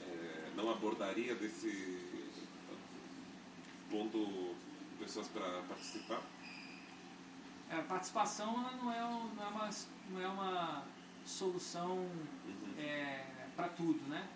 é, 0.00 0.50
não 0.54 0.70
abordaria 0.70 1.34
desse 1.34 1.98
pondo 3.90 4.54
pessoas 4.98 5.28
para 5.28 5.62
participar? 5.62 6.22
É, 7.70 7.76
a 7.78 7.82
participação 7.82 8.48
ela 8.52 8.72
não, 8.76 8.92
é, 8.92 9.00
não, 9.00 9.42
é 9.44 9.48
uma, 9.48 9.70
não 10.10 10.20
é 10.20 10.28
uma 10.28 10.84
solução 11.24 12.06
Uhum. 12.46 13.50
para 13.56 13.68
tudo, 13.70 14.00
né? 14.08 14.28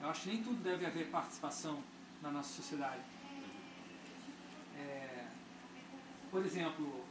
Eu 0.00 0.08
acho 0.08 0.22
que 0.22 0.28
nem 0.28 0.42
tudo 0.42 0.62
deve 0.62 0.86
haver 0.86 1.10
participação 1.10 1.82
na 2.22 2.30
nossa 2.30 2.54
sociedade. 2.54 3.02
É, 4.78 5.26
por 6.30 6.44
exemplo, 6.44 7.04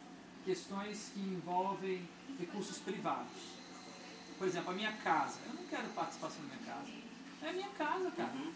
questões 0.46 1.12
que 1.14 1.20
envolvem 1.20 2.08
recursos 2.40 2.78
privados. 2.80 3.62
Por 4.38 4.48
exemplo, 4.48 4.72
a 4.72 4.74
minha 4.74 4.92
casa. 4.94 5.40
Eu 5.46 5.54
não 5.54 5.64
quero 5.66 5.88
participação 5.90 6.42
na 6.44 6.56
minha 6.56 6.66
casa. 6.66 6.92
É 7.44 7.50
a 7.50 7.54
minha 7.54 7.70
casa, 7.70 8.12
cara. 8.12 8.32
Uhum. 8.34 8.54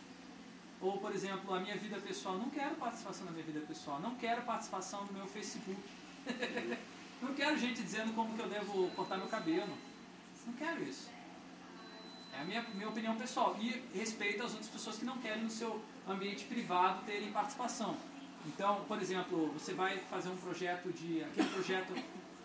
Ou, 0.82 0.98
por 0.98 1.14
exemplo, 1.14 1.54
a 1.54 1.60
minha 1.60 1.76
vida 1.78 2.00
pessoal. 2.00 2.38
Não 2.38 2.50
quero 2.50 2.76
participação 2.76 3.26
na 3.26 3.32
minha 3.32 3.44
vida 3.44 3.60
pessoal. 3.62 4.00
Não 4.00 4.16
quero 4.16 4.42
participação 4.42 5.06
no 5.06 5.14
meu 5.14 5.28
Facebook. 5.28 5.80
não 7.22 7.34
quero 7.34 7.58
gente 7.58 7.82
dizendo 7.82 8.14
como 8.14 8.36
que 8.36 8.42
eu 8.42 8.50
devo 8.50 8.90
cortar 8.92 9.18
meu 9.18 9.28
cabelo. 9.28 9.78
Não 10.46 10.54
quero 10.54 10.84
isso. 10.84 11.10
É 12.34 12.42
a 12.42 12.44
minha, 12.44 12.62
minha 12.74 12.90
opinião 12.90 13.16
pessoal. 13.16 13.56
E 13.60 13.84
respeito 13.98 14.44
às 14.44 14.52
outras 14.52 14.70
pessoas 14.70 14.98
que 14.98 15.06
não 15.06 15.18
querem 15.20 15.44
no 15.44 15.50
seu 15.50 15.82
ambiente 16.08 16.46
privado 16.46 17.04
terem 17.06 17.32
participação. 17.32 17.96
Então, 18.48 18.84
por 18.88 19.02
exemplo, 19.02 19.48
você 19.54 19.74
vai 19.74 19.98
fazer 20.10 20.30
um 20.30 20.38
projeto 20.38 20.90
de. 20.94 21.24
aquele 21.24 21.50
projeto 21.50 21.94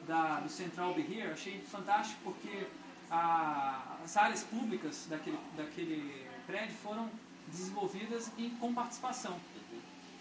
da, 0.07 0.41
do 0.41 0.49
Central 0.49 0.95
Be 0.95 1.03
Here, 1.03 1.31
achei 1.33 1.61
fantástico 1.63 2.19
porque 2.25 2.67
a- 3.11 3.97
as 4.03 4.17
áreas 4.17 4.43
públicas 4.45 5.07
daquele, 5.11 5.39
daquele 5.57 6.27
prédio 6.47 6.75
foram 6.83 7.09
desenvolvidas 7.49 8.31
em, 8.39 8.51
com 8.51 8.73
participação. 8.73 9.39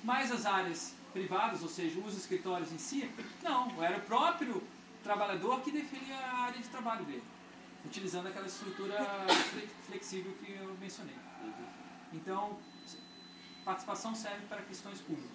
Mas 0.03 0.31
as 0.31 0.45
áreas 0.45 0.93
privadas, 1.13 1.63
ou 1.63 1.69
seja, 1.69 1.99
os 1.99 2.15
escritórios 2.17 2.71
em 2.71 2.77
si, 2.77 3.09
não, 3.41 3.81
era 3.83 3.97
o 3.97 4.01
próprio 4.01 4.61
trabalhador 5.03 5.61
que 5.61 5.71
definia 5.71 6.15
a 6.17 6.37
área 6.43 6.59
de 6.59 6.67
trabalho 6.67 7.05
dele, 7.05 7.23
utilizando 7.85 8.27
aquela 8.27 8.47
estrutura 8.47 8.95
fle- 9.51 9.67
flexível 9.87 10.33
que 10.43 10.51
eu 10.51 10.75
mencionei. 10.79 11.15
Então, 12.13 12.57
participação 13.63 14.13
serve 14.15 14.45
para 14.47 14.61
questões 14.63 14.99
públicas. 15.01 15.29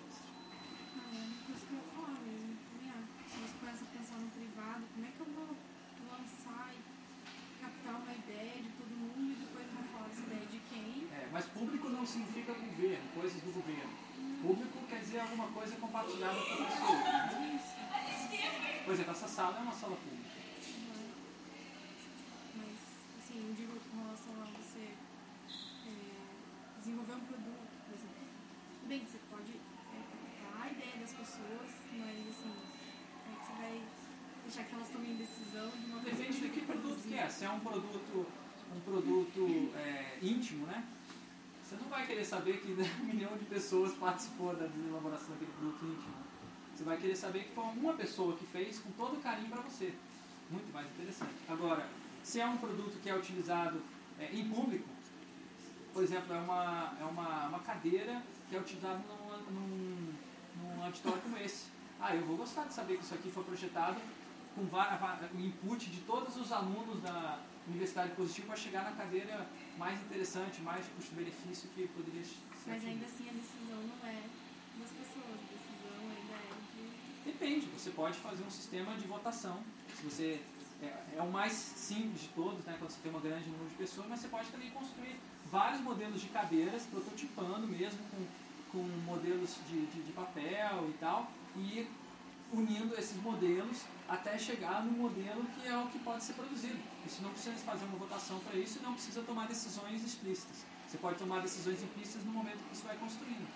Ah, 0.97 1.15
é 1.15 1.19
uma 1.19 1.45
coisa 1.47 1.67
que 1.67 1.73
eu 1.73 1.79
ia 1.79 1.85
falar 1.95 2.19
mesmo. 2.27 2.57
Também 2.73 2.91
acho. 2.91 3.31
Se 3.31 3.39
você 3.41 3.55
começa 3.61 3.85
a 3.85 3.99
pensar 3.99 4.17
no 4.19 4.29
privado, 4.31 4.83
como 4.95 5.07
é 5.07 5.11
que 5.11 5.21
eu 5.21 5.27
vou 5.27 5.57
lançar 6.11 6.71
e 6.75 7.63
captar 7.63 7.95
uma 8.01 8.13
ideia 8.13 8.63
de 8.63 8.69
todo 8.71 8.91
mundo 8.91 9.33
e 9.33 9.37
depois 9.45 9.67
vou 9.75 9.85
falar 9.93 10.09
essa 10.11 10.23
ideia 10.23 10.47
de 10.47 10.59
quem? 10.71 11.09
É, 11.13 11.29
mas 11.33 11.45
público 11.47 11.89
não 11.89 12.03
significa 12.15 12.53
governo, 12.53 13.09
coisas 13.13 13.43
do 13.43 13.51
governo. 13.53 13.91
Público 14.41 14.79
quer 14.89 15.01
dizer 15.01 15.21
alguma 15.21 15.49
coisa 15.49 15.75
compartilhada 15.77 16.39
com 16.39 16.53
a 16.53 16.67
pessoa. 16.67 16.97
né? 17.03 17.63
Por 18.85 18.95
exemplo, 18.95 19.11
essa 19.11 19.27
sala 19.27 19.59
é 19.59 19.63
uma 19.63 19.73
sala 19.73 19.97
pública. 19.97 20.31
Mas, 22.55 22.79
assim, 23.19 23.37
eu 23.49 23.55
digo 23.55 23.81
com 23.91 23.97
relação 23.99 24.33
a 24.43 24.47
você 24.55 24.95
é, 25.87 25.91
desenvolver 26.79 27.15
um 27.15 27.27
produto, 27.27 27.75
por 27.83 27.95
exemplo. 27.99 28.23
Bem 28.87 29.01
você 29.05 29.19
pode 29.29 29.51
é, 29.51 30.63
a 30.63 30.71
ideia 30.71 30.97
das 31.01 31.13
pessoas, 31.15 31.71
mas, 31.99 32.29
assim, 32.29 32.55
como 33.25 33.35
é 33.35 33.41
que 33.41 33.47
você 33.47 33.53
vai 33.59 33.83
deixar 34.45 34.65
que 34.65 34.75
elas 34.75 34.89
tomem 34.91 35.17
decisão 35.17 35.71
de 35.71 35.87
uma 35.87 36.01
coisa 36.01 36.17
Depende 36.17 36.41
do 36.41 36.53
que 36.53 36.61
produto 36.61 37.09
que 37.09 37.15
é. 37.15 37.29
Se 37.29 37.45
é 37.45 37.51
um 37.51 37.61
produto, 37.61 38.27
um 38.77 38.81
produto 38.81 39.73
é, 39.75 40.19
íntimo, 40.23 40.67
né? 40.67 40.85
Você 41.75 41.83
não 41.83 41.91
vai 41.91 42.07
querer 42.07 42.25
saber 42.25 42.61
que 42.61 42.71
um 43.03 43.05
milhão 43.05 43.37
de 43.37 43.45
pessoas 43.47 43.93
participou 43.95 44.55
da 44.55 44.67
elaboração 44.67 45.31
daquele 45.31 45.51
produto 45.53 45.85
né? 45.85 46.25
Você 46.73 46.85
vai 46.85 46.97
querer 46.97 47.17
saber 47.17 47.45
que 47.45 47.55
foi 47.55 47.65
uma 47.65 47.95
pessoa 47.95 48.37
que 48.37 48.47
fez 48.47 48.79
com 48.79 48.91
todo 48.93 49.21
carinho 49.23 49.49
para 49.49 49.63
você. 49.63 49.93
Muito 50.51 50.73
mais 50.73 50.87
interessante. 50.87 51.35
Agora, 51.49 51.89
se 52.23 52.41
é 52.41 52.47
um 52.47 52.57
produto 52.57 53.01
que 53.01 53.09
é 53.09 53.17
utilizado 53.17 53.81
é, 54.19 54.33
em 54.33 54.49
público, 54.49 54.89
por 55.93 56.03
exemplo, 56.03 56.33
é 56.33 56.39
uma, 56.39 56.93
é 57.01 57.05
uma, 57.05 57.47
uma 57.49 57.59
cadeira 57.61 58.23
que 58.49 58.57
é 58.57 58.61
utilizada 58.61 58.99
num, 58.99 59.53
num, 59.53 60.15
num 60.57 60.85
auditório 60.85 61.23
como 61.23 61.39
esse. 61.39 61.67
Ah, 62.01 62.15
eu 62.15 62.25
vou 62.25 62.37
gostar 62.37 62.65
de 62.65 62.75
saber 62.75 62.99
que 62.99 63.05
isso 63.05 63.15
aqui 63.15 63.31
foi 63.31 63.45
projetado 63.45 64.01
com 64.55 64.63
o 64.63 65.41
input 65.41 65.91
de 65.91 66.01
todos 66.01 66.37
os 66.37 66.53
alunos 66.53 67.01
da 67.03 67.41
Universidade 67.67 68.15
Positivo 68.15 68.49
para 68.49 68.57
chegar 68.57 68.85
na 68.85 68.93
cadeira 68.93 69.47
mais 69.79 70.01
interessante, 70.01 70.61
mais 70.61 70.87
custo-benefício 70.97 71.69
que 71.75 71.89
poderia 71.89 72.25
ser. 72.25 72.37
Mas 72.67 72.85
ainda 72.85 73.07
assim 73.07 73.29
a 73.29 73.33
decisão 73.33 73.83
não 73.83 74.09
é 74.09 74.23
das 74.79 74.91
pessoas, 74.91 75.39
a 75.41 75.49
decisão 75.53 76.01
ainda 76.01 76.35
é 76.35 76.53
de. 76.75 77.33
Depende, 77.33 77.67
você 77.67 77.91
pode 77.91 78.19
fazer 78.19 78.45
um 78.45 78.51
sistema 78.51 78.95
de 78.97 79.07
votação. 79.07 79.63
Se 79.97 80.03
você 80.05 80.41
é, 80.83 81.17
é 81.17 81.23
o 81.23 81.31
mais 81.31 81.53
simples 81.53 82.23
de 82.23 82.29
todos, 82.29 82.65
né, 82.65 82.77
quando 82.79 82.91
você 82.91 83.01
tem 83.03 83.11
uma 83.11 83.21
grande 83.21 83.49
número 83.49 83.69
de 83.71 83.77
pessoas, 83.77 84.07
mas 84.09 84.21
você 84.21 84.29
pode 84.29 84.49
também 84.49 84.71
construir 84.71 85.19
vários 85.51 85.81
modelos 85.81 86.21
de 86.21 86.29
cadeiras, 86.29 86.85
prototipando 86.87 87.67
mesmo 87.67 88.01
com, 88.11 88.27
com 88.73 88.83
modelos 89.05 89.57
de, 89.69 89.87
de, 89.87 90.03
de 90.03 90.13
papel 90.13 90.89
e 90.89 90.93
tal, 91.01 91.31
e 91.57 91.87
unindo 92.55 92.95
esses 92.95 93.17
modelos 93.21 93.83
até 94.09 94.39
chegar 94.39 94.85
no 94.85 94.93
modelo 94.93 95.45
que 95.55 95.67
é 95.67 95.77
o 95.77 95.89
que 95.89 95.99
pode 95.99 96.23
ser 96.23 96.35
produzido. 96.35 96.79
Isso 97.05 97.23
não 97.23 97.31
precisa 97.31 97.57
fazer 97.57 97.85
uma 97.87 97.99
votação 97.99 98.39
para 98.41 98.57
isso 98.57 98.79
e 98.79 98.83
não 98.83 98.95
precisa 98.95 99.23
tomar 99.23 99.49
decisões 99.49 100.05
explícitas. 100.05 100.65
Você 100.87 100.99
pode 100.99 101.19
tomar 101.19 101.41
decisões 101.41 101.83
implícitas 101.83 102.25
no 102.25 102.33
momento 102.33 102.59
que 102.59 102.77
você 102.77 102.87
vai 102.87 102.97
construindo. 102.97 103.49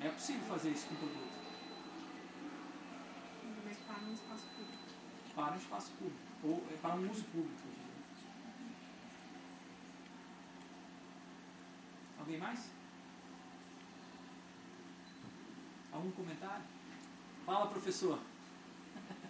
É 0.00 0.08
possível 0.08 0.42
fazer 0.48 0.70
isso 0.70 0.86
com 0.88 0.94
o 0.94 0.98
produto. 0.98 1.28
Mas 3.64 3.76
para 3.78 4.04
um 4.04 4.12
espaço 4.12 4.46
público. 4.56 4.78
para 5.34 5.52
um 5.52 5.56
espaço 5.56 5.92
público, 5.92 6.18
ou 6.42 6.66
é 6.72 6.76
para 6.76 6.94
um 6.96 7.10
uso 7.10 7.24
público. 7.24 7.68
Alguém 12.18 12.38
mais? 12.38 12.70
Algum 15.92 16.10
comentário? 16.10 16.77
Fala, 17.48 17.66
professor. 17.68 18.20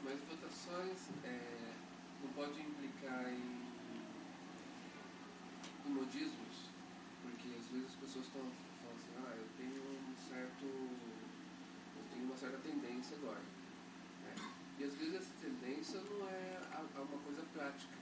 Mas 0.03 0.19
votações 0.27 1.07
é, 1.23 1.73
não 2.21 2.33
pode 2.33 2.61
implicar 2.61 3.31
em, 3.31 3.63
em 5.87 5.89
modismos, 5.89 6.67
porque 7.23 7.47
às 7.57 7.67
vezes 7.69 7.87
as 7.87 7.95
pessoas 7.95 8.27
estão 8.27 8.43
falando 8.43 8.99
assim, 8.99 9.15
ah, 9.23 9.37
eu 9.39 9.47
tenho 9.57 9.81
um 9.81 10.17
certo. 10.17 10.65
eu 10.67 12.03
tenho 12.11 12.25
uma 12.25 12.37
certa 12.37 12.59
tendência 12.59 13.17
agora. 13.19 13.39
né? 13.39 14.35
E 14.81 14.83
às 14.83 14.95
vezes 14.97 15.15
essa 15.15 15.35
tendência 15.41 16.01
não 16.01 16.27
é 16.27 16.59
a, 16.73 16.99
a 16.99 17.03
uma 17.03 17.19
coisa 17.23 17.45
prática. 17.55 17.95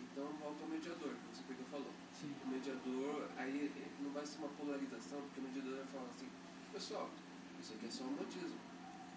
Então 0.00 0.26
volta 0.42 0.64
ao 0.64 0.68
mediador, 0.68 1.14
que 1.14 1.36
você 1.36 1.44
pegou 1.46 1.64
falou. 1.70 1.92
Sim. 2.12 2.34
O 2.44 2.48
mediador, 2.48 3.30
aí 3.36 3.70
não 4.00 4.10
vai 4.10 4.26
ser 4.26 4.38
uma 4.38 4.48
polarização, 4.48 5.20
porque 5.20 5.38
o 5.38 5.44
mediador 5.44 5.76
vai 5.76 5.86
falar 5.86 6.08
assim, 6.08 6.28
pessoal, 6.72 7.08
isso 7.60 7.74
aqui 7.74 7.86
é 7.86 7.90
só 7.92 8.02
um 8.02 8.16
modismo. 8.16 8.69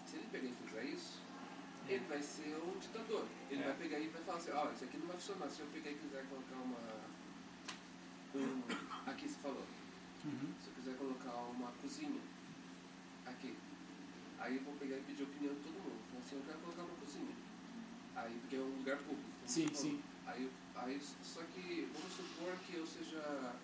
Se 0.06 0.16
ele 0.16 0.26
pegar 0.30 0.48
e 0.48 0.54
fizer 0.66 0.84
isso, 0.84 1.20
ele 1.88 2.04
vai 2.06 2.22
ser 2.22 2.56
um 2.56 2.78
ditador. 2.78 3.26
Ele 3.50 3.62
É. 3.62 3.66
vai 3.66 3.74
pegar 3.76 3.98
e 3.98 4.08
vai 4.08 4.22
falar 4.22 4.38
assim, 4.38 4.50
ó, 4.52 4.70
isso 4.72 4.84
aqui 4.84 4.96
não 4.98 5.06
vai 5.06 5.16
funcionar. 5.16 5.48
Se 5.50 5.60
eu 5.60 5.66
pegar 5.68 5.90
e 5.90 5.94
quiser 5.94 6.24
colocar 6.28 6.56
uma. 6.56 6.78
Um, 8.34 8.62
aqui 9.08 9.28
você 9.28 9.38
falou, 9.40 9.64
Uhum. 10.24 10.52
se 10.60 10.68
eu 10.68 10.74
quiser 10.74 10.96
colocar 10.96 11.30
uma 11.50 11.70
cozinha 11.80 12.20
aqui, 13.26 13.56
aí 14.40 14.56
eu 14.56 14.62
vou 14.62 14.74
pegar 14.74 14.96
e 14.96 15.02
pedir 15.02 15.22
opinião 15.22 15.54
de 15.54 15.60
todo 15.60 15.74
mundo. 15.74 16.00
Falar 16.10 16.20
assim, 16.24 16.36
eu 16.36 16.42
quero 16.46 16.58
colocar 16.58 16.82
uma 16.82 16.96
cozinha. 16.96 17.34
Aí 18.16 18.38
porque 18.40 18.56
é 18.56 18.60
um 18.60 18.76
lugar 18.78 18.96
público. 18.98 19.28
Sim, 19.46 19.68
sim. 19.74 20.02
Aí, 20.26 20.50
aí, 20.76 21.00
só 21.22 21.42
que 21.54 21.88
vamos 21.92 22.12
supor 22.12 22.56
que 22.66 22.74
eu 22.76 22.86
seja 22.86 23.54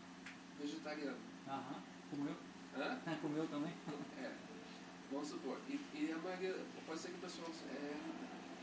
vegetariano. 0.59 1.19
Aham. 1.49 1.83
Como 2.11 2.29
eu? 2.29 2.37
Hã? 2.77 3.01
É, 3.07 3.15
como 3.21 3.37
eu 3.37 3.47
também. 3.49 3.73
É, 4.19 4.33
vamos 5.11 5.29
supor. 5.29 5.59
E, 5.69 5.75
e 5.95 6.13
a 6.13 6.19
maioria, 6.19 6.57
pode 6.87 7.01
ser 7.01 7.09
que 7.09 7.15
o 7.15 7.21
pessoal 7.21 7.49
é, 7.71 7.97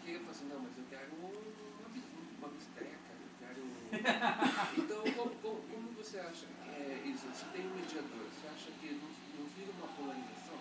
queira 0.03 0.19
falar 0.21 0.31
assim, 0.31 0.45
não, 0.49 0.59
mas 0.59 0.77
eu 0.77 0.83
quero 0.89 1.11
uma, 1.19 1.29
uma 1.29 2.49
bisteca, 2.49 3.11
eu 3.11 3.29
quero... 3.39 3.61
então, 4.77 5.01
como, 5.13 5.35
como, 5.35 5.61
como 5.61 5.91
você 5.93 6.19
acha 6.19 6.45
que 6.45 6.69
é 6.69 7.03
isso? 7.05 7.27
Se 7.33 7.45
tem 7.45 7.65
um 7.67 7.75
mediador, 7.75 8.25
você 8.31 8.47
acha 8.47 8.71
que 8.79 8.93
não, 8.93 9.09
não 9.39 9.49
vira 9.55 9.71
uma 9.77 9.87
polarização? 9.87 10.57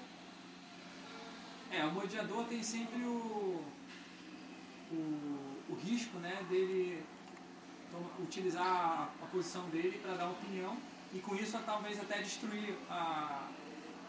É, 1.70 1.84
o 1.84 1.94
mediador 1.94 2.44
tem 2.46 2.62
sempre 2.62 3.02
o, 3.02 3.64
o, 4.92 4.96
o 5.68 5.74
risco 5.82 6.18
né, 6.18 6.44
dele 6.48 7.04
toma- 7.90 8.10
utilizar 8.20 9.10
a 9.22 9.26
posição 9.26 9.68
dele 9.70 9.98
para 9.98 10.14
dar 10.14 10.30
opinião 10.30 10.76
e 11.12 11.18
com 11.18 11.34
isso 11.34 11.58
talvez 11.66 11.98
até 12.00 12.20
destruir 12.22 12.76
a, 12.88 13.48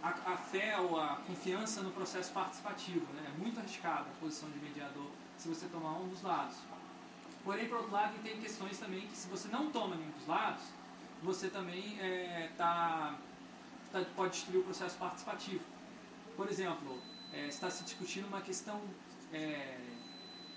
a, 0.02 0.10
a 0.34 0.38
fé 0.38 0.78
ou 0.80 1.00
a 1.00 1.18
confiança 1.28 1.82
no 1.82 1.92
processo 1.92 2.32
participativo. 2.32 3.06
Né? 3.14 3.32
É 3.34 3.38
muito 3.38 3.60
arriscado 3.60 4.06
a 4.10 4.20
posição 4.20 4.50
de 4.50 4.60
mediador 4.60 5.10
se 5.38 5.48
você 5.48 5.68
tomar 5.68 5.98
um 6.00 6.08
dos 6.08 6.22
lados. 6.22 6.56
Porém, 7.44 7.68
por 7.68 7.78
outro 7.78 7.94
lado, 7.94 8.14
tem 8.24 8.40
questões 8.42 8.78
também 8.78 9.02
que 9.08 9.16
se 9.16 9.28
você 9.28 9.48
não 9.48 9.72
toma 9.72 9.96
nenhum 9.96 10.12
dos 10.12 10.28
lados, 10.28 10.64
você 11.24 11.50
também 11.50 11.98
é, 12.00 12.50
tá, 12.58 13.16
tá- 13.92 14.04
pode 14.16 14.34
destruir 14.34 14.60
o 14.60 14.64
processo 14.64 14.98
participativo. 14.98 15.64
Por 16.36 16.50
exemplo, 16.50 17.00
é, 17.34 17.48
está 17.48 17.70
se 17.70 17.84
discutindo 17.84 18.28
uma 18.28 18.42
questão, 18.42 18.82
é, 19.32 19.80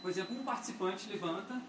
por 0.02 0.10
exemplo, 0.10 0.36
um 0.36 0.44
participante 0.44 1.08
levanta 1.08 1.60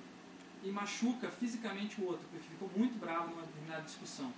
e 0.63 0.71
machuca 0.71 1.29
fisicamente 1.29 2.01
o 2.01 2.05
outro, 2.05 2.27
porque 2.29 2.47
ficou 2.49 2.69
muito 2.75 2.99
bravo 2.99 3.29
numa 3.29 3.43
determinada 3.43 3.83
discussão. 3.83 4.31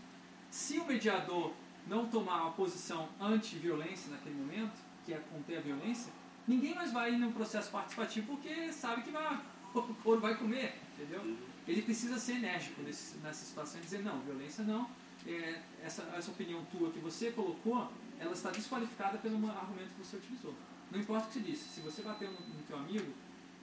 Se 0.52 0.80
o 0.80 0.86
mediador 0.86 1.54
não 1.88 2.08
tomar 2.08 2.42
uma 2.44 2.52
posição 2.52 3.10
anti-violência 3.20 4.12
naquele 4.12 4.36
momento, 4.36 4.74
que 5.06 5.14
é 5.14 5.18
conter 5.32 5.58
a 5.58 5.62
violência, 5.62 6.12
ninguém 6.48 6.74
mais 6.76 6.92
vai 6.92 7.14
ir 7.14 7.18
no 7.18 7.32
processo 7.32 7.70
participativo 7.72 8.28
porque 8.36 8.72
sabe 8.72 9.02
que 9.04 9.12
vai, 9.12 9.40
o 9.76 9.82
couro 10.04 10.22
vai 10.22 10.36
comer, 10.36 10.80
entendeu? 10.94 11.36
Ele 11.68 11.82
precisa 11.82 12.18
ser 12.20 12.34
enérgico 12.36 12.82
nesse, 12.82 13.18
nessa 13.18 13.46
situação 13.46 13.80
e 13.80 13.84
dizer, 13.84 14.02
não, 14.04 14.20
violência 14.22 14.64
não, 14.64 14.90
é, 15.26 15.62
essa, 15.84 16.04
essa 16.16 16.32
opinião 16.32 16.64
tua 16.66 16.92
que 16.92 17.00
você 17.00 17.32
colocou, 17.32 17.92
ela 18.20 18.34
está 18.34 18.50
desqualificada 18.52 19.18
pelo 19.18 19.36
argumento 19.50 19.90
que 19.98 20.04
você 20.06 20.18
utilizou. 20.18 20.54
Não 20.92 21.00
importa 21.00 21.26
o 21.26 21.28
que 21.28 21.34
você 21.36 21.40
disse, 21.40 21.70
se 21.70 21.82
você 21.82 22.02
bateu 22.02 22.30
no, 22.32 22.40
no 22.40 22.62
teu 22.64 22.78
amigo, 22.78 23.12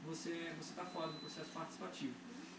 você 0.04 0.50
está 0.60 0.84
fora 0.86 1.08
do 1.08 1.18
processo 1.20 1.50
participativo. 1.50 2.14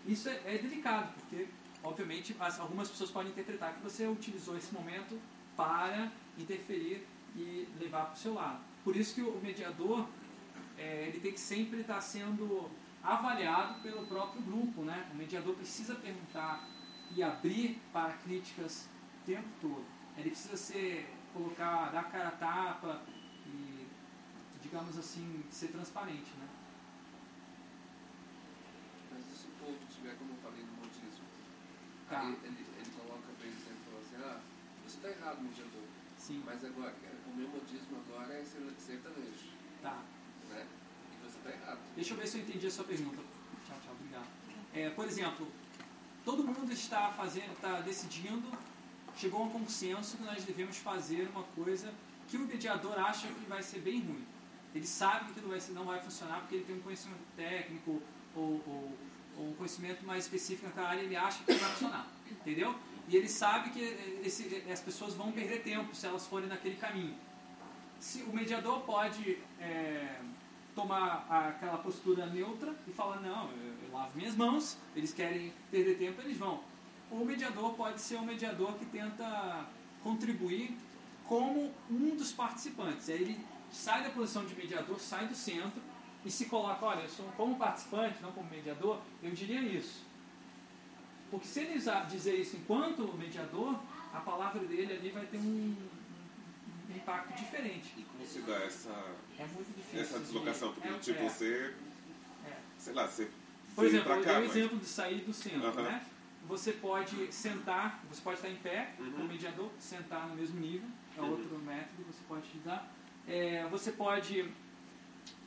Isso 0.07 0.29
é, 0.29 0.41
é 0.45 0.57
delicado, 0.59 1.11
porque, 1.19 1.47
obviamente, 1.83 2.35
as- 2.39 2.59
algumas 2.59 2.89
pessoas 2.89 3.09
podem 3.11 3.31
interpretar 3.31 3.73
que 3.73 3.81
você 3.81 4.07
utilizou 4.07 4.55
esse 4.57 4.73
momento 4.73 5.19
para 5.55 6.11
interferir 6.37 7.05
e 7.35 7.67
levar 7.79 8.05
para 8.05 8.13
o 8.13 8.17
seu 8.17 8.33
lado. 8.33 8.59
Por 8.83 8.95
isso 8.95 9.15
que 9.15 9.21
o 9.21 9.39
mediador, 9.41 10.07
é, 10.77 11.07
ele 11.07 11.19
tem 11.19 11.31
que 11.31 11.39
sempre 11.39 11.81
estar 11.81 12.01
sendo 12.01 12.69
avaliado 13.03 13.81
pelo 13.81 14.05
próprio 14.05 14.41
grupo, 14.41 14.83
né? 14.83 15.09
O 15.11 15.15
mediador 15.15 15.55
precisa 15.55 15.95
perguntar 15.95 16.67
e 17.15 17.21
abrir 17.21 17.81
para 17.91 18.13
críticas 18.13 18.89
o 19.21 19.25
tempo 19.25 19.47
todo. 19.59 19.85
Ele 20.17 20.29
precisa 20.29 20.57
ser, 20.57 21.09
colocar, 21.33 21.91
dar 21.91 22.03
cara 22.11 22.29
a 22.29 22.31
tapa 22.31 23.01
e, 23.45 23.87
digamos 24.61 24.97
assim, 24.97 25.43
ser 25.49 25.67
transparente, 25.69 26.31
né? 26.39 26.47
Mas 29.11 29.25
e 29.25 29.37
se 29.37 29.47
o 29.47 29.51
povo 29.51 29.77
tiver, 29.89 30.15
como 30.17 30.31
eu 30.31 30.37
falei, 30.37 30.63
no 30.63 30.73
modismo? 30.73 31.25
Tá. 32.09 32.23
Ele, 32.25 32.65
ele 32.77 32.91
coloca 32.97 33.27
para 33.37 33.47
ele 33.47 33.55
e 33.57 33.89
fala 33.89 34.01
assim, 34.01 34.43
você 34.91 35.07
está 35.07 35.09
errado, 35.09 35.41
mediador. 35.41 35.81
Sim, 36.17 36.43
Mas 36.45 36.63
agora, 36.63 36.93
o 37.27 37.35
meu 37.35 37.47
modismo 37.47 37.97
agora 38.07 38.33
é 38.33 38.43
ser- 38.43 38.73
sertanejo, 38.77 39.49
tá. 39.81 40.03
né? 40.49 40.67
E 41.13 41.25
você 41.25 41.37
está 41.37 41.49
errado. 41.49 41.79
Deixa 41.95 42.13
eu 42.13 42.17
ver 42.17 42.27
se 42.27 42.37
eu 42.37 42.41
entendi 42.43 42.67
a 42.67 42.71
sua 42.71 42.83
pergunta. 42.85 43.17
Tchau, 43.67 43.77
tchau, 43.83 43.93
obrigado. 43.99 44.27
É, 44.73 44.89
por 44.91 45.05
exemplo, 45.05 45.47
todo 46.23 46.43
mundo 46.43 46.71
está 46.71 47.11
fazendo, 47.13 47.51
está 47.53 47.81
decidindo, 47.81 48.51
chegou 49.15 49.41
a 49.41 49.45
um 49.45 49.49
consenso 49.49 50.17
que 50.17 50.23
nós 50.23 50.43
devemos 50.43 50.77
fazer 50.77 51.27
uma 51.29 51.43
coisa 51.43 51.91
que 52.27 52.37
o 52.37 52.41
mediador 52.41 52.97
acha 52.99 53.27
que 53.27 53.45
vai 53.45 53.63
ser 53.63 53.79
bem 53.79 54.01
ruim. 54.01 54.25
Ele 54.75 54.85
sabe 54.87 55.25
que 55.25 55.31
aquilo 55.31 55.49
vai 55.49 55.59
não 55.71 55.85
vai 55.85 55.99
funcionar 56.01 56.39
porque 56.41 56.55
ele 56.55 56.65
tem 56.65 56.75
um 56.77 56.81
conhecimento 56.81 57.19
técnico 57.35 58.01
ou, 58.35 58.61
ou- 58.65 58.97
ou 59.37 59.49
um 59.49 59.53
conhecimento 59.55 60.05
mais 60.05 60.25
específico 60.25 60.67
naquela 60.67 60.89
área, 60.89 61.01
ele 61.01 61.15
acha 61.15 61.43
que 61.43 61.53
vai 61.53 61.71
funcionar. 61.71 62.07
Entendeu? 62.29 62.75
E 63.07 63.15
ele 63.17 63.27
sabe 63.27 63.71
que 63.71 63.79
esse- 64.23 64.63
as 64.71 64.79
pessoas 64.79 65.13
vão 65.13 65.31
perder 65.31 65.63
tempo 65.63 65.93
se 65.95 66.05
elas 66.05 66.25
forem 66.27 66.47
naquele 66.47 66.75
caminho. 66.75 67.15
Se 67.99 68.23
o 68.23 68.33
mediador 68.33 68.81
pode 68.81 69.37
é, 69.59 70.19
tomar 70.75 71.27
aquela 71.29 71.77
postura 71.77 72.25
neutra 72.25 72.75
e 72.87 72.91
falar, 72.91 73.19
não, 73.19 73.49
eu, 73.51 73.73
eu 73.83 73.91
lavo 73.91 74.17
minhas 74.17 74.35
mãos, 74.35 74.77
eles 74.95 75.13
querem 75.13 75.53
perder 75.69 75.97
tempo, 75.97 76.21
eles 76.21 76.37
vão. 76.37 76.63
O 77.11 77.25
mediador 77.25 77.73
pode 77.73 77.99
ser 77.99 78.15
um 78.15 78.25
mediador 78.25 78.73
que 78.75 78.85
tenta 78.85 79.65
contribuir 80.01 80.77
como 81.27 81.71
um 81.89 82.15
dos 82.15 82.31
participantes. 82.31 83.09
Aí 83.09 83.15
ele 83.21 83.45
sai 83.71 84.03
da 84.03 84.09
posição 84.09 84.45
de 84.45 84.55
mediador, 84.55 84.99
sai 84.99 85.27
do 85.27 85.35
centro 85.35 85.81
e 86.25 86.31
se 86.31 86.45
coloca, 86.45 86.85
olha, 86.85 87.01
eu 87.01 87.09
sou 87.09 87.25
como 87.37 87.55
participante, 87.57 88.21
não 88.21 88.31
como 88.31 88.49
mediador, 88.49 88.99
eu 89.21 89.31
diria 89.31 89.61
isso. 89.61 90.05
Porque 91.31 91.47
se 91.47 91.61
ele 91.61 91.79
dizer 92.09 92.35
isso 92.35 92.57
enquanto 92.57 93.07
mediador, 93.17 93.79
a 94.13 94.19
palavra 94.19 94.59
dele 94.65 94.93
ali 94.93 95.09
vai 95.11 95.25
ter 95.25 95.37
um, 95.37 95.75
um 96.89 96.95
impacto 96.95 97.33
diferente. 97.37 97.93
E 97.97 98.03
como 98.03 98.27
se 98.27 98.39
dá 98.41 98.55
essa, 98.65 98.89
É 99.39 99.45
muito 99.47 99.73
difícil. 99.75 100.01
essa 100.01 100.19
de- 100.19 100.25
deslocação? 100.25 100.73
Porque, 100.73 100.89
é- 100.89 100.97
tipo, 100.99 101.19
é. 101.23 101.29
você, 101.29 101.73
É. 102.45 102.57
sei 102.77 102.93
lá, 102.93 103.07
você 103.07 103.29
Por 103.73 103.85
exemplo, 103.85 104.11
eu 104.11 104.21
cá, 104.23 104.33
dei 104.33 104.41
o 104.41 104.47
mas- 104.47 104.55
exemplo 104.57 104.77
de 104.77 104.85
sair 104.85 105.21
do 105.21 105.33
centro, 105.33 105.67
Aham. 105.67 105.83
né? 105.83 106.05
Você 106.47 106.73
pode 106.73 107.31
sentar, 107.31 108.03
você 108.11 108.19
pode 108.21 108.37
estar 108.37 108.49
em 108.49 108.57
pé, 108.57 108.91
Uhum. 108.99 109.11
como 109.13 109.27
mediador, 109.29 109.69
sentar 109.79 110.27
no 110.27 110.35
mesmo 110.35 110.59
nível, 110.59 110.89
é 111.17 111.21
Uhum. 111.21 111.29
outro 111.31 111.57
método 111.59 112.03
que 112.03 112.11
você 112.11 112.19
pode 112.27 112.41
utilizar. 112.47 112.87
É, 113.25 113.65
você 113.71 113.91
pode, 113.93 114.51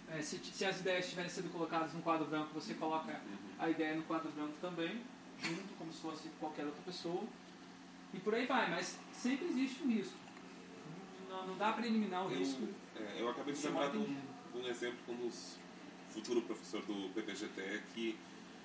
é, 0.09 0.23
se, 0.23 0.39
se 0.39 0.65
as 0.65 0.81
ideias 0.81 1.05
estiverem 1.05 1.29
sendo 1.31 1.51
colocadas 1.53 1.93
no 1.93 2.01
quadro 2.01 2.25
branco, 2.27 2.49
você 2.55 2.73
coloca 2.75 3.13
Uhum. 3.13 3.37
a 3.59 3.69
ideia 3.69 3.95
no 3.97 4.03
quadro 4.05 4.31
branco 4.31 4.55
também, 4.63 5.03
junto, 5.43 5.75
como 5.79 5.93
se 5.93 6.01
fosse 6.01 6.29
qualquer 6.41 6.65
outra 6.65 6.83
pessoa. 6.83 7.23
E 8.13 8.19
por 8.21 8.35
aí 8.35 8.47
vai, 8.47 8.71
mas 8.71 8.99
sempre 9.13 9.47
existe 9.47 9.83
um 9.83 9.89
risco. 9.89 10.17
Não, 11.29 11.49
não 11.49 11.57
dá 11.57 11.73
para 11.73 11.87
eliminar 11.87 12.25
o 12.25 12.29
risco. 12.29 12.63
Eu, 12.95 13.05
é, 13.05 13.23
eu 13.23 13.29
acabei 13.29 13.55
de 13.55 13.61
ser 13.61 13.69
lembrar 13.69 13.91
de 13.91 13.99
um, 13.99 14.05
de 14.05 14.59
um 14.59 14.69
exemplo 14.69 14.99
como 15.07 15.27
os 15.27 15.59
futuro 16.11 16.41
professor 16.43 16.81
do 16.83 17.13
PPGT 17.13 17.83
que 17.93 18.17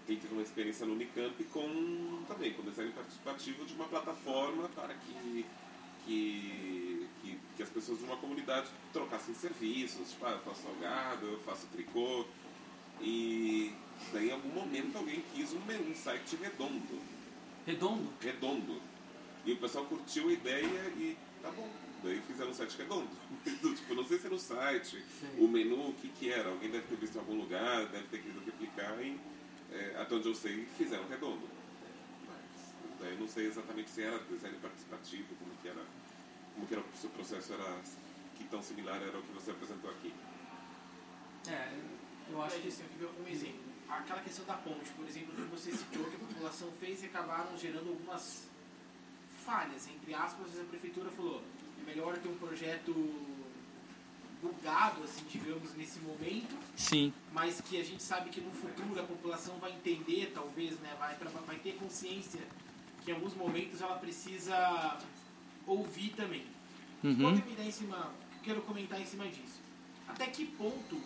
ele 0.07 0.19
teve 0.19 0.33
uma 0.33 0.43
experiência 0.43 0.85
no 0.85 0.93
Unicamp 0.93 1.43
com 1.45 2.23
também 2.27 2.53
com 2.53 2.61
design 2.61 2.91
participativo 2.91 3.65
de 3.65 3.73
uma 3.73 3.85
plataforma 3.85 4.69
para 4.69 4.93
que 4.93 5.45
que, 6.05 7.07
que, 7.21 7.39
que 7.55 7.63
as 7.63 7.69
pessoas 7.69 7.99
de 7.99 8.05
uma 8.05 8.17
comunidade 8.17 8.67
trocassem 8.91 9.35
serviços, 9.35 10.11
tipo, 10.11 10.25
ah, 10.25 10.31
eu 10.31 10.39
faço 10.39 10.63
salgado, 10.63 11.25
eu 11.25 11.39
faço 11.41 11.67
tricô 11.67 12.25
e 13.01 13.73
daí 14.13 14.29
em 14.29 14.31
algum 14.31 14.49
momento 14.49 14.97
alguém 14.97 15.23
quis 15.33 15.53
um, 15.53 15.59
um 15.59 15.95
site 15.95 16.35
redondo 16.35 16.99
Redondo? 17.65 18.13
redondo. 18.19 18.81
E 19.45 19.53
o 19.53 19.57
pessoal 19.57 19.85
curtiu 19.85 20.29
a 20.29 20.33
ideia 20.33 20.91
e 20.97 21.15
tá 21.41 21.51
bom. 21.51 21.69
Daí 22.03 22.21
fizeram 22.25 22.51
um 22.51 22.53
site 22.53 22.77
redondo. 22.77 23.09
tipo, 23.45 23.93
não 23.93 24.05
sei 24.05 24.17
se 24.17 24.25
era 24.25 24.35
o 24.35 24.39
site, 24.39 25.03
o 25.37 25.47
menu, 25.47 25.89
o 25.89 25.93
que 25.93 26.07
que 26.09 26.31
era. 26.31 26.49
Alguém 26.49 26.71
deve 26.71 26.87
ter 26.87 26.95
visto 26.95 27.15
em 27.15 27.19
algum 27.19 27.35
lugar, 27.35 27.85
deve 27.87 28.07
ter 28.07 28.21
querido 28.21 28.41
replicar 28.43 28.99
e, 29.01 29.19
é, 29.71 29.95
até 29.99 30.15
onde 30.15 30.27
eu 30.27 30.35
sei, 30.35 30.65
fizeram 30.77 31.07
redondo. 31.07 31.47
Mas 32.25 32.99
daí 32.99 33.17
não 33.19 33.27
sei 33.27 33.47
exatamente 33.47 33.89
se 33.91 34.01
era 34.01 34.17
design 34.19 34.57
participativo, 34.59 35.35
como 35.37 35.51
que 35.61 35.67
era, 35.67 35.85
como 36.55 36.65
que 36.65 36.73
era 36.73 36.81
o 36.81 37.09
processo 37.09 37.53
era 37.53 37.81
que 38.35 38.45
tão 38.45 38.63
similar 38.63 39.01
era 39.01 39.17
o 39.17 39.21
que 39.21 39.33
você 39.33 39.51
apresentou 39.51 39.91
aqui. 39.91 40.13
É, 41.47 41.77
eu 42.31 42.41
acho 42.41 42.59
que 42.59 42.67
eu 42.99 43.11
um 43.23 43.27
exemplo. 43.27 43.68
Aquela 43.89 44.21
questão 44.21 44.45
da 44.45 44.53
ponte, 44.53 44.89
por 44.95 45.05
exemplo, 45.05 45.33
que 45.35 45.41
você 45.41 45.71
citou 45.71 46.05
que 46.05 46.15
a 46.15 46.19
população 46.19 46.71
fez 46.79 47.03
e 47.03 47.07
acabaram 47.07 47.57
gerando 47.57 47.89
algumas 47.89 48.47
falhas, 49.45 49.87
entre 49.87 50.13
aspas, 50.13 50.59
a 50.59 50.63
prefeitura 50.63 51.09
falou, 51.09 51.41
é 51.81 51.85
melhor 51.85 52.17
ter 52.17 52.29
um 52.29 52.37
projeto 52.37 52.93
bugado, 54.41 55.03
assim, 55.03 55.23
digamos, 55.29 55.73
nesse 55.73 55.99
momento, 55.99 56.55
Sim. 56.75 57.13
mas 57.33 57.59
que 57.59 57.79
a 57.79 57.83
gente 57.83 58.01
sabe 58.01 58.29
que 58.29 58.39
no 58.39 58.51
futuro 58.51 58.99
a 58.99 59.03
população 59.03 59.57
vai 59.57 59.73
entender, 59.73 60.31
talvez, 60.33 60.79
né, 60.79 60.95
vai, 60.97 61.15
vai 61.45 61.57
ter 61.57 61.73
consciência 61.75 62.41
que 63.03 63.11
em 63.11 63.13
alguns 63.15 63.33
momentos 63.33 63.81
ela 63.81 63.97
precisa 63.97 64.97
ouvir 65.65 66.09
também. 66.15 66.45
É 67.03 67.07
a 67.07 67.11
minha 67.11 67.35
ideia 67.37 67.67
em 67.67 67.71
cima, 67.71 68.11
quero 68.43 68.61
comentar 68.61 69.01
em 69.01 69.05
cima 69.05 69.27
disso? 69.27 69.59
Até 70.07 70.27
que 70.27 70.45
ponto 70.45 71.01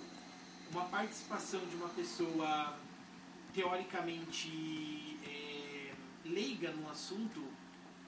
uma 0.73 0.85
participação 0.85 1.59
de 1.67 1.75
uma 1.75 1.89
pessoa 1.89 2.77
teoricamente 3.53 5.17
é, 5.25 5.91
leiga 6.25 6.71
no 6.71 6.89
assunto, 6.89 7.43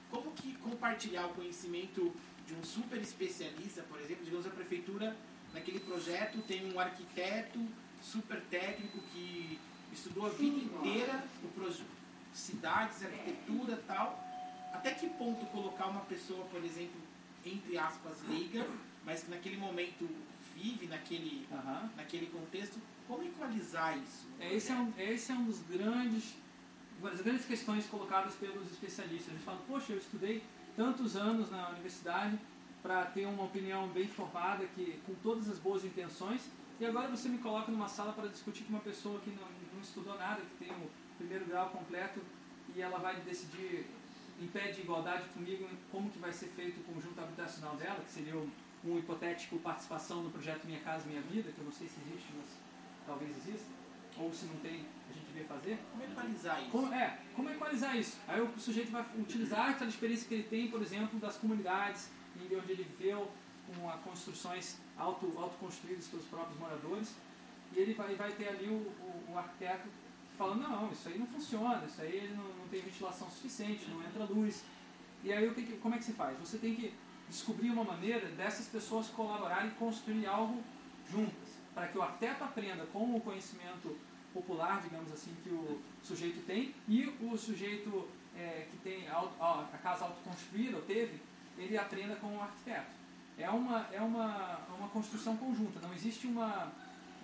como 0.10 0.32
que 0.32 0.54
compartilhar 0.56 1.28
o 1.28 1.34
conhecimento 1.34 2.14
de 2.48 2.54
um 2.54 2.64
super 2.64 3.00
especialista, 3.02 3.84
por 3.84 4.00
exemplo, 4.00 4.24
digamos 4.26 4.46
a 4.46 4.50
prefeitura 4.50 5.16
naquele 5.54 5.80
projeto 5.80 6.42
tem 6.44 6.72
um 6.74 6.80
arquiteto 6.80 7.60
super 8.02 8.42
técnico 8.50 9.00
que 9.14 9.60
estudou 9.94 10.26
a 10.26 10.30
vida 10.30 10.58
inteira 10.58 11.24
o 11.44 11.48
proje- 11.50 11.84
cidades, 12.34 13.04
arquitetura 13.04 13.82
tal. 13.88 14.22
Até 14.74 14.92
que 14.92 15.08
ponto 15.08 15.46
colocar 15.48 15.86
uma 15.88 16.02
pessoa, 16.02 16.44
por 16.46 16.64
exemplo, 16.64 17.00
entre 17.46 17.78
aspas, 17.78 18.18
leiga, 18.28 18.68
mas 19.06 19.24
que 19.24 19.32
naquele 19.32 19.56
momento 19.58 20.08
vive 20.56 20.88
naquele, 20.88 21.46
Aham. 21.52 21.90
naquele 21.96 22.28
contexto, 22.28 22.80
como 23.08 23.24
equalizar 23.24 23.98
isso? 23.98 24.28
no 24.40 24.44
Esse 24.44 24.72
é, 24.72 24.76
um, 24.76 24.94
esse 24.98 25.32
é 25.32 25.36
um 25.36 25.46
dos 25.46 25.60
grandes, 25.64 26.36
uma 27.00 27.12
das 27.12 27.22
grandes 27.22 27.46
questões 27.46 27.86
colocadas 27.88 28.34
pelos 28.36 28.72
especialistas. 28.72 29.30
Eles 29.34 29.44
falam, 29.44 29.62
poxa, 29.68 29.94
eu 29.94 29.98
estudei 29.98 30.42
tantos 30.76 31.16
anos 31.16 31.52
na 31.52 31.70
universidade 31.70 32.40
para 32.82 33.06
ter 33.06 33.26
uma 33.26 33.44
opinião 33.44 33.88
bem 33.90 34.08
formada, 34.08 34.66
que, 34.68 35.00
com 35.06 35.14
todas 35.16 35.50
as 35.50 35.60
boas 35.60 35.84
intenções, 35.84 36.42
e 36.80 36.86
agora 36.86 37.08
você 37.08 37.28
me 37.30 37.38
coloca 37.40 37.72
numa 37.72 37.88
sala 37.88 38.14
para 38.14 38.28
discutir 38.28 38.64
com 38.64 38.72
uma 38.72 38.82
pessoa 38.82 39.20
que 39.22 39.32
não, 39.32 39.48
não 39.74 39.82
estudou 39.82 40.18
nada, 40.18 40.42
que 40.42 40.66
tem 40.66 40.72
o 40.72 40.90
primeiro 41.18 41.46
grau 41.46 41.70
completo, 41.70 42.20
e 42.76 42.82
ela 42.82 42.98
vai 43.00 43.16
decidir 43.22 43.88
em 44.42 44.48
pé 44.48 44.72
de 44.72 44.82
igualdade 44.82 45.30
comigo 45.30 45.68
como 45.92 46.10
que 46.10 46.20
vai 46.20 46.32
ser 46.32 46.48
feito 46.50 46.82
o 46.82 46.84
conjunto 46.84 47.20
habitacional 47.20 47.76
dela, 47.78 48.02
que 48.02 48.12
seria 48.12 48.36
um, 48.36 48.50
um 48.86 48.98
hipotético 49.00 49.58
participação 49.60 50.24
no 50.24 50.30
projeto 50.30 50.66
Minha 50.66 50.80
Casa 50.82 51.06
Minha 51.08 51.22
Vida, 51.22 51.52
que 51.52 51.58
eu 51.60 51.66
não 51.66 51.72
sei 51.72 51.88
se 51.88 51.96
existe, 52.08 52.30
mas 52.38 52.48
talvez 53.06 53.32
exista, 53.38 53.68
ou 54.18 54.32
se 54.34 54.46
não 54.46 54.56
tem, 54.58 54.86
a 55.10 55.14
gente 55.14 55.32
vê 55.34 55.44
fazer. 55.44 55.78
Como 55.92 56.04
equalizar 56.04 56.62
isso? 56.62 56.72
Como, 56.72 56.94
é, 56.94 57.20
como 57.36 57.50
equalizar 57.50 57.98
isso? 57.98 58.18
Aí 58.28 58.42
o 58.42 58.50
sujeito 58.60 58.92
vai 58.92 59.06
utilizar 59.18 59.72
aquela 59.72 59.90
experiência 59.90 60.28
que 60.28 60.34
ele 60.36 60.44
tem, 60.44 60.68
por 60.70 60.82
exemplo, 60.82 61.20
das 61.20 61.38
comunidades, 61.38 62.10
em 62.38 62.56
onde 62.56 62.72
ele 62.72 62.84
viveu 62.84 63.32
com 63.76 63.90
a 63.90 63.98
construções 63.98 64.78
auto, 64.98 65.34
autoconstruídas 65.38 66.08
pelos 66.08 66.26
próprios 66.26 66.60
moradores, 66.60 67.16
e 67.74 67.80
ele 67.80 67.94
vai, 67.94 68.16
vai 68.16 68.32
ter 68.34 68.48
ali 68.50 68.68
o, 68.68 68.74
o, 68.74 69.34
o 69.34 69.38
arquiteto 69.38 69.88
falando, 70.38 70.62
não, 70.62 70.92
isso 70.92 71.08
aí 71.10 71.18
não 71.18 71.26
funciona, 71.28 71.84
isso 71.86 72.02
aí 72.02 72.32
não, 72.36 72.44
não 72.44 72.68
tem 72.68 72.82
ventilação 72.82 73.30
suficiente, 73.30 73.90
não 73.90 74.04
entra 74.04 74.24
luz. 74.26 74.64
E 75.24 75.34
aí 75.34 75.48
o 75.48 75.54
que 75.56 75.64
que- 75.64 75.78
como 75.78 75.96
é 75.96 75.98
que 75.98 76.04
se 76.04 76.14
faz? 76.14 76.38
Você 76.40 76.58
tem 76.58 76.76
que 76.76 76.94
descobrir 77.30 77.70
uma 77.72 77.84
maneira 77.84 78.28
dessas 78.30 78.68
pessoas 78.68 79.08
colaborarem 79.08 79.70
e 79.70 79.72
construir 79.72 80.26
algo 80.26 80.64
juntas, 81.10 81.58
para 81.74 81.88
que 81.88 81.98
o 81.98 82.02
arquiteto 82.02 82.44
aprenda 82.44 82.86
com 82.88 83.16
o 83.16 83.22
conhecimento 83.22 83.98
popular, 84.34 84.82
digamos 84.82 85.12
assim, 85.12 85.34
que 85.44 85.50
o 85.50 85.82
sujeito 86.04 86.46
tem, 86.46 86.74
e 86.88 87.06
o 87.22 87.38
sujeito 87.38 88.08
é, 88.38 88.68
que 88.70 88.78
tem 88.78 89.08
auto- 89.10 89.36
a 89.42 89.78
casa 89.82 90.06
autoconstruída, 90.06 90.78
ou 90.78 90.84
teve, 90.84 91.22
ele 91.58 91.78
aprenda 91.78 92.16
com 92.18 92.36
o 92.36 92.42
arquiteto. 92.42 92.92
É 93.38 93.50
uma, 93.50 93.88
é 93.92 94.02
uma, 94.02 94.60
uma 94.78 94.88
construção 94.90 95.36
conjunta, 95.38 95.80
não 95.82 95.94
existe 95.94 96.28
uma, 96.28 96.72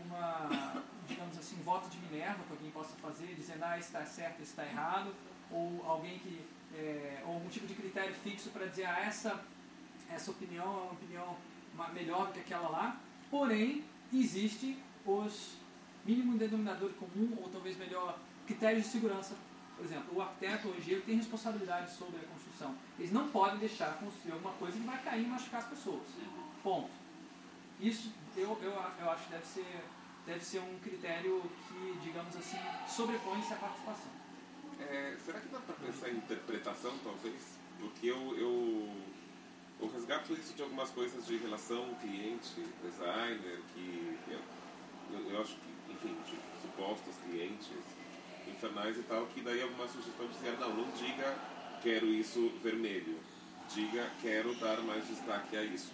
uma, 0.05 0.83
digamos 1.07 1.37
assim, 1.37 1.55
voto 1.63 1.89
de 1.89 1.97
Minerva 1.99 2.43
que 2.45 2.51
alguém 2.53 2.71
possa 2.71 2.95
fazer, 2.97 3.33
dizendo, 3.35 3.63
ah, 3.63 3.77
está 3.77 4.05
certo, 4.05 4.41
está 4.41 4.65
errado, 4.65 5.13
ou 5.49 5.83
alguém 5.85 6.19
que, 6.19 6.45
é, 6.75 7.21
ou 7.25 7.33
algum 7.35 7.49
tipo 7.49 7.67
de 7.67 7.73
critério 7.75 8.13
fixo 8.13 8.49
para 8.51 8.65
dizer, 8.67 8.85
ah, 8.85 8.99
essa, 9.01 9.43
essa 10.13 10.31
opinião 10.31 10.65
é 10.65 10.81
uma 10.83 10.91
opinião 10.91 11.37
melhor 11.93 12.31
que 12.31 12.39
aquela 12.39 12.69
lá, 12.69 12.97
porém, 13.29 13.83
existe 14.13 14.77
os 15.05 15.55
mínimo 16.05 16.37
denominador 16.37 16.91
comum, 16.93 17.37
ou 17.41 17.49
talvez 17.49 17.77
melhor, 17.77 18.17
critérios 18.45 18.85
de 18.85 18.89
segurança. 18.89 19.35
Por 19.75 19.85
exemplo, 19.85 20.15
o 20.15 20.21
arquiteto 20.21 20.67
hoje 20.67 20.91
ele 20.91 21.01
tem 21.01 21.15
responsabilidade 21.15 21.91
sobre 21.91 22.17
a 22.17 22.27
construção. 22.27 22.75
Eles 22.99 23.11
não 23.11 23.29
podem 23.29 23.59
deixar 23.59 23.97
construir 23.99 24.33
alguma 24.33 24.53
coisa 24.53 24.77
que 24.77 24.85
vai 24.85 25.01
cair 25.01 25.23
e 25.23 25.27
machucar 25.27 25.61
as 25.61 25.67
pessoas. 25.67 26.03
Ponto. 26.63 26.89
Isso 27.79 28.11
eu, 28.37 28.57
eu, 28.61 28.71
eu 28.71 29.09
acho 29.09 29.23
que 29.25 29.31
deve 29.31 29.45
ser, 29.45 29.83
deve 30.25 30.45
ser 30.45 30.59
um 30.59 30.77
critério 30.79 31.41
que, 31.67 31.99
digamos 32.03 32.35
assim, 32.35 32.57
sobrepõe-se 32.87 33.53
à 33.53 33.57
participação. 33.57 34.11
É, 34.79 35.15
será 35.23 35.39
que 35.39 35.47
dá 35.47 35.59
para 35.59 35.75
pensar 35.75 36.09
em 36.09 36.17
interpretação, 36.17 36.93
talvez? 37.03 37.57
Porque 37.79 38.07
eu, 38.07 38.37
eu, 38.37 38.89
eu 39.81 39.87
resgato 39.91 40.33
isso 40.33 40.53
de 40.53 40.61
algumas 40.61 40.89
coisas 40.91 41.25
de 41.25 41.37
relação 41.37 41.93
cliente-designer, 42.01 43.59
que 43.73 44.17
eu, 44.29 44.39
eu, 45.13 45.31
eu 45.31 45.41
acho 45.41 45.55
que, 45.55 45.93
enfim, 45.93 46.15
de 46.25 46.37
supostos 46.61 47.15
clientes 47.25 47.67
infernais 48.47 48.97
e 48.97 49.03
tal, 49.03 49.25
que 49.27 49.41
daí 49.41 49.61
alguma 49.61 49.87
sugestão 49.87 50.27
dizia, 50.27 50.51
não, 50.53 50.73
não 50.75 50.91
diga 50.91 51.35
quero 51.81 52.05
isso 52.07 52.49
vermelho, 52.61 53.17
diga 53.73 54.09
quero 54.21 54.53
dar 54.55 54.79
mais 54.81 55.07
destaque 55.07 55.57
a 55.57 55.63
isso. 55.63 55.91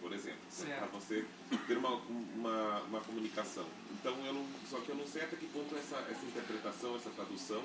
por 0.00 0.12
exemplo, 0.12 0.40
Certo. 0.50 0.78
para 0.78 0.86
você 0.98 1.24
ter 1.66 1.76
uma, 1.76 1.94
uma, 2.34 2.80
uma 2.88 3.00
comunicação. 3.00 3.66
Então, 3.92 4.14
eu 4.24 4.32
não, 4.32 4.46
só 4.68 4.78
que 4.80 4.88
eu 4.90 4.94
não 4.96 5.06
sei 5.06 5.22
até 5.22 5.36
que 5.36 5.46
ponto 5.46 5.74
essa, 5.76 5.96
essa 6.10 6.24
interpretação, 6.24 6.96
essa 6.96 7.10
tradução 7.10 7.62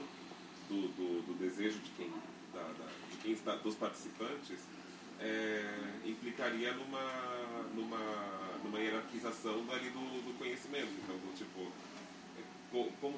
do, 0.69 0.87
do, 0.89 1.21
do 1.27 1.33
desejo 1.39 1.79
de 1.79 1.89
quem, 1.91 2.11
da, 2.53 2.61
da- 2.61 2.91
de 3.11 3.17
quem 3.23 3.31
está, 3.31 3.55
dos 3.55 3.75
participantes 3.75 4.59
é, 5.19 5.63
implicaria 6.05 6.73
numa, 6.73 7.01
numa, 7.73 7.99
numa 8.63 8.79
hierarquização 8.79 9.65
ali 9.71 9.89
do, 9.89 9.99
do 9.99 10.37
conhecimento. 10.37 10.89
Então, 11.03 11.15
do 11.17 11.35
tipo, 11.37 11.71
é, 12.37 12.41
co- 12.71 12.91
como, 13.01 13.17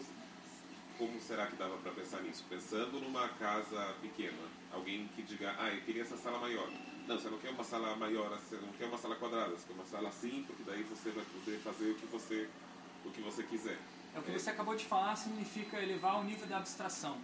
como 0.98 1.22
será 1.22 1.48
que 1.48 1.56
dava 1.56 1.78
para 1.78 1.92
pensar 1.92 2.22
nisso? 2.22 2.46
Pensando 2.50 3.00
numa 3.00 3.28
casa 3.30 3.96
pequena, 4.02 4.38
alguém 4.72 5.08
que 5.16 5.22
diga, 5.24 5.56
ah, 5.58 5.70
eu 5.70 5.82
queria 5.82 6.02
essa 6.04 6.18
sala 6.18 6.40
maior. 6.40 6.70
Não, 7.08 7.18
você 7.18 7.30
não 7.30 7.38
quer 7.38 7.52
uma 7.52 7.64
sala 7.64 7.96
maior, 7.96 8.30
você 8.38 8.58
não 8.58 8.72
quer 8.74 8.86
uma 8.86 8.98
sala 8.98 9.16
quadrada, 9.16 9.52
você 9.52 9.66
quer 9.68 9.74
uma 9.74 9.86
sala 9.86 10.10
assim, 10.10 10.44
porque 10.46 10.64
daí 10.64 10.84
você 10.84 11.10
vai 11.12 11.24
poder 11.26 11.58
fazer 11.60 11.92
o 11.92 11.96
que 11.96 12.06
você, 12.08 12.50
o 13.06 13.10
que 13.12 13.22
você 13.22 13.44
quiser. 13.44 13.78
É 14.14 14.20
o 14.20 14.24
que 14.24 14.32
você 14.32 14.50
acabou 14.50 14.76
de 14.76 14.84
falar 14.86 15.16
significa 15.16 15.80
elevar 15.82 16.20
o 16.20 16.24
nível 16.24 16.46
de 16.48 16.54
abstração. 16.54 17.18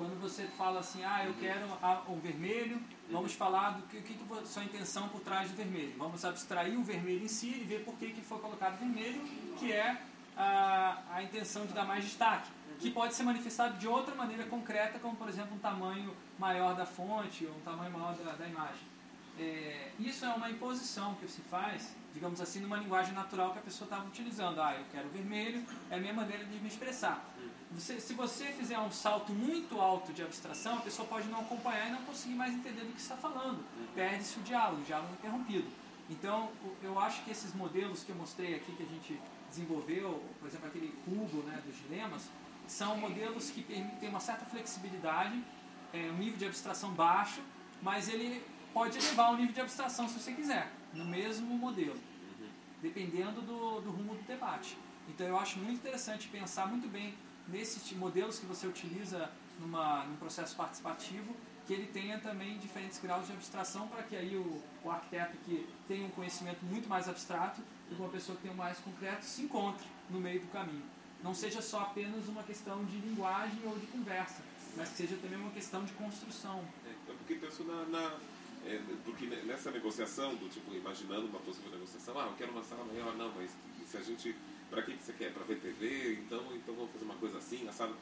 Quando 0.00 0.18
você 0.18 0.46
fala 0.46 0.80
assim, 0.80 1.04
ah, 1.04 1.26
eu 1.26 1.34
quero 1.34 1.66
o 2.08 2.16
vermelho, 2.16 2.80
vamos 3.10 3.34
falar 3.34 3.72
do 3.72 3.82
que, 3.82 4.00
que, 4.00 4.14
que 4.14 4.46
sua 4.46 4.64
intenção 4.64 5.10
por 5.10 5.20
trás 5.20 5.50
do 5.50 5.56
vermelho. 5.58 5.92
Vamos 5.98 6.24
abstrair 6.24 6.74
o 6.78 6.82
vermelho 6.82 7.22
em 7.22 7.28
si 7.28 7.48
e 7.48 7.64
ver 7.64 7.84
por 7.84 7.94
que, 7.96 8.10
que 8.10 8.22
foi 8.22 8.38
colocado 8.38 8.78
vermelho, 8.78 9.20
que 9.58 9.70
é 9.70 10.00
a, 10.34 11.02
a 11.10 11.22
intenção 11.22 11.66
de 11.66 11.74
dar 11.74 11.84
mais 11.84 12.02
destaque. 12.02 12.50
Que 12.78 12.90
pode 12.90 13.12
ser 13.12 13.24
manifestado 13.24 13.76
de 13.76 13.86
outra 13.86 14.14
maneira 14.14 14.44
concreta, 14.44 14.98
como 14.98 15.14
por 15.16 15.28
exemplo 15.28 15.54
um 15.54 15.58
tamanho 15.58 16.16
maior 16.38 16.74
da 16.74 16.86
fonte 16.86 17.44
ou 17.44 17.54
um 17.54 17.60
tamanho 17.60 17.92
maior 17.92 18.14
da, 18.14 18.32
da 18.32 18.48
imagem. 18.48 18.88
É, 19.38 19.90
isso 19.98 20.24
é 20.24 20.28
uma 20.28 20.50
imposição 20.50 21.14
que 21.16 21.28
se 21.28 21.42
faz, 21.42 21.94
digamos 22.14 22.40
assim, 22.40 22.60
numa 22.60 22.78
linguagem 22.78 23.12
natural 23.12 23.52
que 23.52 23.58
a 23.58 23.62
pessoa 23.62 23.84
estava 23.84 24.06
utilizando. 24.06 24.62
Ah, 24.62 24.74
eu 24.74 24.84
quero 24.90 25.10
vermelho, 25.10 25.62
é 25.90 25.96
a 25.96 25.98
minha 25.98 26.14
maneira 26.14 26.42
de 26.46 26.58
me 26.58 26.68
expressar. 26.68 27.22
Você- 27.72 28.00
se 28.00 28.14
você 28.14 28.46
fizer 28.46 28.78
um 28.78 28.90
salto 28.90 29.32
muito 29.32 29.80
alto 29.80 30.12
de 30.12 30.22
abstração, 30.22 30.78
a 30.78 30.80
pessoa 30.80 31.06
pode 31.06 31.28
não 31.28 31.40
acompanhar 31.40 31.88
e 31.88 31.92
não 31.92 32.02
conseguir 32.02 32.34
mais 32.34 32.52
entender 32.52 32.82
do 32.84 32.92
que 32.92 33.00
está 33.00 33.16
falando. 33.16 33.64
Perde-se 33.94 34.38
o 34.38 34.42
diálogo, 34.42 34.82
o 34.82 34.84
diálogo 34.84 35.12
é 35.12 35.14
interrompido. 35.18 35.68
Então, 36.08 36.50
eu 36.82 36.98
acho 36.98 37.22
que 37.22 37.30
esses 37.30 37.54
modelos 37.54 38.02
que 38.02 38.10
eu 38.10 38.16
mostrei 38.16 38.56
aqui, 38.56 38.72
que 38.72 38.82
a 38.82 38.86
gente 38.86 39.20
desenvolveu, 39.48 40.20
por 40.40 40.48
exemplo, 40.48 40.66
aquele 40.66 40.92
cubo 41.04 41.42
né, 41.44 41.62
dos 41.64 41.76
dilemas, 41.76 42.28
são 42.66 42.96
modelos 42.96 43.50
que 43.50 43.62
permitem 43.62 44.08
uma 44.08 44.20
certa 44.20 44.44
flexibilidade, 44.44 45.40
é, 45.92 46.10
um 46.10 46.18
nível 46.18 46.36
de 46.38 46.46
abstração 46.46 46.90
baixo, 46.92 47.40
mas 47.80 48.08
ele 48.08 48.44
pode 48.74 48.98
elevar 48.98 49.32
o 49.32 49.36
nível 49.36 49.52
de 49.54 49.60
abstração 49.60 50.08
se 50.08 50.18
você 50.18 50.32
quiser, 50.32 50.72
no 50.92 51.04
mesmo 51.04 51.56
modelo, 51.56 51.98
dependendo 52.82 53.40
do, 53.42 53.80
do 53.80 53.90
rumo 53.90 54.14
do 54.14 54.22
debate. 54.22 54.76
Então 55.08 55.26
eu 55.26 55.38
acho 55.38 55.58
muito 55.58 55.78
interessante 55.78 56.28
pensar 56.28 56.66
muito 56.66 56.88
bem 56.88 57.14
nesses 57.50 57.90
modelos 57.92 58.38
que 58.38 58.46
você 58.46 58.66
utiliza 58.66 59.30
numa, 59.58 60.04
num 60.04 60.16
processo 60.16 60.56
participativo, 60.56 61.34
que 61.66 61.72
ele 61.74 61.86
tenha 61.86 62.18
também 62.18 62.58
diferentes 62.58 62.98
graus 62.98 63.26
de 63.26 63.32
abstração 63.32 63.86
para 63.88 64.02
que 64.02 64.16
aí 64.16 64.34
o, 64.36 64.62
o 64.82 64.90
arquiteto 64.90 65.36
que 65.44 65.66
tem 65.86 66.04
um 66.04 66.10
conhecimento 66.10 66.64
muito 66.64 66.88
mais 66.88 67.08
abstrato 67.08 67.60
e 67.90 67.94
uma 67.94 68.08
pessoa 68.08 68.36
que 68.36 68.42
tem 68.42 68.50
um 68.50 68.56
mais 68.56 68.78
concreto 68.78 69.24
se 69.24 69.42
encontre 69.42 69.86
no 70.08 70.20
meio 70.20 70.40
do 70.40 70.46
caminho. 70.48 70.82
Não 71.22 71.34
seja 71.34 71.60
só 71.60 71.80
apenas 71.80 72.26
uma 72.28 72.42
questão 72.42 72.84
de 72.86 72.96
linguagem 72.98 73.60
ou 73.66 73.78
de 73.78 73.86
conversa, 73.88 74.42
mas 74.76 74.88
que 74.88 74.96
seja 74.96 75.16
também 75.16 75.38
uma 75.38 75.50
questão 75.50 75.84
de 75.84 75.92
construção. 75.92 76.64
É, 76.86 76.90
é 77.10 77.14
porque 77.14 77.34
penso 77.34 77.62
na, 77.64 77.84
na- 77.84 78.16
é, 78.66 78.80
nessa 79.46 79.70
negociação 79.70 80.34
do 80.36 80.48
tipo 80.48 80.74
imaginando 80.74 81.26
uma 81.26 81.38
possível 81.40 81.70
negociação, 81.70 82.18
ah, 82.18 82.26
eu 82.26 82.34
quero 82.36 82.52
uma 82.52 82.62
sala 82.64 82.84
maior, 82.84 83.14
não, 83.16 83.32
mas 83.34 83.50
se 83.86 83.96
a 83.96 84.02
gente, 84.02 84.34
para 84.70 84.82
que 84.82 84.92
que 84.96 85.02
você 85.02 85.12
quer? 85.14 85.32
Para 85.32 85.44
ver 85.44 85.56
TV? 85.60 86.12
Então, 86.14 86.44
então 86.54 86.74
vamos 86.74 86.90
fazer 86.92 87.04
uma 87.04 87.14
coisa 87.16 87.38
assim, 87.38 87.68
sabe? 87.72 87.94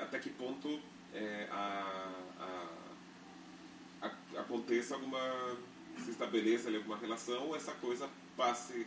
até 0.00 0.18
que 0.18 0.30
ponto 0.30 0.80
é, 1.12 1.48
a, 1.50 2.12
a, 4.00 4.06
a- 4.06 4.40
aconteça 4.40 4.94
alguma, 4.94 5.20
se 6.04 6.10
estabeleça 6.10 6.68
ali 6.68 6.76
alguma 6.76 6.96
relação, 6.96 7.48
ou 7.48 7.56
essa 7.56 7.72
coisa 7.72 8.08
passe 8.36 8.86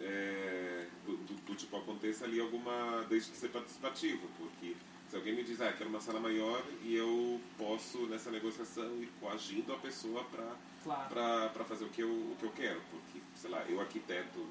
é, 0.00 0.86
do, 1.06 1.16
do- 1.16 1.34
do 1.46 1.54
tipo 1.54 1.76
aconteça 1.76 2.24
ali 2.24 2.40
alguma 2.40 3.04
deixe 3.08 3.30
de 3.30 3.36
ser 3.36 3.48
participativo, 3.48 4.28
porque 4.38 4.76
se 5.10 5.16
alguém 5.16 5.34
me 5.34 5.42
diz, 5.42 5.60
ah, 5.60 5.72
quero 5.72 5.88
uma 5.90 6.00
sala 6.00 6.20
maior 6.20 6.62
e 6.84 6.94
eu 6.94 7.40
posso 7.56 8.06
nessa 8.06 8.30
negociação 8.30 8.84
ir 9.02 9.10
coagindo 9.20 9.72
a 9.72 9.78
pessoa 9.78 10.22
para 10.24 10.54
Claro. 10.84 11.64
fazer 11.64 11.84
o 11.84 11.88
que, 11.88 12.02
eu, 12.02 12.08
o 12.10 12.36
que 12.38 12.44
eu 12.44 12.50
quero, 12.52 12.80
porque, 12.90 13.18
sei 13.34 13.50
lá, 13.50 13.64
eu 13.68 13.80
arquiteto, 13.80 14.46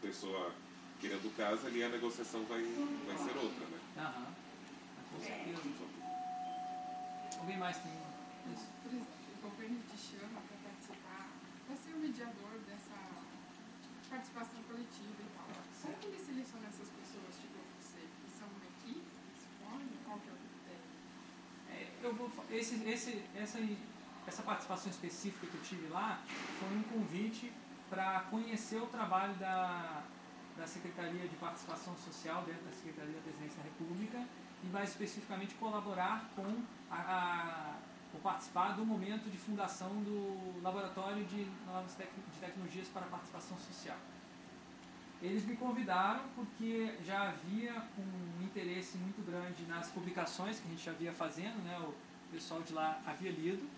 pessoa 0.00 0.52
querendo 1.00 1.34
casa, 1.36 1.68
ali 1.68 1.82
a 1.84 1.88
negociação 1.88 2.44
vai, 2.44 2.62
vai 3.06 3.16
ser 3.16 3.36
outra, 3.36 3.66
né? 3.66 3.78
Aham. 3.96 4.34
Com 5.12 5.20
certeza. 5.20 5.62
Alguém 7.40 7.58
mais 7.58 7.76
tem 7.78 7.92
isso? 8.52 8.66
Por 8.82 8.92
exemplo, 8.92 9.06
qualquer 9.40 9.68
gente 9.68 9.84
te 9.88 9.96
chama 9.96 10.40
para 10.44 10.56
participar, 10.60 11.28
para 11.66 11.76
ser 11.76 11.92
o 11.94 11.98
mediador 11.98 12.58
dessa 12.68 12.96
participação 14.10 14.62
coletiva 14.64 15.20
e 15.20 15.28
tal. 15.34 15.48
Como 15.82 15.96
que 15.96 16.06
ele 16.06 16.18
seleciona 16.20 16.68
essas 16.68 16.88
pessoas, 16.88 17.32
tipo 17.40 17.56
você, 17.80 18.04
que 18.04 18.28
são 18.38 18.48
uma 18.48 18.66
equipe, 18.66 19.00
que 19.00 19.40
se 19.40 19.48
formam? 19.60 19.88
Qual 20.04 20.18
que 20.20 20.28
é 20.28 20.32
o 20.32 20.36
critério? 20.36 20.88
É, 21.70 21.88
eu 22.04 22.14
vou, 22.14 22.30
esse, 22.50 22.74
esse, 22.84 23.24
essa, 23.34 23.58
essa 24.26 24.42
participação 24.42 24.90
específica 24.90 25.46
que 25.46 25.54
eu 25.54 25.62
tive 25.62 25.88
lá 25.88 26.20
foi 26.58 26.68
um 26.76 26.82
convite 26.82 27.52
para 27.90 28.20
conhecer 28.30 28.80
o 28.80 28.86
trabalho 28.86 29.34
da, 29.34 30.02
da 30.56 30.66
Secretaria 30.66 31.26
de 31.28 31.36
Participação 31.36 31.96
Social 31.96 32.42
dentro 32.44 32.62
da 32.64 32.72
Secretaria 32.72 33.12
da 33.14 33.20
Presidência 33.20 33.58
da 33.58 33.64
República 33.64 34.24
e 34.62 34.66
mais 34.68 34.90
especificamente 34.90 35.54
colaborar 35.56 36.30
com 36.36 36.62
a, 36.90 36.96
a 36.96 37.74
ou 38.12 38.20
participar 38.20 38.70
do 38.74 38.84
momento 38.84 39.30
de 39.30 39.38
fundação 39.38 39.88
do 40.02 40.60
Laboratório 40.62 41.24
de 41.26 41.46
Novas 41.64 41.94
Tec- 41.94 42.10
de 42.10 42.40
Tecnologias 42.40 42.88
para 42.88 43.02
a 43.06 43.08
Participação 43.08 43.56
Social. 43.58 43.96
Eles 45.22 45.44
me 45.44 45.54
convidaram 45.56 46.24
porque 46.34 46.92
já 47.04 47.28
havia 47.28 47.84
um 47.96 48.42
interesse 48.42 48.98
muito 48.98 49.24
grande 49.24 49.64
nas 49.66 49.88
publicações 49.90 50.58
que 50.58 50.66
a 50.66 50.70
gente 50.70 50.82
já 50.84 50.90
havia 50.90 51.12
fazendo, 51.12 51.62
né? 51.62 51.78
o 51.78 51.94
pessoal 52.32 52.62
de 52.62 52.72
lá 52.72 52.98
havia 53.06 53.30
lido, 53.30 53.68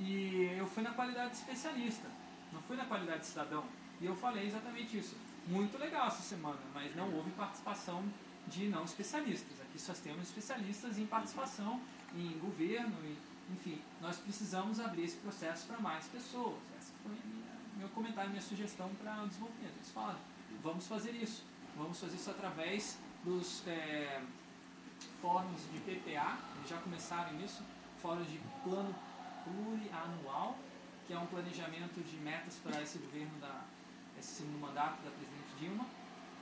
e 0.00 0.56
eu 0.58 0.66
fui 0.66 0.82
na 0.82 0.90
qualidade 0.90 1.30
de 1.30 1.36
especialista, 1.36 2.08
não 2.52 2.60
fui 2.62 2.76
na 2.76 2.84
qualidade 2.84 3.20
de 3.20 3.26
cidadão. 3.26 3.64
E 4.00 4.06
eu 4.06 4.14
falei 4.14 4.46
exatamente 4.46 4.98
isso. 4.98 5.16
Muito 5.46 5.78
legal 5.78 6.06
essa 6.06 6.22
semana, 6.22 6.58
mas 6.74 6.94
não 6.94 7.12
houve 7.14 7.30
participação 7.32 8.04
de 8.46 8.68
não 8.68 8.84
especialistas. 8.84 9.60
Aqui 9.60 9.78
só 9.78 9.92
temos 9.94 10.28
especialistas 10.28 10.98
em 10.98 11.06
participação, 11.06 11.80
em 12.14 12.38
governo, 12.38 12.96
e, 13.04 13.16
enfim, 13.52 13.80
nós 14.00 14.18
precisamos 14.18 14.80
abrir 14.80 15.04
esse 15.04 15.16
processo 15.16 15.66
para 15.66 15.78
mais 15.78 16.06
pessoas. 16.06 16.58
Essa 16.78 16.92
foi 17.02 17.12
minha, 17.24 17.52
meu 17.76 17.88
comentário, 17.90 18.30
minha 18.30 18.42
sugestão 18.42 18.90
para 19.02 19.22
o 19.22 19.28
desenvolvimento. 19.28 19.74
Eles 19.76 19.90
falaram, 19.90 20.18
vamos 20.62 20.86
fazer 20.86 21.12
isso. 21.12 21.44
Vamos 21.76 21.98
fazer 21.98 22.16
isso 22.16 22.30
através 22.30 22.98
dos 23.24 23.66
é, 23.66 24.20
fóruns 25.20 25.60
de 25.72 25.78
PPA, 25.80 26.36
eles 26.56 26.68
já 26.68 26.76
começaram 26.78 27.32
nisso, 27.34 27.62
fóruns 28.00 28.28
de 28.28 28.38
plano 28.62 28.94
plurianual, 29.44 30.58
que 31.12 31.16
é 31.16 31.20
um 31.20 31.26
planejamento 31.26 32.00
de 32.02 32.16
metas 32.16 32.54
para 32.64 32.80
esse 32.80 32.96
governo, 32.96 33.38
da, 33.38 33.60
esse 34.18 34.36
segundo 34.36 34.58
mandato 34.58 34.96
da 35.02 35.10
presidente 35.10 35.52
Dilma. 35.60 35.84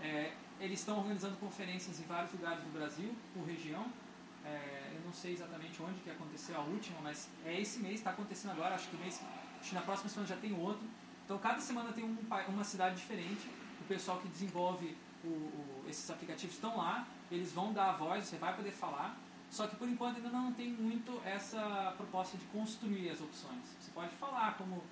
É, 0.01 0.33
eles 0.61 0.79
estão 0.79 0.97
organizando 0.99 1.37
conferências 1.39 1.99
em 1.99 2.05
vários 2.05 2.31
lugares 2.33 2.63
do 2.63 2.71
Brasil, 2.73 3.13
por 3.35 3.45
região. 3.45 3.85
É, 4.45 4.93
eu 4.95 5.01
não 5.05 5.13
sei 5.13 5.33
exatamente 5.33 5.83
onde 5.83 5.99
que 6.03 6.11
aconteceu 6.11 6.55
a 6.57 6.61
última, 6.61 7.01
mas 7.03 7.29
é 7.45 7.61
esse 7.61 7.81
mês, 7.81 7.97
está 7.97 8.11
acontecendo 8.11 8.53
agora, 8.53 8.77
acho 8.77 8.89
que, 8.89 8.97
mês, 8.99 9.21
acho 9.61 9.71
que 9.71 9.75
na 9.75 9.83
próxima 9.83 10.09
semana 10.09 10.29
já 10.29 10.37
tem 10.37 10.53
outro. 10.57 10.87
Então 11.25 11.37
cada 11.39 11.59
semana 11.61 11.93
tem 11.93 12.05
um, 12.05 12.17
uma 12.49 12.63
cidade 12.63 12.95
diferente. 12.95 13.51
O 13.81 13.85
pessoal 13.89 14.21
que 14.21 14.29
desenvolve 14.29 14.97
o- 15.25 15.27
o- 15.29 15.85
esses 15.89 16.09
aplicativos 16.09 16.55
estão 16.55 16.77
lá, 16.77 17.09
eles 17.29 17.51
vão 17.53 17.73
dar 17.73 17.89
a 17.89 17.93
voz, 17.97 18.25
você 18.25 18.37
vai 18.37 18.55
poder 18.55 18.71
falar. 18.71 19.17
Só 19.51 19.67
que 19.67 19.75
por 19.77 19.89
enquanto 19.89 20.17
ainda 20.17 20.31
não 20.31 20.53
tem 20.53 20.69
muito 20.73 21.21
essa 21.25 21.93
proposta 21.97 22.39
de 22.39 22.45
construir 22.47 23.11
as 23.11 23.21
opções. 23.21 23.63
Você 23.81 23.91
pode 23.91 24.15
falar 24.15 24.57
como 24.57 24.83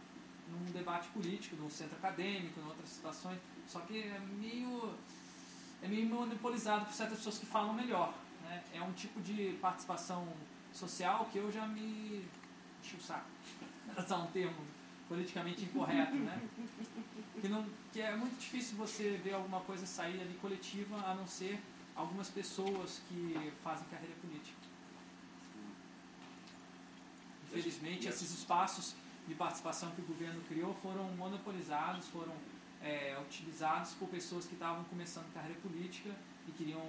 num 0.51 0.65
debate 0.73 1.09
político, 1.11 1.57
num 1.57 1.71
centro 1.71 1.97
acadêmico, 1.97 2.59
em 2.59 2.65
outras 2.65 2.89
situações, 2.89 3.39
só 3.67 3.81
que 3.81 4.03
é 4.03 4.19
meio, 4.19 4.95
é 5.83 5.87
meio 5.87 6.09
monopolizado 6.09 6.87
por 6.87 6.93
certas 6.93 7.19
pessoas 7.19 7.39
que 7.39 7.47
falam 7.47 7.73
melhor. 7.73 8.13
Né? 8.43 8.65
É 8.75 8.83
um 8.83 8.93
tipo 8.93 9.21
de 9.21 9.57
participação 9.61 10.27
social 10.73 11.29
que 11.31 11.39
eu 11.39 11.53
já 11.53 11.67
me 11.67 12.25
o 12.97 13.01
saco. 13.01 13.27
Usar 13.99 14.17
um 14.17 14.27
termo 14.29 14.57
politicamente 15.09 15.65
incorreto, 15.65 16.15
né? 16.15 16.41
Que, 17.41 17.49
não, 17.49 17.67
que 17.93 18.01
é 18.01 18.17
muito 18.17 18.39
difícil 18.39 18.77
você 18.77 19.21
ver 19.23 19.35
alguma 19.35 19.61
coisa 19.61 19.87
sair 19.87 20.21
ali 20.21 20.39
coletiva, 20.41 20.97
a 21.05 21.15
não 21.15 21.27
ser 21.27 21.61
algumas 21.99 22.31
pessoas 22.31 23.03
que 23.09 23.53
fazem 23.63 23.87
carreira 23.89 24.15
política. 24.23 24.57
Infelizmente, 27.49 28.07
esses 28.07 28.31
espaços 28.31 28.95
de 29.27 29.35
participação 29.35 29.91
que 29.91 30.01
o 30.01 30.05
governo 30.05 30.41
criou 30.49 30.73
foram 30.83 31.05
monopolizados, 31.17 32.07
foram 32.09 32.35
é, 32.83 33.19
utilizados 33.21 33.93
por 33.95 34.09
pessoas 34.09 34.47
que 34.47 34.55
estavam 34.55 34.85
começando 34.85 35.33
carreira 35.35 35.59
política 35.61 36.15
e 36.47 36.53
queriam 36.53 36.83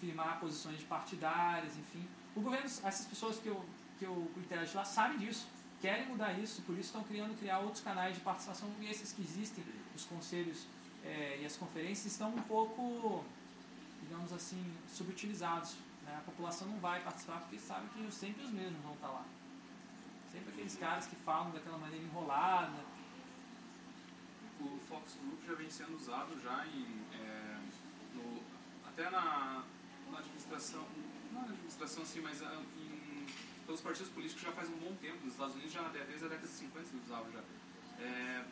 firmar 0.00 0.38
posições 0.38 0.82
partidárias, 0.82 1.76
enfim. 1.76 2.06
O 2.36 2.40
governo, 2.40 2.66
essas 2.66 3.06
pessoas 3.06 3.38
que 3.38 3.48
eu, 3.48 3.64
que 3.98 4.04
eu 4.04 4.30
interajo 4.36 4.76
lá 4.76 4.84
sabem 4.84 5.18
disso, 5.18 5.46
querem 5.80 6.06
mudar 6.06 6.32
isso, 6.38 6.60
por 6.62 6.72
isso 6.72 6.88
estão 6.88 7.02
criando 7.04 7.38
criar 7.38 7.60
outros 7.60 7.82
canais 7.82 8.14
de 8.14 8.20
participação 8.20 8.68
e 8.80 8.86
esses 8.86 9.12
que 9.12 9.22
existem, 9.22 9.64
os 9.94 10.04
conselhos 10.04 10.66
é, 11.04 11.38
e 11.40 11.46
as 11.46 11.56
conferências 11.56 12.12
estão 12.12 12.30
um 12.30 12.42
pouco, 12.42 13.24
digamos 14.12 14.32
assim, 14.34 14.62
subutilizados. 14.86 15.74
Né? 16.04 16.14
A 16.18 16.20
população 16.20 16.68
não 16.68 16.78
vai 16.78 17.02
participar 17.02 17.40
porque 17.40 17.58
sabe 17.58 17.88
que 17.88 18.12
sempre 18.12 18.44
os 18.44 18.50
mesmos 18.50 18.82
vão 18.82 18.92
estar 18.92 19.08
lá. 19.08 19.24
Sempre 20.30 20.50
aqueles 20.50 20.76
caras 20.76 21.06
que 21.06 21.16
falam 21.16 21.50
daquela 21.50 21.78
maneira 21.78 22.04
enrolada. 22.04 22.84
O 24.60 24.78
Fox 24.88 25.16
Group 25.16 25.42
já 25.46 25.54
vem 25.54 25.70
sendo 25.70 25.96
usado 25.96 26.38
já 26.42 26.66
em, 26.66 27.04
é, 27.14 27.58
no, 28.14 28.42
até 28.86 29.10
na, 29.10 29.64
na 30.10 30.18
administração, 30.18 30.86
não 31.32 31.40
na 31.40 31.48
administração 31.48 32.04
sim, 32.04 32.20
mas 32.20 32.42
ah, 32.42 32.62
em, 32.78 33.26
pelos 33.66 33.80
partidos 33.80 34.12
políticos 34.12 34.42
já 34.42 34.52
faz 34.52 34.68
um 34.68 34.76
bom 34.76 34.94
tempo. 35.00 35.24
Nos 35.24 35.32
Estados 35.32 35.54
Unidos 35.54 35.72
já 35.72 35.88
desde 35.88 36.26
a 36.26 36.28
década 36.28 36.46
de 36.46 36.52
50 36.52 36.84
se 36.86 36.96
usava 36.96 37.30
já. 37.32 37.40
É, 37.98 38.44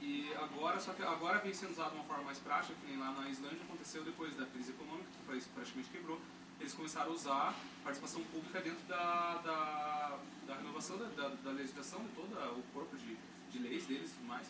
e 0.00 0.32
agora, 0.34 0.80
só 0.80 0.92
que 0.94 1.02
agora 1.02 1.38
vem 1.38 1.52
sendo 1.52 1.72
usado 1.72 1.90
de 1.90 1.96
uma 1.96 2.04
forma 2.04 2.24
mais 2.24 2.38
prática, 2.38 2.74
que 2.74 2.86
nem 2.86 2.98
lá 2.98 3.12
na 3.12 3.28
Islândia 3.28 3.60
aconteceu 3.62 4.02
depois 4.02 4.34
da 4.34 4.46
crise 4.46 4.70
econômica, 4.70 5.08
que 5.10 5.22
o 5.22 5.26
país 5.26 5.46
praticamente 5.46 5.90
quebrou. 5.90 6.20
Eles 6.58 6.72
começaram 6.74 7.10
a 7.10 7.14
usar 7.14 7.54
participação 7.82 8.22
pública 8.24 8.60
dentro 8.60 8.86
da, 8.86 9.38
da, 9.38 10.18
da 10.46 10.56
renovação 10.56 10.98
da, 10.98 11.06
da, 11.08 11.28
da 11.28 11.50
legislação, 11.50 12.00
de 12.00 12.08
todo 12.10 12.32
o 12.58 12.62
corpo 12.74 12.96
de, 12.96 13.16
de 13.50 13.58
leis 13.58 13.86
deles 13.86 14.10
e 14.10 14.14
tudo 14.14 14.26
mais. 14.26 14.46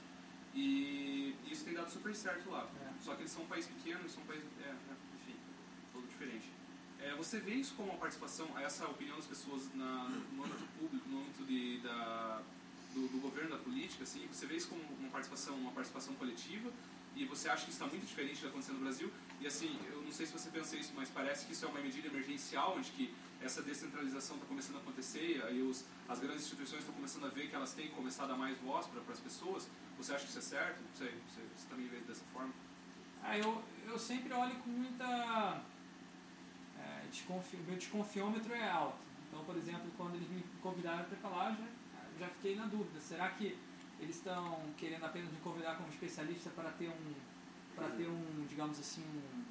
E 0.55 1.36
isso 1.47 1.64
tem 1.64 1.74
dado 1.74 1.90
super 1.90 2.14
certo 2.14 2.51
lá. 2.51 2.68
É. 2.82 2.93
Só 3.01 3.14
que 3.14 3.22
eles 3.22 3.31
são 3.31 3.43
um 3.43 3.47
país 3.47 3.66
pequeno, 3.66 4.09
são 4.09 4.22
um 4.22 4.27
país, 4.27 4.43
é, 4.62 4.68
é, 4.68 4.74
enfim, 5.20 5.36
todo 5.93 6.06
diferente. 6.09 6.47
É, 7.01 7.14
você 7.14 7.40
vê 7.40 7.55
isso 7.55 7.74
como 7.74 7.90
uma 7.90 7.98
participação, 7.98 8.47
essa 8.59 8.86
opinião 8.86 9.16
das 9.16 9.27
pessoas 9.27 9.72
na, 9.74 10.09
no 10.32 10.44
âmbito 10.44 10.64
público, 10.78 11.09
no 11.09 11.20
âmbito 11.20 11.44
de, 11.44 11.78
da, 11.78 12.43
do, 12.94 13.08
do 13.08 13.20
governo, 13.20 13.50
da 13.50 13.58
política, 13.58 14.04
assim, 14.04 14.26
você 14.26 14.46
vê 14.46 14.56
isso 14.56 14.68
como 14.68 14.82
uma 14.98 15.10
participação, 15.10 15.54
uma 15.56 15.72
participação 15.72 16.14
coletiva 16.14 16.70
e 17.16 17.24
você 17.24 17.48
acha 17.48 17.64
que 17.64 17.70
isso 17.70 17.82
está 17.82 17.86
muito 17.86 18.06
diferente 18.06 18.36
do 18.36 18.40
que 18.40 18.46
acontecendo 18.46 18.76
no 18.76 18.84
Brasil? 18.84 19.10
E 19.40 19.46
assim, 19.46 19.78
eu 19.90 20.02
não 20.02 20.12
sei 20.12 20.26
se 20.26 20.32
você 20.32 20.50
pensa 20.50 20.76
isso, 20.76 20.92
mas 20.94 21.08
parece 21.08 21.46
que 21.46 21.52
isso 21.52 21.64
é 21.64 21.68
uma 21.68 21.80
medida 21.80 22.08
emergencial, 22.08 22.76
onde 22.76 22.90
que 22.92 23.14
essa 23.40 23.62
descentralização 23.62 24.36
está 24.36 24.46
começando 24.46 24.76
a 24.76 24.80
acontecer, 24.80 25.42
aí 25.46 25.62
os, 25.62 25.84
as 26.08 26.18
grandes 26.18 26.44
instituições 26.44 26.80
estão 26.80 26.94
começando 26.94 27.26
a 27.26 27.28
ver 27.28 27.48
que 27.48 27.54
elas 27.54 27.72
têm 27.72 27.88
começado 27.88 28.26
a 28.26 28.32
dar 28.32 28.38
mais 28.38 28.56
voz 28.58 28.86
para 28.86 29.00
as 29.12 29.20
pessoas. 29.20 29.68
Você 29.96 30.14
acha 30.14 30.24
que 30.24 30.30
isso 30.30 30.38
é 30.38 30.42
certo? 30.42 30.80
Não 30.80 30.92
você, 30.92 31.12
você 31.56 31.68
também 31.68 31.86
vê 31.88 31.98
dessa 32.00 32.24
forma? 32.32 32.52
Ah, 33.22 33.36
eu, 33.36 33.62
eu 33.86 33.98
sempre 33.98 34.32
olho 34.32 34.54
com 34.56 34.70
muita. 34.70 35.62
É, 36.78 37.06
desconfi, 37.10 37.56
meu 37.58 37.76
desconfiômetro 37.76 38.54
é 38.54 38.70
alto. 38.70 38.98
Então, 39.28 39.44
por 39.44 39.56
exemplo, 39.56 39.90
quando 39.96 40.16
eles 40.16 40.28
me 40.28 40.42
convidaram 40.62 41.04
para 41.04 41.16
para 41.18 41.30
lá, 41.30 41.50
já, 41.52 41.66
já 42.20 42.28
fiquei 42.28 42.55
na 42.55 42.66
dúvida. 42.66 43.01
Será 43.01 43.30
que 43.30 43.56
eles 43.98 44.16
estão 44.16 44.60
querendo 44.76 45.05
apenas 45.05 45.32
me 45.32 45.38
convidar 45.38 45.76
como 45.76 45.88
especialista 45.88 46.51
para 46.51 46.70
ter 46.72 46.88
um, 46.88 47.14
para 47.74 47.88
ter 47.90 48.09
um, 48.09 48.47
digamos 48.48 48.78
assim, 48.78 49.02
um, 49.02 49.42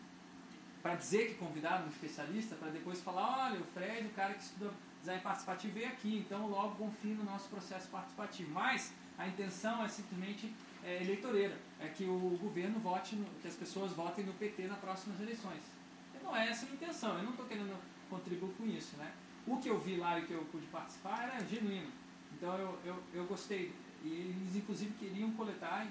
para 0.81 0.95
dizer 0.95 1.29
que 1.29 1.33
convidaram 1.35 1.85
um 1.85 1.89
especialista, 1.89 2.55
para 2.55 2.69
depois 2.69 3.01
falar, 3.01 3.47
olha, 3.47 3.59
o 3.59 3.63
Fred, 3.65 4.07
o 4.07 4.11
cara 4.11 4.33
que 4.33 4.43
estuda 4.43 4.71
design 4.99 5.21
participativo 5.21 5.73
veio 5.73 5.87
aqui, 5.87 6.17
então 6.19 6.47
logo 6.47 6.75
confio 6.75 7.15
no 7.15 7.23
nosso 7.23 7.49
processo 7.49 7.89
participativo. 7.89 8.51
Mas 8.51 8.93
a 9.17 9.27
intenção 9.27 9.83
é 9.83 9.87
simplesmente 9.87 10.53
é, 10.83 11.01
eleitoreira, 11.01 11.57
é 11.79 11.87
que 11.87 12.05
o 12.05 12.37
governo 12.41 12.79
vote, 12.79 13.15
no, 13.15 13.25
que 13.41 13.47
as 13.47 13.55
pessoas 13.55 13.91
votem 13.93 14.25
no 14.25 14.33
PT 14.33 14.67
nas 14.67 14.79
próximas 14.79 15.19
eleições. 15.19 15.61
Não 16.23 16.35
é 16.35 16.49
essa 16.49 16.65
a 16.65 16.69
intenção, 16.69 17.17
eu 17.17 17.23
não 17.23 17.31
estou 17.31 17.45
querendo 17.45 17.75
contribuir 18.09 18.53
com 18.53 18.65
isso, 18.67 18.95
né? 18.97 19.11
O 19.47 19.57
que 19.57 19.69
eu 19.69 19.79
vi 19.79 19.97
lá 19.97 20.19
e 20.19 20.25
que 20.25 20.33
eu 20.33 20.45
pude 20.51 20.67
participar 20.67 21.23
era 21.23 21.43
genuíno. 21.45 21.91
Então 22.39 22.57
eu, 22.57 22.79
eu, 22.85 23.03
eu 23.13 23.25
gostei. 23.25 23.73
E 24.03 24.07
eles 24.07 24.55
inclusive 24.55 24.93
queriam 24.97 25.29
coletar 25.31 25.85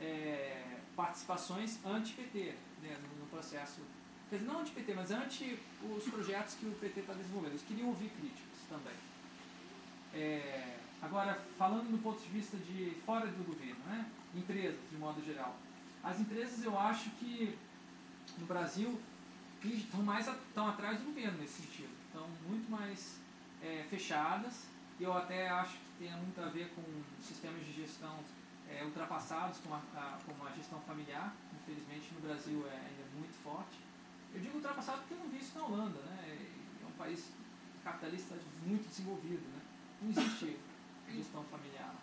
é, 0.00 0.78
participações 0.96 1.78
anti-PT 1.84 2.54
né, 2.82 2.96
no, 3.02 3.20
no 3.20 3.26
processo. 3.26 3.82
Quer 4.30 4.36
dizer, 4.38 4.50
não 4.50 4.60
anti-PT, 4.60 4.94
mas 4.94 5.10
anti 5.10 5.58
os 5.94 6.04
projetos 6.04 6.54
que 6.54 6.64
o 6.64 6.72
PT 6.72 7.00
está 7.00 7.12
desenvolvendo. 7.12 7.52
Eles 7.52 7.64
queriam 7.64 7.88
ouvir 7.88 8.08
críticas 8.10 8.58
também. 8.68 8.94
É, 10.14 10.78
agora, 11.02 11.38
falando 11.58 11.90
do 11.90 12.02
ponto 12.02 12.20
de 12.22 12.28
vista 12.30 12.56
de 12.56 12.96
fora 13.04 13.26
do 13.26 13.44
governo, 13.44 13.80
né? 13.86 14.10
empresas 14.34 14.78
de 14.90 14.96
modo 14.96 15.22
geral. 15.22 15.56
As 16.02 16.18
empresas 16.18 16.64
eu 16.64 16.78
acho 16.78 17.10
que 17.10 17.58
no 18.38 18.46
Brasil 18.46 18.98
estão 19.62 20.02
mais 20.02 20.26
estão 20.26 20.66
atrás 20.66 20.98
do 20.98 21.04
governo 21.04 21.38
nesse 21.38 21.62
sentido. 21.62 21.90
Estão 22.06 22.26
muito 22.48 22.70
mais 22.70 23.20
é, 23.62 23.84
fechadas. 23.90 24.66
Eu 25.00 25.16
até 25.16 25.48
acho 25.48 25.78
que 25.78 26.04
tem 26.04 26.12
muito 26.12 26.38
a 26.42 26.48
ver 26.48 26.70
com 26.74 26.82
sistemas 27.22 27.64
de 27.64 27.72
gestão 27.72 28.18
é, 28.68 28.84
ultrapassados, 28.84 29.58
como 29.60 29.74
a, 29.74 29.78
a, 29.96 30.18
como 30.26 30.46
a 30.46 30.50
gestão 30.52 30.78
familiar. 30.80 31.34
Infelizmente 31.62 32.12
no 32.12 32.20
Brasil 32.20 32.66
é 32.68 32.76
ainda 32.76 33.04
muito 33.14 33.32
forte. 33.42 33.78
Eu 34.34 34.40
digo 34.40 34.56
ultrapassado 34.56 34.98
porque 34.98 35.14
eu 35.14 35.18
não 35.18 35.28
vi 35.30 35.38
isso 35.38 35.58
na 35.58 35.64
Holanda. 35.64 35.98
Né? 36.00 36.38
É 36.82 36.86
um 36.86 36.92
país 36.92 37.32
capitalista 37.82 38.36
muito 38.66 38.86
desenvolvido. 38.88 39.40
Né? 39.40 39.60
Não 40.02 40.10
existe 40.10 40.58
gestão 41.08 41.44
familiar. 41.44 41.94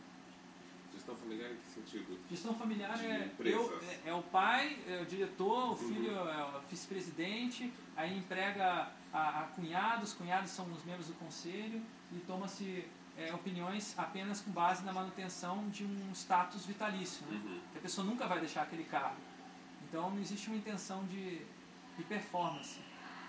Gestão 0.91 1.15
familiar 1.15 1.51
em 1.51 1.57
que 1.57 1.67
sentido? 1.67 2.19
Gestão 2.27 2.55
familiar 2.55 2.99
é, 3.05 3.29
eu, 3.41 3.79
é, 3.83 4.09
é 4.09 4.13
o 4.15 4.23
pai, 4.23 4.79
é 4.87 4.99
o 5.03 5.05
diretor, 5.05 5.73
o 5.73 5.77
filho 5.77 6.17
é 6.17 6.43
o 6.43 6.59
vice-presidente, 6.61 7.71
aí 7.95 8.17
emprega 8.17 8.91
a, 9.13 9.41
a 9.41 9.43
cunhados, 9.55 10.13
cunhados 10.13 10.49
são 10.49 10.65
os 10.71 10.83
membros 10.83 11.07
do 11.07 11.13
conselho 11.13 11.79
e 12.11 12.19
toma-se 12.19 12.88
é, 13.17 13.34
opiniões 13.34 13.97
apenas 13.97 14.41
com 14.41 14.51
base 14.51 14.84
na 14.84 14.93
manutenção 14.93 15.67
de 15.69 15.84
um 15.84 16.11
status 16.13 16.65
vitalício, 16.65 17.25
né? 17.27 17.41
Uhum. 17.43 17.59
que 17.71 17.77
a 17.79 17.81
pessoa 17.81 18.05
nunca 18.05 18.27
vai 18.27 18.39
deixar 18.39 18.63
aquele 18.63 18.84
cargo. 18.84 19.17
Então 19.89 20.11
não 20.11 20.19
existe 20.19 20.47
uma 20.47 20.57
intenção 20.57 21.05
de, 21.05 21.41
de 21.97 22.03
performance 22.07 22.79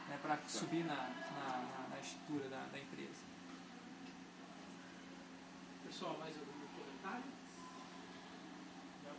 né, 0.08 0.18
para 0.20 0.38
subir 0.46 0.84
na, 0.84 0.94
na, 0.94 1.58
na, 1.58 1.88
na 1.90 2.00
estrutura 2.00 2.48
da, 2.48 2.66
da 2.66 2.78
empresa. 2.78 3.28
Pessoal, 5.86 6.18
mais 6.18 6.36
algum 6.36 6.52
comentário? 6.76 7.24
Não? 9.04 9.14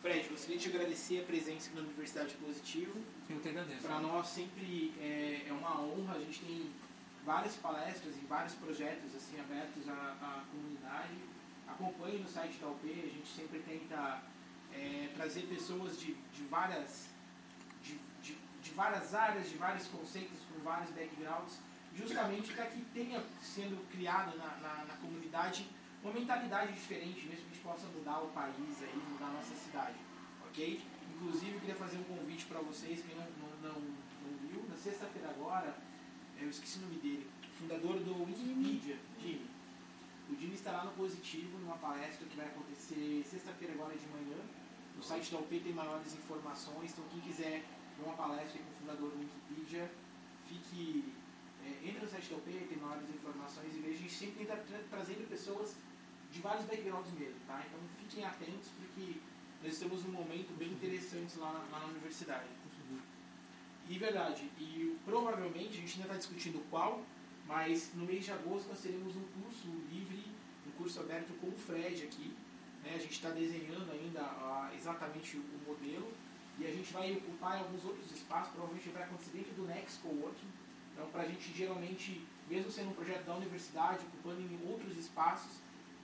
Fred, 0.00 0.28
gostaria 0.28 0.58
de 0.58 0.68
agradecer 0.68 1.20
a 1.20 1.24
presença 1.24 1.68
aqui 1.68 1.76
na 1.76 1.82
Universidade 1.82 2.34
Positivo. 2.34 3.00
Eu 3.30 3.38
que 3.38 3.48
agradeço. 3.48 3.82
Para 3.82 4.00
nós 4.00 4.26
sempre 4.26 4.92
é, 4.98 5.46
é 5.48 5.52
uma 5.52 5.80
honra, 5.80 6.16
a 6.16 6.18
gente 6.18 6.40
tem 6.40 6.72
várias 7.24 7.54
palestras 7.56 8.16
e 8.16 8.24
vários 8.26 8.54
projetos 8.54 9.14
assim 9.14 9.40
abertos 9.40 9.88
à, 9.88 9.92
à 9.92 10.44
comunidade. 10.50 11.16
Acompanhe 11.68 12.18
no 12.18 12.28
site 12.28 12.58
da 12.58 12.68
UP, 12.68 12.84
a 12.84 13.08
gente 13.08 13.28
sempre 13.28 13.60
tenta 13.60 14.22
é, 14.72 15.10
trazer 15.14 15.42
pessoas 15.42 15.98
de, 15.98 16.14
de 16.14 16.44
várias 16.44 17.08
de, 17.82 17.98
de, 18.22 18.36
de 18.62 18.70
várias 18.72 19.14
áreas, 19.14 19.48
de 19.48 19.56
vários 19.56 19.86
conceitos, 19.88 20.38
com 20.52 20.60
vários 20.62 20.90
backgrounds, 20.90 21.58
justamente 21.94 22.52
para 22.52 22.66
que 22.66 22.80
tenha 22.92 23.22
sendo 23.40 23.88
criado 23.90 24.36
na, 24.36 24.56
na, 24.56 24.84
na 24.84 24.94
comunidade 24.96 25.68
uma 26.02 26.12
mentalidade 26.12 26.72
diferente, 26.72 27.26
mesmo 27.26 27.44
que 27.44 27.52
a 27.52 27.54
gente 27.54 27.60
possa 27.60 27.86
mudar 27.86 28.18
o 28.18 28.28
país 28.28 28.82
aí, 28.82 28.96
mudar 29.08 29.26
a 29.26 29.32
nossa 29.32 29.54
cidade, 29.54 29.94
ok? 30.48 30.82
Inclusive, 31.14 31.54
eu 31.54 31.60
queria 31.60 31.76
fazer 31.76 31.98
um 31.98 32.04
convite 32.04 32.44
para 32.46 32.60
vocês, 32.60 33.04
quem 33.06 33.14
não, 33.14 33.24
não, 33.38 33.70
não, 33.70 33.80
não 33.80 34.48
viu, 34.48 34.66
na 34.68 34.76
sexta-feira 34.76 35.30
agora, 35.30 35.76
eu 36.42 36.50
esqueci 36.50 36.78
o 36.78 36.82
nome 36.82 36.96
dele, 36.96 37.26
fundador 37.58 37.98
do 38.00 38.22
Wikipedia, 38.24 38.98
Jimmy. 39.20 39.46
O 40.30 40.36
Jimmy 40.36 40.54
estará 40.54 40.84
no 40.84 40.92
Positivo, 40.92 41.58
numa 41.58 41.76
palestra 41.76 42.26
que 42.26 42.36
vai 42.36 42.46
acontecer 42.46 43.22
sexta-feira 43.28 43.74
agora 43.74 43.94
de 43.96 44.06
manhã. 44.08 44.38
No 44.96 45.02
site 45.02 45.32
da 45.32 45.38
UP 45.38 45.48
tem 45.60 45.72
maiores 45.72 46.12
informações, 46.14 46.92
então 46.92 47.04
quem 47.10 47.20
quiser 47.20 47.64
ver 47.98 48.04
uma 48.04 48.14
palestra 48.14 48.60
com 48.62 48.70
o 48.70 48.74
fundador 48.80 49.10
do 49.10 49.18
Wikipedia, 49.20 49.90
fique... 50.48 51.12
É, 51.64 51.88
entre 51.88 52.00
no 52.04 52.08
site 52.10 52.28
da 52.30 52.36
UP, 52.36 52.44
tem 52.50 52.78
maiores 52.78 53.08
informações 53.08 53.74
e 53.76 53.78
veja, 53.78 53.94
a 53.94 54.02
gente 54.02 54.12
sempre 54.12 54.44
tenta 54.44 54.56
tra 54.56 54.78
trazendo 54.90 55.28
pessoas 55.28 55.76
de 56.32 56.40
vários 56.40 56.64
backgrounds 56.66 57.12
mesmo, 57.12 57.38
tá? 57.46 57.62
Então 57.66 57.78
fiquem 58.00 58.24
atentos 58.24 58.68
porque 58.76 59.20
nós 59.62 59.72
estamos 59.74 60.02
num 60.04 60.10
momento 60.12 60.56
bem 60.58 60.70
interessante 60.72 61.38
lá, 61.38 61.52
na- 61.52 61.64
lá 61.70 61.78
na 61.86 61.92
universidade. 61.92 62.48
E 63.88 63.98
verdade, 63.98 64.50
e 64.58 64.96
provavelmente 65.04 65.78
a 65.78 65.80
gente 65.80 65.94
ainda 65.94 66.04
está 66.04 66.16
discutindo 66.16 66.64
qual, 66.70 67.02
mas 67.46 67.92
no 67.94 68.06
mês 68.06 68.24
de 68.24 68.32
agosto 68.32 68.68
nós 68.68 68.80
teremos 68.80 69.14
um 69.16 69.24
curso 69.42 69.68
livre, 69.90 70.24
um 70.66 70.70
curso 70.72 71.00
aberto 71.00 71.32
com 71.40 71.48
o 71.48 71.52
Fred 71.52 72.04
aqui. 72.04 72.34
Né? 72.82 72.94
A 72.94 72.98
gente 72.98 73.12
está 73.12 73.30
desenhando 73.30 73.90
ainda 73.92 74.70
exatamente 74.74 75.36
o 75.36 75.60
modelo 75.66 76.12
e 76.58 76.66
a 76.66 76.70
gente 76.70 76.92
vai 76.92 77.12
ocupar 77.12 77.58
alguns 77.58 77.84
outros 77.84 78.10
espaços, 78.12 78.52
provavelmente 78.52 78.88
vai 78.90 79.02
acontecer 79.02 79.30
dentro 79.32 79.52
do 79.54 79.66
Next 79.66 79.98
Coworking. 80.00 80.48
Então, 80.92 81.08
para 81.10 81.22
a 81.22 81.26
gente 81.26 81.52
geralmente, 81.52 82.24
mesmo 82.48 82.70
sendo 82.70 82.90
um 82.90 82.94
projeto 82.94 83.24
da 83.24 83.34
universidade, 83.34 84.04
ocupando 84.06 84.40
em 84.40 84.70
outros 84.70 84.96
espaços, 84.96 85.58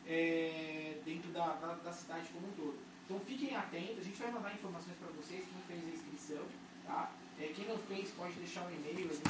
é, 0.07 0.99
dentro 1.05 1.31
da, 1.31 1.55
da 1.85 1.93
cidade 1.93 2.29
como 2.33 2.49
um 2.49 2.53
todo. 2.53 2.79
Então 3.05 3.21
fiquem 3.21 3.55
atentos, 3.55 4.01
a 4.01 4.03
gente 4.03 4.21
vai 4.21 4.31
mandar 4.31 4.53
informações 4.53 4.97
para 4.99 5.09
vocês, 5.13 5.45
quem 5.45 5.63
fez 5.67 5.85
a 5.85 5.97
inscrição, 5.97 6.45
tá? 6.85 7.11
É, 7.41 7.47
quem 7.55 7.67
não 7.67 7.79
fez 7.79 8.11
pode 8.11 8.33
deixar 8.35 8.67
um 8.67 8.71
e-mail 8.71 9.09
ali 9.11 9.21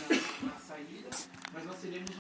na, 0.43 0.52
na 0.52 0.59
saída, 0.59 1.10
mas 1.52 1.64
nós 1.66 1.78
teremos 1.78 2.10